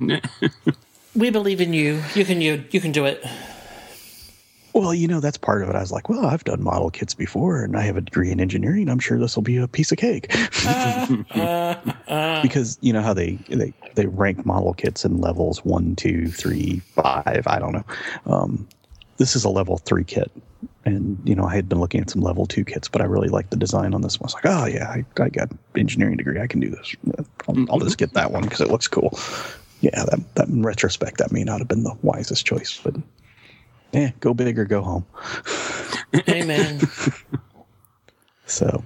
We 1.16 1.30
believe 1.30 1.62
in 1.62 1.72
you. 1.72 2.02
You 2.14 2.26
can 2.26 2.42
you 2.42 2.64
you 2.70 2.78
can 2.78 2.92
do 2.92 3.06
it. 3.06 3.24
Well, 4.76 4.92
you 4.92 5.08
know, 5.08 5.20
that's 5.20 5.38
part 5.38 5.62
of 5.62 5.70
it. 5.70 5.74
I 5.74 5.80
was 5.80 5.90
like, 5.90 6.10
well, 6.10 6.26
I've 6.26 6.44
done 6.44 6.62
model 6.62 6.90
kits 6.90 7.14
before 7.14 7.64
and 7.64 7.78
I 7.78 7.80
have 7.80 7.96
a 7.96 8.02
degree 8.02 8.30
in 8.30 8.42
engineering. 8.42 8.90
I'm 8.90 8.98
sure 8.98 9.18
this 9.18 9.34
will 9.34 9.42
be 9.42 9.56
a 9.56 9.66
piece 9.66 9.90
of 9.90 9.96
cake. 9.96 10.28
because 12.42 12.76
you 12.82 12.92
know 12.92 13.00
how 13.00 13.14
they, 13.14 13.38
they, 13.48 13.72
they 13.94 14.04
rank 14.04 14.44
model 14.44 14.74
kits 14.74 15.06
in 15.06 15.18
levels 15.18 15.64
one, 15.64 15.96
two, 15.96 16.26
three, 16.26 16.80
five. 16.94 17.44
I 17.46 17.58
don't 17.58 17.72
know. 17.72 17.84
Um, 18.26 18.68
this 19.16 19.34
is 19.34 19.44
a 19.44 19.48
level 19.48 19.78
three 19.78 20.04
kit. 20.04 20.30
And, 20.84 21.18
you 21.24 21.34
know, 21.34 21.46
I 21.46 21.54
had 21.54 21.70
been 21.70 21.80
looking 21.80 22.02
at 22.02 22.10
some 22.10 22.20
level 22.20 22.44
two 22.44 22.62
kits, 22.62 22.86
but 22.86 23.00
I 23.00 23.06
really 23.06 23.28
liked 23.28 23.52
the 23.52 23.56
design 23.56 23.94
on 23.94 24.02
this 24.02 24.20
one. 24.20 24.24
I 24.24 24.26
was 24.26 24.34
like, 24.34 24.46
oh, 24.46 24.66
yeah, 24.66 24.90
I, 24.90 25.22
I 25.22 25.30
got 25.30 25.48
engineering 25.74 26.18
degree. 26.18 26.38
I 26.38 26.46
can 26.46 26.60
do 26.60 26.68
this. 26.68 26.94
I'll, 27.48 27.70
I'll 27.70 27.80
just 27.80 27.96
get 27.96 28.12
that 28.12 28.30
one 28.30 28.42
because 28.42 28.60
it 28.60 28.70
looks 28.70 28.88
cool. 28.88 29.18
Yeah, 29.80 30.04
that, 30.04 30.34
that 30.34 30.48
in 30.48 30.62
retrospect, 30.62 31.16
that 31.16 31.32
may 31.32 31.44
not 31.44 31.60
have 31.60 31.68
been 31.68 31.82
the 31.82 31.96
wisest 32.02 32.44
choice, 32.44 32.78
but 32.84 32.94
yeah, 33.92 34.10
go 34.20 34.34
big 34.34 34.58
or 34.58 34.64
go 34.64 34.82
home. 34.82 35.06
Amen. 36.28 36.80
So, 38.46 38.84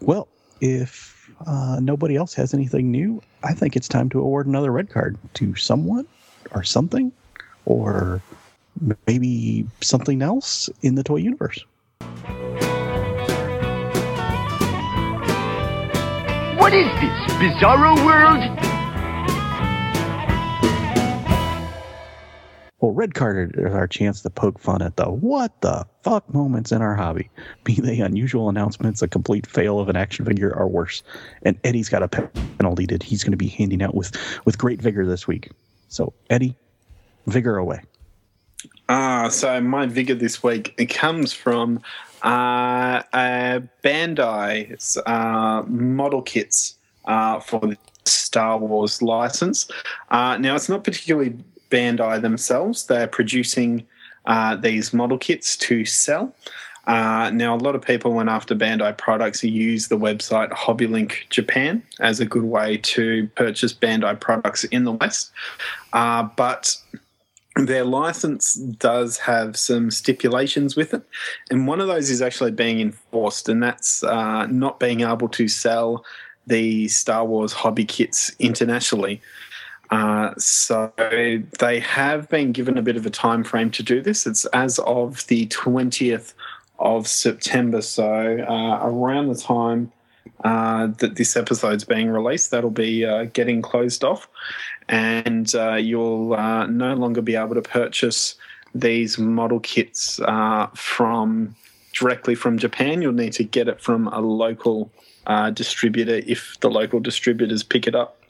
well, 0.00 0.26
if 0.60 1.30
uh, 1.46 1.78
nobody 1.80 2.16
else 2.16 2.34
has 2.34 2.54
anything 2.54 2.90
new, 2.90 3.22
I 3.42 3.52
think 3.52 3.76
it's 3.76 3.88
time 3.88 4.08
to 4.10 4.20
award 4.20 4.46
another 4.46 4.70
red 4.72 4.90
card 4.90 5.18
to 5.34 5.54
someone 5.54 6.06
or 6.52 6.64
something, 6.64 7.12
or 7.66 8.22
maybe 9.06 9.66
something 9.82 10.22
else 10.22 10.70
in 10.82 10.94
the 10.94 11.02
toy 11.02 11.16
universe. 11.16 11.64
What 16.58 16.72
is 16.72 16.86
this, 17.00 17.32
Bizarro 17.36 17.94
World? 18.06 18.63
Well, 22.84 22.92
red 22.92 23.14
card 23.14 23.54
is 23.56 23.72
our 23.72 23.88
chance 23.88 24.20
to 24.20 24.28
poke 24.28 24.58
fun 24.58 24.82
at 24.82 24.96
the 24.96 25.06
what 25.06 25.58
the 25.62 25.86
fuck 26.02 26.28
moments 26.34 26.70
in 26.70 26.82
our 26.82 26.94
hobby, 26.94 27.30
be 27.64 27.80
they 27.80 28.00
unusual 28.00 28.50
announcements, 28.50 29.00
a 29.00 29.08
complete 29.08 29.46
fail 29.46 29.80
of 29.80 29.88
an 29.88 29.96
action 29.96 30.26
figure, 30.26 30.54
or 30.54 30.68
worse. 30.68 31.02
And 31.44 31.58
Eddie's 31.64 31.88
got 31.88 32.02
a 32.02 32.08
penalty 32.58 32.84
that 32.84 33.02
he's 33.02 33.24
going 33.24 33.30
to 33.30 33.38
be 33.38 33.48
handing 33.48 33.82
out 33.82 33.94
with 33.94 34.14
with 34.44 34.58
great 34.58 34.82
vigor 34.82 35.06
this 35.06 35.26
week. 35.26 35.50
So, 35.88 36.12
Eddie, 36.28 36.58
vigor 37.26 37.56
away. 37.56 37.80
Ah, 38.90 39.28
so 39.28 39.62
my 39.62 39.86
vigor 39.86 40.14
this 40.14 40.42
week 40.42 40.74
it 40.76 40.90
comes 40.90 41.32
from 41.32 41.80
uh, 42.22 43.00
uh, 43.14 43.60
Bandai's 43.82 44.98
uh, 45.06 45.62
model 45.68 46.20
kits 46.20 46.76
uh, 47.06 47.40
for 47.40 47.60
the 47.60 47.78
Star 48.04 48.58
Wars 48.58 49.00
license. 49.00 49.70
Uh, 50.10 50.36
now, 50.36 50.54
it's 50.54 50.68
not 50.68 50.84
particularly 50.84 51.34
Bandai 51.70 52.20
themselves; 52.20 52.86
they're 52.86 53.06
producing 53.06 53.86
uh, 54.26 54.56
these 54.56 54.92
model 54.92 55.18
kits 55.18 55.56
to 55.58 55.84
sell. 55.84 56.34
Uh, 56.86 57.30
now, 57.32 57.54
a 57.54 57.56
lot 57.56 57.74
of 57.74 57.82
people 57.82 58.12
went 58.12 58.28
after 58.28 58.54
Bandai 58.54 58.96
products 58.98 59.40
who 59.40 59.48
use 59.48 59.88
the 59.88 59.96
website 59.96 60.50
HobbyLink 60.50 61.28
Japan 61.30 61.82
as 62.00 62.20
a 62.20 62.26
good 62.26 62.44
way 62.44 62.76
to 62.76 63.26
purchase 63.36 63.72
Bandai 63.72 64.20
products 64.20 64.64
in 64.64 64.84
the 64.84 64.92
West. 64.92 65.30
Uh, 65.94 66.24
but 66.36 66.76
their 67.56 67.84
license 67.84 68.54
does 68.54 69.16
have 69.18 69.56
some 69.56 69.90
stipulations 69.90 70.76
with 70.76 70.92
it, 70.92 71.02
and 71.50 71.66
one 71.66 71.80
of 71.80 71.86
those 71.86 72.10
is 72.10 72.20
actually 72.20 72.50
being 72.50 72.80
enforced, 72.80 73.48
and 73.48 73.62
that's 73.62 74.02
uh, 74.04 74.46
not 74.46 74.78
being 74.80 75.00
able 75.00 75.28
to 75.28 75.48
sell 75.48 76.04
the 76.46 76.88
Star 76.88 77.24
Wars 77.24 77.52
hobby 77.52 77.84
kits 77.84 78.34
internationally. 78.38 79.22
Uh, 79.90 80.34
so 80.38 80.92
they 80.98 81.80
have 81.80 82.28
been 82.28 82.52
given 82.52 82.78
a 82.78 82.82
bit 82.82 82.96
of 82.96 83.06
a 83.06 83.10
time 83.10 83.44
frame 83.44 83.70
to 83.70 83.82
do 83.82 84.00
this. 84.00 84.26
It's 84.26 84.44
as 84.46 84.78
of 84.80 85.26
the 85.26 85.46
twentieth 85.46 86.34
of 86.78 87.06
September, 87.06 87.80
so 87.80 88.04
uh, 88.48 88.80
around 88.82 89.28
the 89.28 89.36
time 89.36 89.92
uh, 90.42 90.88
that 90.98 91.14
this 91.14 91.36
episode's 91.36 91.84
being 91.84 92.08
released, 92.10 92.50
that'll 92.50 92.70
be 92.70 93.04
uh, 93.04 93.24
getting 93.32 93.62
closed 93.62 94.02
off, 94.02 94.28
and 94.88 95.54
uh, 95.54 95.74
you'll 95.74 96.30
no 96.66 96.94
longer 96.94 97.22
be 97.22 97.36
able 97.36 97.54
to 97.54 97.62
purchase 97.62 98.34
these 98.74 99.18
model 99.18 99.60
kits 99.60 100.20
from 100.74 101.54
directly 101.92 102.34
from 102.34 102.58
Japan. 102.58 103.02
You'll 103.02 103.12
need 103.12 103.34
to 103.34 103.44
get 103.44 103.68
it 103.68 103.80
from 103.80 104.08
a 104.08 104.20
local 104.20 104.90
distributor 105.52 106.22
if 106.26 106.58
the 106.60 106.70
local 106.70 106.98
distributors 106.98 107.62
pick 107.62 107.86
it 107.86 107.94
up, 107.94 108.20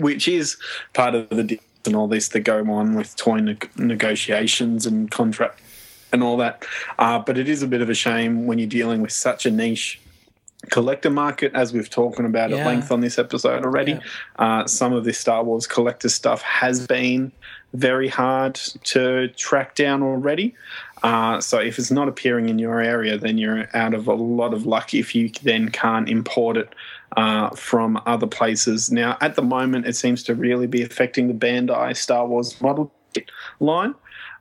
which 0.00 0.28
is 0.28 0.56
part 0.92 1.14
of 1.14 1.28
the 1.30 1.42
deal 1.44 1.58
and 1.86 1.94
all 1.94 2.08
this 2.08 2.28
that 2.28 2.40
go 2.40 2.64
on 2.72 2.94
with 2.94 3.14
toy 3.16 3.38
neg- 3.38 3.68
negotiations 3.76 4.86
and 4.86 5.10
contract 5.10 5.60
and 6.12 6.22
all 6.22 6.36
that. 6.38 6.64
Uh, 6.98 7.18
but 7.18 7.36
it 7.36 7.48
is 7.48 7.62
a 7.62 7.66
bit 7.66 7.82
of 7.82 7.90
a 7.90 7.94
shame 7.94 8.46
when 8.46 8.58
you're 8.58 8.68
dealing 8.68 9.02
with 9.02 9.12
such 9.12 9.44
a 9.44 9.50
niche 9.50 10.00
collector 10.70 11.10
market, 11.10 11.52
as 11.54 11.74
we've 11.74 11.90
talking 11.90 12.24
about 12.24 12.48
Yeah. 12.50 12.56
at 12.58 12.66
length 12.66 12.90
on 12.90 13.00
this 13.00 13.18
episode 13.18 13.64
already. 13.64 13.98
Uh, 14.38 14.66
some 14.66 14.94
of 14.94 15.04
this 15.04 15.18
Star 15.18 15.44
Wars 15.44 15.66
collector 15.66 16.08
stuff 16.08 16.40
has 16.40 16.86
been 16.86 17.32
very 17.74 18.08
hard 18.08 18.54
to 18.84 19.28
track 19.28 19.74
down 19.74 20.02
already. 20.02 20.54
Uh, 21.02 21.38
so 21.38 21.58
if 21.58 21.78
it's 21.78 21.90
not 21.90 22.08
appearing 22.08 22.48
in 22.48 22.58
your 22.58 22.80
area, 22.80 23.18
then 23.18 23.36
you're 23.36 23.68
out 23.76 23.92
of 23.92 24.08
a 24.08 24.14
lot 24.14 24.54
of 24.54 24.64
luck 24.64 24.94
if 24.94 25.14
you 25.14 25.28
then 25.42 25.68
can't 25.70 26.08
import 26.08 26.56
it 26.56 26.74
uh, 27.16 27.50
from 27.50 28.00
other 28.06 28.26
places. 28.26 28.90
Now, 28.90 29.16
at 29.20 29.36
the 29.36 29.42
moment, 29.42 29.86
it 29.86 29.96
seems 29.96 30.22
to 30.24 30.34
really 30.34 30.66
be 30.66 30.82
affecting 30.82 31.28
the 31.28 31.34
Bandai 31.34 31.96
Star 31.96 32.26
Wars 32.26 32.60
model 32.60 32.92
line. 33.60 33.94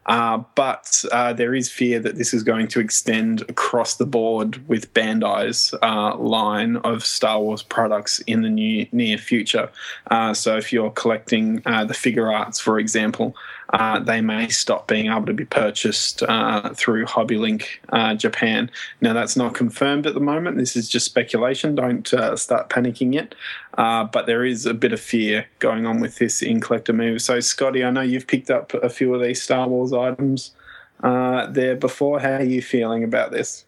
Uh, 0.06 0.44
but 0.56 1.06
uh, 1.12 1.32
there 1.34 1.56
is 1.56 1.72
fear 1.72 2.00
that 2.00 2.18
this 2.18 2.34
is 2.34 2.44
going 2.44 2.68
to 2.68 2.80
extend 2.80 3.42
across 3.44 3.96
the 3.96 4.06
board 4.06 4.68
with 4.68 4.94
Bandai's 4.94 5.74
uh, 5.82 6.16
line 6.18 6.78
of 6.78 7.06
Star 7.06 7.40
Wars 7.40 7.64
products 7.64 8.20
in 8.28 8.42
the 8.42 8.50
new, 8.50 8.86
near 8.92 9.18
future. 9.18 9.70
Uh, 10.12 10.34
so 10.34 10.58
if 10.58 10.74
you're 10.74 10.92
collecting 10.92 11.62
uh, 11.66 11.86
the 11.86 11.94
figure 11.94 12.32
arts, 12.32 12.60
for 12.60 12.80
example, 12.80 13.36
uh, 13.74 14.00
they 14.00 14.22
may 14.22 14.48
stop 14.50 14.88
being 14.88 15.08
able 15.08 15.26
to 15.26 15.34
be 15.34 15.46
purchased 15.46 16.22
uh, 16.24 16.70
through 16.76 17.06
HobbyLink 17.06 17.66
uh, 17.90 18.14
Japan. 18.14 18.70
Now, 19.02 19.14
that's 19.14 19.36
not 19.36 19.56
confirmed 19.56 20.06
at 20.06 20.14
the 20.14 20.20
moment. 20.20 20.58
This 20.58 20.76
is 20.76 20.88
just 20.88 21.08
speculation. 21.08 21.74
Don't 21.74 22.14
uh, 22.14 22.38
start 22.38 22.70
panicking 22.70 23.14
yet. 23.16 23.34
Uh, 23.76 24.04
but 24.04 24.28
there 24.28 24.46
is 24.46 24.68
a 24.68 24.76
bit 24.76 24.94
of 24.94 25.02
fear 25.02 25.48
going 25.58 25.88
on 25.88 26.00
with 26.00 26.20
this 26.20 26.44
in 26.44 26.62
collector 26.62 26.94
moves. 26.94 27.26
So, 27.26 27.40
Scotty, 27.40 27.84
I 27.84 27.90
know 27.90 28.02
you've 28.02 28.28
picked 28.28 28.52
up 28.52 28.76
a 28.76 28.90
few 28.90 29.14
of 29.16 29.22
these 29.22 29.42
Star 29.42 29.68
Wars 29.68 29.92
items 29.92 30.52
uh, 31.02 31.48
there 31.48 31.76
before. 31.76 32.20
How 32.20 32.34
are 32.34 32.44
you 32.44 32.62
feeling 32.62 33.04
about 33.04 33.32
this? 33.32 33.66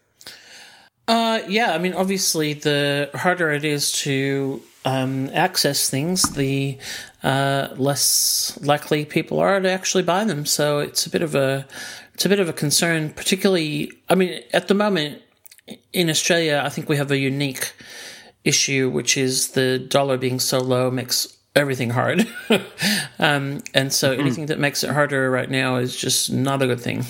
Yeah, 1.08 1.72
I 1.74 1.78
mean, 1.78 1.94
obviously, 1.94 2.54
the 2.54 3.10
harder 3.14 3.50
it 3.50 3.64
is 3.64 3.92
to 4.02 4.62
um, 4.86 5.28
access 5.32 5.90
things, 5.90 6.22
the 6.30 6.78
uh, 7.26 7.74
less 7.76 8.56
likely 8.62 9.04
people 9.04 9.40
are 9.40 9.58
to 9.58 9.68
actually 9.68 10.04
buy 10.04 10.22
them. 10.22 10.46
So 10.46 10.78
it's 10.78 11.06
a 11.06 11.10
bit 11.10 11.22
of 11.22 11.34
a 11.34 11.66
it's 12.14 12.24
a 12.24 12.28
bit 12.28 12.38
of 12.38 12.48
a 12.48 12.52
concern, 12.52 13.10
particularly. 13.10 13.90
I 14.08 14.14
mean, 14.14 14.42
at 14.52 14.68
the 14.68 14.74
moment 14.74 15.22
in 15.92 16.08
Australia, 16.08 16.62
I 16.64 16.68
think 16.68 16.88
we 16.88 16.96
have 16.96 17.10
a 17.10 17.18
unique 17.18 17.72
issue, 18.44 18.88
which 18.88 19.16
is 19.16 19.48
the 19.48 19.76
dollar 19.76 20.16
being 20.16 20.38
so 20.38 20.60
low 20.60 20.88
makes 20.88 21.36
everything 21.56 21.90
hard, 21.90 22.28
um, 23.18 23.60
and 23.74 23.92
so 23.92 24.12
anything 24.12 24.46
that 24.46 24.60
makes 24.60 24.84
it 24.84 24.90
harder 24.90 25.28
right 25.28 25.50
now 25.50 25.76
is 25.76 25.96
just 25.96 26.32
not 26.32 26.62
a 26.62 26.66
good 26.68 26.80
thing. 26.80 27.04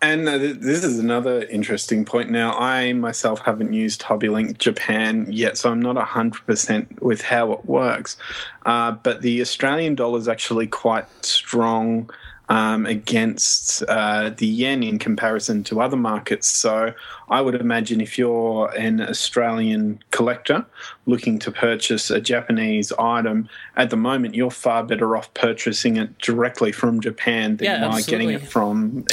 And 0.00 0.28
uh, 0.28 0.38
this 0.38 0.84
is 0.84 0.98
another 0.98 1.42
interesting 1.44 2.04
point. 2.04 2.30
Now, 2.30 2.56
I 2.56 2.92
myself 2.92 3.40
haven't 3.40 3.72
used 3.72 4.02
HobbyLink 4.02 4.58
Japan 4.58 5.26
yet, 5.28 5.58
so 5.58 5.70
I'm 5.70 5.82
not 5.82 5.96
100% 5.96 7.02
with 7.02 7.22
how 7.22 7.52
it 7.52 7.64
works. 7.64 8.16
Uh, 8.64 8.92
but 8.92 9.22
the 9.22 9.40
Australian 9.40 9.96
dollar 9.96 10.18
is 10.18 10.28
actually 10.28 10.68
quite 10.68 11.06
strong 11.24 12.10
um, 12.48 12.86
against 12.86 13.82
uh, 13.88 14.30
the 14.30 14.46
yen 14.46 14.82
in 14.82 14.98
comparison 14.98 15.64
to 15.64 15.80
other 15.80 15.96
markets. 15.96 16.48
So 16.48 16.94
I 17.28 17.40
would 17.40 17.54
imagine 17.54 18.00
if 18.00 18.16
you're 18.18 18.70
an 18.76 19.00
Australian 19.00 20.02
collector 20.12 20.64
looking 21.06 21.38
to 21.40 21.50
purchase 21.50 22.10
a 22.10 22.20
Japanese 22.20 22.92
item, 22.98 23.48
at 23.76 23.90
the 23.90 23.96
moment 23.96 24.34
you're 24.34 24.50
far 24.50 24.82
better 24.84 25.16
off 25.16 25.32
purchasing 25.34 25.96
it 25.96 26.18
directly 26.18 26.72
from 26.72 27.00
Japan 27.00 27.56
than 27.56 27.66
Yeah, 27.66 27.90
you 27.90 27.98
are 27.98 28.02
getting 28.02 28.30
it 28.30 28.46
from 28.46 29.04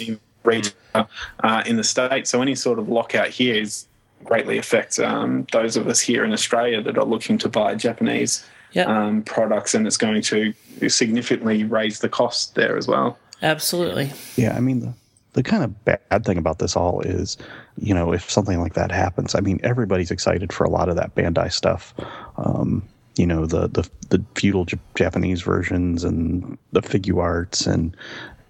retailer 0.46 1.08
uh, 1.44 1.64
in 1.66 1.78
the 1.78 1.84
States. 1.84 2.30
So 2.30 2.42
any 2.42 2.56
sort 2.56 2.80
of 2.80 2.88
lockout 2.90 3.30
here 3.30 3.56
is 3.56 3.86
greatly 4.24 4.58
affects 4.58 4.98
um, 5.00 5.46
those 5.52 5.76
of 5.78 5.88
us 5.88 6.00
here 6.00 6.24
in 6.24 6.32
Australia 6.34 6.82
that 6.82 6.98
are 6.98 7.06
looking 7.06 7.38
to 7.40 7.50
buy 7.50 7.76
Japanese 7.76 8.46
Yeah. 8.72 8.84
um, 8.86 9.22
products, 9.24 9.74
and 9.76 9.86
it's 9.88 9.98
going 9.98 10.22
to 10.24 10.54
significantly 10.90 11.64
raise 11.64 12.00
the 12.00 12.10
cost 12.10 12.56
there 12.56 12.78
as 12.78 12.88
well. 12.88 13.18
Absolutely. 13.42 14.12
Yeah, 14.36 14.56
I 14.56 14.60
mean 14.62 14.80
the 14.80 14.94
the 15.34 15.44
kind 15.44 15.64
of 15.66 15.84
bad 15.84 16.24
thing 16.26 16.38
about 16.38 16.60
this 16.60 16.78
all 16.78 17.02
is, 17.02 17.38
you 17.78 17.94
know, 17.94 18.14
if 18.14 18.32
something 18.32 18.62
like 18.62 18.74
that 18.76 18.90
happens, 18.90 19.36
I 19.36 19.42
mean 19.42 19.60
everybody's 19.64 20.10
excited 20.10 20.54
for 20.54 20.64
a 20.64 20.70
lot 20.70 20.88
of 20.88 20.96
that 20.96 21.14
Bandai 21.14 21.52
stuff. 21.52 21.94
Um, 22.38 22.82
you 23.18 23.28
know, 23.28 23.46
the 23.46 23.68
the 23.68 23.88
the 24.10 24.24
feudal 24.36 24.64
J- 24.66 24.80
Japanese 24.96 25.42
versions 25.42 26.04
and 26.06 26.58
the 26.72 26.82
figure 26.82 27.20
arts 27.22 27.68
and 27.68 27.96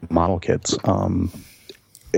model 0.10 0.40
kits. 0.40 0.78
Um, 0.84 1.32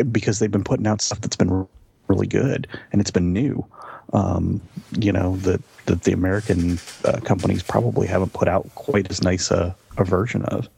because 0.03 0.39
they've 0.39 0.51
been 0.51 0.63
putting 0.63 0.87
out 0.87 1.01
stuff 1.01 1.21
that's 1.21 1.35
been 1.35 1.67
really 2.07 2.27
good 2.27 2.67
and 2.91 3.01
it's 3.01 3.11
been 3.11 3.33
new. 3.33 3.65
Um, 4.13 4.61
you 4.97 5.11
know 5.11 5.35
that 5.37 5.61
that 5.87 6.03
the 6.03 6.11
American 6.13 6.79
uh, 7.03 7.19
companies 7.21 7.63
probably 7.63 8.07
haven't 8.07 8.33
put 8.33 8.47
out 8.47 8.69
quite 8.75 9.09
as 9.09 9.21
nice 9.23 9.51
a, 9.51 9.75
a 9.97 10.03
version 10.03 10.43
of. 10.45 10.69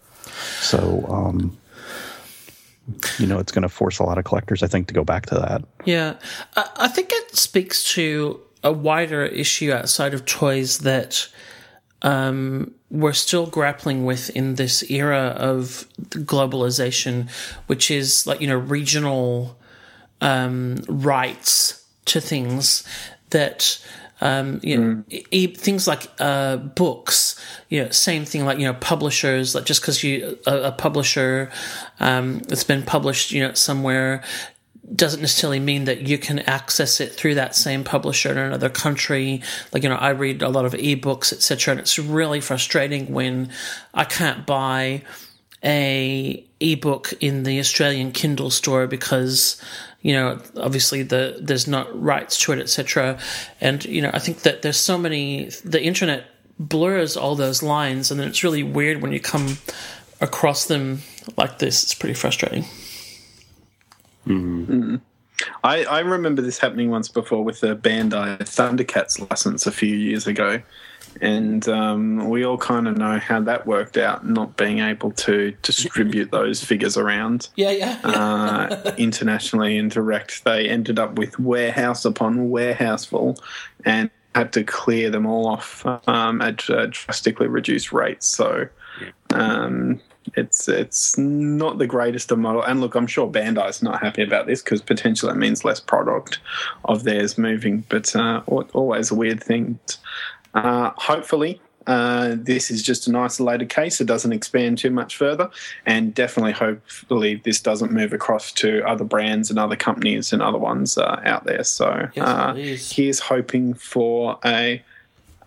So, 0.61 1.05
um, 1.09 1.57
you 3.17 3.27
know, 3.27 3.39
it's 3.39 3.51
going 3.51 3.63
to 3.63 3.69
force 3.69 3.99
a 3.99 4.03
lot 4.03 4.17
of 4.17 4.23
collectors, 4.23 4.63
I 4.63 4.67
think, 4.67 4.87
to 4.87 4.93
go 4.93 5.03
back 5.03 5.25
to 5.27 5.35
that. 5.35 5.63
Yeah, 5.85 6.15
I, 6.55 6.69
I 6.77 6.87
think 6.87 7.09
it 7.11 7.35
speaks 7.35 7.93
to 7.95 8.39
a 8.63 8.71
wider 8.71 9.25
issue 9.25 9.71
outside 9.71 10.13
of 10.13 10.25
toys 10.25 10.79
that 10.79 11.27
um, 12.01 12.73
we're 12.89 13.13
still 13.13 13.45
grappling 13.45 14.05
with 14.05 14.29
in 14.31 14.55
this 14.55 14.89
era 14.89 15.35
of 15.37 15.85
globalization, 16.09 17.29
which 17.67 17.91
is 17.91 18.25
like 18.25 18.41
you 18.41 18.47
know 18.47 18.57
regional 18.57 19.57
um, 20.21 20.77
rights 20.87 21.85
to 22.05 22.21
things 22.21 22.83
that. 23.29 23.83
Um, 24.21 24.59
you 24.61 24.77
know, 24.77 25.03
e- 25.09 25.47
things 25.47 25.87
like 25.87 26.11
uh, 26.19 26.57
books, 26.57 27.39
you 27.69 27.81
know, 27.81 27.89
same 27.89 28.25
thing 28.25 28.43
like 28.43 28.59
you 28.59 28.65
know 28.65 28.73
publishers. 28.73 29.55
Like 29.55 29.63
just 29.63 29.79
because 29.79 30.03
you 30.03 30.37
a, 30.45 30.63
a 30.63 30.71
publisher 30.73 31.49
um, 32.01 32.39
that's 32.39 32.65
been 32.65 32.83
published, 32.83 33.31
you 33.31 33.47
know, 33.47 33.53
somewhere 33.53 34.21
doesn't 34.95 35.21
necessarily 35.21 35.59
mean 35.59 35.85
that 35.85 36.01
you 36.01 36.17
can 36.17 36.39
access 36.39 36.99
it 36.99 37.13
through 37.13 37.35
that 37.35 37.55
same 37.55 37.83
publisher 37.83 38.31
in 38.31 38.37
another 38.37 38.69
country. 38.69 39.41
Like, 39.71 39.83
you 39.83 39.89
know, 39.89 39.95
I 39.95 40.09
read 40.09 40.41
a 40.41 40.49
lot 40.49 40.65
of 40.65 40.73
ebooks, 40.73 41.31
etc., 41.31 41.73
and 41.73 41.79
it's 41.79 41.99
really 41.99 42.41
frustrating 42.41 43.13
when 43.13 43.51
I 43.93 44.05
can't 44.05 44.45
buy 44.45 45.03
a 45.63 46.43
ebook 46.59 47.13
in 47.19 47.43
the 47.43 47.59
Australian 47.59 48.11
Kindle 48.11 48.49
store 48.49 48.87
because 48.87 49.61
you 50.01 50.13
know 50.13 50.39
obviously 50.57 51.03
the 51.03 51.37
there's 51.41 51.67
not 51.67 52.01
rights 52.01 52.37
to 52.39 52.53
it 52.53 52.59
etc 52.59 53.19
and 53.59 53.83
you 53.85 54.01
know 54.01 54.09
I 54.13 54.19
think 54.19 54.39
that 54.43 54.61
there's 54.61 54.77
so 54.77 54.97
many 54.97 55.49
the 55.65 55.81
internet 55.83 56.27
blurs 56.57 57.17
all 57.17 57.35
those 57.35 57.61
lines 57.61 58.11
and 58.11 58.19
then 58.19 58.29
it's 58.29 58.43
really 58.43 58.63
weird 58.63 59.01
when 59.01 59.11
you 59.11 59.19
come 59.19 59.57
across 60.21 60.65
them 60.65 61.01
like 61.37 61.59
this 61.59 61.83
it's 61.83 61.93
pretty 61.93 62.15
frustrating 62.15 62.65
Mm. 64.29 65.01
I, 65.63 65.83
I 65.85 65.99
remember 65.99 66.41
this 66.41 66.59
happening 66.59 66.89
once 66.89 67.07
before 67.07 67.43
with 67.43 67.61
the 67.61 67.75
Bandai 67.75 68.39
Thundercats 68.39 69.29
license 69.29 69.65
a 69.65 69.71
few 69.71 69.95
years 69.95 70.27
ago. 70.27 70.61
And 71.21 71.67
um, 71.67 72.29
we 72.29 72.45
all 72.45 72.57
kind 72.57 72.87
of 72.87 72.95
know 72.95 73.17
how 73.17 73.41
that 73.41 73.65
worked 73.65 73.97
out, 73.97 74.27
not 74.27 74.57
being 74.57 74.79
able 74.79 75.11
to 75.11 75.55
distribute 75.63 76.29
those 76.29 76.63
figures 76.63 76.97
around 76.97 77.49
yeah 77.55 77.71
yeah, 77.71 77.99
uh, 78.03 78.93
internationally 78.97 79.77
and 79.77 79.89
direct. 79.89 80.43
They 80.43 80.69
ended 80.69 80.99
up 80.99 81.17
with 81.17 81.39
warehouse 81.39 82.05
upon 82.05 82.51
warehouse 82.51 83.05
full 83.05 83.37
and 83.83 84.11
had 84.35 84.53
to 84.53 84.63
clear 84.63 85.09
them 85.09 85.25
all 85.25 85.47
off 85.47 85.83
um, 86.07 86.41
at 86.41 86.69
uh, 86.69 86.85
drastically 86.91 87.47
reduced 87.47 87.91
rates. 87.91 88.27
So 88.27 88.67
um, 89.33 89.99
it's 90.35 90.67
it's 90.67 91.17
not 91.17 91.77
the 91.77 91.87
greatest 91.87 92.31
of 92.31 92.39
model. 92.39 92.63
And 92.63 92.81
look, 92.81 92.95
I'm 92.95 93.07
sure 93.07 93.29
Bandai's 93.29 93.81
not 93.81 94.01
happy 94.01 94.23
about 94.23 94.47
this 94.47 94.61
because 94.61 94.81
potentially 94.81 95.31
it 95.31 95.37
means 95.37 95.65
less 95.65 95.79
product 95.79 96.39
of 96.85 97.03
theirs 97.03 97.37
moving. 97.37 97.85
But 97.89 98.15
uh, 98.15 98.41
always 98.47 99.11
a 99.11 99.15
weird 99.15 99.43
thing. 99.43 99.79
Uh, 100.53 100.91
hopefully, 100.95 101.61
uh, 101.87 102.35
this 102.37 102.69
is 102.69 102.83
just 102.83 103.07
an 103.07 103.15
isolated 103.15 103.69
case. 103.69 103.99
It 103.99 104.05
doesn't 104.05 104.31
expand 104.31 104.77
too 104.77 104.91
much 104.91 105.17
further, 105.17 105.49
and 105.85 106.13
definitely, 106.13 106.51
hopefully, 106.51 107.41
this 107.43 107.59
doesn't 107.59 107.91
move 107.91 108.13
across 108.13 108.51
to 108.53 108.83
other 108.87 109.03
brands 109.03 109.49
and 109.49 109.57
other 109.57 109.75
companies 109.75 110.31
and 110.31 110.41
other 110.41 110.57
ones 110.57 110.97
uh, 110.97 111.19
out 111.23 111.45
there. 111.45 111.63
So, 111.63 112.09
uh, 112.17 112.53
here's 112.53 113.19
hoping 113.19 113.73
for 113.73 114.37
a 114.45 114.83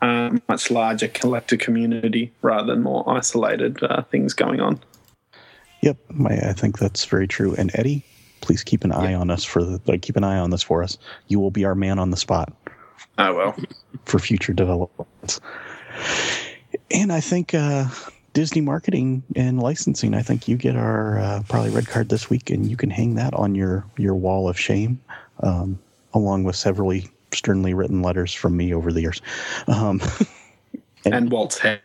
uh, 0.02 0.36
much 0.48 0.70
larger 0.70 1.08
collector 1.08 1.56
community 1.56 2.32
rather 2.42 2.74
than 2.74 2.82
more 2.82 3.08
isolated 3.08 3.82
uh, 3.82 4.02
things 4.02 4.34
going 4.34 4.60
on. 4.60 4.78
Yep, 5.80 5.96
my, 6.10 6.30
I 6.30 6.52
think 6.52 6.78
that's 6.78 7.04
very 7.04 7.26
true. 7.26 7.54
And 7.56 7.70
Eddie, 7.74 8.04
please 8.40 8.62
keep 8.62 8.84
an 8.84 8.92
eye 8.92 9.14
on 9.14 9.30
us 9.30 9.44
for 9.44 9.64
the 9.64 9.80
like, 9.86 10.02
keep 10.02 10.16
an 10.16 10.24
eye 10.24 10.38
on 10.38 10.50
this 10.50 10.62
for 10.62 10.82
us. 10.82 10.98
You 11.28 11.40
will 11.40 11.50
be 11.50 11.64
our 11.64 11.74
man 11.74 11.98
on 11.98 12.10
the 12.10 12.16
spot 12.16 12.52
I 13.18 13.30
will 13.30 13.54
for 14.04 14.18
future 14.18 14.52
developments. 14.52 15.40
And 16.90 17.12
I 17.12 17.20
think 17.20 17.54
uh, 17.54 17.86
Disney 18.32 18.60
marketing 18.60 19.22
and 19.36 19.60
licensing. 19.60 20.14
I 20.14 20.22
think 20.22 20.48
you 20.48 20.56
get 20.56 20.76
our 20.76 21.18
uh, 21.18 21.42
probably 21.48 21.70
red 21.70 21.86
card 21.86 22.08
this 22.08 22.30
week, 22.30 22.50
and 22.50 22.70
you 22.70 22.76
can 22.76 22.90
hang 22.90 23.14
that 23.16 23.34
on 23.34 23.54
your 23.54 23.84
your 23.96 24.14
wall 24.14 24.48
of 24.48 24.58
shame, 24.58 25.00
um, 25.40 25.78
along 26.14 26.44
with 26.44 26.56
severally 26.56 27.08
sternly 27.34 27.74
written 27.74 28.02
letters 28.02 28.32
from 28.32 28.56
me 28.56 28.74
over 28.74 28.92
the 28.92 29.00
years. 29.00 29.20
Um, 29.66 30.00
and, 31.04 31.30
Walt's 31.30 31.58
head. 31.58 31.80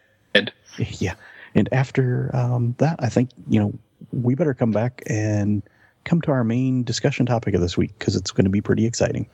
Yeah, 0.77 1.15
and 1.55 1.67
after 1.71 2.29
um, 2.35 2.75
that, 2.77 2.97
I 2.99 3.09
think 3.09 3.31
you 3.49 3.59
know 3.59 3.73
we 4.11 4.35
better 4.35 4.53
come 4.53 4.71
back 4.71 5.03
and 5.07 5.63
come 6.03 6.21
to 6.21 6.31
our 6.31 6.43
main 6.43 6.83
discussion 6.83 7.25
topic 7.25 7.53
of 7.53 7.61
this 7.61 7.77
week 7.77 7.97
because 7.97 8.15
it's 8.15 8.31
going 8.31 8.45
to 8.45 8.51
be 8.51 8.61
pretty 8.61 8.85
exciting. 8.85 9.27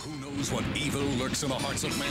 Who 0.00 0.10
knows 0.18 0.52
what 0.52 0.64
evil 0.76 1.02
lurks 1.18 1.42
in 1.42 1.48
the 1.48 1.56
hearts 1.56 1.84
of 1.84 1.98
men? 1.98 2.08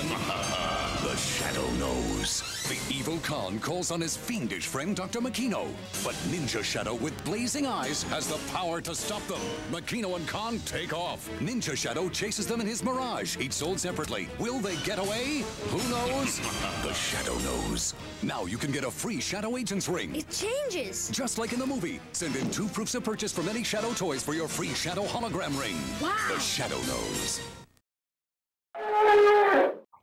Evil 3.08 3.20
Khan 3.22 3.58
calls 3.60 3.90
on 3.90 4.02
his 4.02 4.18
fiendish 4.18 4.68
friend 4.68 4.94
Dr. 4.94 5.22
Makino. 5.22 5.68
But 6.04 6.16
Ninja 6.30 6.62
Shadow 6.62 6.96
with 6.96 7.14
blazing 7.24 7.66
eyes 7.66 8.04
has 8.04 8.28
the 8.28 8.38
power 8.52 8.82
to 8.82 8.94
stop 8.94 9.26
them. 9.28 9.40
Makino 9.72 10.18
and 10.18 10.28
Khan 10.28 10.60
take 10.66 10.94
off. 10.94 11.30
Ninja 11.40 11.78
Shadow 11.78 12.10
chases 12.10 12.48
them 12.48 12.60
in 12.60 12.68
his 12.68 12.84
Mirage, 12.84 13.38
each 13.38 13.54
sold 13.54 13.80
separately. 13.80 14.28
Will 14.40 14.60
they 14.60 14.76
get 14.78 15.00
away? 15.00 15.46
Who 15.70 15.78
knows? 15.90 16.40
the 16.84 16.92
Shadow 16.92 17.38
knows. 17.40 17.94
Now 18.24 18.44
you 18.44 18.58
can 18.58 18.74
get 18.74 18.84
a 18.84 18.92
free 18.92 19.22
Shadow 19.22 19.56
Agent's 19.56 19.88
ring. 19.88 20.14
It 20.14 20.30
changes. 20.30 21.10
Just 21.10 21.38
like 21.38 21.54
in 21.54 21.60
the 21.60 21.66
movie. 21.66 22.02
Send 22.12 22.36
in 22.36 22.52
two 22.52 22.68
proofs 22.68 22.94
of 22.94 23.06
purchase 23.06 23.32
from 23.32 23.48
any 23.48 23.64
Shadow 23.64 23.94
toys 23.94 24.22
for 24.22 24.34
your 24.34 24.50
free 24.50 24.74
Shadow 24.74 25.06
hologram 25.06 25.58
ring. 25.58 25.78
Wow. 26.02 26.14
The 26.28 26.40
Shadow 26.42 26.80
knows. 26.82 27.40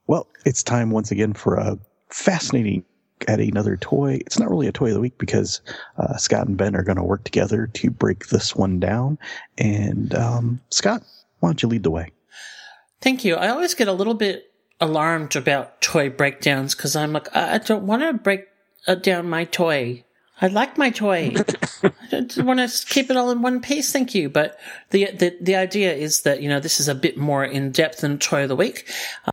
Well, 0.06 0.26
it's 0.47 0.62
time 0.62 0.90
once 0.90 1.10
again 1.10 1.35
for 1.35 1.56
a 1.56 1.78
fascinating 2.09 2.82
at 3.28 3.41
another 3.41 3.77
toy. 3.77 4.20
It's 4.27 4.39
not 4.39 4.51
really 4.51 4.66
a 4.66 4.73
toy 4.73 4.89
of 4.89 4.95
the 4.95 5.01
week 5.01 5.19
because 5.19 5.61
uh, 5.99 6.16
Scott 6.16 6.47
and 6.47 6.57
Ben 6.57 6.77
are 6.77 6.82
going 6.82 6.97
to 6.97 7.03
work 7.03 7.24
together 7.24 7.66
to 7.66 7.91
break 7.91 8.28
this 8.28 8.55
one 8.55 8.81
down. 8.81 9.19
And 9.59 10.15
um, 10.15 10.61
Scott, 10.70 11.03
why 11.41 11.49
don't 11.49 11.62
you 11.62 11.69
lead 11.69 11.82
the 11.82 11.91
way? 11.91 12.11
Thank 13.01 13.24
you. 13.24 13.36
I 13.36 13.49
always 13.49 13.74
get 13.74 13.89
a 13.89 13.93
little 13.93 14.15
bit 14.15 14.51
alarmed 14.81 15.36
about 15.36 15.81
toy 15.81 16.11
breakdowns 16.11 16.74
because 16.74 16.97
I'm 16.97 17.12
like, 17.12 17.35
I 17.35 17.55
I 17.55 17.59
don't 17.59 17.86
want 17.86 18.03
to 18.03 18.12
break 18.15 18.47
uh, 18.86 18.95
down 18.97 19.28
my 19.28 19.45
toy. 19.45 20.05
I 20.41 20.49
like 20.49 20.77
my 20.77 20.91
toy. 20.91 21.32
I 22.12 22.20
just 22.23 22.43
want 22.43 22.59
to 22.59 22.86
keep 22.86 23.11
it 23.11 23.16
all 23.16 23.31
in 23.31 23.43
one 23.43 23.61
piece. 23.61 23.93
Thank 23.93 24.15
you. 24.15 24.28
But 24.28 24.59
the, 24.91 25.11
the, 25.12 25.36
the 25.41 25.55
idea 25.55 25.93
is 25.95 26.23
that, 26.23 26.43
you 26.43 26.49
know, 26.49 26.61
this 26.61 26.81
is 26.81 26.89
a 26.89 26.95
bit 26.95 27.16
more 27.16 27.45
in 27.45 27.70
depth 27.70 28.01
than 28.01 28.19
toy 28.19 28.43
of 28.43 28.49
the 28.49 28.57
week. 28.57 28.91
Uh, 29.27 29.31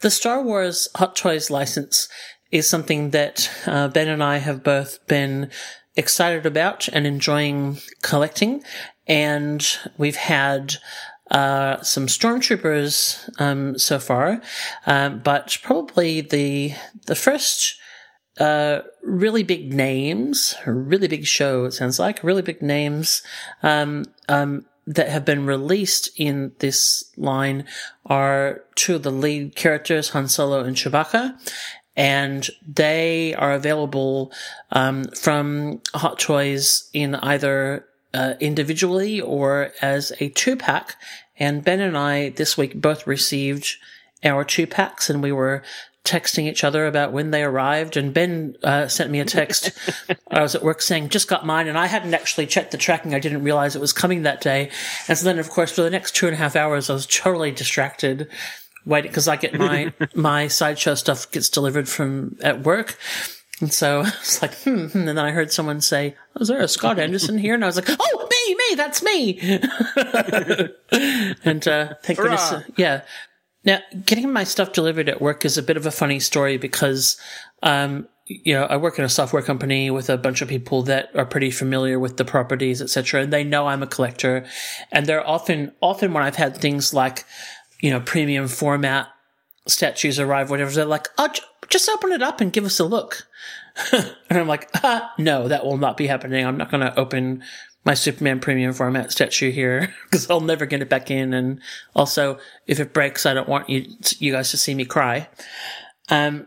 the 0.00 0.10
Star 0.10 0.42
Wars 0.42 0.88
Hot 0.96 1.14
Toys 1.14 1.50
license 1.50 2.08
is 2.50 2.68
something 2.68 3.10
that 3.10 3.50
uh, 3.66 3.88
Ben 3.88 4.08
and 4.08 4.22
I 4.22 4.38
have 4.38 4.62
both 4.62 5.04
been 5.06 5.50
excited 5.96 6.46
about 6.46 6.88
and 6.88 7.06
enjoying 7.06 7.78
collecting. 8.02 8.62
And 9.06 9.66
we've 9.98 10.16
had 10.16 10.76
uh, 11.30 11.82
some 11.82 12.06
stormtroopers 12.06 13.28
um, 13.40 13.78
so 13.78 13.98
far, 13.98 14.40
um, 14.86 15.20
but 15.20 15.58
probably 15.62 16.20
the 16.20 16.74
the 17.06 17.14
first 17.14 17.76
uh, 18.38 18.80
really 19.02 19.42
big 19.42 19.72
names, 19.72 20.54
really 20.66 21.08
big 21.08 21.24
show. 21.24 21.64
It 21.64 21.72
sounds 21.72 21.98
like 21.98 22.22
really 22.24 22.42
big 22.42 22.62
names 22.62 23.22
um, 23.62 24.04
um, 24.28 24.66
that 24.86 25.08
have 25.08 25.24
been 25.24 25.46
released 25.46 26.10
in 26.16 26.52
this 26.58 27.10
line 27.16 27.64
are 28.06 28.62
two 28.74 28.96
of 28.96 29.02
the 29.02 29.10
lead 29.10 29.54
characters, 29.54 30.10
Han 30.10 30.28
Solo 30.28 30.60
and 30.60 30.76
Chewbacca. 30.76 31.38
And 31.96 32.48
they 32.66 33.34
are 33.34 33.52
available 33.52 34.32
um, 34.72 35.04
from 35.04 35.80
Hot 35.94 36.18
Toys 36.18 36.88
in 36.92 37.14
either 37.16 37.86
uh, 38.12 38.34
individually 38.40 39.20
or 39.20 39.72
as 39.80 40.12
a 40.20 40.28
two 40.30 40.56
pack. 40.56 40.96
And 41.38 41.64
Ben 41.64 41.80
and 41.80 41.96
I 41.96 42.30
this 42.30 42.56
week 42.56 42.80
both 42.80 43.06
received 43.06 43.76
our 44.24 44.44
two 44.44 44.66
packs 44.66 45.10
and 45.10 45.22
we 45.22 45.32
were 45.32 45.62
texting 46.04 46.44
each 46.44 46.64
other 46.64 46.86
about 46.86 47.12
when 47.12 47.30
they 47.30 47.42
arrived. 47.42 47.96
And 47.96 48.12
Ben 48.12 48.56
uh, 48.62 48.88
sent 48.88 49.10
me 49.10 49.20
a 49.20 49.24
text. 49.24 49.70
I 50.30 50.42
was 50.42 50.54
at 50.54 50.62
work 50.62 50.82
saying, 50.82 51.08
just 51.08 51.28
got 51.28 51.46
mine. 51.46 51.66
And 51.66 51.78
I 51.78 51.86
hadn't 51.86 52.12
actually 52.12 52.46
checked 52.46 52.72
the 52.72 52.78
tracking. 52.78 53.14
I 53.14 53.18
didn't 53.18 53.42
realize 53.42 53.74
it 53.74 53.80
was 53.80 53.92
coming 53.92 54.22
that 54.22 54.42
day. 54.42 54.70
And 55.08 55.16
so 55.16 55.24
then, 55.24 55.38
of 55.38 55.48
course, 55.48 55.72
for 55.72 55.82
the 55.82 55.90
next 55.90 56.14
two 56.14 56.26
and 56.26 56.34
a 56.34 56.38
half 56.38 56.56
hours, 56.56 56.90
I 56.90 56.92
was 56.92 57.06
totally 57.06 57.52
distracted 57.52 58.28
waiting 58.86 59.10
because 59.10 59.28
I 59.28 59.36
get 59.36 59.58
my, 59.58 59.92
my 60.14 60.48
sideshow 60.48 60.94
stuff 60.94 61.30
gets 61.30 61.48
delivered 61.48 61.88
from 61.88 62.36
at 62.42 62.62
work. 62.62 62.98
And 63.60 63.72
so 63.72 64.00
I 64.00 64.02
was 64.02 64.42
like, 64.42 64.54
hmm, 64.62 64.86
hmm. 64.86 64.98
And 64.98 65.08
then 65.08 65.18
I 65.18 65.30
heard 65.30 65.52
someone 65.52 65.80
say, 65.80 66.16
oh, 66.36 66.42
is 66.42 66.48
there 66.48 66.60
a 66.60 66.68
Scott 66.68 66.98
Anderson 66.98 67.38
here? 67.38 67.54
And 67.54 67.64
I 67.64 67.66
was 67.66 67.76
like, 67.76 67.88
oh, 67.88 68.28
me, 68.30 68.54
me, 68.54 68.74
that's 68.74 69.02
me. 69.02 69.38
and 71.44 71.68
uh, 71.68 71.94
thank 72.02 72.18
goodness, 72.18 72.52
uh, 72.52 72.62
yeah. 72.76 73.02
Now, 73.64 73.78
getting 74.04 74.32
my 74.32 74.44
stuff 74.44 74.72
delivered 74.72 75.08
at 75.08 75.22
work 75.22 75.44
is 75.44 75.56
a 75.56 75.62
bit 75.62 75.78
of 75.78 75.86
a 75.86 75.90
funny 75.90 76.20
story 76.20 76.58
because, 76.58 77.18
um, 77.62 78.06
you 78.26 78.54
know, 78.54 78.64
I 78.64 78.76
work 78.76 78.98
in 78.98 79.04
a 79.04 79.08
software 79.08 79.42
company 79.42 79.90
with 79.90 80.10
a 80.10 80.18
bunch 80.18 80.42
of 80.42 80.48
people 80.48 80.82
that 80.82 81.10
are 81.14 81.24
pretty 81.24 81.50
familiar 81.50 81.98
with 81.98 82.18
the 82.18 82.24
properties, 82.24 82.82
etc., 82.82 83.22
and 83.22 83.32
they 83.32 83.44
know 83.44 83.66
I'm 83.66 83.82
a 83.82 83.86
collector. 83.86 84.44
And 84.92 85.06
they're 85.06 85.26
often, 85.26 85.72
often 85.80 86.12
when 86.12 86.22
I've 86.22 86.36
had 86.36 86.56
things 86.56 86.92
like, 86.92 87.24
you 87.84 87.90
know, 87.90 88.00
premium 88.00 88.48
format 88.48 89.08
statues 89.66 90.18
arrive, 90.18 90.48
whatever, 90.48 90.70
they're 90.70 90.86
like, 90.86 91.06
oh, 91.18 91.28
j- 91.28 91.42
just 91.68 91.86
open 91.90 92.12
it 92.12 92.22
up 92.22 92.40
and 92.40 92.50
give 92.50 92.64
us 92.64 92.80
a 92.80 92.84
look. 92.84 93.28
and 93.92 94.14
I'm 94.30 94.48
like, 94.48 94.70
ah, 94.76 95.12
no, 95.18 95.48
that 95.48 95.66
will 95.66 95.76
not 95.76 95.98
be 95.98 96.06
happening. 96.06 96.46
I'm 96.46 96.56
not 96.56 96.70
going 96.70 96.80
to 96.80 96.98
open 96.98 97.44
my 97.84 97.92
Superman 97.92 98.40
premium 98.40 98.72
format 98.72 99.12
statue 99.12 99.50
here 99.50 99.94
because 100.04 100.30
I'll 100.30 100.40
never 100.40 100.64
get 100.64 100.80
it 100.80 100.88
back 100.88 101.10
in. 101.10 101.34
And 101.34 101.60
also, 101.94 102.38
if 102.66 102.80
it 102.80 102.94
breaks, 102.94 103.26
I 103.26 103.34
don't 103.34 103.50
want 103.50 103.68
you 103.68 103.84
you 104.18 104.32
guys 104.32 104.50
to 104.52 104.56
see 104.56 104.74
me 104.74 104.86
cry. 104.86 105.28
Um, 106.08 106.46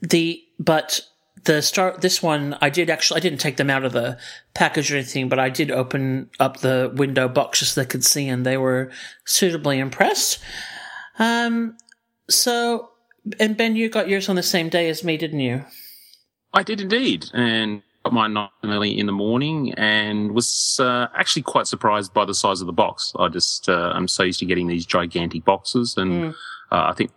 the 0.00 0.42
but 0.58 1.02
the 1.44 1.62
start 1.62 2.00
this 2.00 2.22
one 2.22 2.56
I 2.60 2.70
did 2.70 2.90
actually 2.90 3.18
I 3.18 3.20
didn't 3.20 3.40
take 3.40 3.56
them 3.56 3.70
out 3.70 3.84
of 3.84 3.92
the 3.92 4.18
package 4.54 4.90
or 4.92 4.96
anything, 4.96 5.28
but 5.28 5.38
I 5.38 5.50
did 5.50 5.70
open 5.70 6.30
up 6.40 6.58
the 6.58 6.92
window 6.94 7.28
box 7.28 7.60
just 7.60 7.74
so 7.74 7.80
they 7.80 7.86
could 7.86 8.04
see, 8.04 8.28
and 8.28 8.44
they 8.44 8.56
were 8.56 8.90
suitably 9.24 9.78
impressed. 9.78 10.38
Um, 11.18 11.76
so 12.28 12.90
and 13.40 13.56
Ben, 13.56 13.76
you 13.76 13.88
got 13.88 14.08
yours 14.08 14.28
on 14.28 14.36
the 14.36 14.42
same 14.42 14.68
day 14.68 14.88
as 14.88 15.02
me, 15.04 15.16
didn't 15.16 15.40
you? 15.40 15.64
I 16.52 16.62
did 16.62 16.80
indeed, 16.80 17.26
and 17.32 17.82
got 18.04 18.12
mine 18.12 18.36
early 18.62 18.98
in 18.98 19.06
the 19.06 19.12
morning, 19.12 19.72
and 19.74 20.32
was 20.32 20.78
uh, 20.80 21.06
actually 21.14 21.42
quite 21.42 21.66
surprised 21.66 22.12
by 22.12 22.24
the 22.24 22.34
size 22.34 22.60
of 22.60 22.66
the 22.66 22.72
box. 22.72 23.12
I 23.18 23.28
just 23.28 23.68
uh, 23.68 23.92
I'm 23.94 24.08
so 24.08 24.22
used 24.22 24.40
to 24.40 24.46
getting 24.46 24.66
these 24.68 24.86
gigantic 24.86 25.44
boxes, 25.44 25.96
and 25.96 26.10
Mm. 26.12 26.30
uh, 26.70 26.86
I 26.90 26.92
think 26.92 27.10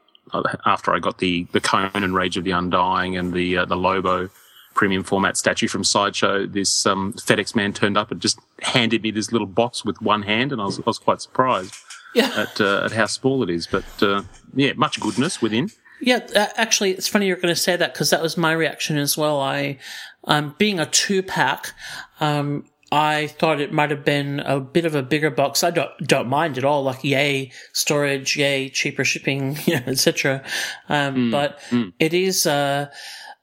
after 0.66 0.94
I 0.94 1.00
got 1.00 1.18
the 1.20 1.46
the 1.52 1.62
Conan 1.62 2.14
Rage 2.14 2.38
of 2.38 2.44
the 2.44 2.52
Undying 2.52 3.18
and 3.18 3.34
the 3.34 3.58
uh, 3.58 3.66
the 3.66 3.78
Lobo 3.78 4.30
premium 4.74 5.04
format 5.04 5.36
statue 5.36 5.68
from 5.68 5.84
Sideshow, 5.84 6.46
this 6.46 6.86
um, 6.86 7.14
FedEx 7.14 7.56
man 7.56 7.74
turned 7.74 7.98
up 7.98 8.12
and 8.12 8.22
just 8.22 8.40
handed 8.62 9.02
me 9.02 9.10
this 9.12 9.32
little 9.32 9.48
box 9.48 9.84
with 9.84 10.02
one 10.02 10.22
hand, 10.22 10.52
and 10.52 10.62
I 10.62 10.66
was 10.66 10.80
I 10.80 10.84
was 10.86 11.00
quite 11.00 11.22
surprised 11.22 11.76
Yeah. 12.14 12.32
at 12.38 12.62
uh, 12.62 12.84
at 12.86 12.92
how 12.92 13.06
small 13.08 13.44
it 13.44 13.50
is. 13.50 13.68
But 13.68 13.86
uh, 14.02 14.24
yeah, 14.54 14.74
much 14.76 15.00
goodness 15.00 15.42
within. 15.42 15.70
Yeah, 16.00 16.20
uh, 16.36 16.46
actually, 16.58 16.92
it's 16.92 17.08
funny 17.08 17.26
you're 17.26 17.38
going 17.38 17.48
to 17.54 17.60
say 17.60 17.76
that 17.76 17.94
because 17.94 18.12
that 18.12 18.22
was 18.22 18.38
my 18.38 18.52
reaction 18.52 18.98
as 18.98 19.18
well. 19.18 19.40
I, 19.42 19.80
um, 20.26 20.54
being 20.60 20.80
a 20.80 20.86
two 20.86 21.24
pack, 21.24 21.74
um, 22.20 22.66
I 22.92 23.28
thought 23.28 23.60
it 23.60 23.74
might 23.74 23.92
have 23.92 24.06
been 24.06 24.40
a 24.40 24.60
bit 24.60 24.86
of 24.86 24.96
a 24.96 25.04
bigger 25.04 25.30
box. 25.30 25.64
I 25.64 25.72
don't 25.72 25.92
don't 26.06 26.30
mind 26.30 26.58
at 26.58 26.64
all. 26.64 26.84
Like, 26.84 27.04
yay 27.04 27.52
storage, 27.74 28.38
yay 28.38 28.70
cheaper 28.70 29.04
shipping, 29.04 29.58
you 29.66 29.76
know, 29.76 29.84
etc. 29.88 30.44
Um, 30.88 31.32
but 31.32 31.60
it 32.00 32.14
is, 32.14 32.46
uh, 32.46 32.88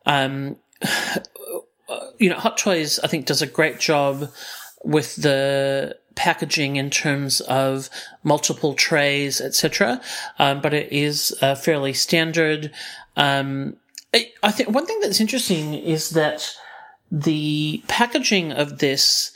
um, 0.07 0.57
you 2.19 2.31
know, 2.31 2.39
Hot 2.39 2.57
Toys 2.57 2.99
I 3.01 3.07
think 3.07 3.27
does 3.27 3.43
a 3.43 3.47
great 3.47 3.81
job 3.81 4.31
with 4.83 5.17
the 5.17 5.99
packaging 6.15 6.77
in 6.77 6.91
terms 6.91 7.41
of 7.43 7.91
multiple 8.23 8.75
trays, 8.75 9.41
etc. 9.41 10.01
Um, 10.39 10.61
but 10.61 10.73
it 10.73 10.93
is 10.93 11.37
uh, 11.43 11.55
fairly 11.55 11.93
standard. 11.93 12.71
Um, 13.17 13.77
I, 14.15 14.33
I 14.43 14.51
think 14.53 14.71
one 14.71 14.87
thing 14.87 15.01
that's 15.01 15.21
interesting 15.21 15.75
is 15.75 16.11
that 16.11 16.55
the 17.11 17.83
packaging 17.89 18.53
of 18.53 18.79
this 18.79 19.33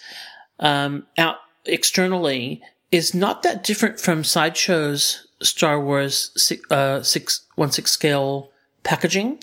um, 0.60 1.06
out 1.16 1.36
externally 1.64 2.60
is 2.90 3.14
not 3.14 3.42
that 3.42 3.62
different 3.64 4.00
from 4.00 4.24
Sideshow's 4.24 5.26
Star 5.42 5.80
Wars 5.80 6.30
six, 6.36 6.68
uh, 6.70 7.02
six 7.02 7.42
one 7.56 7.70
six 7.70 7.90
scale 7.90 8.50
packaging. 8.82 9.38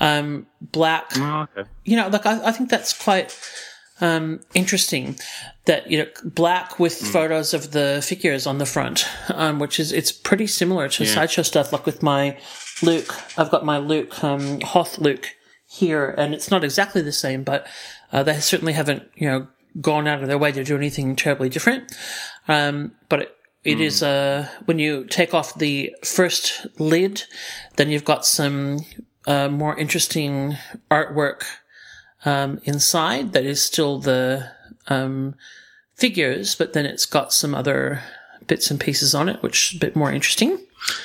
Um, 0.00 0.46
black, 0.60 1.10
Oh, 1.16 1.46
okay. 1.56 1.68
you 1.84 1.96
know, 1.96 2.08
like 2.08 2.24
I, 2.26 2.48
I 2.48 2.52
think 2.52 2.70
that's 2.70 2.92
quite 2.96 3.36
um, 4.00 4.40
interesting 4.54 5.18
that 5.66 5.90
you 5.90 5.98
know 5.98 6.06
black 6.24 6.78
with 6.78 6.94
photos 6.94 7.52
of 7.52 7.72
the 7.72 8.02
figures 8.06 8.46
on 8.46 8.58
the 8.58 8.66
front, 8.66 9.06
um, 9.28 9.58
which 9.58 9.78
is 9.78 9.92
it's 9.92 10.12
pretty 10.12 10.46
similar 10.46 10.88
to 10.88 11.04
Yeah. 11.04 11.14
sideshow 11.14 11.42
stuff. 11.42 11.72
Like 11.72 11.84
with 11.86 12.02
my 12.02 12.38
Luke, 12.82 13.14
I've 13.38 13.50
got 13.50 13.64
my 13.64 13.76
Luke 13.78 14.22
um, 14.24 14.60
Hoth 14.62 14.98
Luke 14.98 15.34
here, 15.66 16.14
and 16.16 16.32
it's 16.34 16.50
not 16.50 16.64
exactly 16.64 17.02
the 17.02 17.12
same, 17.12 17.42
but 17.44 17.66
uh, 18.12 18.22
they 18.22 18.40
certainly 18.40 18.72
haven't 18.72 19.02
you 19.16 19.28
know 19.28 19.48
gone 19.80 20.06
out 20.06 20.22
of 20.22 20.28
their 20.28 20.38
way 20.38 20.52
to 20.52 20.64
do 20.64 20.76
anything 20.76 21.16
terribly 21.16 21.48
different. 21.48 21.94
Um, 22.48 22.92
but 23.08 23.22
it, 23.22 23.36
it 23.64 23.80
is 23.80 24.02
uh, 24.02 24.48
when 24.64 24.78
you 24.78 25.04
take 25.04 25.34
off 25.34 25.58
the 25.58 25.94
first 26.02 26.66
lid, 26.78 27.24
then 27.76 27.90
you've 27.90 28.04
got 28.04 28.24
some 28.24 28.80
uh, 29.26 29.48
more 29.48 29.78
interesting 29.78 30.56
artwork 30.90 31.42
um, 32.24 32.60
inside 32.64 33.32
that 33.32 33.44
is 33.44 33.62
still 33.62 33.98
the 33.98 34.50
um, 34.88 35.34
figures, 35.94 36.54
but 36.54 36.72
then 36.72 36.86
it's 36.86 37.06
got 37.06 37.32
some 37.32 37.54
other 37.54 38.02
bits 38.46 38.70
and 38.70 38.80
pieces 38.80 39.14
on 39.14 39.28
it, 39.28 39.42
which 39.42 39.70
is 39.72 39.76
a 39.76 39.80
bit 39.80 39.94
more 39.94 40.10
interesting. 40.10 40.58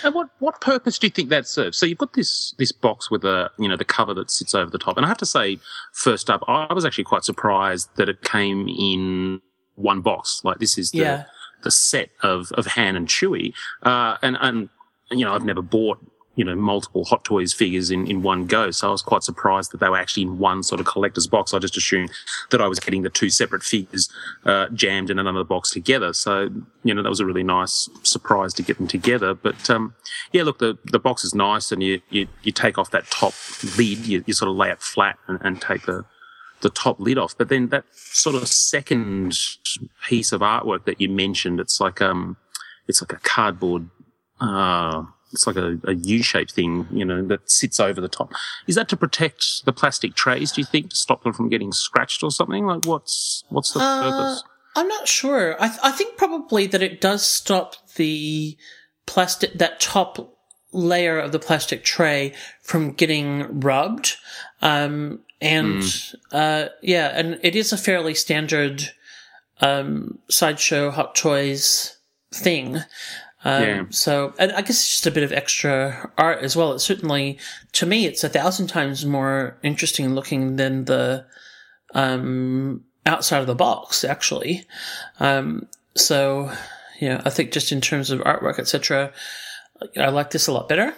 And 0.04 0.14
what, 0.16 0.30
what 0.40 0.62
purpose 0.62 0.98
do 0.98 1.08
you 1.08 1.12
think 1.12 1.30
that 1.30 1.48
serves? 1.48 1.78
So 1.78 1.86
you've 1.86 1.98
got 1.98 2.14
this 2.14 2.54
this 2.58 2.72
box 2.72 3.10
with 3.12 3.24
a 3.26 3.50
you 3.60 3.68
know 3.68 3.78
the 3.78 3.86
cover 3.86 4.14
that 4.14 4.32
sits 4.32 4.56
over 4.56 4.70
the 4.72 4.78
top, 4.78 4.98
and 4.98 5.06
I 5.06 5.10
have 5.10 5.18
to 5.20 5.26
say, 5.26 5.60
first 5.94 6.30
up, 6.30 6.44
I 6.48 6.74
was 6.74 6.86
actually 6.86 7.04
quite 7.04 7.24
surprised 7.24 7.90
that 7.98 8.08
it 8.10 8.22
came 8.24 8.68
in 8.68 9.42
one 9.76 10.02
box. 10.02 10.42
Like 10.44 10.60
this 10.60 10.78
is 10.78 10.92
the 10.92 11.00
Yeah. 11.00 11.24
the 11.64 11.72
set 11.72 12.10
of 12.22 12.52
of 12.54 12.66
Han 12.68 12.96
and 12.96 13.08
Chewie, 13.08 13.54
uh, 13.84 14.18
and 14.22 14.38
and 14.40 14.70
you 15.12 15.26
know 15.26 15.34
I've 15.34 15.46
never 15.46 15.62
bought 15.62 16.00
you 16.36 16.44
know 16.44 16.56
multiple 16.56 17.06
Hot 17.06 17.24
Toys 17.24 17.54
figures 17.54 17.92
in 17.92 18.08
in 18.08 18.22
one 18.22 18.46
go, 18.46 18.72
so 18.72 18.88
I 18.88 18.92
was 18.92 19.02
quite 19.02 19.24
surprised 19.24 19.72
that 19.72 19.80
they 19.80 19.90
were 19.90 19.98
actually 19.98 20.24
in 20.24 20.38
one 20.38 20.64
sort 20.64 20.80
of 20.80 20.88
collector's 20.88 21.28
box. 21.28 21.54
I 21.54 21.60
just 21.60 21.78
assumed 21.78 22.12
that 22.52 22.62
I 22.62 22.68
was 22.68 22.80
getting 22.80 23.04
the 23.04 23.10
two 23.10 23.30
separate 23.30 23.64
figures 23.64 24.10
uh, 24.46 24.68
jammed 24.70 25.10
in 25.10 25.20
another 25.20 25.44
box 25.44 25.72
together. 25.72 26.14
So 26.14 26.50
you 26.84 26.94
know 26.94 27.02
that 27.02 27.10
was 27.10 27.20
a 27.20 27.26
really 27.26 27.44
nice 27.44 27.90
surprise 28.04 28.54
to 28.56 28.64
get 28.64 28.78
them 28.78 28.88
together. 28.88 29.34
But 29.34 29.70
um, 29.70 29.96
yeah, 30.32 30.44
look, 30.44 30.60
the 30.60 30.78
the 30.86 31.00
box 31.00 31.24
is 31.24 31.34
nice, 31.34 31.72
and 31.72 31.82
you 31.82 32.02
you, 32.10 32.28
you 32.44 32.52
take 32.52 32.78
off 32.78 32.92
that 32.92 33.08
top 33.08 33.34
lid, 33.78 34.06
you, 34.06 34.24
you 34.26 34.34
sort 34.34 34.50
of 34.50 34.56
lay 34.56 34.70
it 34.70 34.82
flat 34.82 35.18
and, 35.28 35.40
and 35.42 35.62
take 35.62 35.86
the 35.86 36.06
the 36.62 36.70
top 36.70 37.00
lid 37.00 37.18
off. 37.18 37.38
But 37.38 37.50
then 37.50 37.70
that 37.70 37.86
sort 37.92 38.36
of 38.36 38.48
second 38.48 39.38
piece 40.08 40.32
of 40.32 40.42
artwork 40.42 40.86
that 40.86 41.00
you 41.00 41.10
mentioned, 41.10 41.60
it's 41.60 41.80
like 41.80 42.02
um, 42.02 42.38
it's 42.88 43.02
like 43.02 43.14
a 43.14 43.22
cardboard. 43.22 43.90
Uh, 44.40 45.04
it's 45.32 45.48
like 45.48 45.58
a, 45.58 45.80
a 45.86 45.94
U-shaped 45.94 46.54
thing, 46.54 46.88
you 46.92 47.04
know, 47.04 47.26
that 47.28 47.50
sits 47.50 47.80
over 47.80 48.00
the 48.00 48.08
top. 48.08 48.32
Is 48.68 48.76
that 48.76 48.88
to 48.90 48.98
protect 48.98 49.66
the 49.66 49.74
plastic 49.74 50.16
trays? 50.16 50.52
Do 50.52 50.62
you 50.62 50.66
think 50.66 50.92
to 50.92 50.96
stop 50.96 51.24
them 51.24 51.34
from 51.34 51.50
getting 51.50 51.72
scratched 51.72 52.24
or 52.24 52.32
something? 52.32 52.66
Like, 52.66 52.86
what's 52.86 53.44
what's 53.50 53.72
the 53.72 53.80
Uh, 53.80 54.02
purpose? 54.12 54.44
I'm 54.78 54.88
not 54.88 55.08
sure. 55.08 55.56
I, 55.62 55.68
th- 55.70 55.80
I 55.84 55.92
think 55.92 56.18
probably 56.18 56.68
that 56.68 56.84
it 56.84 57.00
does 57.00 57.26
stop 57.26 57.76
the 57.96 58.58
plastic, 59.06 59.54
that 59.54 59.80
top 59.80 60.38
layer 60.74 61.18
of 61.18 61.32
the 61.32 61.40
plastic 61.40 61.84
tray 61.86 62.34
from 62.62 62.92
getting 62.92 63.62
rubbed. 63.62 64.18
Um, 64.62 65.22
and, 65.40 65.82
uh, 66.32 66.68
yeah, 66.82 67.12
and 67.14 67.40
it 67.42 67.56
is 67.56 67.72
a 67.72 67.78
fairly 67.78 68.14
standard, 68.14 68.90
um, 69.62 70.20
sideshow 70.30 70.92
hot 70.92 71.16
toys 71.16 71.98
thing. 72.34 72.80
Um, 73.46 73.64
Yeah. 73.64 73.84
So, 73.92 74.34
and 74.38 74.52
I 74.52 74.62
guess 74.62 74.72
it's 74.72 74.90
just 74.90 75.08
a 75.08 75.12
bit 75.12 75.24
of 75.24 75.32
extra 75.32 76.12
art 76.18 76.40
as 76.40 76.56
well. 76.56 76.74
It's 76.74 76.84
certainly, 76.84 77.38
to 77.74 77.86
me, 77.86 78.06
it's 78.06 78.24
a 78.24 78.30
thousand 78.30 78.68
times 78.68 79.06
more 79.06 79.58
interesting 79.64 80.14
looking 80.16 80.58
than 80.58 80.86
the, 80.86 81.26
um, 81.94 82.84
outside 83.06 83.40
of 83.40 83.48
the 83.48 83.56
box, 83.56 84.04
actually. 84.04 84.66
Um, 85.20 85.68
so, 85.96 86.52
you 87.00 87.10
know, 87.10 87.22
I 87.24 87.30
think 87.30 87.52
just 87.52 87.72
in 87.72 87.82
terms 87.82 88.10
of 88.10 88.20
artwork, 88.22 88.60
etc., 88.60 89.14
I 89.96 90.10
like 90.10 90.32
this 90.32 90.48
a 90.48 90.52
lot 90.52 90.68
better. 90.68 90.94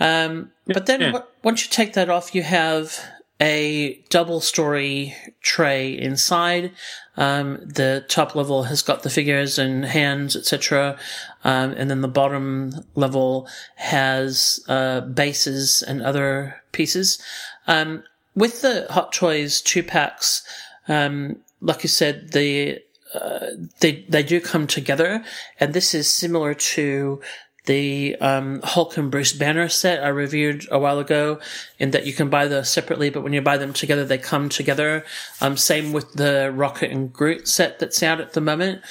Um, 0.00 0.50
but 0.66 0.86
then 0.86 1.00
yeah. 1.00 1.12
w- 1.12 1.30
once 1.42 1.64
you 1.64 1.70
take 1.70 1.94
that 1.94 2.10
off, 2.10 2.34
you 2.34 2.42
have 2.42 2.98
a 3.40 4.02
double 4.10 4.40
story 4.40 5.14
tray 5.42 5.96
inside. 5.96 6.72
Um, 7.16 7.60
the 7.64 8.04
top 8.08 8.34
level 8.34 8.64
has 8.64 8.82
got 8.82 9.02
the 9.02 9.10
figures 9.10 9.58
and 9.58 9.84
hands, 9.84 10.36
etc. 10.36 10.98
Um, 11.42 11.72
and 11.72 11.90
then 11.90 12.00
the 12.00 12.08
bottom 12.08 12.84
level 12.94 13.48
has, 13.76 14.64
uh, 14.68 15.00
bases 15.02 15.82
and 15.82 16.02
other 16.02 16.62
pieces. 16.72 17.20
Um, 17.66 18.04
with 18.34 18.62
the 18.62 18.86
Hot 18.90 19.12
Toys 19.12 19.60
two 19.60 19.82
packs, 19.82 20.42
um, 20.88 21.36
like 21.60 21.82
you 21.82 21.88
said, 21.88 22.32
the, 22.32 22.80
uh, 23.14 23.46
they, 23.80 24.04
they 24.08 24.22
do 24.22 24.40
come 24.40 24.66
together. 24.66 25.24
And 25.60 25.72
this 25.72 25.94
is 25.94 26.10
similar 26.10 26.54
to 26.54 27.20
the 27.66 28.14
um, 28.20 28.60
Hulk 28.62 28.96
and 28.98 29.10
Bruce 29.10 29.32
Banner 29.32 29.68
set 29.70 30.04
I 30.04 30.08
reviewed 30.08 30.66
a 30.70 30.78
while 30.78 30.98
ago, 30.98 31.40
in 31.78 31.92
that 31.92 32.04
you 32.06 32.12
can 32.12 32.28
buy 32.28 32.46
those 32.46 32.68
separately, 32.68 33.08
but 33.10 33.22
when 33.22 33.32
you 33.32 33.40
buy 33.40 33.56
them 33.56 33.72
together, 33.72 34.04
they 34.04 34.18
come 34.18 34.48
together. 34.50 35.04
Um, 35.40 35.56
same 35.56 35.92
with 35.92 36.12
the 36.12 36.52
Rocket 36.54 36.90
and 36.90 37.12
Groot 37.12 37.48
set 37.48 37.78
that's 37.78 38.02
out 38.02 38.20
at 38.20 38.34
the 38.34 38.40
moment. 38.42 38.82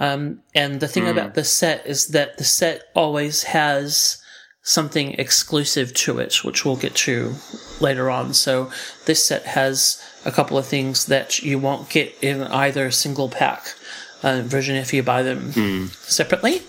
Um, 0.00 0.40
and 0.54 0.80
the 0.80 0.88
thing 0.88 1.04
Mm. 1.04 1.10
about 1.10 1.34
the 1.34 1.44
set 1.44 1.86
is 1.86 2.08
that 2.08 2.38
the 2.38 2.44
set 2.44 2.84
always 2.94 3.42
has 3.44 4.16
something 4.62 5.12
exclusive 5.14 5.92
to 5.92 6.18
it, 6.18 6.42
which 6.44 6.64
we'll 6.64 6.76
get 6.76 6.94
to 6.94 7.34
later 7.80 8.08
on. 8.08 8.32
So 8.32 8.70
this 9.06 9.24
set 9.26 9.42
has 9.44 10.00
a 10.24 10.30
couple 10.32 10.56
of 10.56 10.66
things 10.66 11.06
that 11.06 11.42
you 11.42 11.58
won't 11.58 11.88
get 11.90 12.14
in 12.22 12.42
either 12.44 12.90
single 12.92 13.28
pack 13.28 13.74
uh, 14.22 14.40
version 14.44 14.76
if 14.76 14.92
you 14.94 15.02
buy 15.02 15.22
them 15.24 15.52
Hmm. 15.52 15.86
separately. 16.06 16.62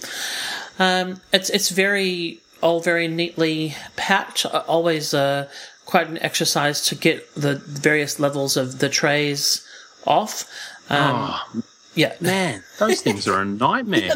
Um, 0.79 1.21
it's 1.31 1.49
it's 1.49 1.69
very 1.69 2.39
all 2.61 2.79
very 2.79 3.07
neatly 3.07 3.75
packed. 3.95 4.45
Always 4.45 5.13
uh, 5.13 5.49
quite 5.85 6.07
an 6.07 6.17
exercise 6.23 6.81
to 6.87 6.95
get 6.95 7.33
the 7.35 7.55
various 7.55 8.19
levels 8.19 8.57
of 8.57 8.79
the 8.79 8.89
trays 8.89 9.65
off. 10.05 10.43
Um, 10.89 10.99
Oh, 11.15 11.61
yeah, 11.95 12.15
man, 12.19 12.63
those 12.79 13.01
things 13.05 13.27
are 13.27 13.41
a 13.41 13.45
nightmare. 13.45 14.11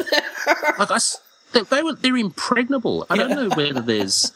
like 0.79 0.91
I, 0.91 0.97
they, 1.53 1.61
they 1.61 1.83
were 1.83 1.93
they're 1.93 2.17
impregnable. 2.17 3.05
I 3.09 3.17
don't 3.17 3.29
know 3.29 3.49
whether 3.55 3.81
there's 3.81 4.31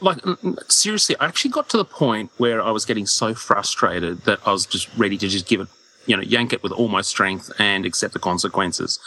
like 0.00 0.18
mm, 0.18 0.36
mm, 0.38 0.70
seriously. 0.72 1.16
I 1.20 1.26
actually 1.26 1.52
got 1.52 1.68
to 1.70 1.76
the 1.76 1.84
point 1.84 2.30
where 2.38 2.62
I 2.62 2.70
was 2.70 2.84
getting 2.84 3.06
so 3.06 3.34
frustrated 3.34 4.22
that 4.22 4.40
I 4.46 4.52
was 4.52 4.66
just 4.66 4.88
ready 4.96 5.16
to 5.18 5.28
just 5.28 5.46
give 5.46 5.60
it, 5.60 5.68
you 6.06 6.16
know, 6.16 6.22
yank 6.22 6.52
it 6.52 6.62
with 6.62 6.72
all 6.72 6.88
my 6.88 7.00
strength 7.00 7.52
and 7.58 7.86
accept 7.86 8.12
the 8.12 8.18
consequences, 8.18 8.98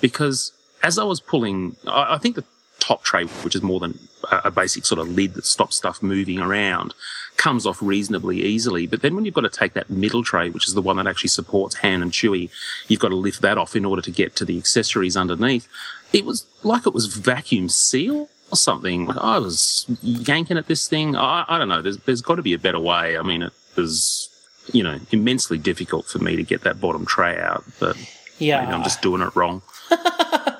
because 0.00 0.52
as 0.82 0.98
I 0.98 1.04
was 1.04 1.20
pulling, 1.20 1.76
I, 1.86 2.14
I 2.14 2.18
think 2.18 2.36
the 2.36 2.44
top 2.78 3.02
tray, 3.02 3.24
which 3.24 3.54
is 3.54 3.62
more 3.62 3.80
than 3.80 3.98
a, 4.30 4.42
a 4.44 4.50
basic 4.50 4.84
sort 4.86 5.00
of 5.00 5.08
lid 5.08 5.34
that 5.34 5.44
stops 5.46 5.76
stuff 5.76 6.02
moving 6.02 6.38
around, 6.38 6.94
comes 7.36 7.66
off 7.66 7.82
reasonably 7.82 8.42
easily. 8.42 8.86
But 8.86 9.02
then 9.02 9.14
when 9.14 9.24
you've 9.24 9.34
got 9.34 9.42
to 9.42 9.48
take 9.50 9.74
that 9.74 9.90
middle 9.90 10.22
tray, 10.22 10.48
which 10.50 10.66
is 10.68 10.74
the 10.74 10.82
one 10.82 10.96
that 10.96 11.06
actually 11.06 11.28
supports 11.28 11.76
Han 11.76 12.02
and 12.02 12.12
Chewie, 12.12 12.50
you've 12.88 13.00
got 13.00 13.08
to 13.08 13.16
lift 13.16 13.42
that 13.42 13.58
off 13.58 13.74
in 13.76 13.84
order 13.84 14.02
to 14.02 14.10
get 14.10 14.36
to 14.36 14.44
the 14.44 14.56
accessories 14.58 15.16
underneath. 15.16 15.68
It 16.12 16.24
was 16.24 16.46
like 16.62 16.86
it 16.86 16.94
was 16.94 17.06
vacuum 17.06 17.68
sealed 17.68 18.28
or 18.52 18.56
something. 18.56 19.10
I 19.10 19.38
was 19.38 19.84
yanking 20.02 20.56
at 20.56 20.66
this 20.66 20.86
thing. 20.88 21.16
I, 21.16 21.44
I 21.48 21.58
don't 21.58 21.68
know. 21.68 21.82
There's, 21.82 21.98
there's 21.98 22.22
got 22.22 22.36
to 22.36 22.42
be 22.42 22.54
a 22.54 22.58
better 22.58 22.78
way. 22.80 23.18
I 23.18 23.22
mean, 23.22 23.42
it 23.42 23.52
was, 23.74 24.28
you 24.72 24.82
know, 24.82 24.98
immensely 25.10 25.58
difficult 25.58 26.06
for 26.06 26.18
me 26.20 26.36
to 26.36 26.42
get 26.44 26.62
that 26.62 26.80
bottom 26.80 27.04
tray 27.04 27.38
out, 27.38 27.64
but 27.80 27.96
Yeah. 28.38 28.60
maybe 28.60 28.72
I'm 28.72 28.82
just 28.84 29.02
doing 29.02 29.20
it 29.22 29.34
wrong. 29.34 29.62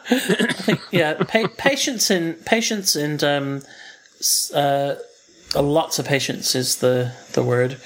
yeah, 0.90 1.14
pa- 1.14 1.48
patience 1.56 2.10
and 2.10 2.44
patience 2.44 2.94
and 2.96 3.22
um, 3.24 3.62
uh, 4.54 4.94
lots 5.54 5.98
of 5.98 6.06
patience 6.06 6.54
is 6.54 6.76
the 6.76 7.12
the 7.32 7.42
word. 7.42 7.78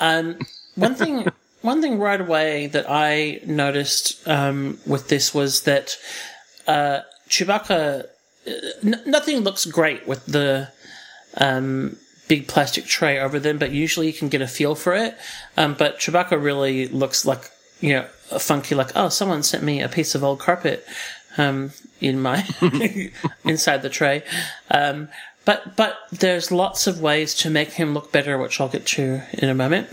Um, 0.00 0.38
one 0.74 0.94
thing, 0.94 1.26
one 1.62 1.80
thing 1.82 1.98
right 1.98 2.20
away 2.20 2.66
that 2.68 2.86
I 2.88 3.40
noticed 3.46 4.26
um, 4.26 4.78
with 4.86 5.08
this 5.08 5.34
was 5.34 5.62
that 5.62 5.96
uh, 6.66 7.00
Chewbacca. 7.28 8.04
uh, 8.04 8.50
N- 8.84 9.02
nothing 9.06 9.38
looks 9.40 9.64
great 9.66 10.04
with 10.08 10.26
the 10.26 10.68
um, 11.36 11.96
big 12.26 12.48
plastic 12.48 12.86
tray 12.86 13.20
over 13.20 13.38
them, 13.38 13.56
but 13.56 13.70
usually 13.70 14.08
you 14.08 14.12
can 14.12 14.28
get 14.28 14.42
a 14.42 14.48
feel 14.48 14.74
for 14.74 14.94
it. 14.94 15.16
Um, 15.56 15.74
but 15.74 15.98
Chewbacca 16.00 16.42
really 16.42 16.88
looks 16.88 17.24
like 17.24 17.50
you 17.80 17.92
know 17.94 18.02
funky, 18.38 18.74
like 18.74 18.90
oh, 18.96 19.08
someone 19.08 19.42
sent 19.42 19.62
me 19.62 19.80
a 19.80 19.88
piece 19.88 20.14
of 20.14 20.24
old 20.24 20.40
carpet 20.40 20.84
um, 21.38 21.72
in 22.00 22.20
my 22.20 22.46
inside 23.44 23.82
the 23.82 23.88
tray. 23.88 24.22
Um, 24.70 25.08
but 25.44 25.76
but 25.76 25.98
there's 26.12 26.52
lots 26.52 26.86
of 26.86 27.00
ways 27.00 27.34
to 27.36 27.50
make 27.50 27.72
him 27.72 27.94
look 27.94 28.12
better, 28.12 28.38
which 28.38 28.60
I'll 28.60 28.68
get 28.68 28.86
to 28.86 29.22
in 29.32 29.48
a 29.48 29.54
moment. 29.54 29.88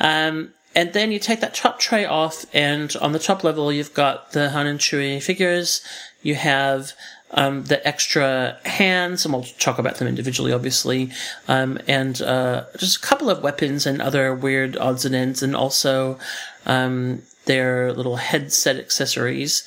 Um, 0.00 0.52
and 0.74 0.92
then 0.92 1.10
you 1.10 1.18
take 1.18 1.40
that 1.40 1.54
top 1.54 1.78
tray 1.78 2.04
off, 2.04 2.44
and 2.54 2.94
on 3.00 3.12
the 3.12 3.18
top 3.18 3.42
level, 3.42 3.72
you've 3.72 3.94
got 3.94 4.32
the 4.32 4.50
Han 4.50 4.66
and 4.66 4.78
Chewie 4.78 5.22
figures. 5.22 5.82
You 6.22 6.36
have 6.36 6.92
um, 7.32 7.64
the 7.64 7.86
extra 7.86 8.56
hands, 8.64 9.24
and 9.24 9.34
we'll 9.34 9.44
talk 9.58 9.78
about 9.78 9.96
them 9.96 10.08
individually, 10.08 10.52
obviously, 10.52 11.10
um, 11.48 11.78
and 11.86 12.20
uh, 12.22 12.64
just 12.76 12.98
a 12.98 13.06
couple 13.06 13.30
of 13.30 13.42
weapons 13.42 13.86
and 13.86 14.00
other 14.00 14.34
weird 14.34 14.76
odds 14.76 15.04
and 15.04 15.14
ends, 15.14 15.42
and 15.42 15.56
also 15.56 16.18
um, 16.66 17.22
their 17.46 17.92
little 17.92 18.16
headset 18.16 18.76
accessories. 18.76 19.64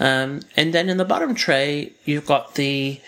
Um, 0.00 0.42
and 0.56 0.72
then 0.72 0.88
in 0.88 0.96
the 0.96 1.04
bottom 1.04 1.34
tray, 1.34 1.92
you've 2.04 2.26
got 2.26 2.54
the 2.54 3.00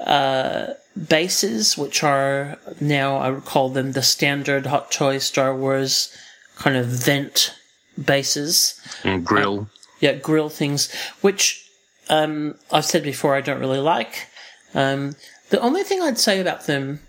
uh, 0.00 0.74
bases, 1.08 1.76
which 1.76 2.02
are 2.02 2.58
now, 2.80 3.16
I 3.16 3.30
would 3.30 3.44
call 3.44 3.70
them 3.70 3.92
the 3.92 4.02
standard 4.02 4.66
Hot 4.66 4.90
Toy 4.90 5.18
Star 5.18 5.54
Wars 5.54 6.16
kind 6.56 6.76
of 6.76 6.86
vent 6.86 7.54
bases. 8.02 8.80
And 9.04 9.24
grill. 9.24 9.68
Yeah, 10.00 10.14
grill 10.14 10.48
things, 10.48 10.92
which 11.20 11.68
um, 12.08 12.56
I've 12.70 12.84
said 12.84 13.02
before 13.02 13.34
I 13.34 13.40
don't 13.40 13.60
really 13.60 13.78
like. 13.78 14.28
Um, 14.74 15.16
the 15.50 15.60
only 15.60 15.82
thing 15.82 16.02
I'd 16.02 16.18
say 16.18 16.40
about 16.40 16.66
them 16.66 17.00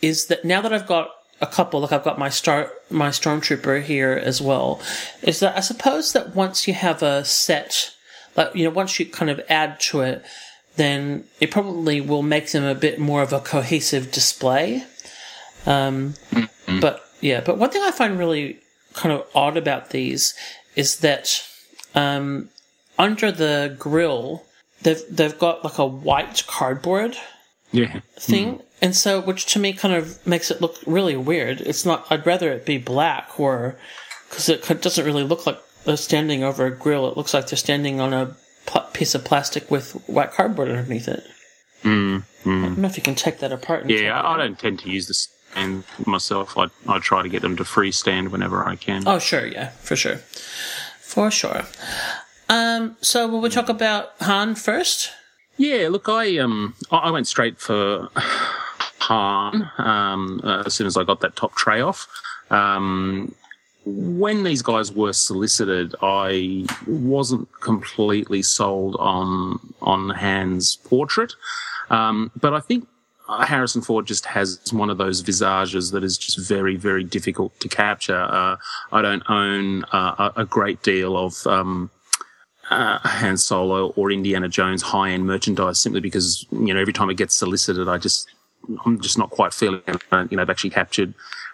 is 0.00 0.26
that 0.26 0.44
now 0.44 0.60
that 0.60 0.72
I've 0.72 0.86
got 0.86 1.10
a 1.40 1.46
couple, 1.46 1.80
like 1.80 1.92
I've 1.92 2.04
got 2.04 2.18
my 2.18 2.28
star, 2.28 2.72
my 2.90 3.08
stormtrooper 3.08 3.82
here 3.82 4.12
as 4.12 4.40
well, 4.40 4.80
is 5.22 5.40
that 5.40 5.56
I 5.56 5.60
suppose 5.60 6.12
that 6.12 6.34
once 6.34 6.66
you 6.66 6.74
have 6.74 7.02
a 7.02 7.24
set, 7.24 7.94
like 8.36 8.54
you 8.54 8.64
know, 8.64 8.70
once 8.70 8.98
you 8.98 9.06
kind 9.06 9.30
of 9.30 9.40
add 9.48 9.80
to 9.80 10.00
it, 10.00 10.24
then 10.76 11.24
it 11.40 11.50
probably 11.50 12.00
will 12.00 12.22
make 12.22 12.50
them 12.52 12.64
a 12.64 12.74
bit 12.74 12.98
more 12.98 13.22
of 13.22 13.32
a 13.32 13.40
cohesive 13.40 14.10
display. 14.12 14.84
Um, 15.66 16.14
But 16.80 17.02
yeah, 17.20 17.40
but 17.40 17.58
one 17.58 17.70
thing 17.70 17.82
I 17.82 17.90
find 17.90 18.18
really 18.18 18.58
kind 18.94 19.12
of 19.12 19.26
odd 19.34 19.56
about 19.56 19.90
these 19.90 20.34
is 20.76 20.98
that 20.98 21.46
um, 21.94 22.48
under 22.98 23.30
the 23.32 23.76
grill, 23.78 24.44
they've 24.82 25.02
they've 25.10 25.38
got 25.38 25.64
like 25.64 25.78
a 25.78 25.86
white 25.86 26.44
cardboard 26.46 27.16
Yeah. 27.72 28.00
thing, 28.18 28.60
and 28.80 28.96
so 28.96 29.20
which 29.20 29.46
to 29.52 29.58
me 29.58 29.72
kind 29.72 29.94
of 29.94 30.24
makes 30.26 30.50
it 30.50 30.60
look 30.60 30.76
really 30.86 31.16
weird. 31.16 31.60
It's 31.60 31.84
not. 31.84 32.06
I'd 32.10 32.26
rather 32.26 32.50
it 32.52 32.64
be 32.64 32.78
black, 32.78 33.38
or 33.38 33.76
because 34.28 34.48
it 34.48 34.80
doesn't 34.80 35.04
really 35.04 35.24
look 35.24 35.46
like 35.46 35.60
they're 35.84 35.96
standing 35.96 36.42
over 36.44 36.66
a 36.66 36.70
grill. 36.70 37.08
It 37.08 37.16
looks 37.16 37.34
like 37.34 37.48
they're 37.48 37.56
standing 37.56 38.00
on 38.00 38.12
a 38.12 38.36
pl- 38.66 38.86
piece 38.92 39.14
of 39.14 39.24
plastic 39.24 39.70
with 39.70 39.92
white 40.08 40.32
cardboard 40.32 40.68
underneath 40.68 41.08
it. 41.08 41.24
Mm, 41.82 42.22
I 42.22 42.44
don't 42.44 42.78
know 42.78 42.88
if 42.88 42.96
you 42.96 43.02
can 43.02 43.14
take 43.16 43.38
that 43.40 43.52
apart. 43.52 43.82
And 43.82 43.90
Yeah, 43.90 44.20
I, 44.20 44.34
I 44.34 44.36
don't 44.36 44.58
tend 44.58 44.78
to 44.80 44.90
use 44.90 45.08
the 45.08 45.14
stand 45.14 45.84
myself. 46.06 46.56
I 46.56 46.66
I 46.86 46.98
try 46.98 47.22
to 47.22 47.28
get 47.28 47.42
them 47.42 47.56
to 47.56 47.64
freestand 47.64 48.30
whenever 48.30 48.64
I 48.66 48.76
can. 48.76 49.06
Oh, 49.06 49.18
sure, 49.18 49.46
yeah, 49.46 49.70
for 49.70 49.96
sure, 49.96 50.16
for 51.00 51.30
sure. 51.30 51.62
Um, 52.48 52.96
so 53.00 53.26
will 53.26 53.40
we 53.40 53.48
talk 53.48 53.68
about 53.68 54.12
Han 54.20 54.54
first? 54.54 55.10
Yeah, 55.56 55.88
look, 55.90 56.08
I 56.08 56.38
um, 56.38 56.74
I 56.90 56.98
I 56.98 57.10
went 57.10 57.26
straight 57.26 57.58
for 57.58 58.08
Han 59.00 59.70
um, 59.78 60.40
uh, 60.44 60.62
as 60.66 60.74
soon 60.74 60.86
as 60.86 60.96
I 60.96 61.02
got 61.04 61.20
that 61.20 61.34
top 61.36 61.54
tray 61.54 61.80
off. 61.80 62.06
Um, 62.50 63.34
when 63.84 64.44
these 64.44 64.62
guys 64.62 64.92
were 64.92 65.12
solicited, 65.12 65.94
I 66.02 66.66
wasn't 66.86 67.48
completely 67.60 68.42
sold 68.42 68.96
on 68.98 69.58
on 69.80 70.10
Han's 70.10 70.76
portrait, 70.76 71.34
um, 71.90 72.30
but 72.40 72.54
I 72.54 72.60
think 72.60 72.86
Harrison 73.28 73.82
Ford 73.82 74.06
just 74.06 74.26
has 74.26 74.60
one 74.72 74.90
of 74.90 74.98
those 74.98 75.20
visages 75.20 75.90
that 75.92 76.04
is 76.04 76.18
just 76.18 76.46
very, 76.46 76.76
very 76.76 77.04
difficult 77.04 77.58
to 77.60 77.68
capture. 77.68 78.18
Uh, 78.18 78.56
I 78.92 79.02
don't 79.02 79.22
own 79.28 79.84
uh, 79.92 80.30
a, 80.36 80.44
great 80.44 80.82
deal 80.82 81.16
of. 81.16 81.46
Um, 81.46 81.90
uh, 82.70 82.98
Han 83.00 83.36
Solo 83.36 83.88
or 83.96 84.10
Indiana 84.12 84.48
Jones 84.48 84.82
high 84.82 85.10
end 85.10 85.26
merchandise 85.26 85.80
simply 85.80 86.00
because 86.00 86.46
you 86.52 86.72
know 86.72 86.80
every 86.80 86.92
time 86.92 87.10
it 87.10 87.16
gets 87.16 87.34
solicited, 87.34 87.88
I 87.88 87.98
just 87.98 88.30
I'm 88.86 89.00
just 89.00 89.18
not 89.18 89.30
quite 89.30 89.52
feeling 89.52 89.82
it. 89.86 90.00
You 90.10 90.36
know, 90.36 90.44
they've 90.44 90.48
actually 90.48 90.70
captured 90.70 91.12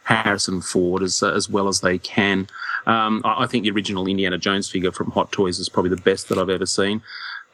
Harrison 0.09 0.63
Ford 0.63 1.03
as 1.03 1.23
uh, 1.23 1.33
as 1.33 1.51
well 1.51 1.69
as 1.69 1.81
they 1.81 1.99
can. 1.99 2.49
Um, 2.87 3.21
I, 3.25 3.45
I 3.45 3.47
think 3.47 3.65
the 3.65 3.71
original 3.71 4.07
Indiana 4.07 4.39
Jones 4.39 4.71
figure 4.71 4.91
from 4.91 5.11
Hot 5.11 5.31
Toys 5.33 5.59
is 5.59 5.69
probably 5.69 5.91
the 5.91 6.03
best 6.03 6.29
that 6.29 6.39
I've 6.39 6.49
ever 6.49 6.67
seen. 6.67 7.03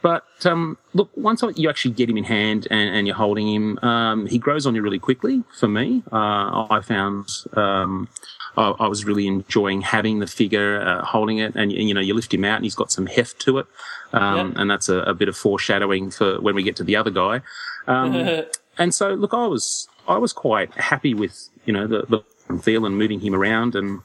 But 0.03 0.25
um, 0.45 0.77
look, 0.93 1.11
once 1.17 1.43
you 1.57 1.69
actually 1.69 1.93
get 1.93 2.11
him 2.11 2.19
in 2.19 2.25
hand 2.25 2.69
and, 2.71 2.95
and 2.95 3.07
you're 3.07 3.17
holding 3.17 3.49
him, 3.53 3.79
um, 3.79 4.27
he 4.27 4.39
grows 4.39 4.67
on 4.67 4.75
you 4.75 4.83
really 4.83 4.99
quickly. 4.99 5.43
For 5.59 5.67
me, 5.67 6.03
uh, 6.13 6.67
I 6.71 6.81
found 6.85 7.27
um, 7.55 8.09
I, 8.57 8.69
I 8.81 8.87
was 8.87 9.05
really 9.05 9.27
enjoying 9.27 9.81
having 9.81 10.21
the 10.21 10.27
figure, 10.27 10.81
uh, 10.81 11.05
holding 11.05 11.39
it, 11.39 11.57
and, 11.57 11.73
you 11.73 11.95
know 11.95 12.03
you 12.03 12.15
lift 12.15 12.33
him 12.33 12.45
out 12.45 12.57
and 12.57 12.65
he's 12.65 12.75
got 12.77 12.93
some 12.93 13.07
heft 13.07 13.41
to 13.41 13.59
it, 13.59 13.67
um, 14.13 14.55
and 14.57 14.71
that's 14.71 14.89
a, 14.89 14.99
a 14.99 15.15
bit 15.15 15.29
of 15.29 15.37
foreshadowing 15.37 16.11
for 16.11 16.41
when 16.41 16.55
we 16.55 16.63
get 16.63 16.77
to 16.77 16.85
the 16.85 16.95
other 16.97 17.11
guy. 17.11 17.41
Um, 17.89 18.45
and 18.79 18.95
so, 18.95 19.15
look, 19.15 19.35
I 19.35 19.47
was 19.47 19.89
I 20.07 20.19
was 20.19 20.33
quite 20.33 20.73
happy 20.75 21.15
with 21.15 21.49
you 21.65 21.73
know 21.73 21.87
the 21.87 22.05
the 22.09 22.21
feel 22.63 22.87
and 22.87 22.99
moving 22.99 23.21
him 23.21 23.35
around, 23.35 23.75
and 23.75 24.01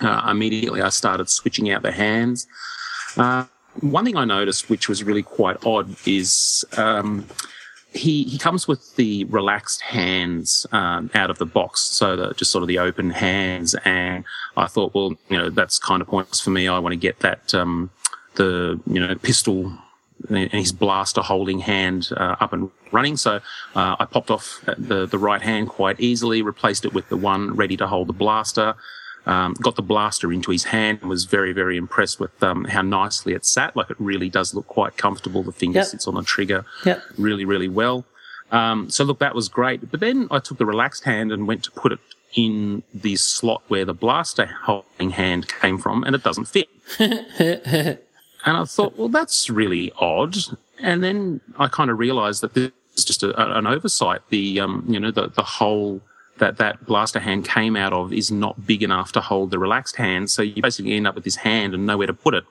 uh, 0.00 0.28
immediately 0.30 0.80
I 0.80 0.88
started 0.88 1.28
switching 1.28 1.70
out 1.70 1.82
the 1.82 1.92
hands. 1.92 2.46
Uh, 3.16 3.44
one 3.80 4.04
thing 4.04 4.16
I 4.16 4.24
noticed, 4.24 4.68
which 4.68 4.88
was 4.88 5.04
really 5.04 5.22
quite 5.22 5.64
odd, 5.64 5.94
is 6.06 6.64
um, 6.76 7.26
he 7.92 8.24
he 8.24 8.38
comes 8.38 8.68
with 8.68 8.96
the 8.96 9.24
relaxed 9.24 9.80
hands 9.82 10.66
um, 10.72 11.10
out 11.14 11.30
of 11.30 11.38
the 11.38 11.46
box, 11.46 11.80
so 11.80 12.16
the, 12.16 12.34
just 12.34 12.50
sort 12.50 12.62
of 12.62 12.68
the 12.68 12.78
open 12.78 13.10
hands. 13.10 13.74
And 13.84 14.24
I 14.56 14.66
thought, 14.66 14.94
well, 14.94 15.14
you 15.28 15.36
know, 15.36 15.50
that's 15.50 15.78
kind 15.78 16.02
of 16.02 16.08
points 16.08 16.40
for 16.40 16.50
me. 16.50 16.68
I 16.68 16.78
want 16.78 16.92
to 16.92 16.98
get 16.98 17.20
that 17.20 17.54
um, 17.54 17.90
the 18.34 18.80
you 18.86 19.00
know 19.00 19.14
pistol 19.16 19.66
and 19.66 19.78
his 20.28 20.72
blaster 20.72 21.20
holding 21.22 21.60
hand 21.60 22.10
uh, 22.16 22.36
up 22.40 22.52
and 22.52 22.70
running. 22.92 23.16
So 23.16 23.36
uh, 23.74 23.96
I 23.98 24.04
popped 24.04 24.30
off 24.30 24.62
the 24.76 25.06
the 25.06 25.18
right 25.18 25.42
hand 25.42 25.68
quite 25.68 25.98
easily, 26.00 26.42
replaced 26.42 26.84
it 26.84 26.92
with 26.92 27.08
the 27.08 27.16
one 27.16 27.54
ready 27.56 27.76
to 27.78 27.86
hold 27.86 28.08
the 28.08 28.12
blaster. 28.12 28.74
Um, 29.26 29.52
got 29.60 29.76
the 29.76 29.82
blaster 29.82 30.32
into 30.32 30.50
his 30.50 30.64
hand 30.64 31.00
and 31.02 31.10
was 31.10 31.26
very, 31.26 31.52
very 31.52 31.76
impressed 31.76 32.18
with 32.18 32.42
um, 32.42 32.64
how 32.64 32.80
nicely 32.80 33.34
it 33.34 33.44
sat. 33.44 33.76
Like 33.76 33.90
it 33.90 33.96
really 34.00 34.30
does 34.30 34.54
look 34.54 34.66
quite 34.66 34.96
comfortable. 34.96 35.42
The 35.42 35.52
finger 35.52 35.80
Yep. 35.80 35.86
sits 35.88 36.08
on 36.08 36.14
the 36.14 36.22
trigger 36.22 36.64
Yep. 36.86 37.02
really, 37.18 37.44
really 37.44 37.68
well. 37.68 38.06
Um, 38.50 38.88
so 38.88 39.04
look, 39.04 39.18
that 39.18 39.34
was 39.34 39.48
great. 39.48 39.90
But 39.90 40.00
then 40.00 40.26
I 40.30 40.38
took 40.38 40.56
the 40.58 40.64
relaxed 40.66 41.04
hand 41.04 41.32
and 41.32 41.46
went 41.46 41.62
to 41.64 41.70
put 41.70 41.92
it 41.92 41.98
in 42.34 42.82
the 42.94 43.14
slot 43.16 43.62
where 43.68 43.84
the 43.84 43.92
blaster 43.94 44.46
holding 44.64 45.10
hand 45.10 45.48
came 45.48 45.76
from, 45.78 46.02
and 46.04 46.14
it 46.16 46.22
doesn't 46.22 46.46
fit. 46.46 46.68
and 48.44 48.56
I 48.56 48.64
thought, 48.64 48.96
well, 48.96 49.08
that's 49.08 49.50
really 49.50 49.92
odd. 49.98 50.36
And 50.78 51.02
then 51.02 51.40
I 51.58 51.68
kind 51.68 51.90
of 51.90 51.98
realised 51.98 52.42
that 52.42 52.54
this 52.54 52.72
is 52.96 53.04
just 53.04 53.22
a, 53.22 53.58
an 53.58 53.66
oversight. 53.66 54.22
The 54.30 54.60
um, 54.60 54.84
you 54.88 54.98
know 54.98 55.10
the 55.10 55.28
the 55.28 55.42
hole 55.42 56.00
that 56.38 56.56
that 56.56 56.86
blaster 56.86 57.20
hand 57.20 57.44
came 57.44 57.76
out 57.76 57.92
of 57.92 58.12
is 58.12 58.30
not 58.30 58.66
big 58.66 58.82
enough 58.82 59.12
to 59.12 59.20
hold 59.20 59.50
the 59.50 59.58
relaxed 59.58 59.96
hand. 59.96 60.30
So 60.30 60.42
you 60.42 60.62
basically 60.62 60.94
end 60.94 61.06
up 61.06 61.14
with 61.14 61.24
this 61.24 61.36
hand 61.36 61.74
and 61.74 61.86
nowhere 61.86 62.06
to 62.06 62.14
put 62.14 62.34
it. 62.34 62.44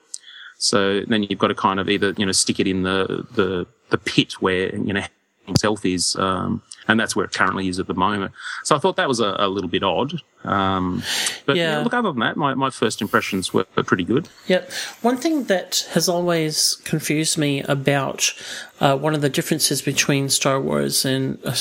So 0.60 1.02
then 1.02 1.24
you've 1.24 1.40
got 1.40 1.48
to 1.48 1.56
kind 1.56 1.80
of 1.80 1.90
either 1.90 2.14
you 2.18 2.26
know 2.26 2.32
stick 2.32 2.60
it 2.60 2.68
in 2.68 2.84
the 2.84 3.26
the 3.34 3.66
the 3.90 3.98
pit 3.98 4.34
where 4.42 4.76
you 4.76 4.94
know 4.94 5.04
himself 5.50 5.86
is, 5.86 6.16
um, 6.18 6.62
and 6.90 7.00
that's 7.00 7.16
where 7.16 7.24
it 7.26 7.32
currently 7.32 7.70
is 7.70 7.80
at 7.80 7.88
the 7.88 7.94
moment. 7.94 8.34
So 8.66 8.76
I 8.76 8.80
thought 8.80 8.98
that 8.98 9.08
was 9.08 9.22
a, 9.22 9.36
a 9.40 9.48
little 9.48 9.70
bit 9.70 9.84
odd. 9.84 10.22
Um, 10.44 11.02
but 11.46 11.56
Yeah. 11.56 11.78
yeah. 11.78 11.84
look, 11.84 11.94
other 11.94 12.12
than 12.12 12.20
that, 12.20 12.36
my, 12.36 12.54
my 12.56 12.70
first 12.70 13.02
impressions 13.02 13.54
were, 13.54 13.66
were 13.76 13.84
pretty 13.84 14.04
good. 14.04 14.28
Yep. 14.48 14.72
One 15.02 15.16
thing 15.18 15.46
that 15.46 15.88
has 15.94 16.10
always 16.10 16.76
confused 16.84 17.38
me 17.38 17.62
about 17.64 18.34
uh, 18.82 18.98
one 18.98 19.14
of 19.16 19.22
the 19.22 19.30
differences 19.30 19.82
between 19.82 20.28
Star 20.30 20.60
Wars 20.60 21.06
and 21.06 21.38
uh, 21.46 21.56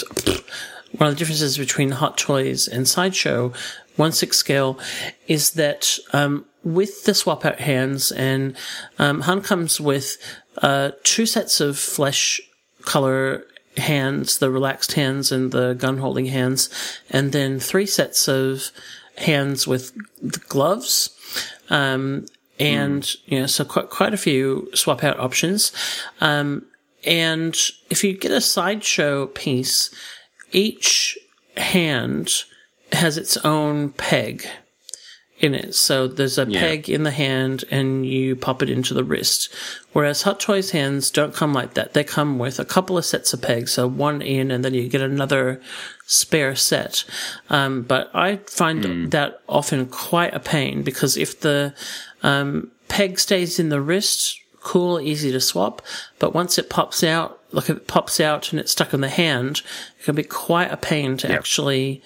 one 0.97 1.09
of 1.09 1.15
the 1.15 1.19
differences 1.19 1.59
between 1.59 1.91
Hot 1.93 2.17
Toys 2.17 2.67
and 2.67 2.89
Sideshow, 2.89 3.53
one 3.97 4.13
six 4.13 4.39
scale, 4.39 4.79
is 5.27 5.51
that 5.53 5.99
um, 6.13 6.47
with 6.65 7.05
the 7.05 7.13
swap 7.15 7.45
out 7.45 7.61
hands, 7.61 8.11
and 8.13 8.57
um, 8.99 9.21
Han 9.23 9.43
comes 9.43 9.81
with 9.81 10.17
uh, 10.63 10.93
two 11.03 11.27
sets 11.27 11.61
of 11.61 11.79
flesh 11.79 12.41
color 12.85 13.45
hands, 13.79 14.39
the 14.39 14.51
relaxed 14.51 14.93
hands 14.93 15.33
and 15.33 15.53
the 15.53 15.75
gun 15.75 15.99
holding 15.99 16.27
hands, 16.27 16.69
and 17.11 17.33
then 17.33 17.59
three 17.59 17.87
sets 17.87 18.29
of 18.29 18.71
hands 19.17 19.67
with 19.67 19.93
gloves. 20.49 21.11
Um, 21.71 22.27
and, 22.61 23.09
you 23.27 23.41
know, 23.41 23.47
so 23.47 23.65
quite, 23.65 23.91
quite 23.91 24.15
a 24.15 24.19
few 24.19 24.69
swap 24.75 25.05
out 25.05 25.19
options. 25.21 25.73
Um, 26.21 26.67
and 27.05 27.57
if 27.89 28.03
you 28.03 28.17
get 28.17 28.33
a 28.33 28.41
sideshow 28.41 29.27
piece, 29.27 29.95
each 30.53 31.17
hand 31.57 32.45
has 32.93 33.17
its 33.17 33.37
own 33.39 33.91
peg 33.93 34.47
in 35.41 35.55
it. 35.55 35.75
So 35.75 36.09
there's 36.09 36.37
a 36.39 36.47
Yeah. 36.49 36.61
peg 36.61 36.89
in 36.91 37.05
the 37.05 37.11
hand 37.11 37.65
and 37.71 38.05
you 38.05 38.35
pop 38.35 38.63
it 38.63 38.69
into 38.71 38.93
the 38.93 39.05
wrist. 39.05 39.49
Whereas 39.93 40.23
Hot 40.23 40.41
Toys 40.41 40.71
hands 40.73 41.11
don't 41.11 41.35
come 41.35 41.53
like 41.53 41.75
that. 41.75 41.95
They 41.95 42.05
come 42.05 42.39
with 42.39 42.59
a 42.59 42.65
couple 42.65 42.99
of 42.99 43.05
sets 43.05 43.33
of 43.33 43.41
pegs. 43.43 43.73
So 43.73 43.87
one 43.87 44.21
in 44.21 44.51
and 44.51 44.65
then 44.65 44.75
you 44.75 44.89
get 44.89 45.01
another 45.01 45.61
spare 46.07 46.57
set. 46.57 47.05
Um, 47.51 47.83
but 47.83 48.11
I 48.15 48.37
find 48.47 49.11
that 49.13 49.41
often 49.49 49.87
quite 49.87 50.35
a 50.35 50.41
pain 50.41 50.83
because 50.83 51.17
if 51.17 51.41
the, 51.41 51.73
um, 52.23 52.71
peg 52.89 53.19
stays 53.21 53.59
in 53.61 53.69
the 53.69 53.81
wrist, 53.81 54.41
cool, 54.61 55.01
easy 55.01 55.31
to 55.31 55.41
swap. 55.41 55.83
But 56.19 56.35
once 56.35 56.59
it 56.59 56.69
pops 56.69 57.05
out, 57.05 57.39
like 57.53 57.71
if 57.71 57.77
it 57.77 57.87
pops 57.87 58.19
out 58.21 58.51
and 58.51 58.59
it's 58.61 58.73
stuck 58.73 58.93
in 58.93 59.01
the 59.03 59.09
hand, 59.09 59.63
it 60.01 60.05
can 60.05 60.15
be 60.15 60.25
quite 60.25 60.73
a 60.73 60.77
pain 60.77 61.17
to 61.19 61.31
actually 61.31 62.03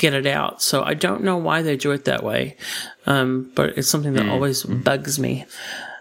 get 0.00 0.14
it 0.14 0.26
out. 0.26 0.60
So 0.62 0.82
I 0.82 0.94
don't 0.94 1.22
know 1.22 1.36
why 1.36 1.62
they 1.62 1.76
do 1.76 1.92
it 1.92 2.04
that 2.06 2.24
way. 2.24 2.56
Um, 3.06 3.52
but 3.54 3.76
it's 3.78 3.86
something 3.88 4.14
that 4.14 4.28
always 4.28 4.64
bugs 4.64 5.18
me. 5.18 5.44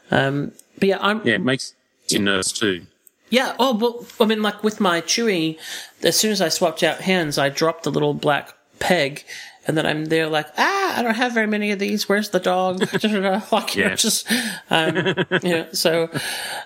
Um, 0.09 0.53
but 0.79 0.87
yeah, 0.89 0.97
I'm, 1.01 1.21
Yeah, 1.25 1.35
it 1.35 1.41
makes 1.43 1.73
you 2.09 2.19
nervous 2.19 2.51
too. 2.51 2.87
yeah. 3.29 3.55
Oh, 3.59 3.75
well, 3.75 4.05
I 4.19 4.25
mean, 4.25 4.41
like 4.41 4.63
with 4.63 4.79
my 4.79 5.01
Chewie, 5.01 5.59
as 6.03 6.17
soon 6.17 6.31
as 6.31 6.41
I 6.41 6.49
swapped 6.49 6.81
out 6.81 7.01
hands, 7.01 7.37
I 7.37 7.49
dropped 7.49 7.83
the 7.83 7.91
little 7.91 8.13
black 8.13 8.53
peg. 8.79 9.23
And 9.69 9.77
then 9.77 9.85
I'm 9.85 10.05
there 10.05 10.25
like, 10.27 10.47
ah, 10.57 10.97
I 10.97 11.03
don't 11.03 11.13
have 11.13 11.33
very 11.33 11.45
many 11.45 11.69
of 11.71 11.77
these. 11.77 12.09
Where's 12.09 12.29
the 12.29 12.39
dog? 12.39 12.79
like, 12.93 13.03
you 13.03 13.21
know, 13.21 13.39
Yeah. 13.75 13.93
just, 13.93 14.25
um, 14.71 15.13
yeah. 15.43 15.67
So, 15.73 16.09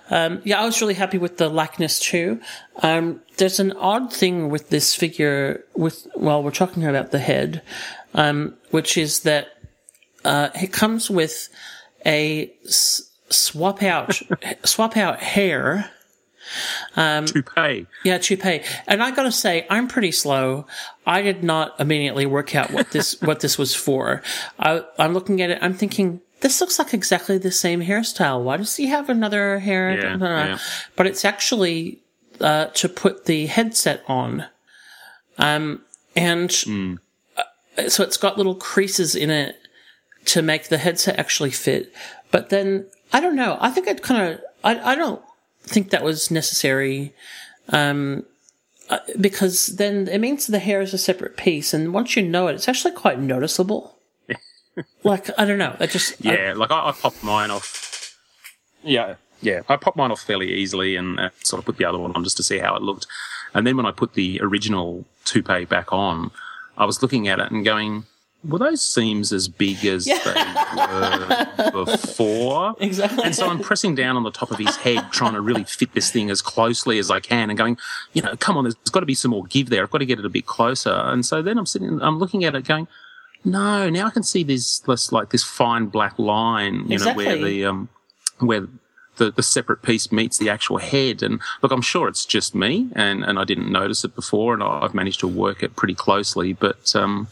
um, 0.10 0.42
yeah, 0.46 0.62
I 0.62 0.66
was 0.66 0.80
really 0.80 0.94
happy 0.94 1.18
with 1.18 1.36
the 1.38 1.50
likeness 1.50 2.00
too. 2.00 2.40
Um, 2.82 3.20
there's 3.38 3.60
an 3.60 3.74
odd 3.74 4.14
thing 4.14 4.50
with 4.50 4.70
this 4.70 4.96
figure 4.96 5.66
with, 5.76 6.08
well, 6.16 6.42
we're 6.42 6.52
talking 6.52 6.86
about 6.86 7.12
the 7.12 7.20
head, 7.20 7.62
um, 8.14 8.56
which 8.72 8.98
is 8.98 9.24
that, 9.24 9.50
uh, 10.24 10.48
it 10.56 10.72
comes 10.72 11.10
with 11.10 11.50
a 12.06 12.54
s- 12.66 13.02
swap 13.30 13.84
out, 13.84 14.18
swap 14.64 14.96
out 14.96 15.20
hair. 15.20 15.92
Um, 16.96 17.26
Toupee. 17.26 17.88
yeah, 18.04 18.18
toupee. 18.18 18.62
And 18.88 19.02
I 19.04 19.12
gotta 19.12 19.32
say, 19.32 19.66
I'm 19.70 19.88
pretty 19.88 20.12
slow. 20.12 20.66
I 21.06 21.22
did 21.22 21.44
not 21.44 21.80
immediately 21.80 22.26
work 22.26 22.56
out 22.56 22.72
what 22.72 22.92
this 22.92 23.20
what 23.22 23.40
this 23.42 23.58
was 23.58 23.74
for. 23.76 24.22
I, 24.60 24.84
I'm 25.00 25.14
looking 25.14 25.42
at 25.42 25.50
it. 25.50 25.60
I'm 25.62 25.74
thinking 25.74 26.22
this 26.42 26.60
looks 26.62 26.78
like 26.80 26.94
exactly 26.94 27.38
the 27.38 27.52
same 27.52 27.82
hairstyle. 27.82 28.44
Why 28.44 28.58
does 28.58 28.76
he 28.76 28.88
have 28.88 29.10
another 29.10 29.60
hair? 29.60 29.98
Yeah, 29.98 30.18
yeah. 30.20 30.58
But 30.96 31.08
it's 31.08 31.24
actually 31.24 32.02
uh, 32.42 32.66
to 32.68 32.90
put 32.90 33.26
the 33.26 33.46
headset 33.46 34.04
on. 34.08 34.46
Um, 35.38 35.82
and 36.16 36.52
Hmm. 36.66 36.96
uh, 37.78 37.90
so 37.90 38.04
it's 38.04 38.18
got 38.18 38.38
little 38.38 38.56
creases 38.56 39.16
in 39.16 39.30
it 39.30 39.56
to 40.26 40.42
make 40.42 40.68
the 40.70 40.78
headset 40.78 41.18
actually 41.18 41.52
fit. 41.52 41.92
But 42.32 42.50
then 42.50 42.86
I 43.12 43.20
don't 43.20 43.36
know. 43.36 43.58
I 43.62 43.70
think 43.72 43.88
it 43.88 44.02
kind 44.04 44.34
of. 44.34 44.42
I 44.64 44.92
I 44.94 44.96
don't 44.96 45.22
think 45.64 45.90
that 45.90 46.04
was 46.04 46.30
necessary. 46.32 47.14
Um, 47.70 48.26
uh, 48.90 49.00
because 49.20 49.68
then 49.78 50.08
it 50.10 50.20
means 50.20 50.46
the 50.48 50.60
hair 50.60 50.82
is 50.82 50.94
a 50.94 50.98
separate 50.98 51.38
piece, 51.38 51.74
and 51.74 51.94
once 51.94 52.16
you 52.16 52.22
know 52.22 52.48
it, 52.48 52.56
it's 52.56 52.68
actually 52.68 52.94
quite 52.94 53.20
noticeable. 53.20 53.98
like 55.04 55.30
I 55.40 55.46
don't 55.46 55.58
know, 55.58 55.76
I 55.80 55.86
just 55.86 56.14
I- 56.26 56.34
Yeah, 56.34 56.54
like 56.54 56.72
I, 56.72 56.90
I 56.90 56.92
popped 56.92 57.24
mine 57.24 57.50
off. 57.52 58.18
Yeah, 58.84 59.16
yeah, 59.42 59.62
I 59.70 59.78
popped 59.78 59.96
mine 59.98 60.12
off 60.12 60.22
fairly 60.22 60.52
easily 60.54 60.96
and 60.98 61.20
uh, 61.20 61.30
sort 61.44 61.60
of 61.60 61.66
put 61.66 61.78
the 61.78 61.86
other 61.86 61.98
one 61.98 62.12
on 62.14 62.24
just 62.24 62.38
to 62.38 62.44
see 62.44 62.60
how 62.60 62.76
it 62.76 62.82
looked. 62.82 63.08
And 63.54 63.66
then 63.66 63.78
when 63.78 63.86
I 63.86 63.92
put 63.92 64.14
the 64.14 64.40
original 64.42 65.06
toupee 65.26 65.66
back 65.66 65.94
on, 65.94 66.32
I 66.78 66.86
was 66.86 67.02
looking 67.02 67.28
at 67.28 67.40
it 67.40 67.52
and 67.52 67.64
going, 67.64 68.06
"Were 68.48 68.60
those 68.60 68.82
seams 68.82 69.32
as 69.32 69.48
big 69.48 69.86
as 69.86 70.06
they 70.06 70.16
were 70.76 71.72
before?" 71.86 72.76
exactly. 72.80 73.24
And 73.24 73.36
so 73.36 73.48
I'm 73.50 73.60
pressing 73.60 73.96
down 73.96 74.16
on 74.16 74.24
the 74.24 74.32
top 74.32 74.52
of 74.52 74.58
his 74.58 74.76
head, 74.78 75.12
trying 75.12 75.34
to 75.34 75.42
really 75.42 75.64
fit 75.64 75.94
this 75.94 76.12
thing 76.12 76.30
as 76.30 76.42
closely 76.42 77.00
as 77.00 77.10
I 77.12 77.20
can, 77.20 77.50
and 77.50 77.58
going, 77.58 77.78
you 78.14 78.22
know, 78.22 78.36
come 78.38 78.58
on, 78.58 78.64
there's 78.64 78.76
got 78.76 79.02
to 79.02 79.06
be 79.06 79.16
some 79.16 79.32
more 79.32 79.46
give 79.46 79.70
there. 79.70 79.84
I've 79.84 79.92
got 79.92 80.00
to 80.00 80.06
get 80.06 80.20
it 80.20 80.26
a 80.26 80.30
bit 80.30 80.46
closer. 80.46 80.94
And 80.94 81.26
so 81.26 81.42
then 81.42 81.58
I'm 81.58 81.66
sitting, 81.66 82.02
I'm 82.02 82.20
looking 82.20 82.44
at 82.44 82.56
it, 82.56 82.66
going, 82.66 82.88
no, 83.46 83.90
now 83.90 84.08
I 84.08 84.10
can 84.10 84.24
see 84.24 84.44
this, 84.44 84.80
this 84.80 85.12
like 85.12 85.30
this 85.30 85.44
fine 85.44 85.88
black 85.88 86.18
line, 86.18 86.86
you 86.88 86.98
know, 86.98 87.14
where 87.14 87.38
the 87.38 87.66
um, 87.66 87.90
where 88.40 88.68
the, 89.18 89.32
the 89.32 89.44
separate 89.44 89.82
piece 89.82 90.12
meets 90.12 90.38
the 90.38 90.50
actual 90.50 90.78
head. 90.78 91.22
And 91.22 91.42
look, 91.62 91.72
I'm 91.72 91.82
sure 91.82 92.08
it's 92.08 92.26
just 92.26 92.56
me, 92.56 92.90
and, 92.96 93.24
and 93.24 93.38
I 93.38 93.44
didn't 93.44 93.72
notice 93.72 94.04
it 94.04 94.16
before, 94.16 94.54
and 94.54 94.64
I've 94.64 94.94
managed 94.94 95.20
to 95.22 95.28
work 95.28 95.62
it 95.64 95.76
pretty 95.76 95.96
closely. 95.96 96.54
But 96.54 96.96
um, 96.96 97.28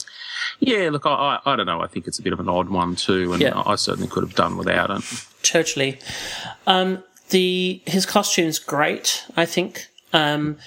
yeah, 0.59 0.89
look, 0.91 1.05
I, 1.05 1.39
I, 1.45 1.53
I 1.53 1.55
don't 1.55 1.65
know. 1.65 1.81
I 1.81 1.87
think 1.87 2.07
it's 2.07 2.19
a 2.19 2.21
bit 2.21 2.33
of 2.33 2.39
an 2.39 2.49
odd 2.49 2.69
one 2.69 2.95
too, 2.95 3.33
and 3.33 3.41
Yeah. 3.41 3.61
I 3.65 3.75
certainly 3.75 4.07
could 4.07 4.23
have 4.23 4.35
done 4.35 4.57
without 4.57 4.89
it. 4.89 5.03
totally. 5.43 5.99
Um, 6.67 7.03
the 7.29 7.81
his 7.85 8.05
costume's 8.05 8.59
great. 8.59 9.25
I 9.37 9.45
think. 9.45 9.87
Um, 10.13 10.57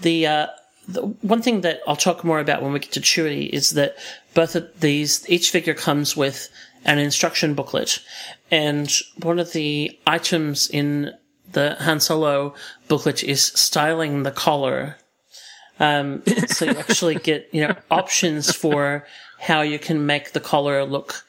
the 0.00 0.26
uh, 0.26 0.46
the 0.88 1.02
one 1.02 1.42
thing 1.42 1.60
that 1.62 1.80
I'll 1.86 1.96
talk 1.96 2.24
more 2.24 2.40
about 2.40 2.62
when 2.62 2.72
we 2.72 2.78
get 2.80 2.92
to 2.92 3.00
Chewie 3.00 3.48
is 3.50 3.70
that 3.70 3.96
both 4.34 4.54
of 4.56 4.68
these, 4.80 5.28
each 5.28 5.50
figure 5.50 5.74
comes 5.74 6.16
with 6.16 6.48
an 6.84 6.98
instruction 6.98 7.54
booklet, 7.54 8.00
and 8.50 8.92
one 9.22 9.38
of 9.38 9.52
the 9.52 9.96
items 10.06 10.68
in 10.70 11.12
the 11.52 11.76
Han 11.80 12.00
Solo 12.00 12.54
booklet 12.88 13.22
is 13.22 13.44
styling 13.44 14.22
the 14.22 14.30
collar. 14.32 14.96
Um, 15.80 16.22
so 16.46 16.66
you 16.66 16.78
actually 16.78 17.16
get 17.16 17.48
you 17.52 17.66
know 17.66 17.74
options 17.90 18.54
for 18.54 19.04
how 19.48 19.60
you 19.62 19.78
can 19.78 20.06
make 20.06 20.32
the 20.32 20.40
collar 20.40 20.84
look 20.84 21.24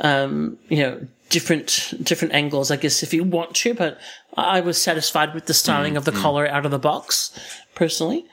um, 0.00 0.56
you 0.68 0.78
know, 0.78 1.06
different 1.28 1.92
different 2.02 2.32
angles, 2.34 2.70
I 2.70 2.76
guess, 2.76 3.02
if 3.02 3.12
you 3.12 3.22
want 3.22 3.54
to. 3.56 3.74
But 3.74 3.98
I 4.36 4.60
was 4.60 4.80
satisfied 4.80 5.34
with 5.34 5.44
the 5.46 5.54
styling 5.54 5.94
Mm, 5.94 5.98
of 5.98 6.04
the 6.06 6.12
mm. 6.12 6.22
collar 6.22 6.46
out 6.48 6.64
of 6.64 6.70
the 6.70 6.78
box, 6.78 7.38
personally. 7.74 8.24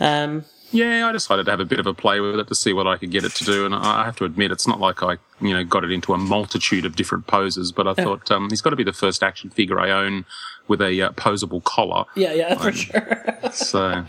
Um, 0.00 0.44
Yeah, 0.70 1.08
I 1.08 1.12
decided 1.12 1.44
to 1.46 1.50
have 1.50 1.60
a 1.60 1.64
bit 1.64 1.78
of 1.80 1.86
a 1.86 1.94
play 1.94 2.20
with 2.20 2.38
it 2.38 2.48
to 2.48 2.54
see 2.54 2.72
what 2.72 2.86
I 2.86 2.96
could 2.96 3.10
get 3.10 3.24
it 3.24 3.32
to 3.36 3.44
do, 3.44 3.64
and 3.66 3.74
I 3.74 4.04
have 4.04 4.16
to 4.16 4.24
admit, 4.24 4.50
it's 4.52 4.66
not 4.66 4.80
like 4.80 5.02
I, 5.02 5.18
you 5.40 5.52
know, 5.54 5.62
got 5.64 5.84
it 5.84 5.90
into 5.92 6.12
a 6.12 6.18
multitude 6.18 6.84
of 6.84 6.96
different 6.96 7.26
poses. 7.26 7.72
But 7.72 7.86
I 7.86 7.94
thought 7.94 8.30
um, 8.30 8.50
he's 8.50 8.60
got 8.60 8.70
to 8.70 8.76
be 8.76 8.84
the 8.84 8.92
first 8.92 9.22
action 9.22 9.50
figure 9.50 9.78
I 9.80 9.90
own 9.90 10.24
with 10.68 10.80
a 10.80 11.00
uh, 11.02 11.10
posable 11.12 11.62
collar. 11.62 12.04
yeah, 12.16 12.32
yeah, 12.32 12.54
for 12.56 12.68
Um, 12.68 12.74
sure. 12.74 13.38
So 13.52 14.04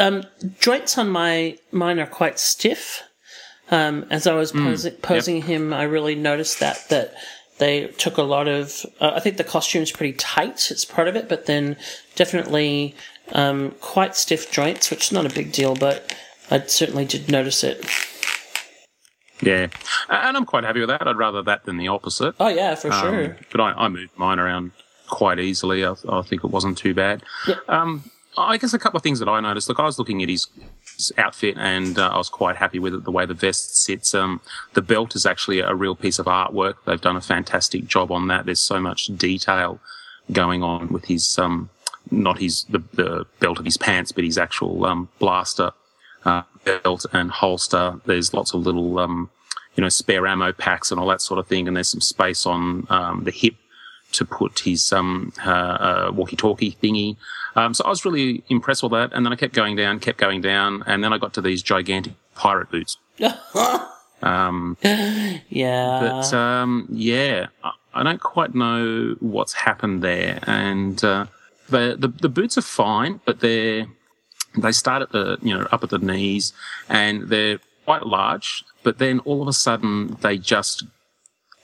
um, 0.00 0.24
joints 0.60 0.96
on 0.98 1.08
my 1.10 1.58
mine 1.72 1.98
are 1.98 2.06
quite 2.06 2.38
stiff. 2.38 3.02
Um, 3.70 4.06
as 4.10 4.28
I 4.28 4.34
was 4.34 4.52
Mm, 4.52 4.62
posing, 4.64 4.92
yep. 4.92 5.02
posing 5.02 5.42
him, 5.42 5.72
I 5.72 5.82
really 5.82 6.14
noticed 6.14 6.60
that 6.60 6.88
that 6.88 7.14
they 7.58 7.88
took 7.88 8.16
a 8.16 8.22
lot 8.22 8.46
of. 8.46 8.86
Uh, 9.00 9.12
I 9.16 9.20
think 9.20 9.38
the 9.38 9.44
costume's 9.44 9.90
pretty 9.90 10.12
tight; 10.12 10.70
it's 10.70 10.84
part 10.84 11.08
of 11.08 11.16
it, 11.16 11.28
but 11.28 11.46
then 11.46 11.76
definitely 12.14 12.94
um, 13.32 13.72
quite 13.80 14.14
stiff 14.14 14.52
joints, 14.52 14.90
which 14.90 15.06
is 15.06 15.12
not 15.12 15.26
a 15.26 15.34
big 15.34 15.50
deal, 15.50 15.74
but 15.74 16.14
I 16.48 16.60
certainly 16.66 17.04
did 17.06 17.28
notice 17.28 17.64
it. 17.64 17.84
yeah, 19.42 19.66
and 20.08 20.36
I'm 20.36 20.46
quite 20.46 20.62
happy 20.62 20.78
with 20.80 20.88
that. 20.90 21.08
I'd 21.08 21.16
rather 21.16 21.42
that 21.42 21.64
than 21.64 21.76
the 21.76 21.88
opposite. 21.88 22.36
Oh 22.38 22.46
yeah, 22.48 22.76
for 22.76 22.92
Um, 22.92 23.00
sure. 23.00 23.36
But 23.50 23.60
I, 23.60 23.72
I 23.72 23.88
moved 23.88 24.16
mine 24.16 24.38
around 24.38 24.70
quite 25.08 25.40
easily. 25.40 25.84
I, 25.84 25.94
I 26.08 26.22
think 26.22 26.44
it 26.44 26.50
wasn't 26.52 26.78
too 26.78 26.94
bad. 26.94 27.24
Um, 27.68 28.04
I 28.36 28.58
guess 28.58 28.74
a 28.74 28.78
couple 28.78 28.96
of 28.96 29.02
things 29.02 29.18
that 29.20 29.28
I 29.28 29.40
noticed. 29.40 29.68
Look, 29.68 29.80
I 29.80 29.84
was 29.84 29.98
looking 29.98 30.22
at 30.22 30.28
his, 30.28 30.46
outfit, 31.18 31.56
and 31.58 31.98
uh, 31.98 32.08
I 32.08 32.16
was 32.16 32.28
quite 32.28 32.56
happy 32.56 32.78
with 32.78 32.94
it. 32.94 33.04
The 33.04 33.10
way 33.10 33.26
the 33.26 33.34
vest 33.34 33.76
sits. 33.76 34.14
Um, 34.14 34.40
the 34.74 34.82
belt 34.82 35.14
is 35.14 35.26
actually 35.26 35.60
a 35.60 35.74
real 35.74 35.94
piece 35.94 36.18
of 36.18 36.26
artwork. 36.26 36.74
They've 36.84 37.00
done 37.00 37.16
a 37.16 37.20
fantastic 37.20 37.86
job 37.86 38.10
on 38.10 38.28
that. 38.28 38.46
There's 38.46 38.60
so 38.60 38.80
much 38.80 39.06
detail 39.16 39.80
going 40.32 40.62
on 40.62 40.92
with 40.92 41.06
his 41.06 41.38
um, 41.38 41.70
not 42.10 42.38
his 42.38 42.64
the, 42.64 42.82
the 42.94 43.26
belt 43.40 43.58
of 43.58 43.64
his 43.64 43.76
pants, 43.76 44.12
but 44.12 44.24
his 44.24 44.38
actual 44.38 44.84
um, 44.86 45.08
blaster 45.18 45.72
uh, 46.24 46.42
belt 46.64 47.06
and 47.12 47.30
holster. 47.30 48.00
There's 48.06 48.34
lots 48.34 48.54
of 48.54 48.60
little, 48.60 48.98
um, 48.98 49.30
you 49.76 49.82
know, 49.82 49.88
spare 49.88 50.26
ammo 50.26 50.52
packs 50.52 50.90
and 50.90 51.00
all 51.00 51.06
that 51.08 51.22
sort 51.22 51.38
of 51.38 51.46
thing. 51.46 51.68
And 51.68 51.76
there's 51.76 51.88
some 51.88 52.00
space 52.00 52.46
on 52.46 52.86
um, 52.90 53.24
the 53.24 53.30
hip 53.30 53.54
to 54.16 54.24
put 54.24 54.60
his 54.60 54.92
um, 54.92 55.32
uh, 55.44 55.50
uh, 55.50 56.10
walkie-talkie 56.14 56.76
thingy. 56.82 57.16
Um, 57.54 57.74
so 57.74 57.84
I 57.84 57.88
was 57.88 58.04
really 58.04 58.44
impressed 58.48 58.82
with 58.82 58.92
that. 58.92 59.12
And 59.12 59.24
then 59.24 59.32
I 59.32 59.36
kept 59.36 59.54
going 59.54 59.76
down, 59.76 60.00
kept 60.00 60.18
going 60.18 60.40
down, 60.40 60.82
and 60.86 61.02
then 61.02 61.12
I 61.12 61.18
got 61.18 61.32
to 61.34 61.40
these 61.40 61.62
gigantic 61.62 62.14
pirate 62.34 62.70
boots. 62.70 62.96
Um, 64.22 64.78
yeah. 65.50 66.00
but 66.00 66.32
um, 66.32 66.88
yeah, 66.90 67.48
I, 67.62 67.70
I 67.94 68.02
don't 68.02 68.20
quite 68.20 68.54
know 68.54 69.14
what's 69.20 69.52
happened 69.52 70.02
there, 70.02 70.38
and 70.44 71.02
uh, 71.04 71.26
the, 71.68 71.96
the 71.98 72.08
the 72.08 72.28
boots 72.28 72.56
are 72.56 72.62
fine, 72.62 73.20
but 73.24 73.40
they're 73.40 73.86
they 74.56 74.72
start 74.72 75.02
at 75.02 75.12
the 75.12 75.38
you 75.42 75.56
know 75.56 75.68
up 75.70 75.82
at 75.82 75.90
the 75.90 75.98
knees, 75.98 76.52
and 76.88 77.28
they're 77.28 77.58
quite 77.84 78.06
large, 78.06 78.64
but 78.82 78.98
then 78.98 79.20
all 79.20 79.42
of 79.42 79.48
a 79.48 79.52
sudden 79.52 80.16
they 80.22 80.38
just 80.38 80.84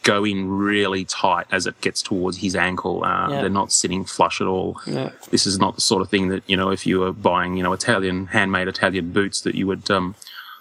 go 0.02 0.24
in 0.24 0.48
really 0.48 1.04
tight 1.04 1.46
as 1.52 1.66
it 1.66 1.80
gets 1.80 2.02
towards 2.02 2.38
his 2.38 2.56
ankle. 2.56 3.04
Uh, 3.04 3.28
Yeah. 3.30 3.40
They're 3.42 3.50
not 3.50 3.72
sitting 3.72 4.04
flush 4.04 4.40
at 4.40 4.46
all. 4.46 4.80
Yeah. 4.86 5.10
This 5.30 5.46
is 5.46 5.58
not 5.58 5.74
the 5.76 5.80
sort 5.80 6.02
of 6.02 6.08
thing 6.10 6.28
that 6.28 6.42
you 6.46 6.56
know 6.56 6.70
if 6.70 6.86
you 6.86 7.00
were 7.00 7.12
buying 7.12 7.56
you 7.56 7.62
know 7.62 7.72
Italian 7.72 8.26
handmade 8.26 8.68
Italian 8.68 9.12
boots 9.12 9.40
that 9.42 9.54
you 9.54 9.66
would 9.66 9.90
um, 9.90 10.14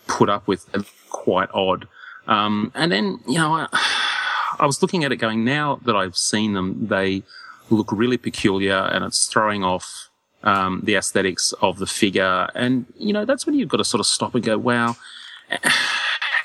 put 0.07 0.29
up 0.29 0.47
with. 0.47 0.71
They're 0.71 0.83
quite 1.09 1.49
odd. 1.53 1.87
Um, 2.27 2.71
and 2.75 2.91
then 2.91 3.19
you 3.27 3.39
know 3.39 3.53
I, 3.53 3.67
I 4.59 4.65
was 4.65 4.81
looking 4.81 5.03
at 5.03 5.11
it 5.11 5.17
going 5.17 5.43
now 5.43 5.79
that 5.85 5.95
I've 5.95 6.15
seen 6.17 6.53
them, 6.53 6.87
they 6.87 7.23
look 7.71 7.91
really 7.91 8.17
peculiar 8.17 8.75
and 8.91 9.03
it's 9.03 9.25
throwing 9.27 9.63
off 9.63 10.09
um, 10.43 10.81
the 10.83 10.95
aesthetics 10.95 11.53
of 11.61 11.79
the 11.79 11.87
figure. 11.87 12.47
And, 12.53 12.85
you 12.97 13.13
know, 13.13 13.25
that's 13.25 13.45
when 13.45 13.55
you've 13.55 13.69
got 13.69 13.77
to 13.77 13.85
sort 13.85 13.99
of 13.99 14.05
stop 14.05 14.35
and 14.35 14.43
go, 14.43 14.57
wow, 14.57 14.97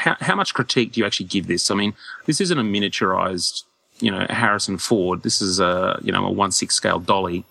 how, 0.07 0.17
how 0.21 0.37
much 0.37 0.55
critique 0.55 0.93
do 0.93 1.01
you 1.01 1.07
actually 1.07 1.27
give 1.27 1.49
this? 1.49 1.71
I 1.71 1.75
mean, 1.75 1.95
this 2.27 2.41
isn't 2.41 2.59
a 2.59 2.63
miniaturized, 2.63 3.65
you 3.99 4.11
know, 4.13 4.25
Harrison 4.31 4.79
Ford. 4.79 5.23
This 5.23 5.43
is 5.43 5.59
a, 5.59 5.99
you 6.03 6.13
know, 6.13 6.25
a 6.25 6.31
1 6.31 6.53
6 6.53 6.75
scale 6.75 7.01
dolly. 7.01 7.45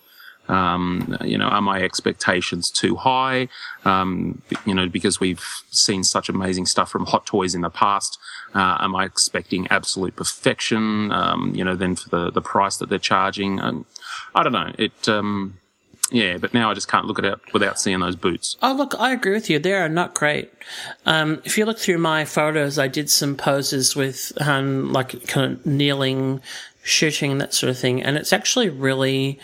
Um, 0.48 1.18
you 1.24 1.36
know, 1.36 1.46
are 1.46 1.60
my 1.60 1.82
expectations 1.82 2.70
too 2.70 2.96
high? 2.96 3.48
Um, 3.84 4.40
you 4.64 4.74
know, 4.74 4.88
because 4.88 5.20
we've 5.20 5.44
seen 5.70 6.02
such 6.02 6.28
amazing 6.28 6.66
stuff 6.66 6.88
from 6.88 7.04
Hot 7.06 7.26
Toys 7.26 7.54
in 7.54 7.60
the 7.60 7.70
past. 7.70 8.18
Uh, 8.54 8.78
am 8.80 8.96
I 8.96 9.04
expecting 9.04 9.66
absolute 9.68 10.16
perfection? 10.16 11.12
Um, 11.12 11.52
you 11.54 11.64
know, 11.64 11.74
then 11.74 11.96
for 11.96 12.08
the, 12.08 12.30
the 12.30 12.40
price 12.40 12.76
that 12.76 12.88
they're 12.88 12.98
charging, 12.98 13.60
um, 13.60 13.86
I 14.34 14.42
don't 14.44 14.52
know. 14.52 14.72
It, 14.78 15.08
um, 15.08 15.58
yeah, 16.10 16.36
but 16.38 16.54
now 16.54 16.70
I 16.70 16.74
just 16.74 16.88
can't 16.88 17.06
look 17.06 17.18
at 17.18 17.24
it 17.24 17.38
without 17.52 17.80
seeing 17.80 18.00
those 18.00 18.16
boots. 18.16 18.56
Oh, 18.62 18.72
look, 18.74 18.94
I 18.98 19.12
agree 19.12 19.32
with 19.32 19.50
you. 19.50 19.58
They 19.58 19.72
are 19.74 19.88
not 19.88 20.14
great. 20.14 20.52
Um, 21.04 21.40
if 21.44 21.58
you 21.58 21.64
look 21.64 21.78
through 21.78 21.98
my 21.98 22.24
photos, 22.24 22.78
I 22.78 22.88
did 22.88 23.10
some 23.10 23.36
poses 23.36 23.96
with, 23.96 24.32
um, 24.40 24.92
like 24.92 25.26
kind 25.26 25.52
of 25.52 25.66
kneeling, 25.66 26.40
shooting, 26.82 27.38
that 27.38 27.54
sort 27.54 27.70
of 27.70 27.78
thing. 27.78 28.02
And 28.02 28.16
it's 28.16 28.32
actually 28.32 28.68
really 28.68 29.40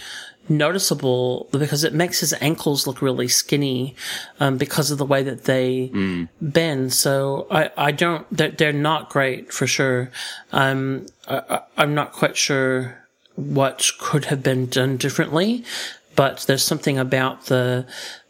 noticeable 0.48 1.48
because 1.52 1.84
it 1.84 1.94
makes 1.94 2.20
his 2.20 2.34
ankles 2.40 2.86
look 2.86 3.00
really 3.02 3.28
skinny, 3.28 3.94
um, 4.40 4.56
because 4.58 4.90
of 4.90 4.98
the 4.98 5.04
way 5.06 5.22
that 5.22 5.44
they 5.44 5.90
bend. 6.40 6.92
So 6.92 7.46
I, 7.50 7.70
I 7.76 7.90
don't, 7.92 8.26
they're, 8.30 8.50
they're 8.50 8.72
not 8.72 9.10
great 9.10 9.52
for 9.52 9.66
sure. 9.66 10.10
Um, 10.52 11.06
I- 11.28 11.60
I'm 11.76 11.94
not 11.94 12.12
quite 12.12 12.36
sure 12.36 12.98
what 13.36 13.90
could 13.98 14.26
have 14.26 14.42
been 14.42 14.66
done 14.66 14.96
differently, 14.98 15.64
but 16.16 16.44
there's 16.46 16.64
something 16.64 16.98
about 16.98 17.46
the 17.46 17.86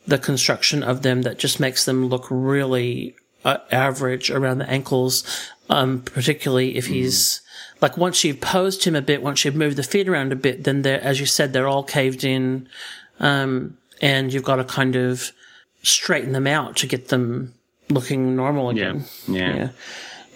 the 0.06 0.18
construction 0.18 0.82
of 0.82 1.02
them 1.02 1.22
that 1.22 1.38
just 1.38 1.60
makes 1.60 1.84
them 1.84 2.06
look 2.06 2.26
really 2.28 3.14
uh, 3.44 3.58
average 3.70 4.30
around 4.30 4.58
the 4.58 4.68
ankles, 4.68 5.24
um, 5.70 6.00
particularly 6.02 6.76
if 6.76 6.86
he's 6.86 7.40
like 7.80 7.96
once 7.96 8.24
you've 8.24 8.40
posed 8.40 8.84
him 8.84 8.96
a 8.96 9.02
bit, 9.02 9.22
once 9.22 9.44
you've 9.44 9.56
moved 9.56 9.76
the 9.76 9.82
feet 9.82 10.08
around 10.08 10.32
a 10.32 10.36
bit, 10.36 10.64
then 10.64 10.82
they're 10.82 11.00
as 11.02 11.20
you 11.20 11.26
said 11.26 11.52
they're 11.52 11.68
all 11.68 11.82
caved 11.82 12.24
in, 12.24 12.68
um, 13.20 13.76
and 14.00 14.32
you've 14.32 14.44
got 14.44 14.56
to 14.56 14.64
kind 14.64 14.96
of 14.96 15.32
straighten 15.82 16.32
them 16.32 16.46
out 16.46 16.76
to 16.76 16.86
get 16.86 17.08
them 17.08 17.54
looking 17.88 18.36
normal 18.36 18.70
again. 18.70 19.04
Yeah. 19.26 19.38
yeah. 19.38 19.54
Yeah, 19.54 19.68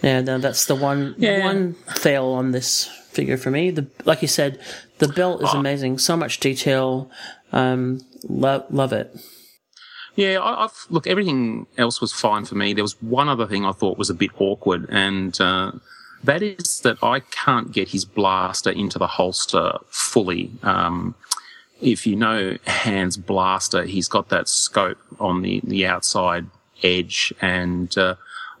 no, 0.03 0.37
that's 0.37 0.65
the 0.65 0.75
one 0.75 1.15
Yeah. 1.17 1.43
one 1.45 1.73
fail 1.95 2.25
on 2.27 2.51
this 2.51 2.85
figure 3.11 3.37
for 3.37 3.51
me. 3.51 3.71
The 3.71 3.87
like 4.05 4.21
you 4.21 4.27
said, 4.27 4.59
the 4.99 5.07
belt 5.07 5.43
is 5.43 5.53
amazing. 5.53 5.97
So 5.99 6.15
much 6.17 6.39
detail. 6.39 7.09
Um, 7.51 8.01
love 8.27 8.65
love 8.69 8.93
it. 8.93 9.15
Yeah, 10.15 10.39
I, 10.39 10.65
I've 10.65 10.85
look. 10.89 11.07
Everything 11.07 11.67
else 11.77 12.01
was 12.01 12.11
fine 12.11 12.45
for 12.45 12.55
me. 12.55 12.73
There 12.73 12.83
was 12.83 13.01
one 13.01 13.29
other 13.29 13.45
thing 13.47 13.65
I 13.65 13.71
thought 13.71 13.97
was 13.97 14.09
a 14.09 14.15
bit 14.15 14.31
awkward, 14.39 14.87
and 14.89 15.39
uh, 15.39 15.71
that 16.23 16.41
is 16.41 16.81
that 16.81 16.97
I 17.03 17.19
can't 17.19 17.71
get 17.71 17.89
his 17.89 18.03
blaster 18.05 18.71
into 18.71 18.97
the 18.99 19.07
holster 19.07 19.73
fully. 19.89 20.51
Um, 20.63 21.15
if 21.81 22.07
you 22.07 22.15
know 22.15 22.57
Han's 22.65 23.17
Blaster, 23.17 23.83
he's 23.85 24.07
got 24.07 24.29
that 24.29 24.49
scope 24.49 24.97
on 25.19 25.43
the 25.43 25.61
the 25.63 25.85
outside 25.85 26.47
edge, 26.83 27.31
and 27.41 27.95
uh, 27.97 28.15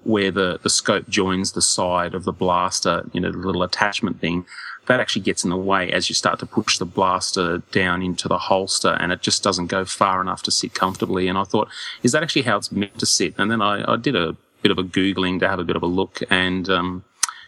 where 0.07 0.31
the 0.31 0.59
the 0.63 0.69
scope 0.69 1.07
joins 1.09 1.51
the 1.51 1.61
side 1.61 2.13
of 2.15 2.23
the 2.23 2.31
blaster, 2.31 3.07
you 3.13 3.21
know, 3.21 3.31
the 3.31 3.37
little 3.37 3.63
attachment 3.63 4.19
thing. 4.19 4.45
That 4.87 5.01
actually 5.01 5.23
gets 5.23 5.43
in 5.43 5.49
the 5.49 5.57
way 5.57 5.91
as 5.91 6.07
you 6.07 6.15
start 6.15 6.39
to 6.39 6.45
push 6.45 6.77
the 6.77 6.85
blaster 6.85 7.57
down 7.71 8.01
into 8.01 8.27
the 8.29 8.37
holster, 8.37 8.95
and 8.99 9.11
it 9.11 9.21
just 9.21 9.43
doesn't 9.43 9.67
go 9.67 9.83
far 9.83 10.21
enough 10.21 10.43
to 10.43 10.51
sit 10.51 10.73
comfortably. 10.73 11.27
And 11.27 11.37
I 11.37 11.43
thought, 11.43 11.67
is 12.03 12.13
that 12.13 12.23
actually 12.23 12.43
how 12.43 12.57
it's 12.57 12.71
meant 12.71 12.97
to 12.99 13.05
sit? 13.05 13.35
And 13.37 13.51
then 13.51 13.61
I, 13.61 13.93
I 13.93 13.97
did 13.97 14.15
a 14.15 14.37
bit 14.61 14.71
of 14.71 14.77
a 14.77 14.83
googling 14.83 15.39
to 15.41 15.49
have 15.49 15.59
a 15.59 15.65
bit 15.65 15.75
of 15.75 15.83
a 15.83 15.87
look, 15.87 16.21
and 16.29 16.69
um, 16.69 17.03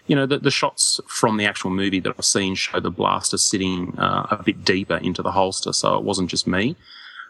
you 0.08 0.16
know, 0.16 0.26
the, 0.26 0.40
the 0.40 0.52
shots 0.52 1.00
from 1.08 1.38
the 1.38 1.46
actual 1.46 1.70
movie 1.70 2.02
that 2.02 2.14
I've 2.18 2.26
seen 2.26 2.56
show 2.56 2.80
the 2.82 2.92
blaster 2.92 3.38
sitting 3.38 3.98
uh, 3.98 4.28
a 4.32 4.44
bit 4.44 4.66
deeper 4.66 4.98
into 4.98 5.22
the 5.22 5.32
holster, 5.32 5.72
so 5.72 5.96
it 5.98 6.04
wasn't 6.04 6.30
just 6.30 6.46
me. 6.46 6.76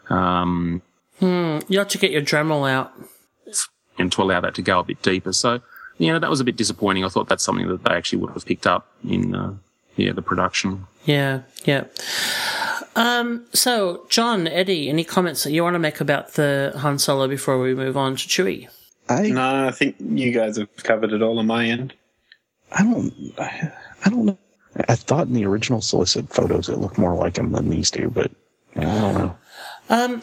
Um, 0.08 0.82
Hmm. 1.20 1.58
You 1.68 1.78
have 1.78 1.88
to 1.88 1.98
get 1.98 2.10
your 2.10 2.22
Dremel 2.22 2.68
out. 2.68 2.92
And 4.00 4.10
to 4.12 4.22
allow 4.22 4.40
that 4.40 4.54
to 4.54 4.62
go 4.62 4.80
a 4.80 4.84
bit 4.84 5.02
deeper. 5.02 5.32
So, 5.32 5.60
you 5.98 6.12
know, 6.12 6.18
that 6.18 6.30
was 6.30 6.40
a 6.40 6.44
bit 6.44 6.56
disappointing. 6.56 7.04
I 7.04 7.08
thought 7.08 7.28
that's 7.28 7.44
something 7.44 7.68
that 7.68 7.84
they 7.84 7.92
actually 7.92 8.18
would 8.20 8.32
have 8.32 8.46
picked 8.46 8.66
up 8.66 8.88
in, 9.08 9.34
uh, 9.34 9.54
yeah, 9.96 10.12
the 10.12 10.22
production. 10.22 10.86
Yeah, 11.04 11.42
yeah. 11.64 11.84
Um, 12.96 13.46
so, 13.52 14.06
John, 14.08 14.48
Eddie, 14.48 14.88
any 14.88 15.04
comments 15.04 15.44
that 15.44 15.52
you 15.52 15.62
want 15.62 15.74
to 15.74 15.78
make 15.78 16.00
about 16.00 16.34
the 16.34 16.72
Han 16.78 16.98
Solo 16.98 17.28
before 17.28 17.60
we 17.60 17.74
move 17.74 17.96
on 17.96 18.16
to 18.16 18.26
Chewie? 18.26 18.68
I 19.08 19.28
no, 19.28 19.66
I 19.66 19.72
think 19.72 19.96
you 19.98 20.32
guys 20.32 20.56
have 20.56 20.74
covered 20.78 21.12
it 21.12 21.20
all 21.22 21.38
on 21.38 21.46
my 21.46 21.66
end. 21.66 21.94
I 22.72 22.84
don't 22.84 23.12
I, 23.38 23.72
I 24.04 24.10
don't 24.10 24.26
know. 24.26 24.38
I 24.88 24.94
thought 24.94 25.26
in 25.26 25.32
the 25.32 25.44
original 25.44 25.80
solicit 25.80 26.32
photos 26.32 26.68
it 26.68 26.78
looked 26.78 26.96
more 26.96 27.14
like 27.14 27.36
him 27.36 27.50
than 27.50 27.70
these 27.70 27.90
two, 27.90 28.08
but 28.08 28.30
I 28.76 28.82
don't 28.82 29.14
know. 29.14 29.36
Um, 29.88 30.20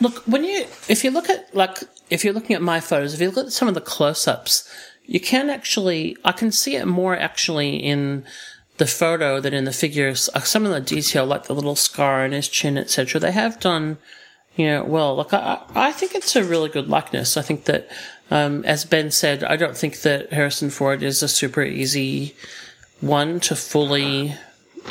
look, 0.00 0.22
when 0.26 0.44
you, 0.44 0.66
if 0.88 1.04
you 1.04 1.10
look 1.10 1.28
at, 1.30 1.54
like, 1.54 1.78
if 2.10 2.24
you're 2.24 2.34
looking 2.34 2.56
at 2.56 2.62
my 2.62 2.80
photos, 2.80 3.14
if 3.14 3.20
you 3.20 3.30
look 3.30 3.46
at 3.46 3.52
some 3.52 3.68
of 3.68 3.74
the 3.74 3.80
close 3.80 4.28
ups, 4.28 4.70
you 5.04 5.20
can 5.20 5.50
actually, 5.50 6.16
I 6.24 6.32
can 6.32 6.50
see 6.52 6.76
it 6.76 6.86
more 6.86 7.16
actually 7.16 7.76
in 7.76 8.24
the 8.78 8.86
photo 8.86 9.40
than 9.40 9.54
in 9.54 9.64
the 9.64 9.72
figures. 9.72 10.28
Uh, 10.34 10.40
Some 10.40 10.66
of 10.66 10.72
the 10.72 10.80
detail, 10.80 11.24
like 11.24 11.44
the 11.44 11.54
little 11.54 11.76
scar 11.76 12.24
on 12.24 12.32
his 12.32 12.48
chin, 12.48 12.76
etc., 12.76 13.20
they 13.20 13.32
have 13.32 13.58
done, 13.60 13.98
you 14.56 14.66
know, 14.66 14.84
well. 14.84 15.16
Like 15.16 15.32
I, 15.32 15.62
I 15.74 15.92
think 15.92 16.14
it's 16.14 16.36
a 16.36 16.44
really 16.44 16.68
good 16.68 16.88
likeness. 16.88 17.36
I 17.36 17.42
think 17.42 17.64
that, 17.64 17.88
um, 18.30 18.64
as 18.64 18.84
Ben 18.84 19.10
said, 19.10 19.44
I 19.44 19.56
don't 19.56 19.76
think 19.76 20.00
that 20.02 20.32
Harrison 20.32 20.70
Ford 20.70 21.02
is 21.02 21.22
a 21.22 21.28
super 21.28 21.62
easy 21.62 22.34
one 23.00 23.40
to 23.40 23.54
fully 23.54 24.34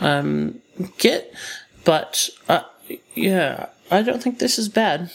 um, 0.01 0.61
get, 0.97 1.33
but 1.83 2.29
uh, 2.47 2.63
yeah, 3.13 3.67
I 3.91 4.01
don't 4.01 4.21
think 4.21 4.39
this 4.39 4.57
is 4.57 4.69
bad. 4.69 5.11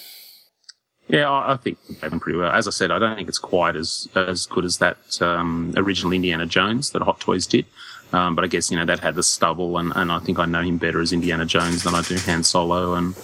Yeah, 1.08 1.28
I, 1.28 1.54
I 1.54 1.56
think 1.56 1.78
done 2.00 2.20
pretty 2.20 2.38
well. 2.38 2.52
As 2.52 2.68
I 2.68 2.70
said, 2.70 2.90
I 2.90 2.98
don't 2.98 3.16
think 3.16 3.28
it's 3.28 3.38
quite 3.38 3.76
as 3.76 4.08
as 4.14 4.46
good 4.46 4.64
as 4.64 4.78
that 4.78 5.20
um, 5.20 5.72
original 5.76 6.12
Indiana 6.12 6.46
Jones 6.46 6.90
that 6.90 7.02
Hot 7.02 7.20
Toys 7.20 7.46
did. 7.46 7.66
Um, 8.12 8.34
but 8.34 8.44
I 8.44 8.48
guess 8.48 8.70
you 8.70 8.76
know 8.76 8.84
that 8.84 9.00
had 9.00 9.14
the 9.14 9.22
stubble, 9.22 9.78
and, 9.78 9.92
and 9.94 10.10
I 10.10 10.18
think 10.20 10.38
I 10.38 10.44
know 10.44 10.62
him 10.62 10.78
better 10.78 11.00
as 11.00 11.12
Indiana 11.12 11.46
Jones 11.46 11.84
than 11.84 11.94
I 11.94 12.02
do 12.02 12.16
Han 12.16 12.42
Solo. 12.44 12.94
And 12.94 13.14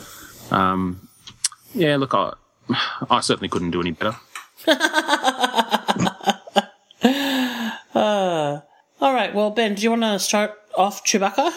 um, 0.51 1.09
yeah, 1.75 1.97
look, 1.97 2.15
I 2.15 2.33
I 3.11 3.21
certainly 3.21 3.49
couldn't 3.49 3.71
do 3.71 3.81
any 3.81 3.93
better. 3.93 4.17
Uh, 7.97 8.61
all 9.01 9.15
right, 9.15 9.35
well, 9.35 9.51
Ben, 9.51 9.75
do 9.75 9.83
you 9.83 9.89
want 9.89 10.03
to 10.03 10.19
start 10.19 10.53
off 10.77 11.03
Chewbacca? 11.03 11.51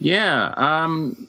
Yeah, 0.00 0.52
um, 0.56 1.28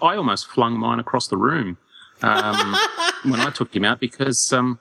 I 0.00 0.16
almost 0.16 0.46
flung 0.46 0.78
mine 0.78 0.98
across 0.98 1.28
the 1.28 1.36
room 1.36 1.76
um, 2.22 2.76
when 3.24 3.40
I 3.40 3.50
took 3.50 3.74
him 3.74 3.84
out 3.84 4.00
because, 4.00 4.52
um, 4.52 4.78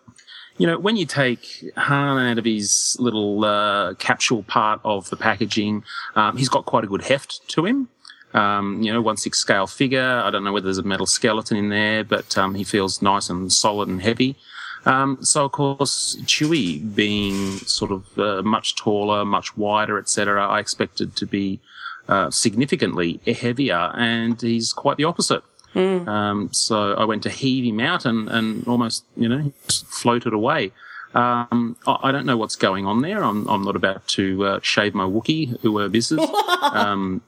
you 0.57 0.67
know, 0.67 0.77
when 0.77 0.95
you 0.95 1.05
take 1.05 1.65
Han 1.75 2.19
out 2.19 2.37
of 2.37 2.45
his 2.45 2.95
little 2.99 3.43
uh, 3.43 3.93
capsule 3.95 4.43
part 4.43 4.79
of 4.83 5.09
the 5.09 5.17
packaging, 5.17 5.83
um, 6.15 6.37
he's 6.37 6.49
got 6.49 6.65
quite 6.65 6.83
a 6.83 6.87
good 6.87 7.03
heft 7.03 7.47
to 7.49 7.65
him. 7.65 7.89
Um, 8.33 8.81
you 8.81 8.93
know, 8.93 9.01
one 9.01 9.17
six 9.17 9.39
scale 9.39 9.67
figure. 9.67 10.21
I 10.23 10.29
don't 10.29 10.43
know 10.43 10.53
whether 10.53 10.65
there's 10.65 10.77
a 10.77 10.83
metal 10.83 11.05
skeleton 11.05 11.57
in 11.57 11.69
there, 11.69 12.03
but 12.03 12.37
um, 12.37 12.55
he 12.55 12.63
feels 12.63 13.01
nice 13.01 13.29
and 13.29 13.51
solid 13.51 13.89
and 13.89 14.01
heavy. 14.01 14.37
Um, 14.85 15.17
so 15.21 15.45
of 15.45 15.51
course, 15.51 16.17
Chewie 16.21 16.95
being 16.95 17.57
sort 17.59 17.91
of 17.91 18.17
uh, 18.17 18.41
much 18.41 18.75
taller, 18.75 19.25
much 19.25 19.55
wider, 19.57 19.97
etc., 19.97 20.47
I 20.47 20.59
expected 20.59 21.15
to 21.17 21.25
be 21.25 21.59
uh, 22.07 22.29
significantly 22.29 23.19
heavier, 23.25 23.91
and 23.95 24.41
he's 24.41 24.73
quite 24.73 24.97
the 24.97 25.03
opposite. 25.05 25.43
Um, 25.75 26.49
so 26.51 26.93
I 26.95 27.05
went 27.05 27.23
to 27.23 27.29
heave 27.29 27.63
him 27.63 27.79
out 27.79 28.05
and, 28.05 28.27
and 28.29 28.67
almost, 28.67 29.05
you 29.15 29.29
know, 29.29 29.37
he 29.39 29.53
floated 29.67 30.33
away. 30.33 30.71
Um, 31.13 31.77
I, 31.87 31.97
I 32.03 32.11
don't 32.11 32.25
know 32.25 32.37
what's 32.37 32.55
going 32.55 32.85
on 32.85 33.01
there. 33.01 33.23
I'm, 33.23 33.47
I'm 33.47 33.63
not 33.63 33.75
about 33.75 34.07
to 34.09 34.45
uh, 34.45 34.59
shave 34.61 34.93
my 34.93 35.05
Wookiee, 35.05 35.59
whoever 35.61 35.89
this 35.89 36.11
is, 36.11 36.19
um, 36.61 37.21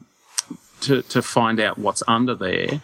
to, 0.82 1.02
to 1.04 1.22
find 1.22 1.60
out 1.60 1.78
what's 1.78 2.04
under 2.08 2.36
there. 2.36 2.82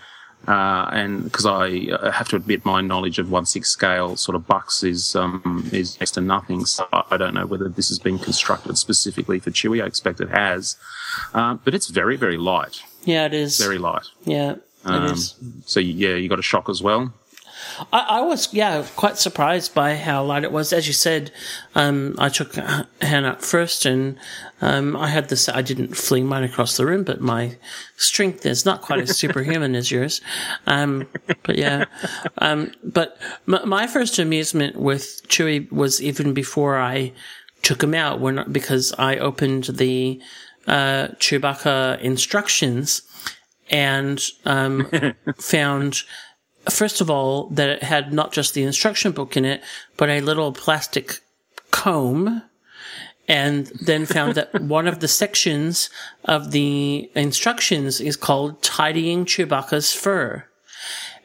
Uh, 0.48 0.90
and 0.94 1.26
because 1.26 1.46
I 1.46 1.92
uh, 1.92 2.12
have 2.12 2.30
to 2.30 2.38
admit 2.38 2.64
my 2.64 2.80
knowledge 2.80 3.20
of 3.20 3.30
one 3.30 3.46
six 3.46 3.70
scale 3.70 4.16
sort 4.16 4.36
of 4.38 4.48
bucks 4.48 4.84
is 4.84 5.14
um, 5.14 5.70
is 5.74 6.00
next 6.00 6.12
to 6.12 6.22
nothing, 6.22 6.64
so 6.64 6.88
I 6.94 7.04
I 7.12 7.18
don't 7.18 7.34
know 7.34 7.46
whether 7.46 7.68
this 7.68 7.90
has 7.90 8.00
been 8.00 8.18
constructed 8.18 8.78
specifically 8.78 9.40
for 9.40 9.52
Chewie. 9.52 9.84
I 9.84 9.86
expect 9.86 10.22
it 10.22 10.30
has, 10.30 10.78
uh, 11.34 11.54
but 11.64 11.74
it's 11.74 11.88
very 11.90 12.16
very 12.18 12.38
light, 12.38 12.82
Yeah, 13.06 13.26
it 13.26 13.34
is. 13.34 13.58
very 13.60 13.78
light. 13.78 14.06
yeah, 14.26 14.52
it 14.52 14.62
Um, 14.86 15.06
is. 15.14 15.36
so 15.66 15.80
yeah, 15.80 16.16
you 16.16 16.30
got 16.30 16.40
a 16.40 16.44
shock 16.44 16.70
as 16.70 16.82
well. 16.82 17.14
I, 17.94 18.00
I 18.00 18.22
was, 18.22 18.54
yeah, 18.54 18.86
quite 18.96 19.18
surprised 19.18 19.74
by 19.76 19.96
how 19.96 20.24
light 20.24 20.44
it 20.44 20.52
was. 20.52 20.72
As 20.74 20.88
you 20.88 20.94
said, 20.94 21.32
um, 21.76 22.16
I 22.18 22.30
took 22.30 22.56
Hannah 23.02 23.32
up 23.32 23.42
first, 23.42 23.86
and 23.86 24.18
um, 24.62 24.96
I 24.96 25.08
had 25.10 25.28
this. 25.30 25.50
I 25.50 25.62
didn't 25.62 25.96
fling 25.96 26.26
mine 26.26 26.44
across 26.44 26.78
the 26.78 26.86
room, 26.86 27.04
but 27.04 27.20
my 27.22 27.58
strength 27.98 28.46
is 28.46 28.66
not 28.66 28.82
quite 28.82 29.00
as 29.02 29.18
superhuman 29.18 29.76
as 29.76 29.92
yours. 29.92 30.22
Um, 30.68 31.08
but 31.44 31.58
yeah, 31.58 31.86
um, 32.40 32.72
but 32.84 33.18
m- 33.48 33.68
my 33.68 33.88
first 33.88 34.20
amusement 34.20 34.78
with 34.78 35.22
Chewie 35.28 35.70
was 35.72 36.02
even 36.02 36.34
before 36.34 36.80
I 36.80 37.12
took 37.62 37.84
him 37.84 37.94
out, 37.94 38.20
when 38.22 38.50
because 38.52 38.94
I 38.98 39.18
opened 39.18 39.66
the 39.66 40.20
uh, 40.70 41.10
Chewbacca 41.20 42.00
instructions 42.00 43.02
and 43.70 44.24
um, 44.46 44.90
found 45.38 46.04
first 46.70 47.02
of 47.02 47.10
all, 47.10 47.48
that 47.50 47.70
it 47.70 47.84
had 47.84 48.14
not 48.14 48.32
just 48.32 48.54
the 48.54 48.64
instruction 48.64 49.12
book 49.12 49.36
in 49.38 49.46
it, 49.46 49.64
but 49.98 50.10
a 50.10 50.22
little 50.22 50.52
plastic 50.52 51.20
comb. 51.72 52.44
And 53.28 53.68
then 53.82 54.08
found 54.08 54.36
that 54.36 54.54
one 54.62 54.88
of 54.88 55.00
the 55.00 55.08
sections 55.08 55.90
of 56.26 56.52
the 56.52 57.12
instructions 57.16 58.02
is 58.02 58.16
called 58.16 58.64
tidying 58.64 59.26
Chewbacca's 59.26 59.94
fur. 59.94 60.46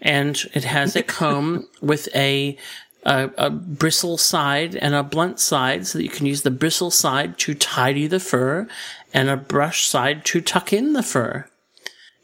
And 0.03 0.43
it 0.53 0.65
has 0.65 0.97
a 0.97 1.03
comb 1.03 1.67
with 1.81 2.09
a, 2.15 2.59
a, 3.05 3.31
a 3.37 3.51
bristle 3.51 4.17
side 4.19 4.77
and 4.77 4.95
a 4.95 5.03
blunt 5.03 5.39
side 5.41 5.87
so 5.87 5.99
that 5.99 6.05
you 6.05 6.11
can 6.11 6.27
use 6.27 6.43
the 6.43 6.51
bristle 6.51 6.91
side 6.91 7.39
to 7.39 7.55
tidy 7.55 8.07
the 8.07 8.21
fur 8.21 8.67
and 9.13 9.29
a 9.29 9.37
brush 9.37 9.87
side 9.87 10.25
to 10.27 10.41
tuck 10.41 10.73
in 10.73 10.93
the 10.95 11.03
fur. 11.03 11.47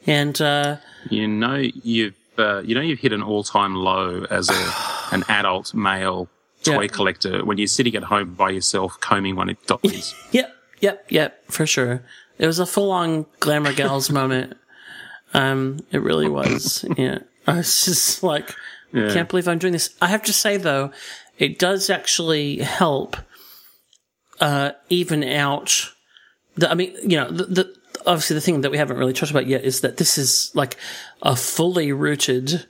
And, 0.06 0.40
uh, 0.40 0.76
You 1.10 1.28
know 1.28 1.56
you've 1.56 2.14
uh, 2.38 2.62
you 2.64 2.74
know 2.74 2.80
you've 2.80 3.00
hit 3.00 3.12
an 3.12 3.22
all 3.22 3.44
time 3.44 3.74
low 3.74 4.24
as 4.30 4.48
a 4.48 4.72
an 5.14 5.24
adult 5.28 5.74
male 5.74 6.28
toy 6.62 6.82
Yeah. 6.82 6.88
collector 6.88 7.44
when 7.44 7.58
you're 7.58 7.66
sitting 7.66 7.94
at 7.96 8.04
home 8.04 8.34
by 8.34 8.50
yourself 8.50 8.98
combing 9.00 9.36
one 9.36 9.50
of 9.50 9.56
your 9.68 9.78
toys. 9.78 10.14
Yep, 10.32 10.54
yep, 10.80 11.06
yep, 11.10 11.44
for 11.52 11.66
sure. 11.66 12.02
It 12.38 12.46
was 12.46 12.58
a 12.58 12.64
full 12.66 12.90
on 12.90 13.26
glamour 13.40 13.74
gals 13.74 14.08
moment. 14.20 14.56
Um, 15.34 15.80
it 15.92 15.98
really 16.00 16.28
was. 16.28 16.84
Yeah. 16.96 17.18
I 17.46 17.56
was 17.58 17.84
just 17.84 18.22
like, 18.22 18.54
Yeah. 18.92 19.12
can't 19.12 19.28
believe 19.28 19.48
I'm 19.48 19.58
doing 19.58 19.72
this. 19.72 19.94
I 20.00 20.06
have 20.08 20.22
to 20.24 20.32
say 20.32 20.56
though, 20.56 20.90
it 21.38 21.58
does 21.58 21.90
actually 21.90 22.58
help, 22.58 23.16
uh, 24.40 24.72
even 24.88 25.24
out 25.24 25.90
the, 26.56 26.70
I 26.70 26.74
mean, 26.74 26.94
you 27.02 27.16
know, 27.16 27.30
the, 27.30 27.44
the, 27.44 27.74
obviously 28.06 28.34
the 28.34 28.40
thing 28.40 28.60
that 28.60 28.70
we 28.70 28.78
haven't 28.78 28.96
really 28.96 29.12
talked 29.12 29.30
about 29.30 29.46
yet 29.46 29.64
is 29.64 29.80
that 29.80 29.96
this 29.96 30.18
is 30.18 30.50
like 30.54 30.76
a 31.22 31.36
fully 31.36 31.92
rooted, 31.92 32.66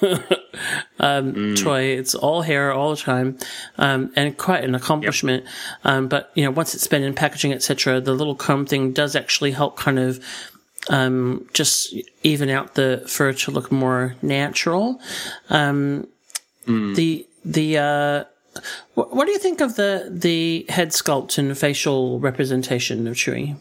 um, 1.00 1.54
toy. 1.54 1.82
It's 1.82 2.14
all 2.14 2.42
hair 2.42 2.72
all 2.72 2.90
the 2.90 2.96
time, 2.96 3.38
um, 3.78 4.12
and 4.16 4.36
quite 4.36 4.64
an 4.64 4.74
accomplishment. 4.74 5.44
Um, 5.84 6.08
but 6.08 6.30
you 6.34 6.44
know, 6.44 6.50
once 6.50 6.74
it's 6.74 6.86
been 6.86 7.02
in 7.02 7.14
packaging, 7.14 7.52
etc., 7.52 8.00
the 8.00 8.14
little 8.14 8.34
comb 8.34 8.66
thing 8.66 8.92
does 8.92 9.14
actually 9.14 9.52
help 9.52 9.76
kind 9.76 9.98
of 9.98 10.24
um, 10.88 11.46
just 11.52 11.94
even 12.22 12.48
out 12.48 12.74
the 12.74 13.04
fur 13.06 13.32
to 13.32 13.50
look 13.50 13.70
more 13.70 14.14
natural. 14.22 15.00
Um, 15.50 16.06
The 16.94 17.26
the 17.44 17.78
uh, 17.78 18.24
what, 18.94 19.14
what 19.14 19.26
do 19.26 19.32
you 19.32 19.38
think 19.38 19.60
of 19.60 19.74
the 19.74 20.08
the 20.08 20.66
head 20.68 20.90
sculpt 20.90 21.38
and 21.38 21.56
facial 21.58 22.20
representation 22.20 23.06
of 23.08 23.16
Chewie? 23.16 23.56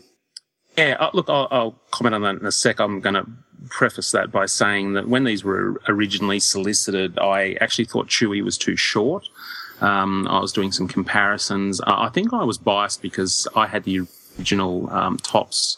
Yeah, 0.77 0.95
uh, 0.99 1.09
look, 1.13 1.29
I'll, 1.29 1.47
I'll 1.49 1.75
comment 1.91 2.15
on 2.15 2.21
that 2.21 2.35
in 2.35 2.45
a 2.45 2.51
sec. 2.51 2.79
I'm 2.79 3.01
going 3.01 3.15
to 3.15 3.25
preface 3.69 4.11
that 4.11 4.31
by 4.31 4.45
saying 4.45 4.93
that 4.93 5.07
when 5.09 5.23
these 5.23 5.43
were 5.43 5.81
originally 5.87 6.39
solicited, 6.39 7.17
I 7.17 7.57
actually 7.59 7.85
thought 7.85 8.07
Chewie 8.07 8.43
was 8.43 8.57
too 8.57 8.75
short. 8.75 9.27
Um, 9.81 10.27
I 10.27 10.39
was 10.39 10.53
doing 10.53 10.71
some 10.71 10.87
comparisons. 10.87 11.81
Uh, 11.81 11.95
I 12.07 12.09
think 12.09 12.31
I 12.31 12.43
was 12.43 12.57
biased 12.57 13.01
because 13.01 13.47
I 13.55 13.65
had 13.67 13.83
the 13.83 14.01
original 14.37 14.89
um, 14.91 15.17
Topps 15.17 15.77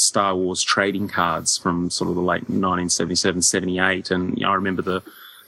Star 0.00 0.34
Wars 0.34 0.62
trading 0.62 1.08
cards 1.08 1.58
from 1.58 1.90
sort 1.90 2.10
of 2.10 2.16
the 2.16 2.22
late 2.22 2.48
1977, 2.48 3.42
78, 3.42 4.10
and 4.10 4.36
you 4.36 4.44
know, 4.44 4.50
I 4.50 4.54
remember 4.54 4.82
the 4.82 5.02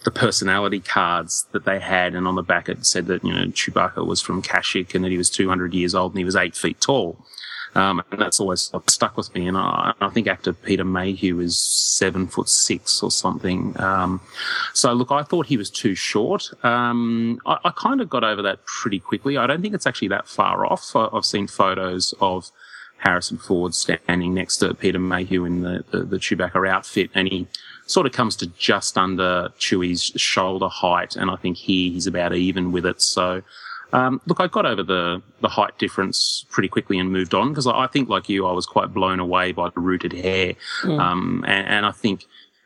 the 0.04 0.10
personality 0.10 0.80
cards 0.80 1.46
that 1.52 1.64
they 1.64 1.78
had, 1.78 2.14
and 2.14 2.26
on 2.26 2.34
the 2.34 2.42
back 2.42 2.68
it 2.68 2.84
said 2.84 3.06
that 3.06 3.24
you 3.24 3.32
know 3.32 3.46
Chewbacca 3.46 4.04
was 4.04 4.20
from 4.20 4.42
Kashyyyk 4.42 4.94
and 4.94 5.04
that 5.04 5.10
he 5.10 5.18
was 5.18 5.30
200 5.30 5.74
years 5.74 5.94
old 5.94 6.12
and 6.12 6.18
he 6.18 6.24
was 6.24 6.36
eight 6.36 6.56
feet 6.56 6.80
tall. 6.80 7.24
Um, 7.74 8.02
and 8.10 8.20
that's 8.20 8.38
always 8.38 8.70
stuck 8.86 9.16
with 9.16 9.34
me. 9.34 9.48
And 9.48 9.56
I, 9.56 9.94
I 10.00 10.10
think 10.10 10.26
actor 10.26 10.52
Peter 10.52 10.84
Mayhew 10.84 11.40
is 11.40 11.58
seven 11.58 12.26
foot 12.26 12.48
six 12.48 13.02
or 13.02 13.10
something. 13.10 13.78
Um, 13.80 14.20
so 14.74 14.92
look, 14.92 15.10
I 15.10 15.22
thought 15.22 15.46
he 15.46 15.56
was 15.56 15.70
too 15.70 15.94
short. 15.94 16.50
Um, 16.64 17.40
I, 17.46 17.58
I 17.64 17.70
kind 17.70 18.00
of 18.00 18.10
got 18.10 18.24
over 18.24 18.42
that 18.42 18.66
pretty 18.66 19.00
quickly. 19.00 19.38
I 19.38 19.46
don't 19.46 19.62
think 19.62 19.74
it's 19.74 19.86
actually 19.86 20.08
that 20.08 20.28
far 20.28 20.66
off. 20.66 20.94
I, 20.94 21.08
I've 21.12 21.24
seen 21.24 21.46
photos 21.46 22.12
of 22.20 22.50
Harrison 23.02 23.36
Ford 23.38 23.74
standing 23.74 24.32
next 24.32 24.58
to 24.58 24.74
Peter 24.74 24.98
Mayhew 24.98 25.44
in 25.44 25.62
the, 25.62 25.84
the, 25.90 26.04
the 26.04 26.16
Chewbacca 26.18 26.68
outfit, 26.68 27.10
and 27.14 27.28
he 27.28 27.46
sort 27.86 28.06
of 28.06 28.12
comes 28.12 28.36
to 28.36 28.46
just 28.46 28.96
under 28.96 29.48
Chewie's 29.58 30.12
shoulder 30.16 30.68
height, 30.68 31.16
and 31.16 31.30
I 31.30 31.36
think 31.36 31.56
here 31.56 31.92
he's 31.92 32.06
about 32.06 32.32
even 32.34 32.70
with 32.72 32.86
it. 32.86 33.02
So, 33.02 33.42
um, 33.92 34.20
look, 34.26 34.40
I 34.40 34.46
got 34.46 34.66
over 34.66 34.82
the 34.82 35.20
the 35.40 35.48
height 35.48 35.76
difference 35.78 36.46
pretty 36.50 36.68
quickly 36.68 36.98
and 36.98 37.10
moved 37.12 37.34
on 37.34 37.48
because 37.48 37.66
I, 37.66 37.72
I 37.84 37.86
think, 37.88 38.08
like 38.08 38.28
you, 38.28 38.46
I 38.46 38.52
was 38.52 38.66
quite 38.66 38.94
blown 38.94 39.20
away 39.20 39.52
by 39.52 39.68
the 39.70 39.80
rooted 39.80 40.12
hair, 40.12 40.54
Mm. 40.82 41.00
um, 41.00 41.44
and, 41.46 41.66
and 41.68 41.86
I 41.86 41.92
think. 41.92 42.24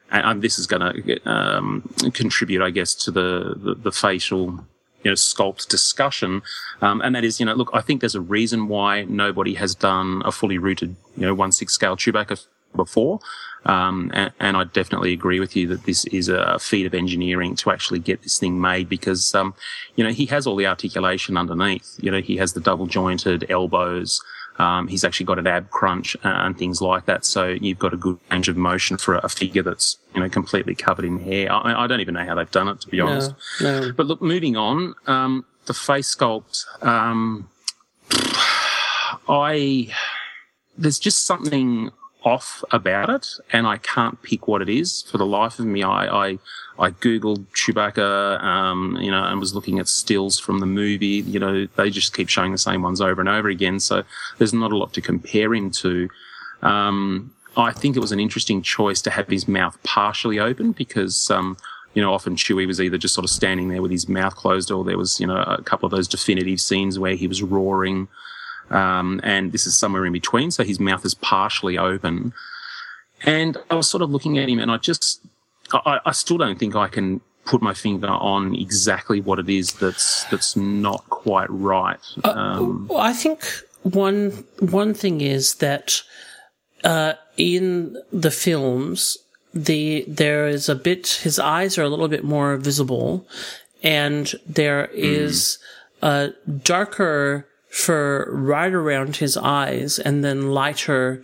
And 0.08 0.24
and 0.24 0.40
this 0.40 0.56
is 0.60 0.68
going 0.68 0.84
to 0.86 1.28
um, 1.28 1.82
contribute, 2.14 2.62
I 2.62 2.70
guess, 2.70 2.94
to 3.04 3.10
the, 3.10 3.54
the, 3.56 3.74
the 3.74 3.90
facial 3.90 4.64
you 5.06 5.12
know 5.12 5.14
sculpt 5.14 5.68
discussion, 5.68 6.42
um, 6.82 7.00
and 7.00 7.14
that 7.14 7.22
is 7.22 7.38
you 7.38 7.46
know 7.46 7.54
look 7.54 7.70
I 7.72 7.80
think 7.80 8.00
there's 8.00 8.16
a 8.16 8.20
reason 8.20 8.66
why 8.66 9.04
nobody 9.04 9.54
has 9.54 9.72
done 9.76 10.20
a 10.24 10.32
fully 10.32 10.58
rooted 10.58 10.96
you 11.16 11.26
know 11.26 11.32
one 11.32 11.52
six 11.52 11.72
scale 11.72 11.96
Chewbacca 11.96 12.44
before. 12.74 13.20
Um, 13.64 14.10
and, 14.14 14.32
and 14.38 14.56
I 14.56 14.64
definitely 14.64 15.12
agree 15.12 15.40
with 15.40 15.56
you 15.56 15.66
that 15.68 15.84
this 15.84 16.04
is 16.06 16.28
a 16.28 16.58
feat 16.58 16.86
of 16.86 16.94
engineering 16.94 17.54
to 17.56 17.70
actually 17.70 17.98
get 18.00 18.22
this 18.22 18.38
thing 18.38 18.60
made 18.60 18.88
because, 18.88 19.34
um, 19.34 19.54
you 19.96 20.04
know, 20.04 20.10
he 20.10 20.26
has 20.26 20.46
all 20.46 20.54
the 20.56 20.66
articulation 20.66 21.36
underneath. 21.36 21.96
You 22.00 22.10
know, 22.12 22.20
he 22.20 22.36
has 22.36 22.52
the 22.52 22.60
double 22.60 22.86
jointed 22.86 23.46
elbows. 23.48 24.22
Um, 24.58 24.88
he's 24.88 25.04
actually 25.04 25.26
got 25.26 25.38
an 25.38 25.46
ab 25.46 25.70
crunch 25.70 26.16
uh, 26.16 26.28
and 26.28 26.58
things 26.58 26.80
like 26.80 27.06
that. 27.06 27.24
So 27.24 27.48
you've 27.48 27.78
got 27.78 27.92
a 27.92 27.96
good 27.96 28.18
range 28.30 28.48
of 28.48 28.56
motion 28.56 28.96
for 28.96 29.16
a 29.16 29.28
figure 29.28 29.62
that's, 29.62 29.98
you 30.14 30.20
know, 30.20 30.28
completely 30.28 30.74
covered 30.74 31.04
in 31.04 31.20
hair. 31.20 31.52
I, 31.52 31.84
I 31.84 31.86
don't 31.86 32.00
even 32.00 32.14
know 32.14 32.24
how 32.24 32.34
they've 32.34 32.50
done 32.50 32.68
it, 32.68 32.80
to 32.80 32.88
be 32.88 33.00
honest. 33.00 33.32
no. 33.60 33.92
But 33.92 34.06
look, 34.06 34.22
moving 34.22 34.56
on, 34.56 34.94
um, 35.06 35.44
the 35.66 35.74
face 35.74 36.14
sculpt, 36.14 36.64
um, 36.82 37.50
I, 39.28 39.92
there's 40.78 40.98
just 40.98 41.26
something 41.26 41.90
off 42.26 42.64
about 42.72 43.08
it, 43.08 43.28
and 43.52 43.68
I 43.68 43.76
can't 43.76 44.20
pick 44.20 44.48
what 44.48 44.60
it 44.60 44.68
is 44.68 45.02
for 45.02 45.16
the 45.16 45.24
life 45.24 45.60
of 45.60 45.66
me. 45.66 45.84
I 45.84 46.06
I, 46.06 46.38
I 46.76 46.90
googled 46.90 47.46
Chewbacca, 47.54 48.42
um, 48.42 48.98
you 49.00 49.12
know, 49.12 49.22
and 49.22 49.38
was 49.38 49.54
looking 49.54 49.78
at 49.78 49.86
stills 49.86 50.36
from 50.40 50.58
the 50.58 50.66
movie. 50.66 51.22
You 51.34 51.38
know, 51.38 51.66
they 51.76 51.88
just 51.88 52.14
keep 52.16 52.28
showing 52.28 52.50
the 52.50 52.58
same 52.58 52.82
ones 52.82 53.00
over 53.00 53.20
and 53.20 53.28
over 53.28 53.48
again, 53.48 53.78
so 53.78 54.02
there's 54.38 54.52
not 54.52 54.72
a 54.72 54.76
lot 54.76 54.92
to 54.94 55.00
compare 55.00 55.54
him 55.54 55.70
to. 55.82 56.08
Um, 56.62 57.32
I 57.56 57.70
think 57.70 57.96
it 57.96 58.00
was 58.00 58.12
an 58.12 58.20
interesting 58.20 58.60
choice 58.60 59.00
to 59.02 59.10
have 59.10 59.28
his 59.28 59.46
mouth 59.46 59.78
partially 59.84 60.38
open 60.40 60.72
because. 60.72 61.30
Um, 61.30 61.56
you 61.94 62.02
know, 62.02 62.12
often 62.12 62.36
Chewie 62.36 62.66
was 62.66 62.78
either 62.78 62.98
just 62.98 63.14
sort 63.14 63.24
of 63.24 63.30
standing 63.30 63.70
there 63.70 63.80
with 63.80 63.90
his 63.90 64.06
mouth 64.06 64.36
closed, 64.36 64.70
or 64.70 64.84
there 64.84 64.98
was, 64.98 65.18
you 65.18 65.26
know, 65.26 65.36
a 65.36 65.62
couple 65.62 65.86
of 65.86 65.92
those 65.92 66.06
definitive 66.06 66.60
scenes 66.60 66.98
where 66.98 67.14
he 67.14 67.26
was 67.26 67.42
roaring. 67.42 68.06
Um, 68.70 69.20
and 69.22 69.52
this 69.52 69.66
is 69.66 69.76
somewhere 69.76 70.04
in 70.06 70.12
between. 70.12 70.50
So 70.50 70.64
his 70.64 70.80
mouth 70.80 71.04
is 71.04 71.14
partially 71.14 71.78
open. 71.78 72.32
And 73.22 73.56
I 73.70 73.74
was 73.74 73.88
sort 73.88 74.02
of 74.02 74.10
looking 74.10 74.38
at 74.38 74.48
him 74.48 74.58
and 74.58 74.70
I 74.70 74.76
just, 74.76 75.20
I, 75.72 76.00
I 76.04 76.12
still 76.12 76.38
don't 76.38 76.58
think 76.58 76.76
I 76.76 76.88
can 76.88 77.20
put 77.44 77.62
my 77.62 77.74
finger 77.74 78.08
on 78.08 78.54
exactly 78.54 79.20
what 79.20 79.38
it 79.38 79.48
is 79.48 79.74
that's, 79.74 80.24
that's 80.24 80.56
not 80.56 81.08
quite 81.10 81.48
right. 81.50 82.00
Um, 82.24 82.88
Well, 82.88 82.98
I 82.98 83.12
think 83.12 83.44
one 83.82 84.44
one 84.58 84.94
thing 84.94 85.20
is 85.20 85.54
that 85.56 86.02
uh, 86.82 87.14
in 87.36 87.96
the 88.12 88.30
films, 88.30 89.16
the 89.54 90.04
there 90.08 90.48
is 90.48 90.68
a 90.68 90.74
bit 90.74 91.20
his 91.22 91.38
eyes 91.38 91.78
are 91.78 91.82
a 91.84 91.88
little 91.88 92.08
bit 92.08 92.24
more 92.24 92.56
visible, 92.56 93.26
and 93.82 94.34
there 94.46 94.86
is 94.86 95.58
a 96.02 96.30
darker 96.62 97.48
fur 97.76 98.26
right 98.30 98.72
around 98.72 99.16
his 99.16 99.36
eyes, 99.36 99.98
and 99.98 100.24
then 100.24 100.50
lighter, 100.50 101.22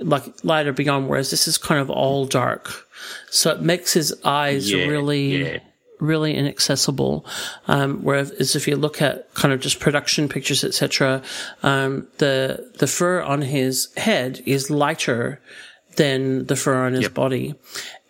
like 0.00 0.22
lighter 0.44 0.72
beyond. 0.72 1.08
Whereas 1.08 1.30
this 1.30 1.48
is 1.48 1.58
kind 1.58 1.80
of 1.80 1.90
all 1.90 2.26
dark, 2.26 2.86
so 3.30 3.50
it 3.50 3.60
makes 3.60 3.92
his 3.92 4.14
eyes 4.24 4.70
Yeah, 4.70 4.86
really 4.86 5.42
yeah. 5.44 5.58
really 6.00 6.34
inaccessible. 6.34 7.26
Um, 7.66 8.02
whereas 8.02 8.54
if 8.56 8.68
you 8.68 8.76
look 8.76 9.02
at 9.02 9.32
kind 9.34 9.52
of 9.54 9.60
just 9.60 9.80
production 9.80 10.28
pictures, 10.28 10.62
etc., 10.64 11.22
um, 11.62 12.06
the 12.18 12.70
the 12.78 12.86
fur 12.86 13.20
on 13.22 13.42
his 13.42 13.92
head 13.96 14.42
is 14.46 14.70
lighter 14.70 15.40
than 15.96 16.46
the 16.46 16.56
fur 16.56 16.76
on 16.86 16.92
his 16.94 17.08
body, 17.08 17.54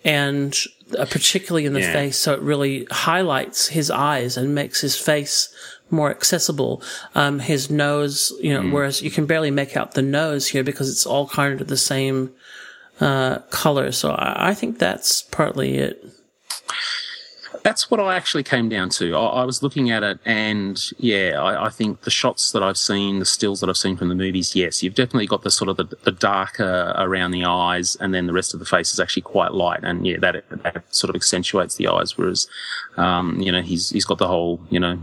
and 0.04 0.54
uh, 0.98 1.06
particularly 1.06 1.64
in 1.66 1.72
the 1.72 1.80
Yeah. 1.80 1.92
face, 1.92 2.18
so 2.18 2.32
it 2.34 2.40
really 2.40 2.86
highlights 2.90 3.68
his 3.68 3.90
eyes 3.90 4.36
and 4.36 4.54
makes 4.54 4.80
his 4.80 4.96
face 4.96 5.48
more 5.94 6.10
accessible. 6.10 6.82
Um, 7.14 7.38
his 7.38 7.70
nose, 7.70 8.32
you 8.40 8.52
know, 8.52 8.60
Mm. 8.62 8.72
whereas 8.72 9.00
you 9.02 9.10
can 9.10 9.24
barely 9.26 9.50
make 9.50 9.76
out 9.76 9.92
the 9.94 10.02
nose 10.02 10.48
here 10.48 10.62
because 10.64 10.90
it's 10.90 11.06
all 11.06 11.26
kind 11.28 11.60
of 11.60 11.68
the 11.68 11.76
same 11.76 12.30
uh, 13.00 13.38
color. 13.50 13.90
So 13.92 14.10
I, 14.10 14.50
I 14.50 14.54
think 14.54 14.78
that's 14.78 15.22
partly 15.22 15.76
it. 15.78 16.04
That's 17.62 17.90
what 17.90 17.98
I 17.98 18.14
actually 18.14 18.42
came 18.42 18.68
down 18.68 18.90
to. 18.90 19.16
I, 19.16 19.40
I 19.40 19.44
was 19.44 19.62
looking 19.62 19.90
at 19.90 20.02
it, 20.02 20.18
and 20.26 20.78
yeah, 20.98 21.40
I, 21.42 21.66
I 21.66 21.70
think 21.70 22.02
the 22.02 22.10
shots 22.10 22.52
that 22.52 22.62
I've 22.62 22.76
seen, 22.76 23.20
the 23.20 23.24
stills 23.24 23.60
that 23.60 23.70
I've 23.70 23.78
seen 23.78 23.96
from 23.96 24.10
the 24.10 24.14
movies, 24.14 24.54
yes, 24.54 24.82
you've 24.82 24.94
definitely 24.94 25.26
got 25.26 25.44
the 25.44 25.50
sort 25.50 25.70
of 25.70 25.78
the, 25.78 25.86
the 26.04 26.12
darker 26.12 26.92
around 26.98 27.30
the 27.30 27.46
eyes, 27.46 27.96
and 27.96 28.12
then 28.12 28.26
the 28.26 28.34
rest 28.34 28.52
of 28.52 28.60
the 28.60 28.66
face 28.66 28.92
is 28.92 29.00
actually 29.00 29.22
quite 29.22 29.54
light, 29.54 29.80
and 29.82 30.06
yeah, 30.06 30.18
that 30.18 30.44
that 30.62 30.84
sort 30.94 31.08
of 31.08 31.16
accentuates 31.16 31.76
the 31.76 31.88
eyes. 31.88 32.18
Whereas, 32.18 32.48
um, 32.98 33.40
you 33.40 33.50
know, 33.50 33.62
he's 33.62 33.88
he's 33.90 34.04
got 34.04 34.18
the 34.18 34.28
whole 34.28 34.60
you 34.68 34.78
know 34.78 34.98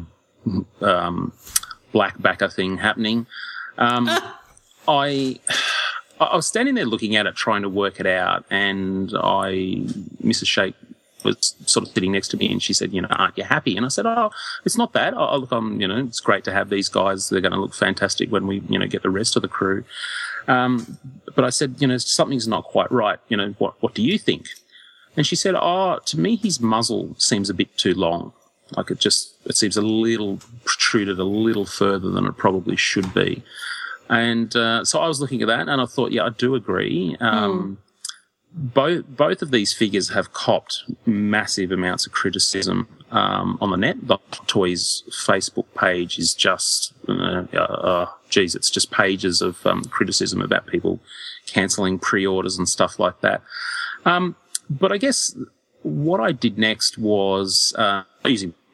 um, 0.82 1.34
black 1.92 2.22
backer 2.22 2.50
thing 2.50 2.78
happening. 2.78 3.26
Um, 3.78 4.10
I. 4.88 5.40
I 6.20 6.36
was 6.36 6.46
standing 6.46 6.76
there 6.76 6.86
looking 6.86 7.16
at 7.16 7.26
it, 7.26 7.36
trying 7.36 7.64
to 7.64 7.70
work 7.70 8.00
it 8.00 8.06
out, 8.06 8.46
and 8.52 9.12
I, 9.16 9.82
Mrs. 10.24 10.46
Shake 10.46 10.76
was 11.24 11.56
sort 11.66 11.88
of 11.88 11.94
sitting 11.94 12.12
next 12.12 12.30
to 12.30 12.38
me, 12.38 12.52
and 12.52 12.62
she 12.62 12.74
said, 12.74 12.94
"You 12.94 13.02
know, 13.02 13.08
aren't 13.10 13.38
you 13.38 13.44
happy?" 13.44 13.76
And 13.76 13.86
I 13.86 13.90
said, 13.90 14.06
"Oh, 14.06 14.32
it's 14.66 14.78
not 14.78 14.94
that. 14.94 15.14
Oh, 15.16 15.38
look, 15.38 15.52
I'm, 15.52 15.80
you 15.82 15.88
know, 15.88 15.98
it's 15.98 16.20
great 16.20 16.44
to 16.46 16.52
have 16.52 16.70
these 16.70 16.90
guys. 16.90 17.30
They're 17.30 17.42
going 17.42 17.54
to 17.54 17.60
look 17.60 17.74
fantastic 17.74 18.32
when 18.32 18.48
we, 18.48 18.62
you 18.70 18.80
know, 18.80 18.88
get 18.88 19.04
the 19.04 19.10
rest 19.10 19.36
of 19.36 19.42
the 19.42 19.48
crew." 19.48 19.84
Um, 20.48 20.98
but 21.36 21.44
I 21.46 21.50
said, 21.50 21.76
"You 21.80 21.88
know, 21.88 21.98
something's 21.98 22.48
not 22.48 22.66
quite 22.66 22.92
right. 22.92 23.20
You 23.30 23.38
know, 23.38 23.56
what 23.58 23.82
what 23.82 23.94
do 23.94 24.02
you 24.02 24.18
think?" 24.18 24.48
And 25.18 25.26
she 25.26 25.36
said, 25.36 25.56
"Oh, 25.56 26.00
to 26.06 26.20
me, 26.20 26.36
his 26.36 26.60
muzzle 26.60 27.16
seems 27.18 27.50
a 27.50 27.54
bit 27.54 27.76
too 27.78 27.94
long. 27.94 28.34
Like 28.78 28.92
it 28.92 29.00
just 29.00 29.36
it 29.46 29.56
seems 29.56 29.78
a 29.78 29.82
little 29.82 30.40
protruded 30.64 31.20
a 31.20 31.24
little 31.24 31.66
further 31.66 32.10
than 32.10 32.26
it 32.26 32.38
probably 32.38 32.76
should 32.76 33.14
be." 33.14 33.44
And 34.10 34.56
uh, 34.56 34.84
so 34.86 35.00
I 35.00 35.08
was 35.08 35.22
looking 35.22 35.42
at 35.42 35.48
that, 35.48 35.68
and 35.70 35.82
I 35.82 35.86
thought, 35.86 36.12
yeah, 36.12 36.26
I 36.26 36.30
do 36.30 36.56
agree. 36.56 37.16
Um, 37.20 37.78
Both 38.54 39.06
both 39.08 39.42
of 39.42 39.52
these 39.52 39.72
figures 39.72 40.10
have 40.10 40.34
copped 40.34 40.84
massive 41.06 41.72
amounts 41.72 42.06
of 42.06 42.12
criticism 42.12 42.88
um, 43.10 43.58
on 43.62 43.72
the 43.72 43.78
net. 43.78 43.96
The 44.06 44.18
Toys 44.48 45.04
Facebook 45.10 45.68
page 45.74 46.20
is 46.20 46.34
just, 46.34 46.94
uh, 47.08 47.46
uh, 47.54 47.58
uh, 47.92 48.06
geez, 48.30 48.54
it's 48.54 48.70
just 48.70 48.92
pages 48.92 49.42
of 49.42 49.66
um, 49.66 49.86
criticism 49.86 50.42
about 50.42 50.68
people 50.68 51.00
cancelling 51.46 51.98
pre-orders 51.98 52.58
and 52.58 52.68
stuff 52.68 53.00
like 53.00 53.22
that. 53.22 53.42
Um, 54.04 54.36
but 54.70 54.92
I 54.92 54.98
guess 54.98 55.34
what 55.84 56.20
I 56.20 56.34
did 56.34 56.58
next 56.58 56.98
was 56.98 57.74
uh, 57.78 58.04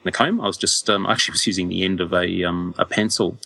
the 0.07 0.11
comb. 0.11 0.41
I 0.41 0.47
was 0.47 0.57
just 0.57 0.89
um, 0.89 1.05
actually 1.05 1.33
was 1.33 1.45
using 1.45 1.69
the 1.69 1.83
end 1.83 2.01
of 2.01 2.13
a 2.13 2.43
um, 2.43 2.73
a 2.79 2.85
pencil 2.85 3.37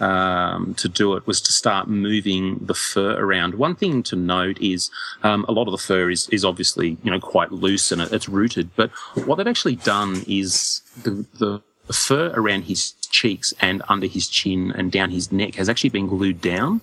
um, 0.00 0.74
to 0.74 0.88
do 0.88 1.14
it 1.14 1.26
was 1.26 1.40
to 1.42 1.52
start 1.52 1.88
moving 1.88 2.58
the 2.60 2.74
fur 2.74 3.12
around. 3.18 3.54
One 3.54 3.74
thing 3.74 4.02
to 4.04 4.16
note 4.16 4.58
is 4.60 4.90
um, 5.22 5.44
a 5.46 5.52
lot 5.52 5.68
of 5.68 5.72
the 5.72 5.78
fur 5.78 6.10
is, 6.10 6.28
is 6.30 6.44
obviously 6.44 6.96
you 7.02 7.10
know 7.10 7.20
quite 7.20 7.52
loose 7.52 7.92
and 7.92 8.00
it's 8.00 8.28
rooted, 8.28 8.70
but 8.76 8.90
what 9.26 9.36
they've 9.36 9.46
actually 9.46 9.76
done 9.76 10.22
is 10.26 10.80
the, 11.02 11.26
the 11.38 11.62
fur 11.92 12.32
around 12.34 12.62
his 12.62 12.92
cheeks 13.10 13.52
and 13.60 13.82
under 13.88 14.06
his 14.06 14.28
chin 14.28 14.72
and 14.72 14.90
down 14.90 15.10
his 15.10 15.30
neck 15.30 15.56
has 15.56 15.68
actually 15.68 15.90
been 15.90 16.06
glued 16.06 16.40
down. 16.40 16.80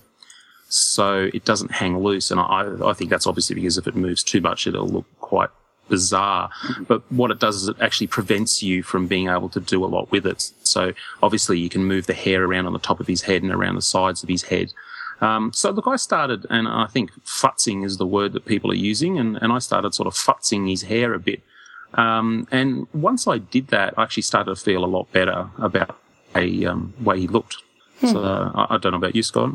So 0.70 1.30
it 1.32 1.46
doesn't 1.46 1.72
hang 1.72 1.98
loose, 1.98 2.30
and 2.30 2.38
I, 2.38 2.68
I 2.84 2.92
think 2.92 3.08
that's 3.10 3.26
obviously 3.26 3.54
because 3.54 3.78
if 3.78 3.86
it 3.86 3.96
moves 3.96 4.22
too 4.22 4.42
much, 4.42 4.66
it'll 4.66 4.86
look 4.86 5.06
quite 5.18 5.48
bizarre. 5.88 6.50
But 6.86 7.02
what 7.10 7.30
it 7.30 7.40
does 7.40 7.56
is 7.56 7.68
it 7.68 7.76
actually 7.80 8.08
prevents 8.08 8.62
you 8.62 8.82
from 8.82 9.06
being 9.06 9.28
able 9.28 9.48
to 9.50 9.60
do 9.60 9.84
a 9.84 9.86
lot 9.86 10.10
with 10.10 10.26
it. 10.26 10.50
So 10.62 10.92
obviously 11.22 11.58
you 11.58 11.68
can 11.68 11.84
move 11.84 12.06
the 12.06 12.14
hair 12.14 12.44
around 12.44 12.66
on 12.66 12.72
the 12.72 12.78
top 12.78 13.00
of 13.00 13.06
his 13.06 13.22
head 13.22 13.42
and 13.42 13.52
around 13.52 13.74
the 13.74 13.82
sides 13.82 14.22
of 14.22 14.28
his 14.28 14.44
head. 14.44 14.72
Um, 15.20 15.52
so 15.52 15.70
look, 15.70 15.86
I 15.86 15.96
started, 15.96 16.46
and 16.48 16.68
I 16.68 16.86
think 16.86 17.10
futzing 17.24 17.84
is 17.84 17.96
the 17.96 18.06
word 18.06 18.32
that 18.34 18.44
people 18.46 18.70
are 18.70 18.74
using, 18.74 19.18
and, 19.18 19.36
and 19.42 19.52
I 19.52 19.58
started 19.58 19.92
sort 19.94 20.06
of 20.06 20.14
futzing 20.14 20.70
his 20.70 20.82
hair 20.82 21.12
a 21.12 21.18
bit. 21.18 21.42
Um, 21.94 22.46
and 22.52 22.86
once 22.92 23.26
I 23.26 23.38
did 23.38 23.68
that, 23.68 23.94
I 23.96 24.02
actually 24.04 24.22
started 24.22 24.54
to 24.54 24.60
feel 24.60 24.84
a 24.84 24.86
lot 24.86 25.10
better 25.10 25.50
about 25.58 25.98
a 26.36 26.66
um, 26.66 26.94
way 27.00 27.20
he 27.20 27.26
looked. 27.26 27.56
So 28.02 28.22
uh, 28.22 28.52
I, 28.54 28.74
I 28.74 28.78
don't 28.78 28.92
know 28.92 28.98
about 28.98 29.16
you, 29.16 29.24
Scott. 29.24 29.50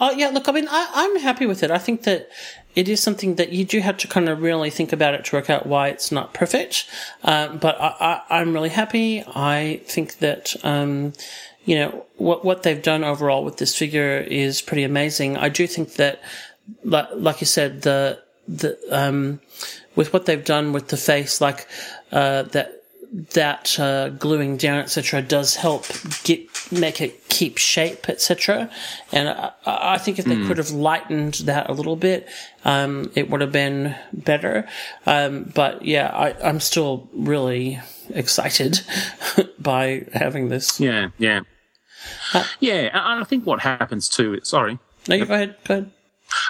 Oh 0.00 0.10
yeah, 0.12 0.28
look, 0.28 0.48
I 0.48 0.52
mean, 0.52 0.68
I, 0.70 0.90
I'm 0.94 1.20
happy 1.20 1.44
with 1.44 1.62
it. 1.62 1.70
I 1.70 1.78
think 1.78 2.04
that 2.04 2.30
it 2.74 2.88
is 2.88 3.00
something 3.00 3.36
that 3.36 3.52
you 3.52 3.64
do 3.64 3.80
have 3.80 3.96
to 3.98 4.08
kind 4.08 4.28
of 4.28 4.42
really 4.42 4.70
think 4.70 4.92
about 4.92 5.14
it 5.14 5.24
to 5.26 5.36
work 5.36 5.48
out 5.48 5.66
why 5.66 5.88
it's 5.88 6.10
not 6.10 6.34
perfect. 6.34 6.86
Um, 7.22 7.58
but 7.58 7.80
I, 7.80 8.20
I, 8.28 8.40
I'm 8.40 8.52
really 8.52 8.70
happy. 8.70 9.22
I 9.26 9.80
think 9.86 10.18
that 10.18 10.54
um, 10.64 11.12
you 11.64 11.76
know 11.76 12.06
what 12.16 12.44
what 12.44 12.62
they've 12.62 12.82
done 12.82 13.04
overall 13.04 13.44
with 13.44 13.58
this 13.58 13.76
figure 13.76 14.18
is 14.18 14.60
pretty 14.60 14.84
amazing. 14.84 15.36
I 15.36 15.48
do 15.48 15.66
think 15.66 15.94
that, 15.94 16.20
like, 16.82 17.08
like 17.14 17.40
you 17.40 17.46
said, 17.46 17.82
the 17.82 18.20
the 18.48 18.78
um, 18.90 19.40
with 19.96 20.12
what 20.12 20.26
they've 20.26 20.44
done 20.44 20.72
with 20.72 20.88
the 20.88 20.96
face, 20.96 21.40
like 21.40 21.66
uh, 22.12 22.42
that 22.42 22.83
that 23.34 23.78
uh, 23.78 24.08
gluing 24.08 24.56
down, 24.56 24.78
etc., 24.80 25.22
does 25.22 25.54
help 25.56 25.86
get 26.24 26.48
make 26.72 27.00
it 27.00 27.28
keep 27.28 27.58
shape, 27.58 28.08
etc. 28.08 28.68
And 29.12 29.28
I, 29.28 29.52
I 29.66 29.98
think 29.98 30.18
if 30.18 30.24
they 30.24 30.34
Mm. 30.36 30.46
could 30.48 30.58
have 30.58 30.70
lightened 30.70 31.34
that 31.44 31.70
a 31.70 31.72
little 31.72 31.94
bit, 31.94 32.28
um, 32.64 33.12
it 33.14 33.30
would 33.30 33.40
have 33.40 33.52
been 33.52 33.94
better. 34.12 34.66
Um, 35.06 35.52
but 35.54 35.84
yeah, 35.84 36.08
I, 36.08 36.34
I'm 36.48 36.58
still 36.58 37.08
really 37.12 37.80
excited 38.10 38.80
by 39.60 40.06
having 40.12 40.48
this. 40.48 40.80
Yeah, 40.80 41.10
yeah, 41.18 41.40
yeah. 42.60 42.90
And 42.92 43.20
I 43.20 43.24
think 43.24 43.46
what 43.46 43.60
happens 43.60 44.08
too. 44.08 44.40
Sorry. 44.42 44.78
No, 45.08 45.14
you 45.14 45.24
go 45.26 45.34
ahead. 45.34 45.56
Go 45.64 45.74
ahead. 45.74 45.90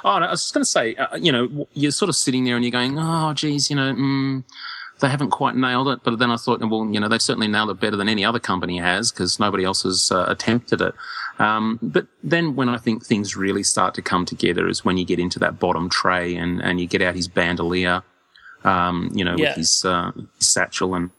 Oh, 0.03 0.19
no, 0.19 0.27
I 0.27 0.31
was 0.31 0.43
just 0.43 0.55
going 0.55 0.63
to 0.65 0.71
say, 0.71 0.95
uh, 0.95 1.17
you 1.17 1.31
know, 1.31 1.69
you're 1.75 1.93
sort 1.93 2.09
of 2.09 2.17
sitting 2.17 2.45
there 2.45 2.57
and 2.57 2.65
you're 2.65 2.71
going, 2.73 2.99
oh, 2.99 3.35
geez, 3.35 3.69
you 3.69 3.77
know, 3.77 3.93
mm, 3.93 4.45
they 5.01 5.09
haven't 5.09 5.31
quite 5.31 5.57
nailed 5.57 5.89
it. 5.89 6.01
But 6.05 6.19
then 6.19 6.31
I 6.31 6.37
thought, 6.37 6.61
well, 6.61 6.89
you 6.91 7.01
know, 7.01 7.09
they've 7.09 7.21
certainly 7.21 7.49
nailed 7.49 7.71
it 7.71 7.81
better 7.81 7.97
than 7.97 8.09
any 8.09 8.25
other 8.25 8.39
company 8.39 8.79
has 8.79 9.11
because 9.13 9.41
nobody 9.41 9.65
else 9.65 9.83
has 9.83 10.11
uh, 10.13 10.25
attempted 10.29 10.81
it. 10.81 10.95
Um, 11.39 11.79
but 11.83 12.07
then 12.23 12.55
when 12.55 12.69
I 12.69 12.77
think 12.79 13.05
things 13.05 13.37
really 13.37 13.65
start 13.65 13.95
to 13.95 14.03
come 14.03 14.25
together 14.25 14.69
is 14.69 14.85
when 14.85 14.97
you 14.97 15.05
get 15.05 15.19
into 15.19 15.39
that 15.41 15.59
bottom 15.59 15.89
tray 15.91 16.37
and, 16.37 16.61
and 16.63 16.81
you 16.81 16.87
get 16.87 17.03
out 17.03 17.17
his 17.17 17.27
bandolier, 17.27 18.03
um, 18.63 19.11
you 19.13 19.25
know, 19.25 19.35
Yeah. 19.37 19.49
with 19.49 19.57
his, 19.57 19.85
uh, 19.85 20.13
his 20.39 20.47
satchel 20.47 20.95
and 20.95 21.11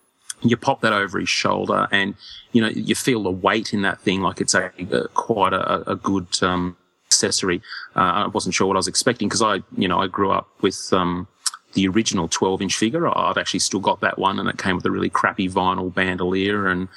you 0.42 0.56
pop 0.58 0.82
that 0.82 0.94
over 0.94 1.20
his 1.20 1.30
shoulder 1.30 1.88
and, 1.92 2.16
you 2.54 2.62
know, 2.62 2.70
you 2.70 2.96
feel 2.96 3.24
the 3.24 3.32
weight 3.32 3.74
in 3.74 3.82
that 3.82 4.00
thing 4.00 4.22
like 4.22 4.40
it's 4.40 4.54
a, 4.54 4.72
a 4.92 5.08
quite 5.10 5.54
a, 5.54 5.92
a 5.92 5.96
good, 5.96 6.28
um, 6.42 6.78
accessory. 7.08 7.62
Uh, 7.96 8.00
I 8.00 8.28
wasn't 8.28 8.56
sure 8.56 8.68
what 8.68 8.76
I 8.76 8.80
was 8.80 8.88
expecting 8.88 9.28
because 9.28 9.42
I, 9.42 9.64
you 9.78 9.88
know, 9.88 10.00
I 10.00 10.08
grew 10.08 10.32
up 10.32 10.48
with, 10.62 10.90
um, 10.94 11.28
the 11.76 11.88
original 11.88 12.28
12 12.28 12.64
inch 12.64 12.76
figure. 12.76 13.08
I've 13.16 13.38
actually 13.38 13.60
still 13.60 13.80
got 13.80 14.02
that 14.02 14.18
one 14.18 14.40
and 14.40 14.50
it 14.50 14.58
came 14.58 14.76
with 14.76 14.86
a 14.86 14.92
really 14.92 15.10
crappy 15.10 15.48
vinyl 15.48 15.94
bandolier 15.94 16.68
and, 16.68 16.88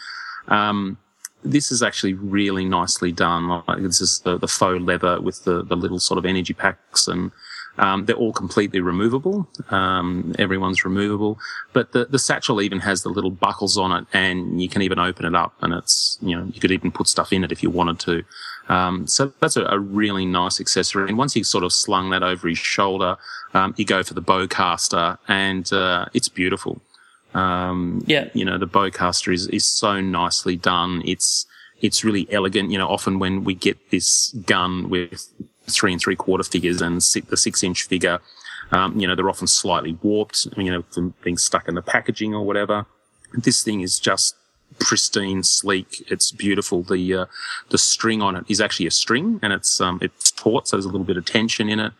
um, 0.48 0.96
this 1.44 1.70
is 1.70 1.82
actually 1.84 2.14
really 2.14 2.64
nicely 2.64 3.12
done. 3.12 3.62
Like 3.68 3.82
this 3.82 4.00
is 4.00 4.20
the, 4.20 4.38
the 4.38 4.48
faux 4.48 4.82
leather 4.82 5.20
with 5.20 5.44
the, 5.44 5.62
the 5.62 5.76
little 5.76 6.00
sort 6.00 6.18
of 6.18 6.24
energy 6.24 6.54
packs 6.54 7.06
and, 7.06 7.30
um, 7.78 8.06
they're 8.06 8.16
all 8.16 8.32
completely 8.32 8.80
removable. 8.80 9.48
Um, 9.70 10.34
everyone's 10.38 10.84
removable, 10.84 11.38
but 11.72 11.92
the, 11.92 12.06
the 12.06 12.18
satchel 12.18 12.60
even 12.60 12.80
has 12.80 13.02
the 13.02 13.08
little 13.08 13.30
buckles 13.30 13.78
on 13.78 13.92
it 13.92 14.06
and 14.12 14.60
you 14.60 14.68
can 14.68 14.82
even 14.82 14.98
open 14.98 15.24
it 15.24 15.36
up 15.36 15.54
and 15.60 15.72
it's, 15.72 16.18
you 16.20 16.36
know, 16.36 16.50
you 16.52 16.60
could 16.60 16.72
even 16.72 16.90
put 16.90 17.06
stuff 17.06 17.32
in 17.32 17.44
it 17.44 17.52
if 17.52 17.62
you 17.62 17.70
wanted 17.70 18.00
to. 18.00 18.24
Um, 18.68 19.06
so 19.06 19.32
that's 19.40 19.56
a, 19.56 19.64
a 19.64 19.78
really 19.78 20.26
nice 20.26 20.60
accessory. 20.60 21.08
And 21.08 21.16
once 21.16 21.34
he's 21.34 21.48
sort 21.48 21.64
of 21.64 21.72
slung 21.72 22.10
that 22.10 22.22
over 22.22 22.48
his 22.48 22.58
shoulder, 22.58 23.16
um, 23.54 23.74
you 23.76 23.84
go 23.84 24.02
for 24.02 24.14
the 24.14 24.22
bowcaster 24.22 25.18
and, 25.26 25.72
uh, 25.72 26.06
it's 26.12 26.28
beautiful. 26.28 26.80
Um, 27.34 28.02
yeah. 28.06 28.28
you 28.34 28.44
know, 28.44 28.58
the 28.58 28.66
bowcaster 28.66 29.32
is, 29.32 29.46
is 29.48 29.64
so 29.64 30.00
nicely 30.00 30.56
done. 30.56 31.02
It's, 31.04 31.46
it's 31.80 32.04
really 32.04 32.26
elegant. 32.30 32.70
You 32.70 32.78
know, 32.78 32.88
often 32.88 33.18
when 33.18 33.44
we 33.44 33.54
get 33.54 33.90
this 33.90 34.32
gun 34.44 34.90
with 34.90 35.28
three 35.66 35.92
and 35.92 36.00
three 36.00 36.16
quarter 36.16 36.44
figures 36.44 36.82
and 36.82 36.96
the 36.96 37.36
six 37.36 37.62
inch 37.62 37.84
figure, 37.84 38.20
um, 38.70 38.98
you 38.98 39.06
know, 39.06 39.14
they're 39.14 39.30
often 39.30 39.46
slightly 39.46 39.96
warped, 40.02 40.46
you 40.56 40.70
know, 40.70 40.82
from 40.90 41.14
being 41.22 41.38
stuck 41.38 41.68
in 41.68 41.74
the 41.74 41.82
packaging 41.82 42.34
or 42.34 42.44
whatever. 42.44 42.86
This 43.32 43.62
thing 43.62 43.80
is 43.80 43.98
just 43.98 44.34
pristine, 44.78 45.42
sleek. 45.42 46.04
It's 46.10 46.30
beautiful. 46.30 46.82
The, 46.82 47.14
uh, 47.14 47.26
the 47.70 47.78
string 47.78 48.22
on 48.22 48.36
it 48.36 48.44
is 48.48 48.60
actually 48.60 48.86
a 48.86 48.90
string 48.90 49.40
and 49.42 49.52
it's, 49.52 49.80
um, 49.80 49.98
it's 50.02 50.30
taut. 50.30 50.68
So 50.68 50.76
there's 50.76 50.84
a 50.84 50.88
little 50.88 51.06
bit 51.06 51.16
of 51.16 51.24
tension 51.24 51.68
in 51.68 51.80
it. 51.80 51.92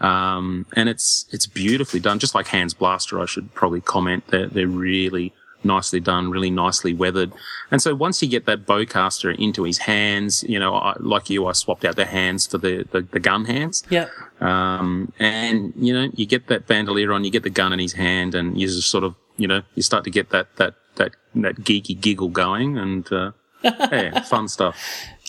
Um, 0.00 0.66
and 0.74 0.88
it's, 0.88 1.26
it's 1.32 1.46
beautifully 1.46 2.00
done. 2.00 2.18
Just 2.18 2.34
like 2.34 2.48
Han's 2.48 2.74
Blaster, 2.74 3.20
I 3.20 3.26
should 3.26 3.54
probably 3.54 3.80
comment. 3.80 4.24
They're, 4.28 4.46
they're 4.46 4.66
really 4.66 5.32
nicely 5.64 6.00
done, 6.00 6.30
really 6.30 6.50
nicely 6.50 6.94
weathered. 6.94 7.32
And 7.70 7.82
so 7.82 7.94
once 7.94 8.22
you 8.22 8.28
get 8.28 8.46
that 8.46 8.66
bowcaster 8.66 9.36
into 9.36 9.64
his 9.64 9.78
hands, 9.78 10.44
you 10.44 10.58
know, 10.58 10.74
I, 10.74 10.94
like 11.00 11.30
you, 11.30 11.46
I 11.46 11.52
swapped 11.52 11.84
out 11.84 11.96
the 11.96 12.04
hands 12.04 12.46
for 12.46 12.58
the, 12.58 12.86
the, 12.92 13.02
the 13.02 13.20
gun 13.20 13.46
hands. 13.46 13.82
Yeah. 13.90 14.08
Um, 14.40 15.12
and 15.18 15.72
you 15.76 15.92
know, 15.92 16.10
you 16.14 16.26
get 16.26 16.46
that 16.48 16.66
bandolier 16.66 17.12
on, 17.12 17.24
you 17.24 17.30
get 17.30 17.42
the 17.42 17.50
gun 17.50 17.72
in 17.72 17.78
his 17.78 17.94
hand 17.94 18.34
and 18.34 18.60
you 18.60 18.66
just 18.68 18.90
sort 18.90 19.02
of, 19.02 19.14
you 19.36 19.48
know, 19.48 19.62
you 19.74 19.82
start 19.82 20.04
to 20.04 20.10
get 20.10 20.30
that, 20.30 20.54
that, 20.56 20.74
that, 20.96 21.12
that 21.34 21.56
geeky 21.56 21.98
giggle 22.00 22.28
going 22.28 22.76
and, 22.78 23.10
uh, 23.12 23.32
yeah, 23.62 24.22
fun 24.22 24.48
stuff. 24.48 24.76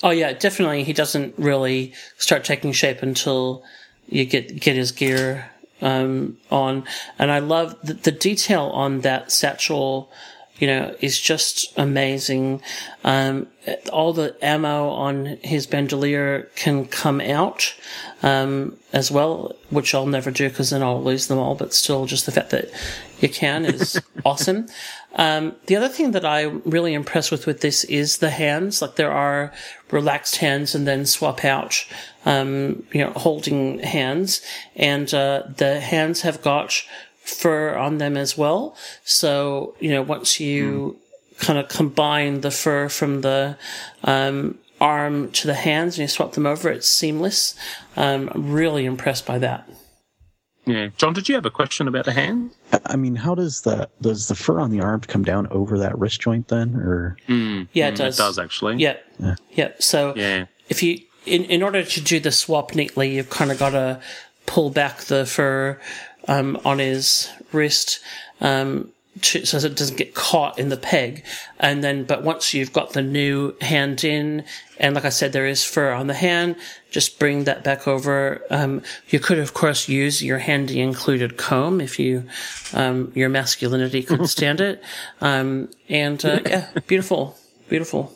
Oh 0.04 0.12
yeah, 0.12 0.34
definitely. 0.34 0.84
He 0.84 0.94
doesn't 0.94 1.34
really 1.38 1.94
start 2.18 2.44
taking 2.44 2.72
shape 2.72 3.02
until 3.02 3.64
you 4.08 4.26
get 4.26 4.60
get 4.60 4.76
his 4.76 4.92
gear 4.92 5.50
um, 5.82 6.38
on, 6.52 6.84
and 7.18 7.32
I 7.32 7.40
love 7.40 7.76
the, 7.84 7.94
the 7.94 8.12
detail 8.12 8.66
on 8.66 9.02
that 9.02 9.32
satchel. 9.32 10.12
You 10.60 10.66
know, 10.66 10.96
is 11.02 11.20
just 11.20 11.72
amazing. 11.78 12.64
Um, 13.04 13.46
all 13.94 14.12
the 14.12 14.36
ammo 14.42 14.90
on 14.90 15.38
his 15.44 15.68
bandolier 15.68 16.50
can 16.56 16.88
come 16.88 17.22
out 17.22 17.76
um, 18.24 18.76
as 18.92 19.12
well, 19.12 19.56
which 19.70 19.94
I'll 19.94 20.08
never 20.08 20.32
do 20.32 20.50
because 20.50 20.72
then 20.72 20.82
I'll 20.82 21.04
lose 21.04 21.28
them 21.28 21.38
all. 21.38 21.54
But 21.54 21.76
still, 21.76 22.08
just 22.08 22.26
the 22.26 22.32
fact 22.32 22.50
that 22.50 22.72
you 23.20 23.30
can 23.30 23.66
is 23.66 24.02
awesome. 24.26 24.68
Um, 25.16 25.56
the 25.66 25.76
other 25.76 25.88
thing 25.88 26.12
that 26.12 26.26
I'm 26.26 26.62
really 26.66 26.94
impressed 26.94 27.32
with 27.32 27.48
with 27.48 27.62
this 27.62 27.84
is 27.86 28.18
the 28.18 28.30
hands. 28.30 28.82
Like 28.82 28.96
there 28.96 29.12
are 29.12 29.52
relaxed 29.90 30.38
hands 30.38 30.76
and 30.76 30.86
then 30.86 31.06
swap 31.06 31.44
out, 31.44 31.86
um, 32.26 32.84
you 32.92 33.04
know, 33.04 33.12
holding 33.12 33.80
hands, 33.80 34.42
and 34.76 35.12
uh, 35.14 35.44
the 35.56 35.80
hands 35.80 36.22
have 36.22 36.42
got 36.42 36.84
fur 37.24 37.76
on 37.76 37.98
them 37.98 38.16
as 38.16 38.38
well. 38.38 38.76
So 39.04 39.76
you 39.80 39.90
know, 39.90 40.02
once 40.02 40.40
you 40.40 41.00
kind 41.40 41.58
of 41.60 41.68
combine 41.70 42.42
the 42.42 42.52
fur 42.52 42.90
from 42.90 43.22
the 43.22 43.58
um, 44.04 44.58
arm 44.80 45.32
to 45.32 45.48
the 45.48 45.54
hands 45.54 45.96
and 45.96 46.04
you 46.04 46.08
swap 46.08 46.34
them 46.34 46.46
over, 46.46 46.70
it's 46.70 46.88
seamless. 46.88 47.56
Um, 47.96 48.30
I'm 48.34 48.52
really 48.52 48.86
impressed 48.86 49.26
by 49.26 49.40
that. 49.40 49.68
Yeah. 50.68 50.90
John, 50.98 51.14
did 51.14 51.28
you 51.30 51.36
have 51.36 51.46
a 51.46 51.50
question 51.50 51.88
about 51.88 52.06
the 52.06 52.12
hand? 52.14 52.52
I- 52.74 52.80
I 52.86 52.96
mean, 52.98 53.16
how 53.16 53.34
does 53.36 53.62
the 53.62 53.90
does 54.02 54.28
the 54.28 54.36
fur 54.36 54.60
on 54.60 54.70
the 54.70 54.82
arm 54.82 55.02
come 55.02 55.24
down 55.24 55.48
over 55.48 55.80
that 55.80 55.98
wrist 55.98 56.22
joint 56.22 56.50
then, 56.50 56.76
or 56.76 57.18
Mm, 57.28 57.68
Yeah, 57.74 57.88
it 57.88 57.94
mm, 57.94 57.98
does. 57.98 58.20
It 58.20 58.22
does 58.22 58.38
actually. 58.38 58.76
Yeah. 58.78 58.98
Yeah. 59.20 59.36
Yeah. 59.54 59.72
So 59.80 60.14
Yeah. 60.16 60.46
if 60.70 60.84
you, 60.84 61.00
in, 61.26 61.46
in 61.46 61.64
order 61.64 61.84
to 61.84 62.02
do 62.02 62.20
the 62.20 62.32
swap 62.32 62.76
neatly, 62.76 63.16
you've 63.16 63.30
kind 63.30 63.52
of 63.52 63.58
got 63.58 63.72
to 63.72 64.00
pull 64.46 64.70
back 64.70 65.00
the 65.06 65.26
fur 65.26 65.80
um, 66.28 66.60
on 66.66 66.80
his 66.80 67.30
wrist 67.54 68.00
um, 68.42 68.92
to, 69.22 69.46
so 69.46 69.60
that 69.60 69.72
it 69.72 69.78
doesn't 69.78 69.98
get 69.98 70.14
caught 70.14 70.58
in 70.60 70.70
the 70.70 70.78
peg. 70.78 71.24
And 71.60 71.84
then, 71.84 72.04
but 72.04 72.24
once 72.24 72.54
you've 72.54 72.74
got 72.74 72.94
the 72.94 73.02
new 73.02 73.56
hand 73.62 74.04
in, 74.04 74.44
and 74.80 74.96
like 74.96 75.06
I 75.06 75.10
said, 75.10 75.34
there 75.34 75.48
is 75.48 75.64
fur 75.64 75.92
on 75.92 76.08
the 76.08 76.14
hand, 76.14 76.56
just 76.92 77.20
bring 77.20 77.46
that 77.46 77.64
back 77.64 77.88
over. 77.88 78.42
Um, 78.50 78.82
you 79.10 79.20
could, 79.20 79.40
of 79.40 79.54
course, 79.54 79.88
use 79.88 80.24
your 80.24 80.40
handy 80.40 80.80
included 80.80 81.38
comb 81.38 81.82
if 81.82 82.00
you, 82.00 82.24
um, 82.74 83.12
your 83.16 83.30
masculinity 83.30 84.04
could 84.04 84.28
stand 84.30 84.62
it. 84.62 84.84
Um, 85.22 85.70
and, 85.90 86.24
uh, 86.24 86.40
yeah, 86.46 86.70
beautiful, 86.88 87.38
beautiful. 87.70 88.14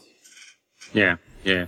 Yeah, 0.93 1.17
yeah, 1.43 1.67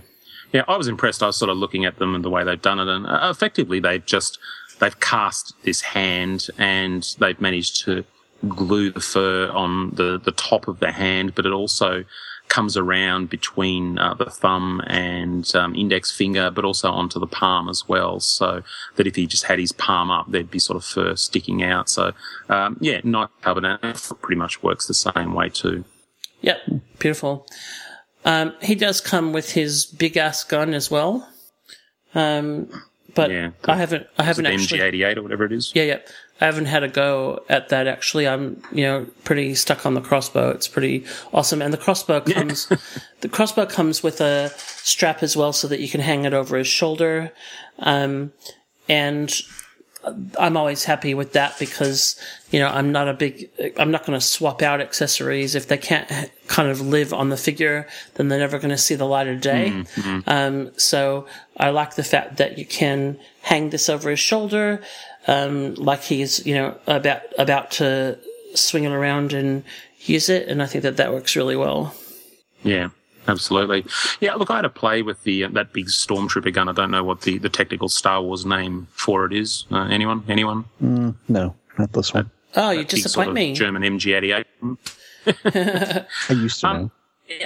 yeah. 0.52 0.64
I 0.68 0.76
was 0.76 0.88
impressed. 0.88 1.22
I 1.22 1.26
was 1.26 1.36
sort 1.36 1.50
of 1.50 1.56
looking 1.56 1.84
at 1.84 1.98
them 1.98 2.14
and 2.14 2.24
the 2.24 2.30
way 2.30 2.44
they've 2.44 2.60
done 2.60 2.78
it, 2.78 2.88
and 2.88 3.06
uh, 3.06 3.28
effectively 3.30 3.80
they've 3.80 4.04
just 4.04 4.38
they've 4.80 4.98
cast 5.00 5.54
this 5.62 5.80
hand 5.80 6.48
and 6.58 7.14
they've 7.18 7.40
managed 7.40 7.84
to 7.84 8.04
glue 8.44 8.90
the 8.90 9.00
fur 9.00 9.50
on 9.50 9.90
the 9.90 10.18
the 10.18 10.32
top 10.32 10.68
of 10.68 10.80
the 10.80 10.92
hand, 10.92 11.34
but 11.34 11.46
it 11.46 11.52
also 11.52 12.04
comes 12.48 12.76
around 12.76 13.30
between 13.30 13.98
uh, 13.98 14.14
the 14.14 14.26
thumb 14.26 14.80
and 14.86 15.54
um, 15.56 15.74
index 15.74 16.12
finger, 16.12 16.50
but 16.50 16.64
also 16.64 16.90
onto 16.90 17.18
the 17.18 17.26
palm 17.26 17.68
as 17.68 17.88
well. 17.88 18.20
So 18.20 18.62
that 18.96 19.06
if 19.06 19.16
he 19.16 19.26
just 19.26 19.44
had 19.44 19.58
his 19.58 19.72
palm 19.72 20.10
up, 20.10 20.30
there'd 20.30 20.50
be 20.50 20.58
sort 20.58 20.76
of 20.76 20.84
fur 20.84 21.16
sticking 21.16 21.62
out. 21.62 21.88
So 21.88 22.12
um, 22.48 22.76
yeah, 22.80 23.00
not 23.02 23.30
covered, 23.42 23.64
pretty 24.20 24.36
much 24.38 24.62
works 24.62 24.86
the 24.86 24.94
same 24.94 25.34
way 25.34 25.48
too. 25.48 25.84
Yep, 26.42 26.58
beautiful. 26.98 27.46
Um, 28.24 28.54
he 28.62 28.74
does 28.74 29.00
come 29.00 29.32
with 29.32 29.52
his 29.52 29.86
big 29.86 30.16
ass 30.16 30.44
gun 30.44 30.74
as 30.74 30.90
well. 30.90 31.28
Um, 32.14 32.68
but 33.14 33.30
Yeah, 33.30 33.50
I 33.64 33.76
haven't, 33.76 34.06
I 34.18 34.24
haven't 34.24 34.46
actually. 34.46 34.78
MG88 34.78 35.16
or 35.16 35.22
whatever 35.22 35.44
it 35.44 35.52
is. 35.52 35.72
Yeah, 35.74 35.84
yeah. 35.84 35.98
I 36.40 36.46
haven't 36.46 36.66
had 36.66 36.82
a 36.82 36.88
go 36.88 37.44
at 37.48 37.68
that 37.68 37.86
actually. 37.86 38.26
I'm, 38.26 38.60
you 38.72 38.84
know, 38.84 39.06
pretty 39.22 39.54
stuck 39.54 39.86
on 39.86 39.94
the 39.94 40.00
crossbow. 40.00 40.50
It's 40.50 40.68
pretty 40.68 41.04
awesome. 41.32 41.62
And 41.62 41.72
the 41.72 41.78
crossbow 41.78 42.20
comes, 42.20 42.66
the 43.20 43.28
crossbow 43.28 43.66
comes 43.66 44.02
with 44.02 44.20
a 44.20 44.50
strap 44.58 45.22
as 45.22 45.36
well 45.36 45.52
so 45.52 45.68
that 45.68 45.80
you 45.80 45.88
can 45.88 46.00
hang 46.00 46.24
it 46.24 46.34
over 46.34 46.56
his 46.56 46.66
shoulder. 46.66 47.32
Um, 47.78 48.32
and 48.88 49.32
I'm 50.38 50.56
always 50.56 50.84
happy 50.84 51.14
with 51.14 51.32
that 51.32 51.58
because, 51.58 52.20
you 52.50 52.60
know, 52.60 52.68
I'm 52.68 52.92
not 52.92 53.08
a 53.08 53.14
big, 53.14 53.50
I'm 53.78 53.90
not 53.90 54.04
going 54.04 54.18
to 54.18 54.24
swap 54.24 54.60
out 54.62 54.80
accessories. 54.80 55.54
If 55.54 55.68
they 55.68 55.78
can't 55.78 56.08
kind 56.46 56.68
of 56.68 56.80
live 56.80 57.12
on 57.12 57.30
the 57.30 57.36
figure, 57.36 57.86
then 58.14 58.28
they're 58.28 58.38
never 58.38 58.58
going 58.58 58.70
to 58.70 58.78
see 58.78 58.94
the 58.94 59.06
light 59.06 59.28
of 59.28 59.40
day. 59.40 59.70
Mm-hmm. 59.72 60.20
Um, 60.26 60.78
so 60.78 61.26
I 61.56 61.70
like 61.70 61.94
the 61.94 62.04
fact 62.04 62.36
that 62.36 62.58
you 62.58 62.66
can 62.66 63.18
hang 63.42 63.70
this 63.70 63.88
over 63.88 64.10
his 64.10 64.20
shoulder, 64.20 64.82
um, 65.26 65.74
like 65.74 66.02
he's, 66.02 66.44
you 66.46 66.54
know, 66.54 66.76
about, 66.86 67.22
about 67.38 67.70
to 67.72 68.18
swing 68.54 68.84
it 68.84 68.92
around 68.92 69.32
and 69.32 69.64
use 70.00 70.28
it, 70.28 70.48
and 70.48 70.62
I 70.62 70.66
think 70.66 70.82
that 70.82 70.96
that 70.96 71.12
works 71.12 71.34
really 71.36 71.56
well. 71.56 71.94
Yeah, 72.62 72.88
absolutely. 73.28 73.84
Yeah, 74.20 74.34
look, 74.34 74.50
I 74.50 74.56
had 74.56 74.64
a 74.64 74.70
play 74.70 75.02
with 75.02 75.22
the 75.24 75.44
uh, 75.44 75.48
that 75.50 75.72
big 75.72 75.86
stormtrooper 75.86 76.52
gun. 76.52 76.68
I 76.68 76.72
don't 76.72 76.90
know 76.90 77.04
what 77.04 77.22
the, 77.22 77.38
the 77.38 77.48
technical 77.48 77.88
Star 77.88 78.22
Wars 78.22 78.46
name 78.46 78.86
for 78.92 79.24
it 79.26 79.32
is. 79.32 79.66
Uh, 79.70 79.86
anyone? 79.88 80.24
Anyone? 80.28 80.64
Mm, 80.82 81.14
no, 81.28 81.54
not 81.78 81.92
this 81.92 82.14
one. 82.14 82.30
Oh, 82.56 82.70
you 82.70 82.78
That 82.78 82.90
big 82.90 83.02
disappoint 83.02 83.12
sort 83.12 83.28
of 83.28 83.34
me. 83.34 83.54
German 83.54 83.82
MG88. 83.82 84.44
I 86.28 86.32
used 86.32 86.60
to 86.60 86.72
know. 86.72 86.90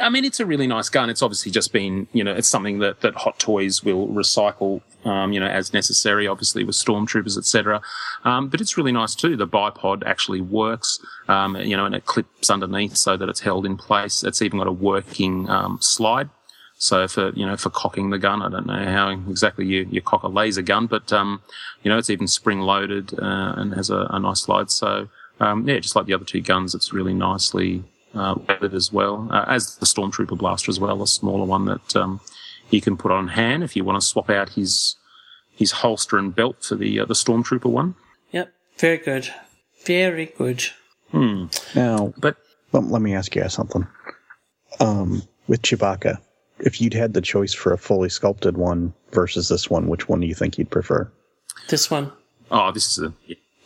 I 0.01 0.09
mean, 0.09 0.25
it's 0.25 0.41
a 0.41 0.47
really 0.47 0.67
nice 0.67 0.89
gun. 0.89 1.09
It's 1.09 1.23
obviously 1.23 1.53
just 1.53 1.73
been, 1.73 2.09
you 2.13 2.25
know, 2.25 2.35
it's 2.35 2.49
something 2.49 2.81
that, 2.81 3.01
that 3.03 3.15
Hot 3.15 3.39
Toys 3.39 3.85
will 3.85 4.09
recycle, 4.09 4.83
um, 5.05 5.33
you 5.33 5.39
know, 5.39 5.47
as 5.47 5.73
necessary, 5.73 6.27
obviously 6.27 6.65
with 6.65 6.75
stormtroopers, 6.75 7.39
etc. 7.39 7.81
Um, 8.25 8.49
but 8.49 8.61
it's 8.61 8.77
really 8.77 8.91
nice 8.91 9.15
too. 9.15 9.37
The 9.37 9.47
bipod 9.47 10.03
actually 10.05 10.41
works, 10.41 10.99
um, 11.29 11.55
you 11.57 11.77
know, 11.77 11.87
and 11.87 11.95
it 11.95 12.07
clips 12.07 12.51
underneath 12.51 12.97
so 12.97 13.17
that 13.17 13.29
it's 13.29 13.41
held 13.41 13.65
in 13.65 13.77
place. 13.77 14.25
It's 14.25 14.43
even 14.43 14.59
got 14.59 14.67
a 14.67 14.73
working 14.73 15.49
um, 15.49 15.79
slide. 15.81 16.29
So 16.81 17.09
for 17.09 17.31
you 17.31 17.45
know 17.45 17.57
for 17.57 17.71
cocking 17.71 18.11
the 18.11 18.19
gun, 18.19 18.41
I 18.41 18.49
don't 18.49 18.67
know 18.67 18.85
how 18.85 19.11
exactly 19.11 19.67
you, 19.67 19.89
you 19.91 20.01
cock 20.01 20.23
a 20.23 20.29
laser 20.29 20.63
gun, 20.63 20.87
but 20.87 21.13
um, 21.13 21.43
you 21.83 21.91
know 21.91 21.99
it's 21.99 22.09
even 22.09 22.29
spring 22.29 22.61
loaded 22.61 23.19
uh, 23.19 23.55
and 23.57 23.75
has 23.75 23.91
a, 23.91 24.07
a 24.11 24.21
nice 24.21 24.43
slide. 24.43 24.71
So 24.71 25.09
um, 25.41 25.69
yeah, 25.69 25.81
just 25.81 25.97
like 25.97 26.07
the 26.07 26.15
other 26.15 26.25
two 26.25 26.41
guns, 26.41 26.77
it's 26.77 26.93
really 26.93 27.15
nicely 27.15 27.83
uh, 28.19 28.35
weathered 28.49 28.75
as 28.75 28.93
well, 28.93 29.29
uh, 29.31 29.45
as 29.49 29.77
the 29.77 29.87
Stormtrooper 29.87 30.37
blaster 30.37 30.71
as 30.71 30.81
well, 30.81 31.03
a 31.03 31.07
smaller 31.07 31.45
one 31.45 31.65
that 31.67 31.97
um, 31.97 32.21
you 32.71 32.81
can 32.81 32.97
put 32.97 33.13
on 33.13 33.29
hand 33.29 33.63
if 33.63 33.77
you 33.77 33.85
want 33.85 34.01
to 34.01 34.07
swap 34.07 34.31
out 34.31 34.51
his 34.51 34.97
his 35.55 35.73
holster 35.73 36.19
and 36.19 36.35
belt 36.35 36.65
for 36.65 36.77
the 36.77 37.01
uh, 37.01 37.05
the 37.05 37.15
Stormtrooper 37.15 37.71
one. 37.71 37.95
Yep, 38.33 38.53
very 38.79 38.99
good, 38.99 39.33
very 39.85 40.27
good. 40.27 40.65
Hmm. 41.11 41.47
Now, 41.75 42.13
but 42.19 42.37
let, 42.73 42.85
let 42.85 43.03
me 43.03 43.15
ask 43.15 43.35
you 43.35 43.49
something. 43.49 43.87
Um, 44.81 45.23
with 45.47 45.63
Chewbacca, 45.63 46.19
if 46.61 46.81
you'd 46.81 46.95
had 46.95 47.15
the 47.15 47.21
choice 47.21 47.55
for 47.55 47.73
a 47.73 47.79
fully 47.79 48.09
sculpted 48.09 48.57
one 48.57 48.93
versus 49.13 49.49
this 49.49 49.71
one, 49.71 49.89
which 49.89 50.09
one 50.09 50.21
do 50.21 50.27
you 50.27 50.35
think 50.35 50.59
you'd 50.59 50.71
prefer? 50.71 51.11
This 51.69 51.91
one. 51.91 52.13
Oh, 52.51 52.73
this 52.73 52.97
is 52.97 53.05
a 53.05 53.13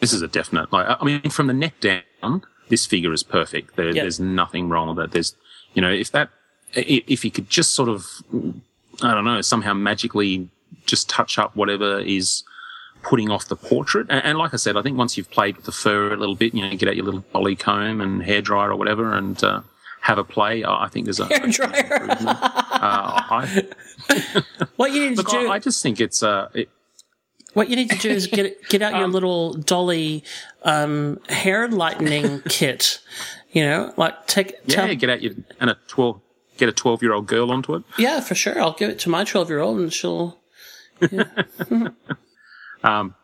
this 0.01 0.13
is 0.13 0.23
a 0.23 0.29
definite. 0.29 0.73
Like, 0.73 0.87
I 0.89 1.05
mean, 1.05 1.31
from 1.31 1.47
the 1.47 1.53
neck 1.53 1.75
down, 1.81 2.43
this 2.69 2.87
figure 2.87 3.13
is 3.13 3.23
perfect. 3.23 3.77
There, 3.77 3.87
Yep. 3.87 3.95
There's 3.97 4.21
nothing 4.21 4.69
wrong 4.69 4.95
with 4.95 5.05
it. 5.05 5.11
There's, 5.13 5.37
you 5.75 5.83
know, 5.83 5.91
if 5.91 6.11
that, 6.13 6.31
if 6.75 7.25
you 7.25 7.31
could 7.31 7.51
just 7.51 7.73
sort 7.73 7.89
of, 7.89 8.07
I 9.03 9.15
don't 9.15 9.25
know, 9.25 9.41
somehow 9.41 9.75
magically 9.75 10.49
just 10.87 11.09
touch 11.09 11.39
up 11.39 11.55
whatever 11.55 12.01
is 12.01 12.45
putting 13.03 13.31
off 13.31 13.49
the 13.49 13.57
portrait. 13.57 14.07
And, 14.09 14.25
and 14.25 14.39
like 14.39 14.55
I 14.55 14.57
said, 14.57 14.77
I 14.77 14.83
think 14.83 14.97
once 14.97 15.17
you've 15.17 15.31
played 15.31 15.57
with 15.57 15.67
the 15.67 15.73
fur 15.73 16.13
a 16.13 16.17
little 16.17 16.35
bit, 16.35 16.55
you 16.55 16.63
know, 16.63 16.75
get 16.77 16.89
out 16.89 16.97
your 16.97 17.05
little 17.05 17.25
dolly 17.33 17.57
comb 17.57 18.01
and 18.01 18.23
hair 18.23 18.41
dryer 18.41 18.71
or 18.71 18.77
whatever, 18.77 19.13
and 19.15 19.43
uh, 19.45 19.61
have 20.03 20.19
a 20.19 20.25
play. 20.25 20.65
I 20.65 20.89
think 20.89 21.07
there's 21.07 21.21
a 21.21 21.27
Hair 21.27 21.47
dryer. 21.49 22.07
uh, 22.11 23.23
I, 23.31 23.69
What 24.77 24.93
you 24.93 25.09
need 25.11 25.17
look, 25.17 25.29
to 25.29 25.41
do. 25.41 25.49
I, 25.49 25.55
I 25.55 25.59
just 25.59 25.83
think 25.83 26.01
it's 26.01 26.23
uh, 26.23 26.49
it, 26.55 26.69
What 27.55 27.69
you 27.69 27.77
need 27.77 27.91
to 27.91 27.99
do 27.99 28.11
is 28.11 28.27
get 28.27 28.57
get 28.69 28.83
out 28.83 28.99
your 28.99 29.09
little 29.09 29.55
dolly 29.55 30.25
um, 30.63 31.21
hair 31.29 31.69
lightening 31.69 32.41
kit. 32.49 33.01
You 33.53 33.65
know, 33.65 33.93
like 33.97 34.27
take 34.27 34.57
yeah, 34.65 34.87
tell, 34.87 34.95
get 34.95 35.11
out 35.11 35.23
your 35.23 35.35
and 35.61 35.71
a 35.71 35.77
twelve, 35.89 36.21
get 36.57 36.69
a 36.69 36.73
twelve 36.73 37.03
year 37.03 37.13
old 37.13 37.27
girl 37.27 37.51
onto 37.51 37.75
it. 37.75 37.85
yeah, 37.99 38.21
for 38.21 38.35
sure. 38.35 38.61
I'll 38.61 38.73
give 38.73 38.91
it 38.91 38.99
to 39.01 39.11
my 39.11 39.25
twelve 39.25 39.51
year 39.51 39.61
old, 39.61 39.79
and 39.79 39.93
she'll. 39.93 40.39
Um, 42.85 43.15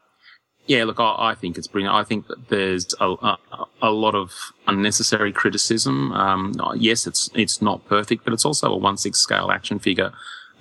yeah, 0.67 0.85
look, 0.85 1.01
I, 1.01 1.31
I 1.31 1.35
think 1.35 1.57
it's 1.57 1.67
brilliant. 1.67 1.95
I 1.95 2.05
think 2.05 2.27
that 2.29 2.49
there's 2.49 2.95
a, 3.01 3.07
a, 3.07 3.39
a 3.83 3.91
lot 3.91 4.15
of 4.15 4.33
unnecessary 4.67 5.33
criticism. 5.33 6.13
Um, 6.13 6.53
yes, 6.77 7.07
it's 7.07 7.31
it's 7.35 7.63
not 7.63 7.87
perfect, 7.89 8.25
but 8.25 8.35
it's 8.35 8.45
also 8.45 8.73
a 8.73 8.77
one 8.77 8.97
six 8.97 9.19
scale 9.19 9.51
action 9.51 9.79
figure. 9.79 10.13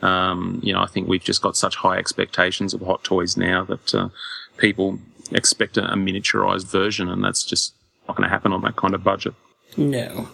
Um, 0.02 0.60
you 0.64 0.74
know, 0.74 0.82
I 0.82 0.88
think 0.88 1.07
we've 1.07 1.24
just 1.24 1.41
got 1.41 1.57
such 1.57 1.76
high 1.76 1.98
expectations 1.98 2.74
of 2.74 2.82
Hot 2.82 3.03
Toys 3.03 3.36
now 3.36 3.64
that 3.65 3.95
uh, 3.95 4.10
people 4.57 4.99
expect 5.32 5.78
a, 5.78 5.91
a 5.91 5.95
miniaturized 5.95 6.68
version, 6.68 7.10
and 7.10 7.24
that's 7.24 7.44
just 7.44 7.74
not 8.07 8.15
going 8.15 8.28
to 8.28 8.34
happen 8.34 8.53
on 8.53 8.61
that 8.61 8.76
kind 8.76 8.94
of 8.94 9.03
budget. 9.03 9.34
No. 9.76 10.30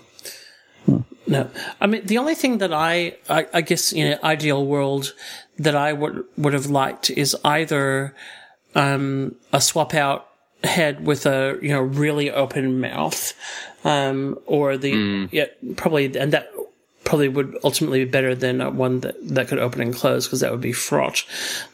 No, 1.26 1.50
I 1.80 1.88
mean 1.88 2.06
the 2.06 2.18
only 2.18 2.36
thing 2.36 2.58
that 2.58 2.74
I, 2.74 3.16
I, 3.30 3.48
I 3.54 3.62
guess 3.62 3.94
in 3.94 4.08
an 4.08 4.20
ideal 4.24 4.66
world 4.66 5.14
that 5.58 5.76
I 5.76 5.94
would 5.94 6.26
would 6.38 6.54
have 6.54 6.66
liked 6.66 7.10
is 7.10 7.36
either 7.46 8.14
um, 8.76 9.36
a 9.54 9.62
swap 9.62 9.94
out 9.94 10.28
head 10.64 11.06
with 11.06 11.26
a 11.26 11.58
you 11.62 11.70
know 11.70 11.80
really 11.80 12.30
open 12.30 12.82
mouth, 12.82 13.34
um, 13.86 14.38
or 14.46 14.78
the 14.78 15.30
yeah 15.32 15.46
probably 15.78 16.06
and 16.18 16.34
that 16.34 16.50
probably 17.04 17.28
would 17.28 17.58
ultimately 17.64 18.06
be 18.06 18.10
better 18.10 18.36
than 18.36 18.62
uh, 18.62 18.70
one 18.72 19.02
that 19.02 19.16
that 19.28 19.48
could 19.48 19.60
open 19.60 19.82
and 19.82 19.96
close 19.96 20.26
because 20.26 20.40
that 20.40 20.52
would 20.52 20.62
be 20.62 20.74
fraught. 20.74 21.26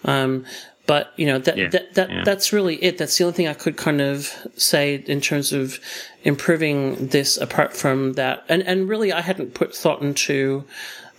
Um, 0.06 0.46
but 0.90 1.14
you 1.18 1.28
know 1.28 1.38
that 1.38 1.56
Yeah, 1.56 1.68
that, 1.68 1.94
that 1.94 2.10
yeah. 2.10 2.24
that's 2.24 2.52
really 2.52 2.76
it. 2.84 2.98
That's 2.98 3.16
the 3.18 3.24
only 3.24 3.36
thing 3.36 3.48
I 3.48 3.54
could 3.54 3.78
kind 3.78 4.02
of 4.02 4.34
say 4.58 4.96
in 4.96 5.22
terms 5.22 5.54
of 5.54 5.80
improving 6.24 7.10
this. 7.10 7.38
Apart 7.38 7.76
from 7.76 8.14
that, 8.14 8.44
and 8.50 8.64
and 8.64 8.90
really, 8.90 9.14
I 9.14 9.22
hadn't 9.22 9.54
put 9.54 9.76
thought 9.76 10.02
into 10.02 10.64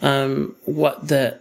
um, 0.03 0.57
what 0.65 1.07
the 1.07 1.39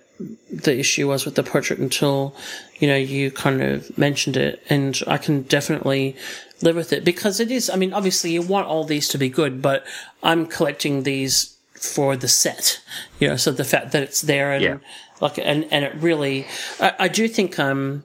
the 0.52 0.78
issue 0.78 1.08
was 1.08 1.26
with 1.26 1.36
the 1.36 1.44
portrait 1.44 1.80
until 1.80 2.36
you 2.80 2.88
know 2.88 2.98
you 2.98 3.32
kind 3.32 3.64
of 3.64 3.98
mentioned 3.98 4.38
it, 4.38 4.62
and 4.70 5.02
I 5.08 5.18
can 5.18 5.42
definitely 5.44 6.16
live 6.62 6.76
with 6.76 6.94
it 6.94 7.04
because 7.04 7.40
it 7.40 7.50
is. 7.50 7.68
I 7.68 7.78
mean, 7.78 7.94
obviously, 7.94 8.30
you 8.32 8.44
want 8.44 8.68
all 8.68 8.84
these 8.84 9.08
to 9.08 9.18
be 9.18 9.30
good, 9.30 9.60
but 9.60 9.88
I'm 10.22 10.46
collecting 10.46 11.02
these 11.02 11.56
for 11.80 12.16
the 12.16 12.28
set, 12.28 12.82
you 13.20 13.28
know. 13.28 13.36
So 13.38 13.52
the 13.52 13.64
fact 13.64 13.92
that 13.94 14.04
it's 14.04 14.22
there 14.22 14.52
and 14.54 14.64
Yeah. 14.64 14.78
like 15.22 15.38
and 15.38 15.66
and 15.72 15.86
it 15.86 15.94
really, 15.96 16.46
I, 16.80 16.94
I 17.00 17.08
do 17.08 17.28
think 17.28 17.58
um 17.60 18.04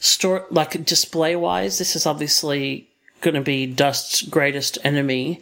store 0.00 0.46
like 0.50 0.84
display 0.84 1.36
wise, 1.36 1.78
this 1.78 1.96
is 1.96 2.06
obviously 2.06 2.88
going 3.20 3.34
to 3.34 3.42
be 3.42 3.66
Dust's 3.66 4.22
greatest 4.22 4.78
enemy, 4.82 5.40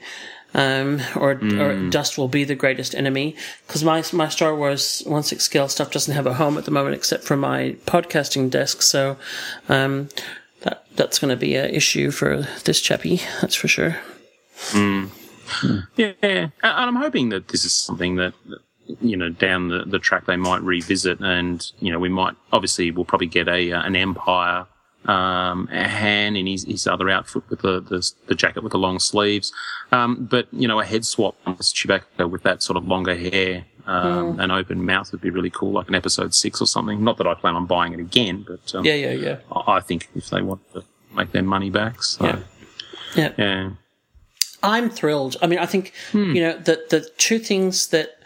um, 0.55 1.01
or 1.15 1.33
or 1.61 1.89
Dust 1.91 2.19
will 2.19 2.29
be 2.29 2.45
the 2.45 2.57
greatest 2.57 2.95
enemy 2.95 3.37
because 3.67 3.85
my 3.85 4.03
my 4.13 4.29
Star 4.29 4.55
Wars 4.57 5.03
one 5.07 5.23
six 5.23 5.45
scale 5.45 5.69
stuff 5.69 5.91
doesn't 5.93 6.15
have 6.15 6.27
a 6.27 6.35
home 6.35 6.59
at 6.59 6.65
the 6.65 6.71
moment 6.73 6.97
except 6.97 7.25
for 7.25 7.37
my 7.37 7.77
podcasting 7.87 8.51
desk, 8.51 8.83
so 8.83 9.17
um, 9.69 10.09
that 10.63 10.85
that's 10.97 11.19
going 11.21 11.31
to 11.31 11.37
be 11.37 11.55
an 11.55 11.71
issue 11.73 12.11
for 12.11 12.49
this 12.65 12.81
chappie, 12.81 13.21
that's 13.41 13.55
for 13.55 13.69
sure. 13.69 13.97
Yeah, 15.97 16.15
and 16.23 16.51
I'm 16.63 16.97
hoping 16.97 17.31
that 17.31 17.49
this 17.49 17.65
is 17.65 17.73
something 17.73 18.17
that 18.17 18.35
you 19.01 19.17
know 19.17 19.29
down 19.29 19.69
the, 19.69 19.85
the 19.85 19.99
track 19.99 20.27
they 20.27 20.37
might 20.37 20.63
revisit, 20.63 21.21
and 21.21 21.71
you 21.81 21.93
know 21.93 21.99
we 21.99 22.09
might 22.09 22.35
obviously 22.53 22.91
we'll 22.91 23.05
probably 23.05 23.27
get 23.27 23.49
a 23.49 23.73
uh, 23.73 23.83
an 23.83 23.97
Empire 23.97 24.67
um, 25.07 25.69
Han 25.69 26.37
in 26.37 26.47
his, 26.47 26.65
his 26.65 26.87
other 26.87 27.09
outfit 27.09 27.43
with 27.49 27.61
the, 27.61 27.81
the 27.81 28.11
the 28.27 28.35
jacket 28.35 28.63
with 28.63 28.73
the 28.73 28.79
long 28.79 28.99
sleeves, 28.99 29.53
um, 29.93 30.27
but 30.31 30.49
you 30.53 30.69
know 30.69 30.81
a 30.81 30.85
head 30.85 31.05
swap 31.05 31.35
with 31.47 31.59
Chewbacca 31.61 32.29
with 32.31 32.43
that 32.43 32.63
sort 32.63 32.77
of 32.77 32.87
longer 32.87 33.15
hair. 33.17 33.65
Um, 33.87 34.39
An 34.39 34.51
open 34.51 34.85
mouth 34.85 35.11
would 35.13 35.23
be 35.23 35.31
really 35.31 35.49
cool, 35.49 35.73
like 35.73 35.89
an 35.89 35.95
episode 35.95 36.35
six 36.35 36.61
or 36.61 36.67
something. 36.67 37.03
Not 37.03 37.17
that 37.17 37.27
I 37.27 37.33
plan 37.33 37.57
on 37.57 37.65
buying 37.65 37.95
it 37.95 38.01
again, 38.01 38.45
but 38.47 38.75
um, 38.75 38.85
Yeah, 38.85 38.97
yeah, 38.97 39.13
yeah. 39.13 39.37
I 39.51 39.77
I 39.77 39.81
think 39.81 40.11
if 40.15 40.29
they 40.29 40.43
want 40.43 40.61
to 40.75 40.85
make 41.15 41.33
their 41.33 41.43
money 41.43 41.71
back, 41.71 42.03
so 42.03 42.27
Yeah. 42.27 42.39
Yeah. 43.17 43.33
yeah. 43.39 43.71
I'm 44.63 44.91
thrilled. 44.91 45.37
I 45.43 45.47
mean, 45.47 45.59
I 45.59 45.67
think 45.67 45.93
you 46.13 46.41
know 46.43 46.59
the 46.59 46.85
the 46.91 47.09
two 47.17 47.39
things 47.39 47.89
that 47.89 48.19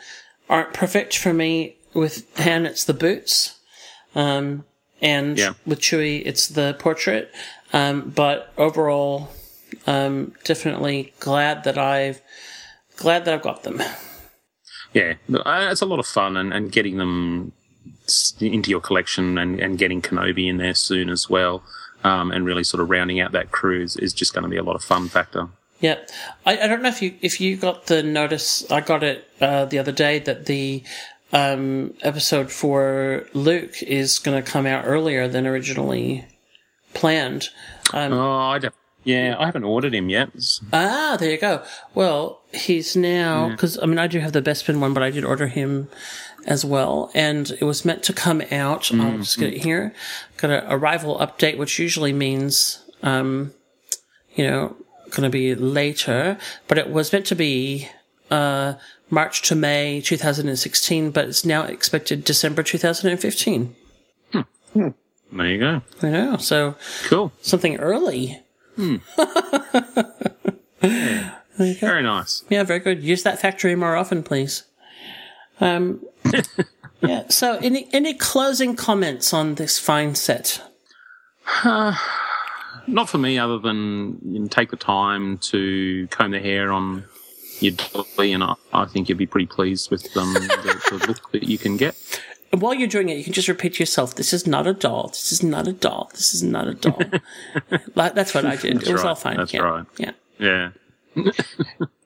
aren't 0.48 0.72
perfect 0.72 1.16
for 1.16 1.32
me 1.32 1.76
with 1.94 2.26
Han, 2.38 2.66
it's 2.66 2.84
the 2.84 2.94
boots, 2.94 3.58
um, 4.14 4.64
and 5.00 5.38
Yeah. 5.38 5.54
with 5.66 5.80
Chewie, 5.80 6.22
it's 6.24 6.48
the 6.48 6.74
portrait. 6.78 7.30
Um, 7.72 8.10
but 8.14 8.52
overall, 8.58 9.30
um, 9.86 10.32
definitely 10.44 11.12
glad 11.20 11.64
that 11.64 11.78
I've 11.78 12.20
glad 12.96 13.24
that 13.24 13.34
I've 13.34 13.42
got 13.42 13.62
them. 13.62 13.82
Yeah, 14.94 15.14
it's 15.28 15.80
a 15.80 15.86
lot 15.86 15.98
of 16.00 16.06
fun, 16.06 16.36
and, 16.36 16.52
and 16.52 16.70
getting 16.70 16.98
them 16.98 17.52
into 18.40 18.70
your 18.70 18.80
collection 18.80 19.38
and, 19.38 19.58
and 19.58 19.78
getting 19.78 20.02
Kenobi 20.02 20.48
in 20.48 20.58
there 20.58 20.74
soon 20.74 21.08
as 21.08 21.30
well, 21.30 21.62
um, 22.04 22.30
and 22.30 22.44
really 22.44 22.62
sort 22.64 22.82
of 22.82 22.90
rounding 22.90 23.18
out 23.18 23.32
that 23.32 23.50
crew 23.52 23.82
is, 23.82 23.96
is 23.96 24.12
just 24.12 24.34
going 24.34 24.42
to 24.42 24.50
be 24.50 24.58
a 24.58 24.62
lot 24.62 24.76
of 24.76 24.84
fun 24.84 25.08
factor. 25.08 25.48
Yeah, 25.82 25.98
I, 26.46 26.58
I 26.60 26.66
don't 26.68 26.80
know 26.80 26.88
if 26.88 27.02
you 27.02 27.14
if 27.20 27.40
you 27.40 27.56
got 27.56 27.86
the 27.86 28.02
notice. 28.02 28.64
I 28.70 28.80
got 28.80 29.02
it 29.02 29.28
uh, 29.40 29.66
the 29.66 29.78
other 29.78 29.92
day 29.92 30.18
that 30.20 30.46
the 30.46 30.82
um, 31.32 31.92
episode 32.02 32.50
four 32.52 33.26
Luke 33.34 33.82
is 33.82 34.18
going 34.18 34.42
to 34.42 34.48
come 34.48 34.64
out 34.64 34.84
earlier 34.86 35.26
than 35.28 35.46
originally 35.46 36.24
planned. 36.94 37.48
Um, 37.92 38.12
Oh, 38.12 38.32
I 38.38 38.58
don't, 38.60 38.74
yeah, 39.04 39.34
I 39.38 39.46
haven't 39.46 39.64
ordered 39.64 39.92
him 39.94 40.08
yet. 40.08 40.30
Ah, 40.72 41.16
there 41.18 41.32
you 41.32 41.38
go. 41.38 41.64
Well, 41.94 42.40
he's 42.54 42.94
now 42.94 43.48
because 43.48 43.76
I 43.82 43.86
mean 43.86 43.98
I 43.98 44.06
do 44.06 44.20
have 44.20 44.32
the 44.32 44.40
Best 44.40 44.64
Bespin 44.64 44.78
one, 44.78 44.94
but 44.94 45.02
I 45.02 45.10
did 45.10 45.24
order 45.24 45.48
him 45.48 45.88
as 46.46 46.64
well, 46.64 47.10
and 47.14 47.50
it 47.60 47.64
was 47.64 47.84
meant 47.84 48.02
to 48.04 48.12
come 48.12 48.40
out. 48.52 48.92
I'll 48.94 49.18
just 49.18 49.38
get 49.38 49.52
it 49.52 49.64
here. 49.64 49.92
Got 50.36 50.50
an 50.52 50.64
arrival 50.70 51.18
update, 51.18 51.56
which 51.56 51.78
usually 51.78 52.12
means, 52.12 52.84
um, 53.02 53.52
you 54.34 54.46
know, 54.46 54.76
going 55.14 55.22
to 55.24 55.30
be 55.30 55.54
later, 55.54 56.36
but 56.68 56.78
it 56.78 56.90
was 56.90 57.12
meant 57.12 57.26
to 57.26 57.34
be 57.36 57.88
uh, 58.30 58.74
March 59.10 59.42
to 59.42 59.54
May 59.54 60.00
2016, 60.00 61.10
but 61.10 61.28
it's 61.28 61.44
now 61.44 61.62
expected 61.64 62.24
December 62.24 62.62
2015. 62.62 63.76
There 64.74 65.46
you 65.46 65.58
go. 65.58 65.82
I 66.02 66.10
know. 66.10 66.36
So 66.38 66.74
Cool. 67.04 67.32
something 67.40 67.76
early. 67.76 68.40
Very 71.58 72.02
nice. 72.02 72.42
Yeah, 72.48 72.62
very 72.64 72.80
good. 72.80 73.02
Use 73.02 73.22
that 73.22 73.40
factory 73.40 73.74
more 73.74 73.96
often, 73.96 74.22
please. 74.22 74.64
Um, 75.60 76.04
yeah. 77.02 77.28
So, 77.28 77.58
any 77.62 77.88
any 77.92 78.14
closing 78.14 78.74
comments 78.74 79.32
on 79.32 79.54
this 79.56 79.78
fine 79.78 80.14
set? 80.14 80.60
Uh, 81.62 81.94
not 82.92 83.08
for 83.08 83.18
me, 83.18 83.38
other 83.38 83.58
than 83.58 84.18
you 84.24 84.40
know, 84.40 84.46
take 84.46 84.70
the 84.70 84.76
time 84.76 85.38
to 85.38 86.06
comb 86.08 86.30
the 86.30 86.40
hair 86.40 86.72
on 86.72 87.04
your 87.60 87.72
dolly, 87.72 88.32
and 88.32 88.44
I, 88.44 88.54
I 88.72 88.84
think 88.86 89.08
you'd 89.08 89.18
be 89.18 89.26
pretty 89.26 89.46
pleased 89.46 89.90
with 89.90 90.16
um, 90.16 90.34
the, 90.34 90.82
the 90.90 91.06
look 91.06 91.32
that 91.32 91.44
you 91.44 91.58
can 91.58 91.76
get. 91.76 91.96
And 92.52 92.60
while 92.60 92.74
you're 92.74 92.88
doing 92.88 93.08
it, 93.08 93.16
you 93.16 93.24
can 93.24 93.32
just 93.32 93.48
repeat 93.48 93.74
to 93.74 93.80
yourself, 93.80 94.14
"This 94.14 94.32
is 94.32 94.46
not 94.46 94.66
a 94.66 94.74
doll. 94.74 95.08
This 95.08 95.32
is 95.32 95.42
not 95.42 95.66
a 95.66 95.72
doll. 95.72 96.10
This 96.12 96.34
is 96.34 96.42
not 96.42 96.68
a 96.68 96.74
doll." 96.74 97.00
like, 97.94 98.14
that's 98.14 98.34
what 98.34 98.44
I 98.44 98.56
did. 98.56 98.76
That's 98.76 98.88
it 98.88 98.92
was 98.92 99.02
right. 99.02 99.08
all 99.08 99.14
fine. 99.14 99.36
That's 99.38 99.54
yeah. 99.54 99.60
right. 99.60 99.86
Yeah. 99.98 100.12
Yeah. 100.38 100.70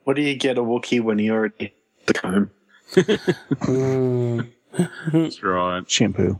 What 0.07 0.15
do 0.15 0.21
you 0.21 0.35
get 0.35 0.57
a 0.57 0.61
Wookiee 0.61 1.01
when 1.01 1.19
you 1.19 1.33
already 1.33 1.73
the 2.05 2.13
comb? 2.13 2.49
That's 5.11 5.43
right. 5.43 5.91
Shampoo. 5.91 6.39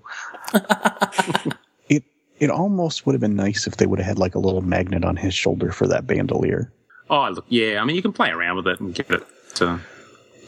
It 2.39 2.45
it 2.45 2.51
almost 2.51 3.05
would 3.05 3.14
have 3.14 3.22
been 3.22 3.35
nice 3.35 3.68
if 3.68 3.77
they 3.77 3.85
would 3.85 3.99
have 3.99 4.07
had 4.07 4.19
like 4.19 4.35
a 4.35 4.39
little 4.39 4.61
magnet 4.61 5.03
on 5.03 5.15
his 5.15 5.34
shoulder 5.34 5.72
for 5.72 5.88
that 5.88 6.07
bandolier. 6.07 6.72
Oh, 7.09 7.30
look, 7.30 7.45
yeah. 7.49 7.81
I 7.81 7.85
mean, 7.85 7.95
you 7.95 8.01
can 8.01 8.14
play 8.14 8.30
around 8.30 8.57
with 8.57 8.68
it 8.68 8.80
and 8.80 8.93
get 8.93 9.09
it 9.09 9.23
to 9.55 9.80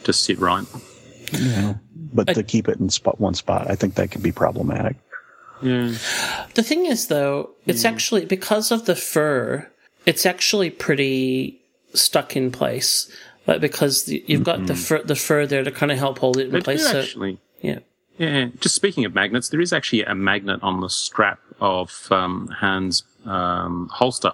to 0.04 0.14
sit 0.14 0.40
right. 0.40 0.66
You 1.32 1.46
know, 1.50 1.80
but 2.14 2.34
to 2.34 2.44
keep 2.44 2.68
it 2.68 2.80
in 2.80 2.90
spot 2.90 3.20
one 3.20 3.34
spot, 3.34 3.70
I 3.70 3.76
think 3.76 3.96
that 3.96 4.12
could 4.12 4.24
be 4.24 4.32
problematic. 4.32 4.98
Yeah. 5.62 5.94
The 6.54 6.64
thing 6.64 6.86
is, 6.86 7.08
though, 7.08 7.52
it's 7.66 7.84
mm. 7.84 7.90
actually 7.90 8.26
because 8.26 8.72
of 8.72 8.86
the 8.86 8.96
fur. 8.96 9.70
It's 10.06 10.26
actually 10.26 10.70
pretty 10.70 11.62
stuck 11.94 12.36
in 12.36 12.52
place, 12.52 13.12
But 13.46 13.62
because 13.62 14.04
the, 14.04 14.24
you've 14.28 14.44
got 14.44 14.68
the 14.68 14.76
fur, 14.76 15.04
the 15.04 15.16
fur 15.16 15.46
there 15.46 15.64
to 15.64 15.72
kind 15.72 15.92
of 15.92 15.98
help 15.98 16.20
hold 16.20 16.38
it 16.38 16.46
in 16.46 16.52
They 16.52 16.60
do 16.60 16.64
place. 16.64 16.90
So, 16.90 17.02
actually. 17.02 17.40
yeah. 17.62 17.80
Yeah. 18.18 18.48
Just 18.60 18.76
speaking 18.76 19.06
of 19.06 19.14
magnets, 19.14 19.50
there 19.50 19.62
is 19.62 19.74
actually 19.74 20.04
a 20.04 20.16
magnet 20.16 20.60
on 20.62 20.82
the 20.82 20.90
strap 20.90 21.40
of 21.62 22.08
um, 22.12 22.48
Han's 22.60 23.04
um, 23.26 23.90
holster. 23.92 24.34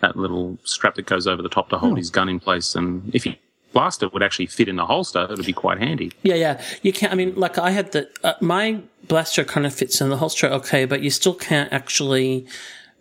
That 0.00 0.16
little 0.16 0.58
strap 0.64 0.94
that 0.96 1.06
goes 1.06 1.26
over 1.26 1.42
the 1.42 1.48
top 1.48 1.70
to 1.70 1.78
hold 1.78 1.92
Hmm. 1.92 1.98
his 1.98 2.10
gun 2.10 2.28
in 2.28 2.38
place, 2.38 2.74
and 2.74 3.14
if 3.14 3.24
he 3.24 3.38
blaster 3.72 4.08
would 4.08 4.22
actually 4.22 4.46
fit 4.46 4.68
in 4.68 4.76
the 4.76 4.86
holster, 4.86 5.22
it 5.24 5.30
would 5.36 5.46
be 5.46 5.52
quite 5.52 5.78
handy. 5.78 6.12
Yeah, 6.22 6.34
yeah. 6.34 6.62
You 6.82 6.92
can't. 6.92 7.12
I 7.12 7.16
mean, 7.16 7.34
like 7.34 7.58
I 7.58 7.70
had 7.70 7.92
the 7.92 8.08
uh, 8.22 8.34
my 8.40 8.80
blaster 9.08 9.42
kind 9.44 9.64
of 9.66 9.74
fits 9.74 10.00
in 10.00 10.08
the 10.10 10.16
holster, 10.18 10.48
okay, 10.48 10.84
but 10.84 11.00
you 11.02 11.10
still 11.10 11.34
can't 11.34 11.72
actually 11.72 12.46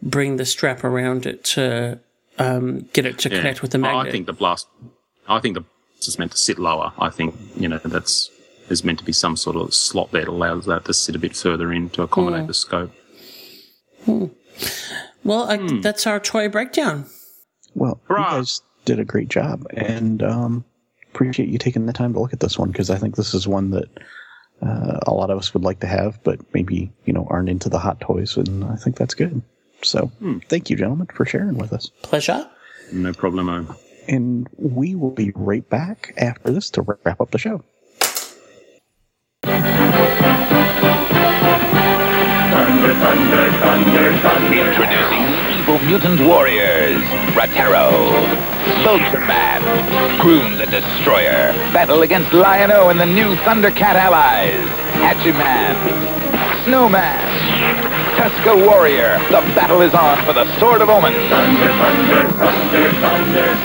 bring 0.02 0.38
the 0.38 0.46
strap 0.46 0.84
around 0.84 1.26
it 1.26 1.44
to 1.44 2.00
um, 2.40 2.88
get 2.94 3.06
it 3.06 3.18
to 3.20 3.30
Yeah. 3.30 3.38
connect 3.40 3.62
with 3.62 3.72
the 3.72 3.78
magnet. 3.78 4.08
I 4.08 4.12
think 4.12 4.26
the 4.26 4.34
blast. 4.34 4.68
I 5.28 5.40
think 5.40 5.56
the 5.56 5.62
blast 5.62 6.08
is 6.08 6.18
meant 6.20 6.32
to 6.32 6.38
sit 6.38 6.58
lower. 6.60 6.94
I 6.98 7.10
think 7.10 7.36
you 7.58 7.68
know 7.68 7.80
that's 7.84 8.30
there's 8.68 8.84
meant 8.86 9.00
to 9.00 9.06
be 9.06 9.14
some 9.14 9.36
sort 9.36 9.58
of 9.58 9.74
slot 9.74 10.12
there 10.12 10.22
that 10.26 10.32
allows 10.32 10.66
that 10.66 10.86
to 10.86 10.94
sit 10.94 11.16
a 11.16 11.20
bit 11.20 11.36
further 11.36 11.72
in 11.74 11.90
to 11.92 12.04
accommodate 12.04 12.42
Hmm. 12.42 12.48
the 12.48 12.54
scope. 12.54 12.92
Well, 14.08 15.50
I, 15.50 15.58
Hmm. 15.58 15.82
that's 15.82 16.06
our 16.08 16.20
toy 16.20 16.50
breakdown. 16.50 17.06
Well, 17.74 18.00
you 18.10 18.16
guys 18.16 18.62
did 18.86 19.00
a 19.00 19.06
great 19.06 19.28
job, 19.30 19.66
and 19.72 20.24
um, 20.24 20.64
appreciate 21.14 21.50
you 21.50 21.58
taking 21.58 21.86
the 21.86 21.94
time 21.94 22.14
to 22.14 22.20
look 22.20 22.34
at 22.34 22.40
this 22.40 22.58
one 22.58 22.72
because 22.72 22.90
I 22.90 22.98
think 22.98 23.16
this 23.16 23.34
is 23.34 23.48
one 23.48 23.72
that 23.72 23.90
uh, 24.62 25.00
a 25.06 25.14
lot 25.14 25.30
of 25.30 25.38
us 25.38 25.54
would 25.54 25.64
like 25.64 25.80
to 25.82 25.88
have, 25.88 26.24
but 26.24 26.40
maybe 26.54 26.92
you 27.06 27.14
know 27.14 27.28
aren't 27.30 27.50
into 27.50 27.68
the 27.70 27.80
hot 27.80 28.00
toys, 28.00 28.38
and 28.38 28.64
I 28.64 28.76
think 28.76 28.96
that's 28.98 29.14
good. 29.14 29.42
So, 29.82 30.10
thank 30.48 30.70
you, 30.70 30.78
gentlemen, 30.78 31.08
for 31.14 31.26
sharing 31.26 31.58
with 31.58 31.74
us. 31.74 31.92
Pleasure. 32.02 32.50
No 32.94 33.12
problemo. 33.12 33.76
And 34.08 34.48
we 34.58 34.96
will 34.96 35.12
be 35.12 35.32
right 35.36 35.68
back 35.70 36.14
after 36.18 36.52
this 36.52 36.70
to 36.72 36.82
wrap 36.84 37.20
up 37.20 37.32
the 37.32 37.38
show. 37.38 37.62
Introducing 42.86 43.02
the 45.26 45.58
evil 45.58 45.80
mutant 45.80 46.22
warriors, 46.22 47.02
Ratar-O, 47.34 48.14
Soldier-Man, 48.84 49.64
Grune 50.22 50.60
the 50.60 50.68
Destroyer, 50.68 51.52
battle 51.74 52.04
against 52.04 52.32
Lion-O 52.32 52.90
and 52.90 53.00
the 53.00 53.08
new 53.08 53.36
Thundercat 53.38 53.96
allies, 53.96 54.70
Hachiman, 55.02 55.76
Snowman, 56.66 57.18
Tuska 58.18 58.54
Warrior, 58.68 59.18
the 59.32 59.42
battle 59.56 59.82
is 59.82 59.96
on 59.96 60.24
for 60.24 60.34
the 60.34 60.46
Sword 60.60 60.82
of 60.82 60.90
Omen. 60.90 61.12
Thunder, 61.28 61.68
thunder, 61.68 62.28
thunder, 62.38 62.92
thunder, 63.02 63.56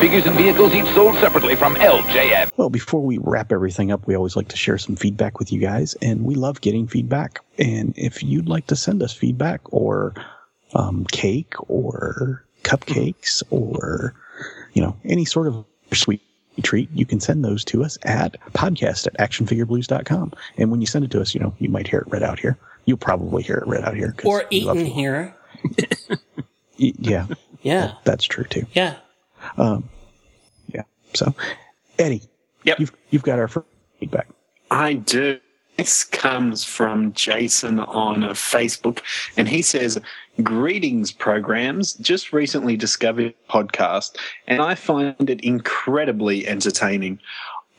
Figures 0.00 0.26
and 0.26 0.36
vehicles 0.36 0.72
each 0.74 0.86
sold 0.94 1.16
separately 1.16 1.56
from 1.56 1.74
LJN. 1.74 2.52
Well, 2.56 2.70
before 2.70 3.00
we 3.02 3.18
wrap 3.18 3.50
everything 3.50 3.90
up, 3.90 4.06
we 4.06 4.14
always 4.14 4.36
like 4.36 4.46
to 4.48 4.56
share 4.56 4.78
some 4.78 4.94
feedback 4.94 5.40
with 5.40 5.52
you 5.52 5.58
guys, 5.60 5.94
and 6.00 6.24
we 6.24 6.36
love 6.36 6.60
getting 6.60 6.86
feedback. 6.86 7.40
And 7.58 7.92
if 7.96 8.22
you'd 8.22 8.48
like 8.48 8.68
to 8.68 8.76
send 8.76 9.02
us 9.02 9.12
feedback 9.12 9.60
or 9.72 10.14
um, 10.74 11.04
cake 11.10 11.54
or 11.68 12.44
cupcakes 12.62 13.42
or 13.50 14.14
you 14.74 14.80
know 14.82 14.96
any 15.04 15.24
sort 15.24 15.48
of 15.48 15.64
sweet 15.92 16.22
treat, 16.62 16.88
you 16.92 17.04
can 17.04 17.18
send 17.18 17.44
those 17.44 17.64
to 17.64 17.82
us 17.84 17.98
at 18.02 18.40
podcast 18.52 19.08
at 19.08 19.14
actionfigureblues.com. 19.18 20.32
And 20.58 20.70
when 20.70 20.80
you 20.80 20.86
send 20.86 21.04
it 21.06 21.10
to 21.10 21.20
us, 21.20 21.34
you 21.34 21.40
know 21.40 21.52
you 21.58 21.68
might 21.70 21.88
hear 21.88 22.00
it 22.00 22.08
read 22.12 22.22
out 22.22 22.38
here. 22.38 22.56
You'll 22.84 22.98
probably 22.98 23.42
hear 23.42 23.56
it 23.56 23.66
read 23.66 23.82
out 23.84 23.94
here. 23.96 24.14
Or 24.24 24.44
we 24.50 24.60
love 24.62 24.76
eaten 24.76 24.92
here. 24.92 25.34
Y- 26.80 26.92
Yeah, 27.00 27.26
Yeah. 27.62 27.94
that's 28.04 28.24
true 28.24 28.44
too. 28.44 28.64
Yeah. 28.72 28.94
Um, 29.56 29.88
yeah. 30.68 30.82
So, 31.14 31.34
Eddie, 31.98 32.22
yep. 32.64 32.78
you've 32.78 32.92
you've 33.10 33.22
got 33.22 33.38
our 33.38 33.48
first 33.48 33.66
feedback. 33.98 34.28
I 34.70 34.94
do. 34.94 35.40
This 35.76 36.02
comes 36.02 36.64
from 36.64 37.12
Jason 37.12 37.78
on 37.78 38.22
Facebook, 38.30 39.00
and 39.36 39.48
he 39.48 39.62
says, 39.62 40.00
Greetings, 40.42 41.12
programs. 41.12 41.94
Just 41.94 42.32
recently 42.32 42.76
discovered 42.76 43.34
podcast, 43.48 44.16
and 44.48 44.60
I 44.60 44.74
find 44.74 45.30
it 45.30 45.40
incredibly 45.40 46.48
entertaining. 46.48 47.20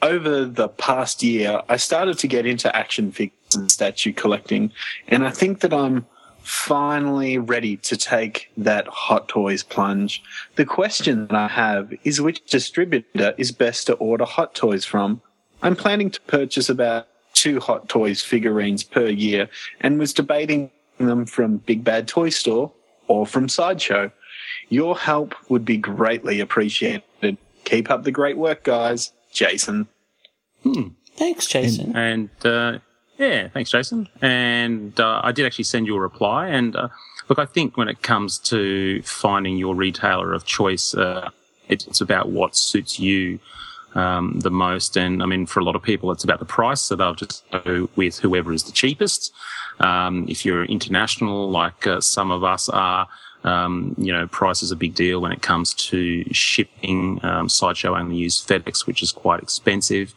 Over 0.01 0.45
the 0.45 0.69
past 0.69 1.21
year, 1.21 1.61
I 1.67 1.75
started 1.75 2.17
to 2.19 2.27
get 2.27 2.45
into 2.45 2.73
action 2.73 3.11
figures 3.11 3.55
and 3.55 3.69
statue 3.69 4.13
collecting, 4.13 4.71
and 5.09 5.27
I 5.27 5.31
think 5.31 5.59
that 5.59 5.73
I'm 5.73 6.05
finally 6.49 7.37
ready 7.37 7.77
to 7.77 7.95
take 7.95 8.49
that 8.57 8.87
Hot 8.87 9.27
Toys 9.29 9.61
plunge. 9.61 10.23
The 10.55 10.65
question 10.65 11.27
that 11.27 11.35
I 11.35 11.47
have 11.47 11.93
is 12.03 12.19
which 12.19 12.43
distributor 12.45 13.35
is 13.37 13.51
best 13.51 13.87
to 13.87 13.93
order 13.93 14.25
Hot 14.25 14.55
Toys 14.55 14.83
from? 14.83 15.21
I'm 15.61 15.75
planning 15.75 16.09
to 16.09 16.21
purchase 16.21 16.67
about 16.67 17.07
two 17.33 17.59
Hot 17.59 17.87
Toys 17.87 18.23
figurines 18.23 18.83
per 18.83 19.07
year 19.07 19.47
and 19.81 19.99
was 19.99 20.11
debating 20.11 20.71
them 20.97 21.25
from 21.25 21.57
Big 21.57 21.83
Bad 21.83 22.07
Toy 22.07 22.29
Store 22.29 22.71
or 23.07 23.27
from 23.27 23.47
Sideshow. 23.47 24.11
Your 24.69 24.97
help 24.97 25.35
would 25.49 25.65
be 25.65 25.77
greatly 25.77 26.39
appreciated. 26.39 27.37
Keep 27.63 27.91
up 27.91 28.03
the 28.03 28.11
great 28.11 28.37
work, 28.37 28.63
guys. 28.63 29.11
Jason. 29.31 29.87
Hmm. 30.63 30.89
Thanks, 31.15 31.45
Jason. 31.45 31.95
And 31.95 32.29
uh, 32.43 32.79
yeah, 33.19 33.49
thanks, 33.49 33.69
Jason. 33.69 34.07
And 34.21 34.97
uh, 34.99 35.21
I 35.23 35.33
did 35.33 35.45
actually 35.45 35.65
send 35.65 35.85
you 35.85 35.95
a 35.95 35.99
reply. 35.99 36.47
And 36.47 36.75
uh, 36.75 36.87
look, 37.27 37.37
I 37.37 37.45
think 37.45 37.75
when 37.75 37.89
it 37.89 38.01
comes 38.01 38.39
to 38.39 39.01
finding 39.03 39.57
your 39.57 39.75
retailer 39.75 40.33
of 40.33 40.45
choice, 40.45 40.95
uh, 40.95 41.29
it, 41.67 41.85
it's 41.85 41.99
about 41.99 42.29
what 42.29 42.55
suits 42.55 42.97
you 42.97 43.39
um, 43.93 44.39
the 44.39 44.49
most. 44.49 44.95
And 44.95 45.21
I 45.21 45.25
mean, 45.25 45.45
for 45.45 45.59
a 45.59 45.63
lot 45.63 45.75
of 45.75 45.83
people, 45.83 46.11
it's 46.11 46.23
about 46.23 46.39
the 46.39 46.45
price. 46.45 46.81
So 46.81 46.95
they'll 46.95 47.13
just 47.13 47.43
go 47.51 47.89
with 47.97 48.19
whoever 48.19 48.53
is 48.53 48.63
the 48.63 48.71
cheapest. 48.71 49.33
Um, 49.81 50.25
if 50.29 50.45
you're 50.45 50.63
international, 50.63 51.49
like 51.49 51.85
uh, 51.85 51.99
some 51.99 52.31
of 52.31 52.43
us 52.43 52.69
are, 52.69 53.07
um, 53.43 53.95
you 53.97 54.11
know, 54.11 54.27
price 54.27 54.61
is 54.61 54.71
a 54.71 54.75
big 54.75 54.95
deal 54.95 55.21
when 55.21 55.31
it 55.31 55.41
comes 55.41 55.73
to 55.73 56.23
shipping. 56.33 57.19
Um, 57.23 57.47
Sideshow 57.47 57.95
only 57.95 58.17
use 58.17 58.45
FedEx, 58.45 58.85
which 58.85 59.01
is 59.01 59.11
quite 59.11 59.41
expensive. 59.41 60.13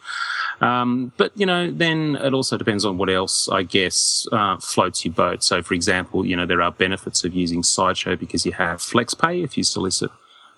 Um, 0.61 1.13
but 1.17 1.33
you 1.35 1.47
know, 1.47 1.71
then 1.71 2.17
it 2.17 2.35
also 2.35 2.57
depends 2.57 2.85
on 2.85 2.99
what 2.99 3.11
else, 3.11 3.49
I 3.49 3.63
guess, 3.63 4.27
uh, 4.33 4.59
floats 4.59 5.05
your 5.05 5.15
boat. 5.15 5.43
So, 5.43 5.63
for 5.63 5.75
example, 5.75 6.25
you 6.27 6.37
know, 6.37 6.47
there 6.47 6.63
are 6.63 6.71
benefits 6.71 7.25
of 7.25 7.35
using 7.35 7.63
Sideshow 7.63 8.17
because 8.17 8.45
you 8.47 8.53
have 8.53 8.79
FlexPay 8.79 9.45
if 9.45 9.57
you 9.57 9.65
solicit. 9.65 10.11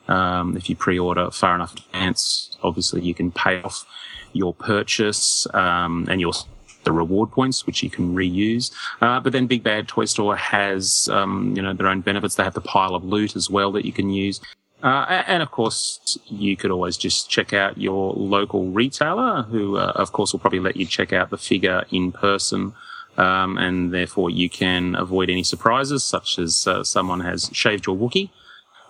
Um, 0.06 0.56
if 0.56 0.68
you 0.68 0.76
pre-order 0.76 1.30
far 1.30 1.54
enough 1.54 1.74
in 1.74 1.82
advance, 1.84 2.56
obviously 2.62 3.00
you 3.00 3.14
can 3.14 3.32
pay 3.32 3.62
off 3.62 3.86
your 4.34 4.52
purchase, 4.52 5.46
um, 5.54 6.06
and 6.10 6.20
you'll 6.20 6.36
the 6.84 6.92
reward 6.92 7.30
points, 7.30 7.66
which 7.66 7.82
you 7.82 7.90
can 7.90 8.14
reuse. 8.14 8.72
Uh, 9.00 9.20
but 9.20 9.32
then 9.32 9.46
Big 9.46 9.62
Bad 9.62 9.88
Toy 9.88 10.04
Store 10.04 10.36
has, 10.36 11.08
um, 11.08 11.54
you 11.56 11.62
know, 11.62 11.72
their 11.72 11.88
own 11.88 12.00
benefits. 12.00 12.34
They 12.34 12.44
have 12.44 12.54
the 12.54 12.60
pile 12.60 12.94
of 12.94 13.04
loot 13.04 13.36
as 13.36 13.50
well 13.50 13.72
that 13.72 13.84
you 13.84 13.92
can 13.92 14.10
use. 14.10 14.40
Uh, 14.82 15.22
and 15.26 15.42
of 15.42 15.50
course, 15.50 16.18
you 16.26 16.56
could 16.56 16.70
always 16.70 16.96
just 16.96 17.30
check 17.30 17.52
out 17.54 17.78
your 17.78 18.12
local 18.12 18.66
retailer, 18.70 19.42
who, 19.42 19.76
uh, 19.78 19.92
of 19.96 20.12
course, 20.12 20.32
will 20.32 20.40
probably 20.40 20.60
let 20.60 20.76
you 20.76 20.84
check 20.84 21.12
out 21.12 21.30
the 21.30 21.38
figure 21.38 21.84
in 21.90 22.12
person. 22.12 22.74
Um, 23.16 23.56
and 23.56 23.94
therefore, 23.94 24.28
you 24.28 24.50
can 24.50 24.94
avoid 24.94 25.30
any 25.30 25.42
surprises, 25.42 26.04
such 26.04 26.38
as 26.38 26.66
uh, 26.66 26.84
someone 26.84 27.20
has 27.20 27.48
shaved 27.52 27.86
your 27.86 27.96
Wookiee. 27.96 28.30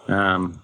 Um, 0.09 0.63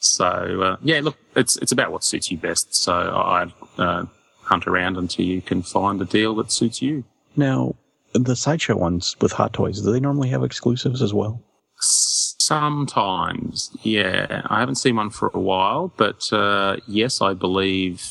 so 0.00 0.24
uh, 0.62 0.76
yeah, 0.82 1.00
look, 1.02 1.16
it's 1.36 1.56
it's 1.58 1.72
about 1.72 1.92
what 1.92 2.02
suits 2.02 2.30
you 2.30 2.38
best. 2.38 2.74
So 2.74 2.92
I 2.92 3.50
I, 3.78 3.82
uh, 3.82 4.06
hunt 4.50 4.66
around 4.66 4.96
until 4.98 5.24
you 5.24 5.40
can 5.40 5.62
find 5.62 6.02
a 6.02 6.04
deal 6.04 6.34
that 6.34 6.50
suits 6.50 6.82
you. 6.82 7.04
Now, 7.36 7.76
the 8.12 8.34
sideshow 8.34 8.76
ones 8.76 9.14
with 9.20 9.30
Hot 9.32 9.52
Toys, 9.52 9.80
do 9.80 9.92
they 9.92 10.00
normally 10.00 10.28
have 10.30 10.42
exclusives 10.42 11.00
as 11.00 11.14
well? 11.14 11.40
Sometimes, 11.80 13.70
yeah, 13.82 14.42
I 14.46 14.58
haven't 14.58 14.74
seen 14.74 14.96
one 14.96 15.10
for 15.10 15.30
a 15.32 15.38
while, 15.38 15.92
but 15.96 16.30
uh, 16.32 16.76
yes, 16.88 17.20
I 17.22 17.32
believe 17.34 18.04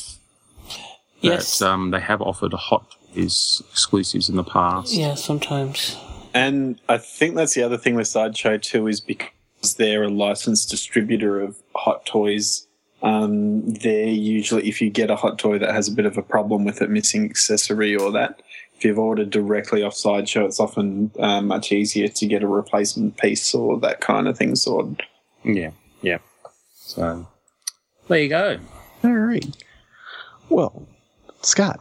Yes. 1.22 1.60
that 1.60 1.68
um, 1.68 1.91
they 1.91 1.99
have 1.99 2.22
offered 2.22 2.53
Hot 2.53 2.86
Toys 3.14 3.61
exclusives 3.72 4.30
in 4.30 4.38
the 4.38 4.44
past. 4.45 4.94
Yeah, 4.94 5.16
sometimes. 5.16 5.98
And 6.34 6.80
I 6.88 6.98
think 6.98 7.36
that's 7.36 7.53
the 7.53 7.64
other 7.64 7.78
thing 7.78 7.95
with 7.95 8.07
Sideshow 8.07 8.57
too 8.60 8.88
is 8.88 9.02
because 9.02 9.74
they're 9.78 10.03
a 10.03 10.10
licensed 10.10 10.70
distributor 10.70 11.41
of 11.41 11.57
hot 11.76 12.06
toys. 12.06 12.66
Um, 13.02 13.66
they're 13.66 14.08
usually 14.08 14.68
if 14.68 14.82
you 14.82 14.90
get 14.90 15.10
a 15.10 15.16
hot 15.16 15.40
toy 15.40 15.58
that 15.60 15.74
has 15.74 15.88
a 15.88 15.92
bit 15.94 16.06
of 16.06 16.18
a 16.18 16.22
problem 16.22 16.66
with 16.66 16.82
it 16.82 16.90
missing 16.90 17.26
accessory 17.26 17.96
or 17.96 18.12
that, 18.12 18.42
if 18.78 18.84
you've 18.86 19.00
ordered 19.00 19.30
directly 19.30 19.84
off 19.84 19.94
Sideshow, 19.94 20.46
it's 20.46 20.60
often 20.60 21.12
uh, 21.20 21.42
much 21.42 21.72
easier 21.72 22.08
to 22.08 22.26
get 22.26 22.44
a 22.44 22.48
replacement 22.48 23.18
piece 23.18 23.54
or 23.54 23.78
that 23.80 24.02
kind 24.02 24.28
of 24.28 24.38
thing 24.38 24.56
sorted. 24.56 25.02
Yeah, 25.44 25.72
yeah. 26.02 26.20
So 26.76 27.28
there 28.08 28.20
you 28.20 28.30
go. 28.30 28.60
All 29.04 29.12
right. 29.12 29.46
Well, 30.50 30.88
Scott, 31.42 31.80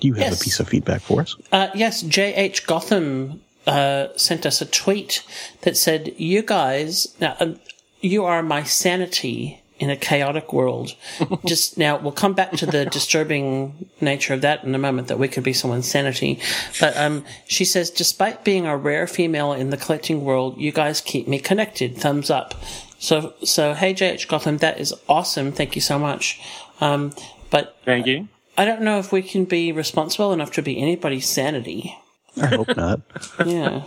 do 0.00 0.08
you 0.08 0.14
have 0.14 0.30
Yes. 0.32 0.40
a 0.40 0.44
piece 0.44 0.60
of 0.60 0.68
feedback 0.68 1.00
for 1.00 1.22
us? 1.22 1.34
Uh, 1.50 1.68
yes, 1.74 2.02
J.H. 2.02 2.66
Gotham 2.66 3.40
uh, 3.66 4.08
sent 4.16 4.44
us 4.46 4.60
a 4.60 4.66
tweet 4.66 5.24
that 5.62 5.76
said, 5.76 6.12
You 6.16 6.42
guys, 6.42 7.14
now, 7.20 7.36
um, 7.40 7.58
you 8.00 8.24
are 8.24 8.42
my 8.42 8.62
sanity 8.62 9.62
in 9.84 9.90
a 9.90 9.96
chaotic 9.96 10.52
world. 10.52 10.94
Just 11.44 11.76
now, 11.76 11.98
we'll 11.98 12.12
come 12.12 12.32
back 12.32 12.52
to 12.52 12.66
the 12.66 12.86
disturbing 12.86 13.90
nature 14.00 14.32
of 14.32 14.40
that 14.40 14.64
in 14.64 14.74
a 14.74 14.78
moment, 14.78 15.08
that 15.08 15.18
we 15.18 15.28
could 15.28 15.44
be 15.44 15.52
someone's 15.52 15.88
sanity. 15.88 16.40
But 16.80 16.96
um, 16.96 17.22
she 17.46 17.66
says, 17.66 17.90
Despite 17.90 18.44
being 18.44 18.66
a 18.66 18.76
rare 18.76 19.06
female 19.06 19.52
in 19.52 19.68
the 19.68 19.76
collecting 19.76 20.24
world, 20.24 20.58
you 20.58 20.72
guys 20.72 21.02
keep 21.02 21.28
me 21.28 21.38
connected. 21.38 21.98
Thumbs 21.98 22.30
up. 22.30 22.54
So, 22.98 23.34
so 23.44 23.74
hey, 23.74 23.92
J.H. 23.92 24.26
Gotham, 24.26 24.56
that 24.58 24.80
is 24.80 24.94
awesome. 25.06 25.52
Thank 25.52 25.74
you 25.74 25.82
so 25.82 25.98
much. 25.98 26.40
Um, 26.80 27.12
but 27.50 27.76
Thank 27.84 28.06
you. 28.06 28.28
I 28.56 28.64
don't 28.64 28.80
know 28.80 28.98
if 28.98 29.12
we 29.12 29.20
can 29.20 29.44
be 29.44 29.70
responsible 29.70 30.32
enough 30.32 30.52
to 30.52 30.62
be 30.62 30.80
anybody's 30.80 31.28
sanity. 31.28 31.98
I 32.40 32.46
hope 32.46 32.76
not. 32.76 33.00
Yeah. 33.46 33.84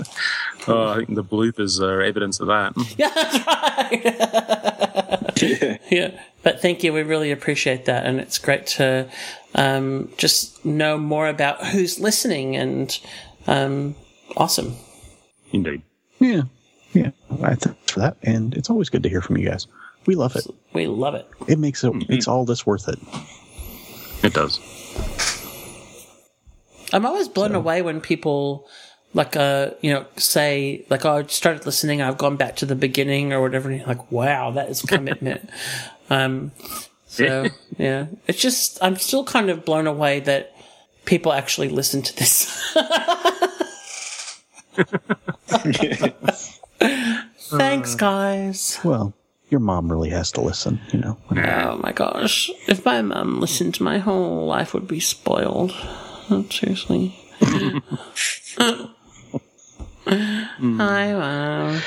Oh, 0.68 0.90
I 0.90 0.98
think 0.98 1.16
the 1.16 1.24
bloopers 1.24 1.80
are 1.82 2.02
evidence 2.02 2.40
of 2.40 2.48
that. 2.48 2.74
Yeah, 2.98 3.10
that's 3.14 3.48
right. 5.42 5.80
yeah. 5.92 6.20
But 6.44 6.62
thank 6.62 6.84
you. 6.84 6.92
We 6.94 7.04
really 7.04 7.32
appreciate 7.32 7.86
that. 7.86 8.06
And 8.06 8.20
it's 8.20 8.38
great 8.38 8.68
to 8.68 9.10
um, 9.56 10.12
just 10.18 10.66
know 10.66 10.98
more 10.98 11.28
about 11.28 11.66
who's 11.68 12.00
listening 12.00 12.56
and 12.56 13.00
um, 13.48 13.96
awesome. 14.36 14.76
Indeed. 15.52 15.82
Yeah. 16.20 16.44
Yeah. 16.94 17.12
I 17.42 17.56
thanks 17.56 17.92
for 17.92 18.00
that. 18.02 18.18
And 18.24 18.54
it's 18.56 18.70
always 18.70 18.90
good 18.90 19.04
to 19.04 19.10
hear 19.10 19.22
from 19.22 19.38
you 19.38 19.48
guys. 19.50 19.68
We 20.06 20.16
love 20.16 20.36
it. 20.36 20.48
We 20.74 20.88
love 20.88 21.16
it. 21.16 21.28
It 21.48 21.60
makes 21.60 21.84
it 21.84 22.10
makes 22.10 22.28
all 22.28 22.46
this 22.46 22.66
worth 22.66 22.88
it. 22.88 23.00
It 24.24 24.34
does. 24.34 24.60
I'm 26.94 27.06
always 27.06 27.28
blown 27.28 27.56
away 27.56 27.82
when 27.82 28.02
people 28.02 28.68
like 29.14 29.36
uh 29.36 29.72
you 29.82 29.92
know 29.92 30.06
say 30.18 30.86
like 30.90 31.06
oh 31.06 31.18
I 31.18 31.26
started 31.28 31.66
listening 31.66 32.02
I've 32.02 32.18
gone 32.18 32.36
back 32.36 32.58
to 32.58 32.66
the 32.66 32.76
beginning 32.76 33.34
or 33.34 33.42
whatever 33.42 33.70
and 33.70 33.80
you're 33.80 33.88
like 33.88 34.12
wow 34.12 34.52
that 34.52 34.70
is 34.70 34.82
commitment. 34.82 35.50
Um 36.10 36.52
so 37.06 37.48
yeah. 37.78 38.06
it's 38.28 38.40
just 38.40 38.82
I'm 38.82 38.96
still 38.96 39.26
kind 39.26 39.50
of 39.50 39.66
blown 39.66 39.88
away 39.88 40.22
that 40.22 40.56
people 41.04 41.34
actually 41.34 41.68
listen 41.68 42.02
to 42.02 42.16
this. 42.16 42.74
Thanks 47.50 47.96
guys. 47.96 48.80
Well, 48.86 49.14
your 49.50 49.60
mom 49.60 49.92
really 49.92 50.12
has 50.12 50.32
to 50.34 50.42
listen, 50.42 50.80
you 50.94 51.00
know. 51.00 51.18
oh 51.32 51.78
my 51.78 51.92
gosh. 51.92 52.50
If 52.68 52.86
my 52.86 53.02
mom 53.02 53.42
listened 53.42 53.76
to 53.76 53.84
my 53.84 53.98
whole 53.98 54.46
life 54.46 54.74
would 54.74 54.88
be 54.88 55.02
spoiled 55.02 55.74
seriously 56.50 57.16
Hi, 60.10 61.14
wow. 61.16 61.80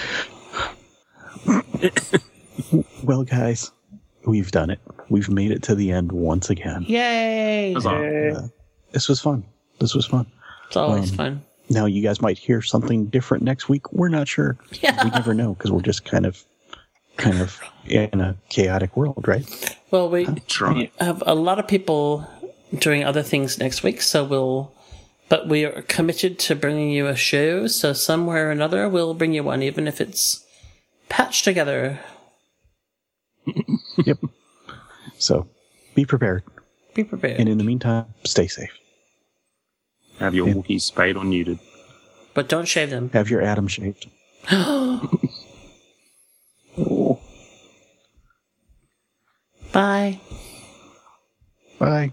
Well, 3.02 3.24
guys, 3.24 3.70
we've 4.26 4.50
done 4.50 4.68
it. 4.70 4.78
We've 5.08 5.30
made 5.30 5.50
it 5.50 5.62
to 5.64 5.74
the 5.74 5.90
end 5.90 6.12
once 6.12 6.50
again. 6.50 6.84
Yay! 6.86 7.74
Uh, 7.74 8.48
this 8.92 9.08
was 9.08 9.20
fun. 9.20 9.44
This 9.78 9.94
was 9.94 10.04
fun. 10.06 10.26
It's 10.66 10.76
always 10.76 11.10
Um, 11.12 11.16
fun. 11.16 11.42
Now, 11.70 11.86
you 11.86 12.02
guys 12.02 12.20
might 12.20 12.36
hear 12.38 12.60
something 12.62 13.06
different 13.06 13.42
next 13.42 13.68
week. 13.68 13.90
We're 13.92 14.08
not 14.08 14.28
sure. 14.28 14.58
Yeah. 14.82 15.02
We 15.04 15.10
never 15.10 15.32
know 15.34 15.54
because 15.54 15.70
we're 15.72 15.80
just 15.80 16.04
kind 16.04 16.26
of, 16.26 16.44
kind 17.16 17.40
of 17.40 17.58
in 17.86 18.20
a 18.20 18.36
chaotic 18.50 18.96
world, 18.96 19.26
right? 19.26 19.76
Well, 19.90 20.10
we 20.10 20.26
right. 20.60 20.92
have 21.00 21.22
a 21.26 21.34
lot 21.34 21.58
of 21.58 21.66
people 21.66 22.28
doing 22.78 23.05
other 23.05 23.22
things 23.22 23.59
next 23.59 23.82
week, 23.82 24.02
so 24.02 24.24
we'll. 24.24 24.72
But 25.28 25.47
we 25.47 25.64
are 25.64 25.82
committed 25.82 26.40
to 26.40 26.56
bringing 26.56 26.90
you 26.90 27.06
a 27.06 27.14
show, 27.14 27.68
so 27.68 27.92
somewhere 27.92 28.48
or 28.48 28.51
another 28.51 28.88
we'll 28.88 29.14
bring 29.14 29.32
you 29.32 29.44
one, 29.44 29.62
even 29.62 29.86
if 29.86 30.01
it's 30.01 30.44
patched 31.09 31.44
together. 31.44 32.01
yep. 34.05 34.18
So, 35.18 35.48
be 35.94 36.05
prepared. 36.05 36.42
Be 36.94 37.05
prepared. 37.05 37.38
And 37.38 37.48
in 37.48 37.59
the 37.59 37.64
meantime, 37.64 38.06
stay 38.24 38.48
safe. 38.48 38.76
Have 40.18 40.34
your 40.34 40.48
Wookiee 40.48 40.80
spayed 40.80 41.16
or 41.16 41.24
neutered. 41.24 41.60
But 42.34 42.48
don't 42.48 42.66
shave 42.66 42.90
them. 42.90 43.10
Have 43.12 43.30
your 43.30 43.42
Adam 43.42 43.68
shaved. 43.68 44.09
Bye. 49.72 50.20
Bye. 51.78 52.12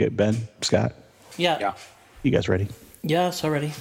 Get 0.00 0.16
Ben, 0.16 0.48
Scott. 0.62 0.94
Yeah. 1.36 1.58
Yeah. 1.60 1.74
You 2.22 2.30
guys 2.30 2.48
ready? 2.48 2.68
Yes, 3.02 3.44
already. 3.44 3.72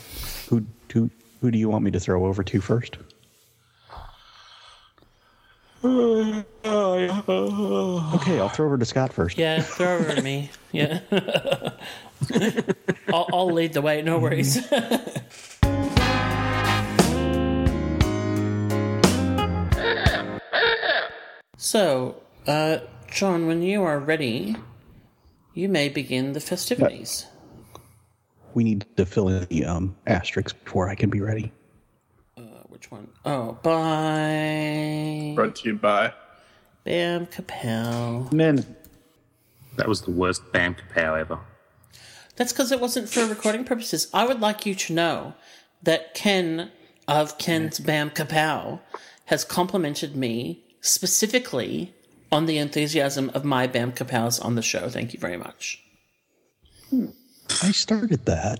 Who, 0.49 0.65
who, 0.91 1.09
Who 1.41 1.49
do 1.49 1.57
you 1.57 1.69
want 1.69 1.85
me 1.85 1.91
to 1.91 1.99
throw 1.99 2.25
over 2.25 2.43
to 2.43 2.61
first? 2.61 2.97
Okay, 6.61 8.37
I'll 8.37 8.49
throw 8.49 8.65
over 8.65 8.77
to 8.77 8.83
Scott 8.85 9.13
first. 9.13 9.37
Yeah, 9.37 9.61
throw 9.61 9.95
over 9.95 10.13
to 10.13 10.21
me. 10.21 10.51
Yeah. 10.73 10.99
I'll, 13.07 13.29
I'll 13.31 13.51
lead 13.51 13.71
the 13.71 13.81
way, 13.81 14.01
no 14.01 14.19
worries. 14.19 14.59
so, 21.57 22.21
uh, 22.45 22.79
John, 23.09 23.47
when 23.47 23.61
you 23.61 23.83
are 23.83 23.99
ready, 23.99 24.57
you 25.59 25.69
may 25.69 25.89
begin 25.89 26.33
the 26.33 26.39
festivities. 26.39 27.25
We 28.53 28.63
need 28.63 28.85
to 28.97 29.05
fill 29.05 29.27
in 29.27 29.45
the 29.45 29.65
um, 29.65 29.95
asterisks 30.07 30.53
before 30.53 30.89
I 30.89 30.95
can 30.95 31.09
be 31.09 31.21
ready. 31.21 31.51
Which 32.79 32.91
one? 32.91 33.09
Oh, 33.25 33.59
by 33.61 35.33
Brought 35.35 35.57
to 35.57 35.67
you 35.67 35.75
by 35.75 36.13
Bam 36.85 37.25
Kapow. 37.25 38.31
Men. 38.31 38.65
That 39.75 39.89
was 39.89 40.03
the 40.03 40.11
worst 40.11 40.49
Bam 40.53 40.75
Kapow 40.75 41.19
ever. 41.19 41.39
That's 42.37 42.53
because 42.53 42.71
it 42.71 42.79
wasn't 42.79 43.09
for 43.09 43.25
recording 43.25 43.65
purposes. 43.65 44.07
I 44.13 44.25
would 44.25 44.39
like 44.39 44.65
you 44.65 44.75
to 44.75 44.93
know 44.93 45.33
that 45.83 46.13
Ken 46.13 46.71
of 47.05 47.37
Ken's 47.37 47.79
Bam 47.79 48.11
Kapow 48.11 48.79
has 49.25 49.43
complimented 49.43 50.15
me 50.15 50.63
specifically 50.79 51.93
on 52.31 52.45
the 52.45 52.57
enthusiasm 52.57 53.31
of 53.33 53.43
my 53.43 53.67
Bam 53.67 53.91
Kapows 53.91 54.43
on 54.43 54.55
the 54.55 54.61
show. 54.61 54.89
Thank 54.89 55.13
you 55.13 55.19
very 55.19 55.37
much. 55.37 55.83
I 57.63 57.71
started 57.71 58.25
that. 58.25 58.59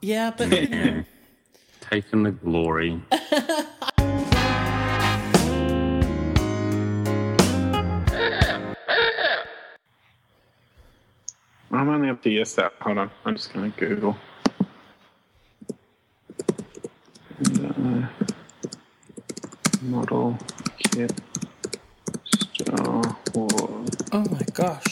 Yeah, 0.00 0.32
but 0.36 0.50
you 0.50 0.68
know, 0.68 1.04
Taking 1.90 2.22
the 2.22 2.30
glory. 2.30 3.02
I'm 11.72 11.88
only 11.88 12.10
up 12.10 12.22
to 12.22 12.30
yes 12.30 12.54
that. 12.54 12.72
Hold 12.80 12.98
on. 12.98 13.10
I'm 13.24 13.36
just 13.36 13.52
going 13.52 13.72
to 13.72 13.78
Google. 13.78 14.16
Uh, 17.56 18.06
model 19.82 20.38
kit 20.78 21.12
Star 22.60 23.16
Wars 23.34 23.88
oh 24.12 24.24
my 24.30 24.42
gosh, 24.52 24.84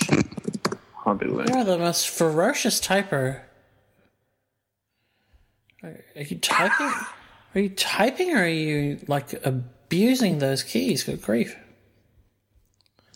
hobby 0.95 1.27
You're 1.27 1.65
the 1.65 1.77
most 1.79 2.09
ferocious 2.09 2.81
typer. 2.81 3.43
Are, 5.83 6.01
are 6.17 6.23
you 6.23 6.39
typing? 6.39 6.93
Are 7.55 7.61
you 7.61 7.69
typing, 7.69 8.35
or 8.35 8.45
are 8.45 8.49
you 8.49 9.01
like 9.07 9.35
abusing 9.45 10.39
those 10.39 10.63
keys? 10.63 11.03
Good 11.03 11.21
grief! 11.21 11.57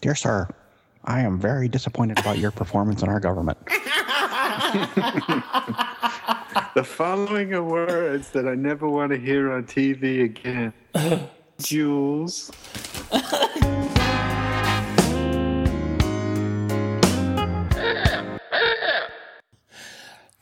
Dear 0.02 0.14
sir, 0.14 0.48
I 1.04 1.20
am 1.20 1.38
very 1.38 1.68
disappointed 1.68 2.18
about 2.18 2.36
your 2.38 2.50
performance 2.50 3.02
in 3.02 3.08
our 3.08 3.20
government. 3.20 3.58
The 6.74 6.84
following 6.84 7.52
are 7.52 7.62
words 7.62 8.30
that 8.30 8.48
I 8.48 8.54
never 8.54 8.88
want 8.88 9.12
to 9.12 9.18
hear 9.18 9.52
on 9.52 9.64
TV 9.64 10.24
again. 10.24 10.72
Jules. 11.58 12.50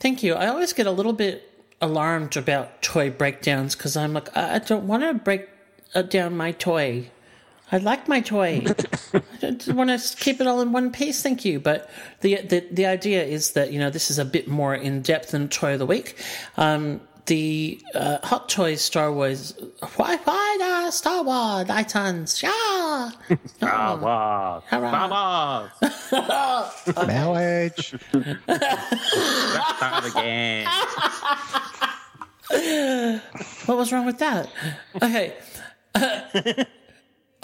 Thank 0.01 0.23
you. 0.23 0.35
I 0.35 0.49
always 0.49 0.73
get 0.73 0.87
a 0.87 0.91
little 0.91 1.13
bit 1.13 1.47
alarmed 1.81 2.37
about 2.37 2.83
toy 2.83 3.11
breakdowns 3.11 3.77
because 3.77 3.97
I'm 3.97 4.15
like, 4.15 4.35
I 4.37 4.57
I 4.57 4.59
don't 4.59 4.87
want 4.87 5.03
to 5.03 5.15
break 5.15 5.49
uh, 5.95 6.03
down 6.03 6.37
my 6.37 6.53
toy. 6.53 7.11
I 7.73 7.77
like 7.77 8.09
my 8.09 8.21
toy. 8.21 8.65
I 9.43 9.51
just 9.53 9.73
want 9.73 9.91
to 9.91 10.17
keep 10.17 10.41
it 10.41 10.47
all 10.47 10.61
in 10.61 10.73
one 10.73 10.91
piece. 10.91 11.23
Thank 11.23 11.45
you. 11.45 11.61
But 11.61 11.89
the, 12.21 12.41
the 12.43 12.67
the 12.73 12.87
idea 12.87 13.23
is 13.23 13.53
that 13.53 13.73
you 13.73 13.79
know 13.79 13.91
this 13.91 14.11
is 14.11 14.19
a 14.19 14.25
bit 14.25 14.49
more 14.49 14.75
in 14.75 15.03
depth 15.03 15.31
than 15.33 15.49
toy 15.49 15.75
of 15.75 15.79
the 15.79 15.87
week. 15.87 16.17
Um, 16.57 17.03
the 17.31 17.81
uh, 17.95 18.19
Hot 18.25 18.49
Toys 18.49 18.83
Star 18.83 19.13
Wars. 19.13 19.55
Why 19.95 20.17
why 20.17 20.57
the 20.59 20.91
Star 20.91 21.23
Wars 21.23 21.71
icons? 21.71 22.43
Yeah. 22.43 23.11
Star 23.47 23.97
Wars. 23.97 24.65
Hurrah. 24.69 25.71
Star 26.09 26.71
Wars. 26.97 27.07
Marriage. 27.07 27.95
Start 29.77 30.07
again. 30.11 30.67
what 33.67 33.79
was 33.79 33.93
wrong 33.93 34.07
with 34.07 34.19
that? 34.19 34.49
Okay. 35.01 35.37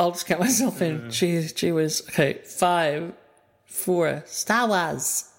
I'll 0.01 0.11
just 0.11 0.27
count 0.27 0.41
myself 0.41 0.83
in. 0.83 1.13
She, 1.13 1.47
she 1.47 1.71
was, 1.71 2.03
okay, 2.09 2.41
five, 2.45 3.13
four, 3.67 4.25
Star 4.27 4.67
Wars, 4.67 5.31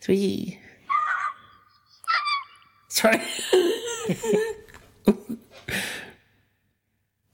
three. 0.00 0.61
Sorry. 2.92 3.22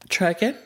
Try 0.07 0.29
again. 0.29 0.57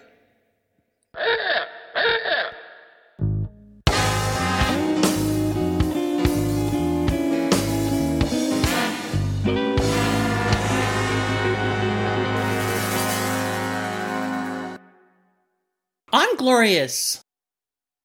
I'm 16.12 16.38
glorious. 16.38 17.23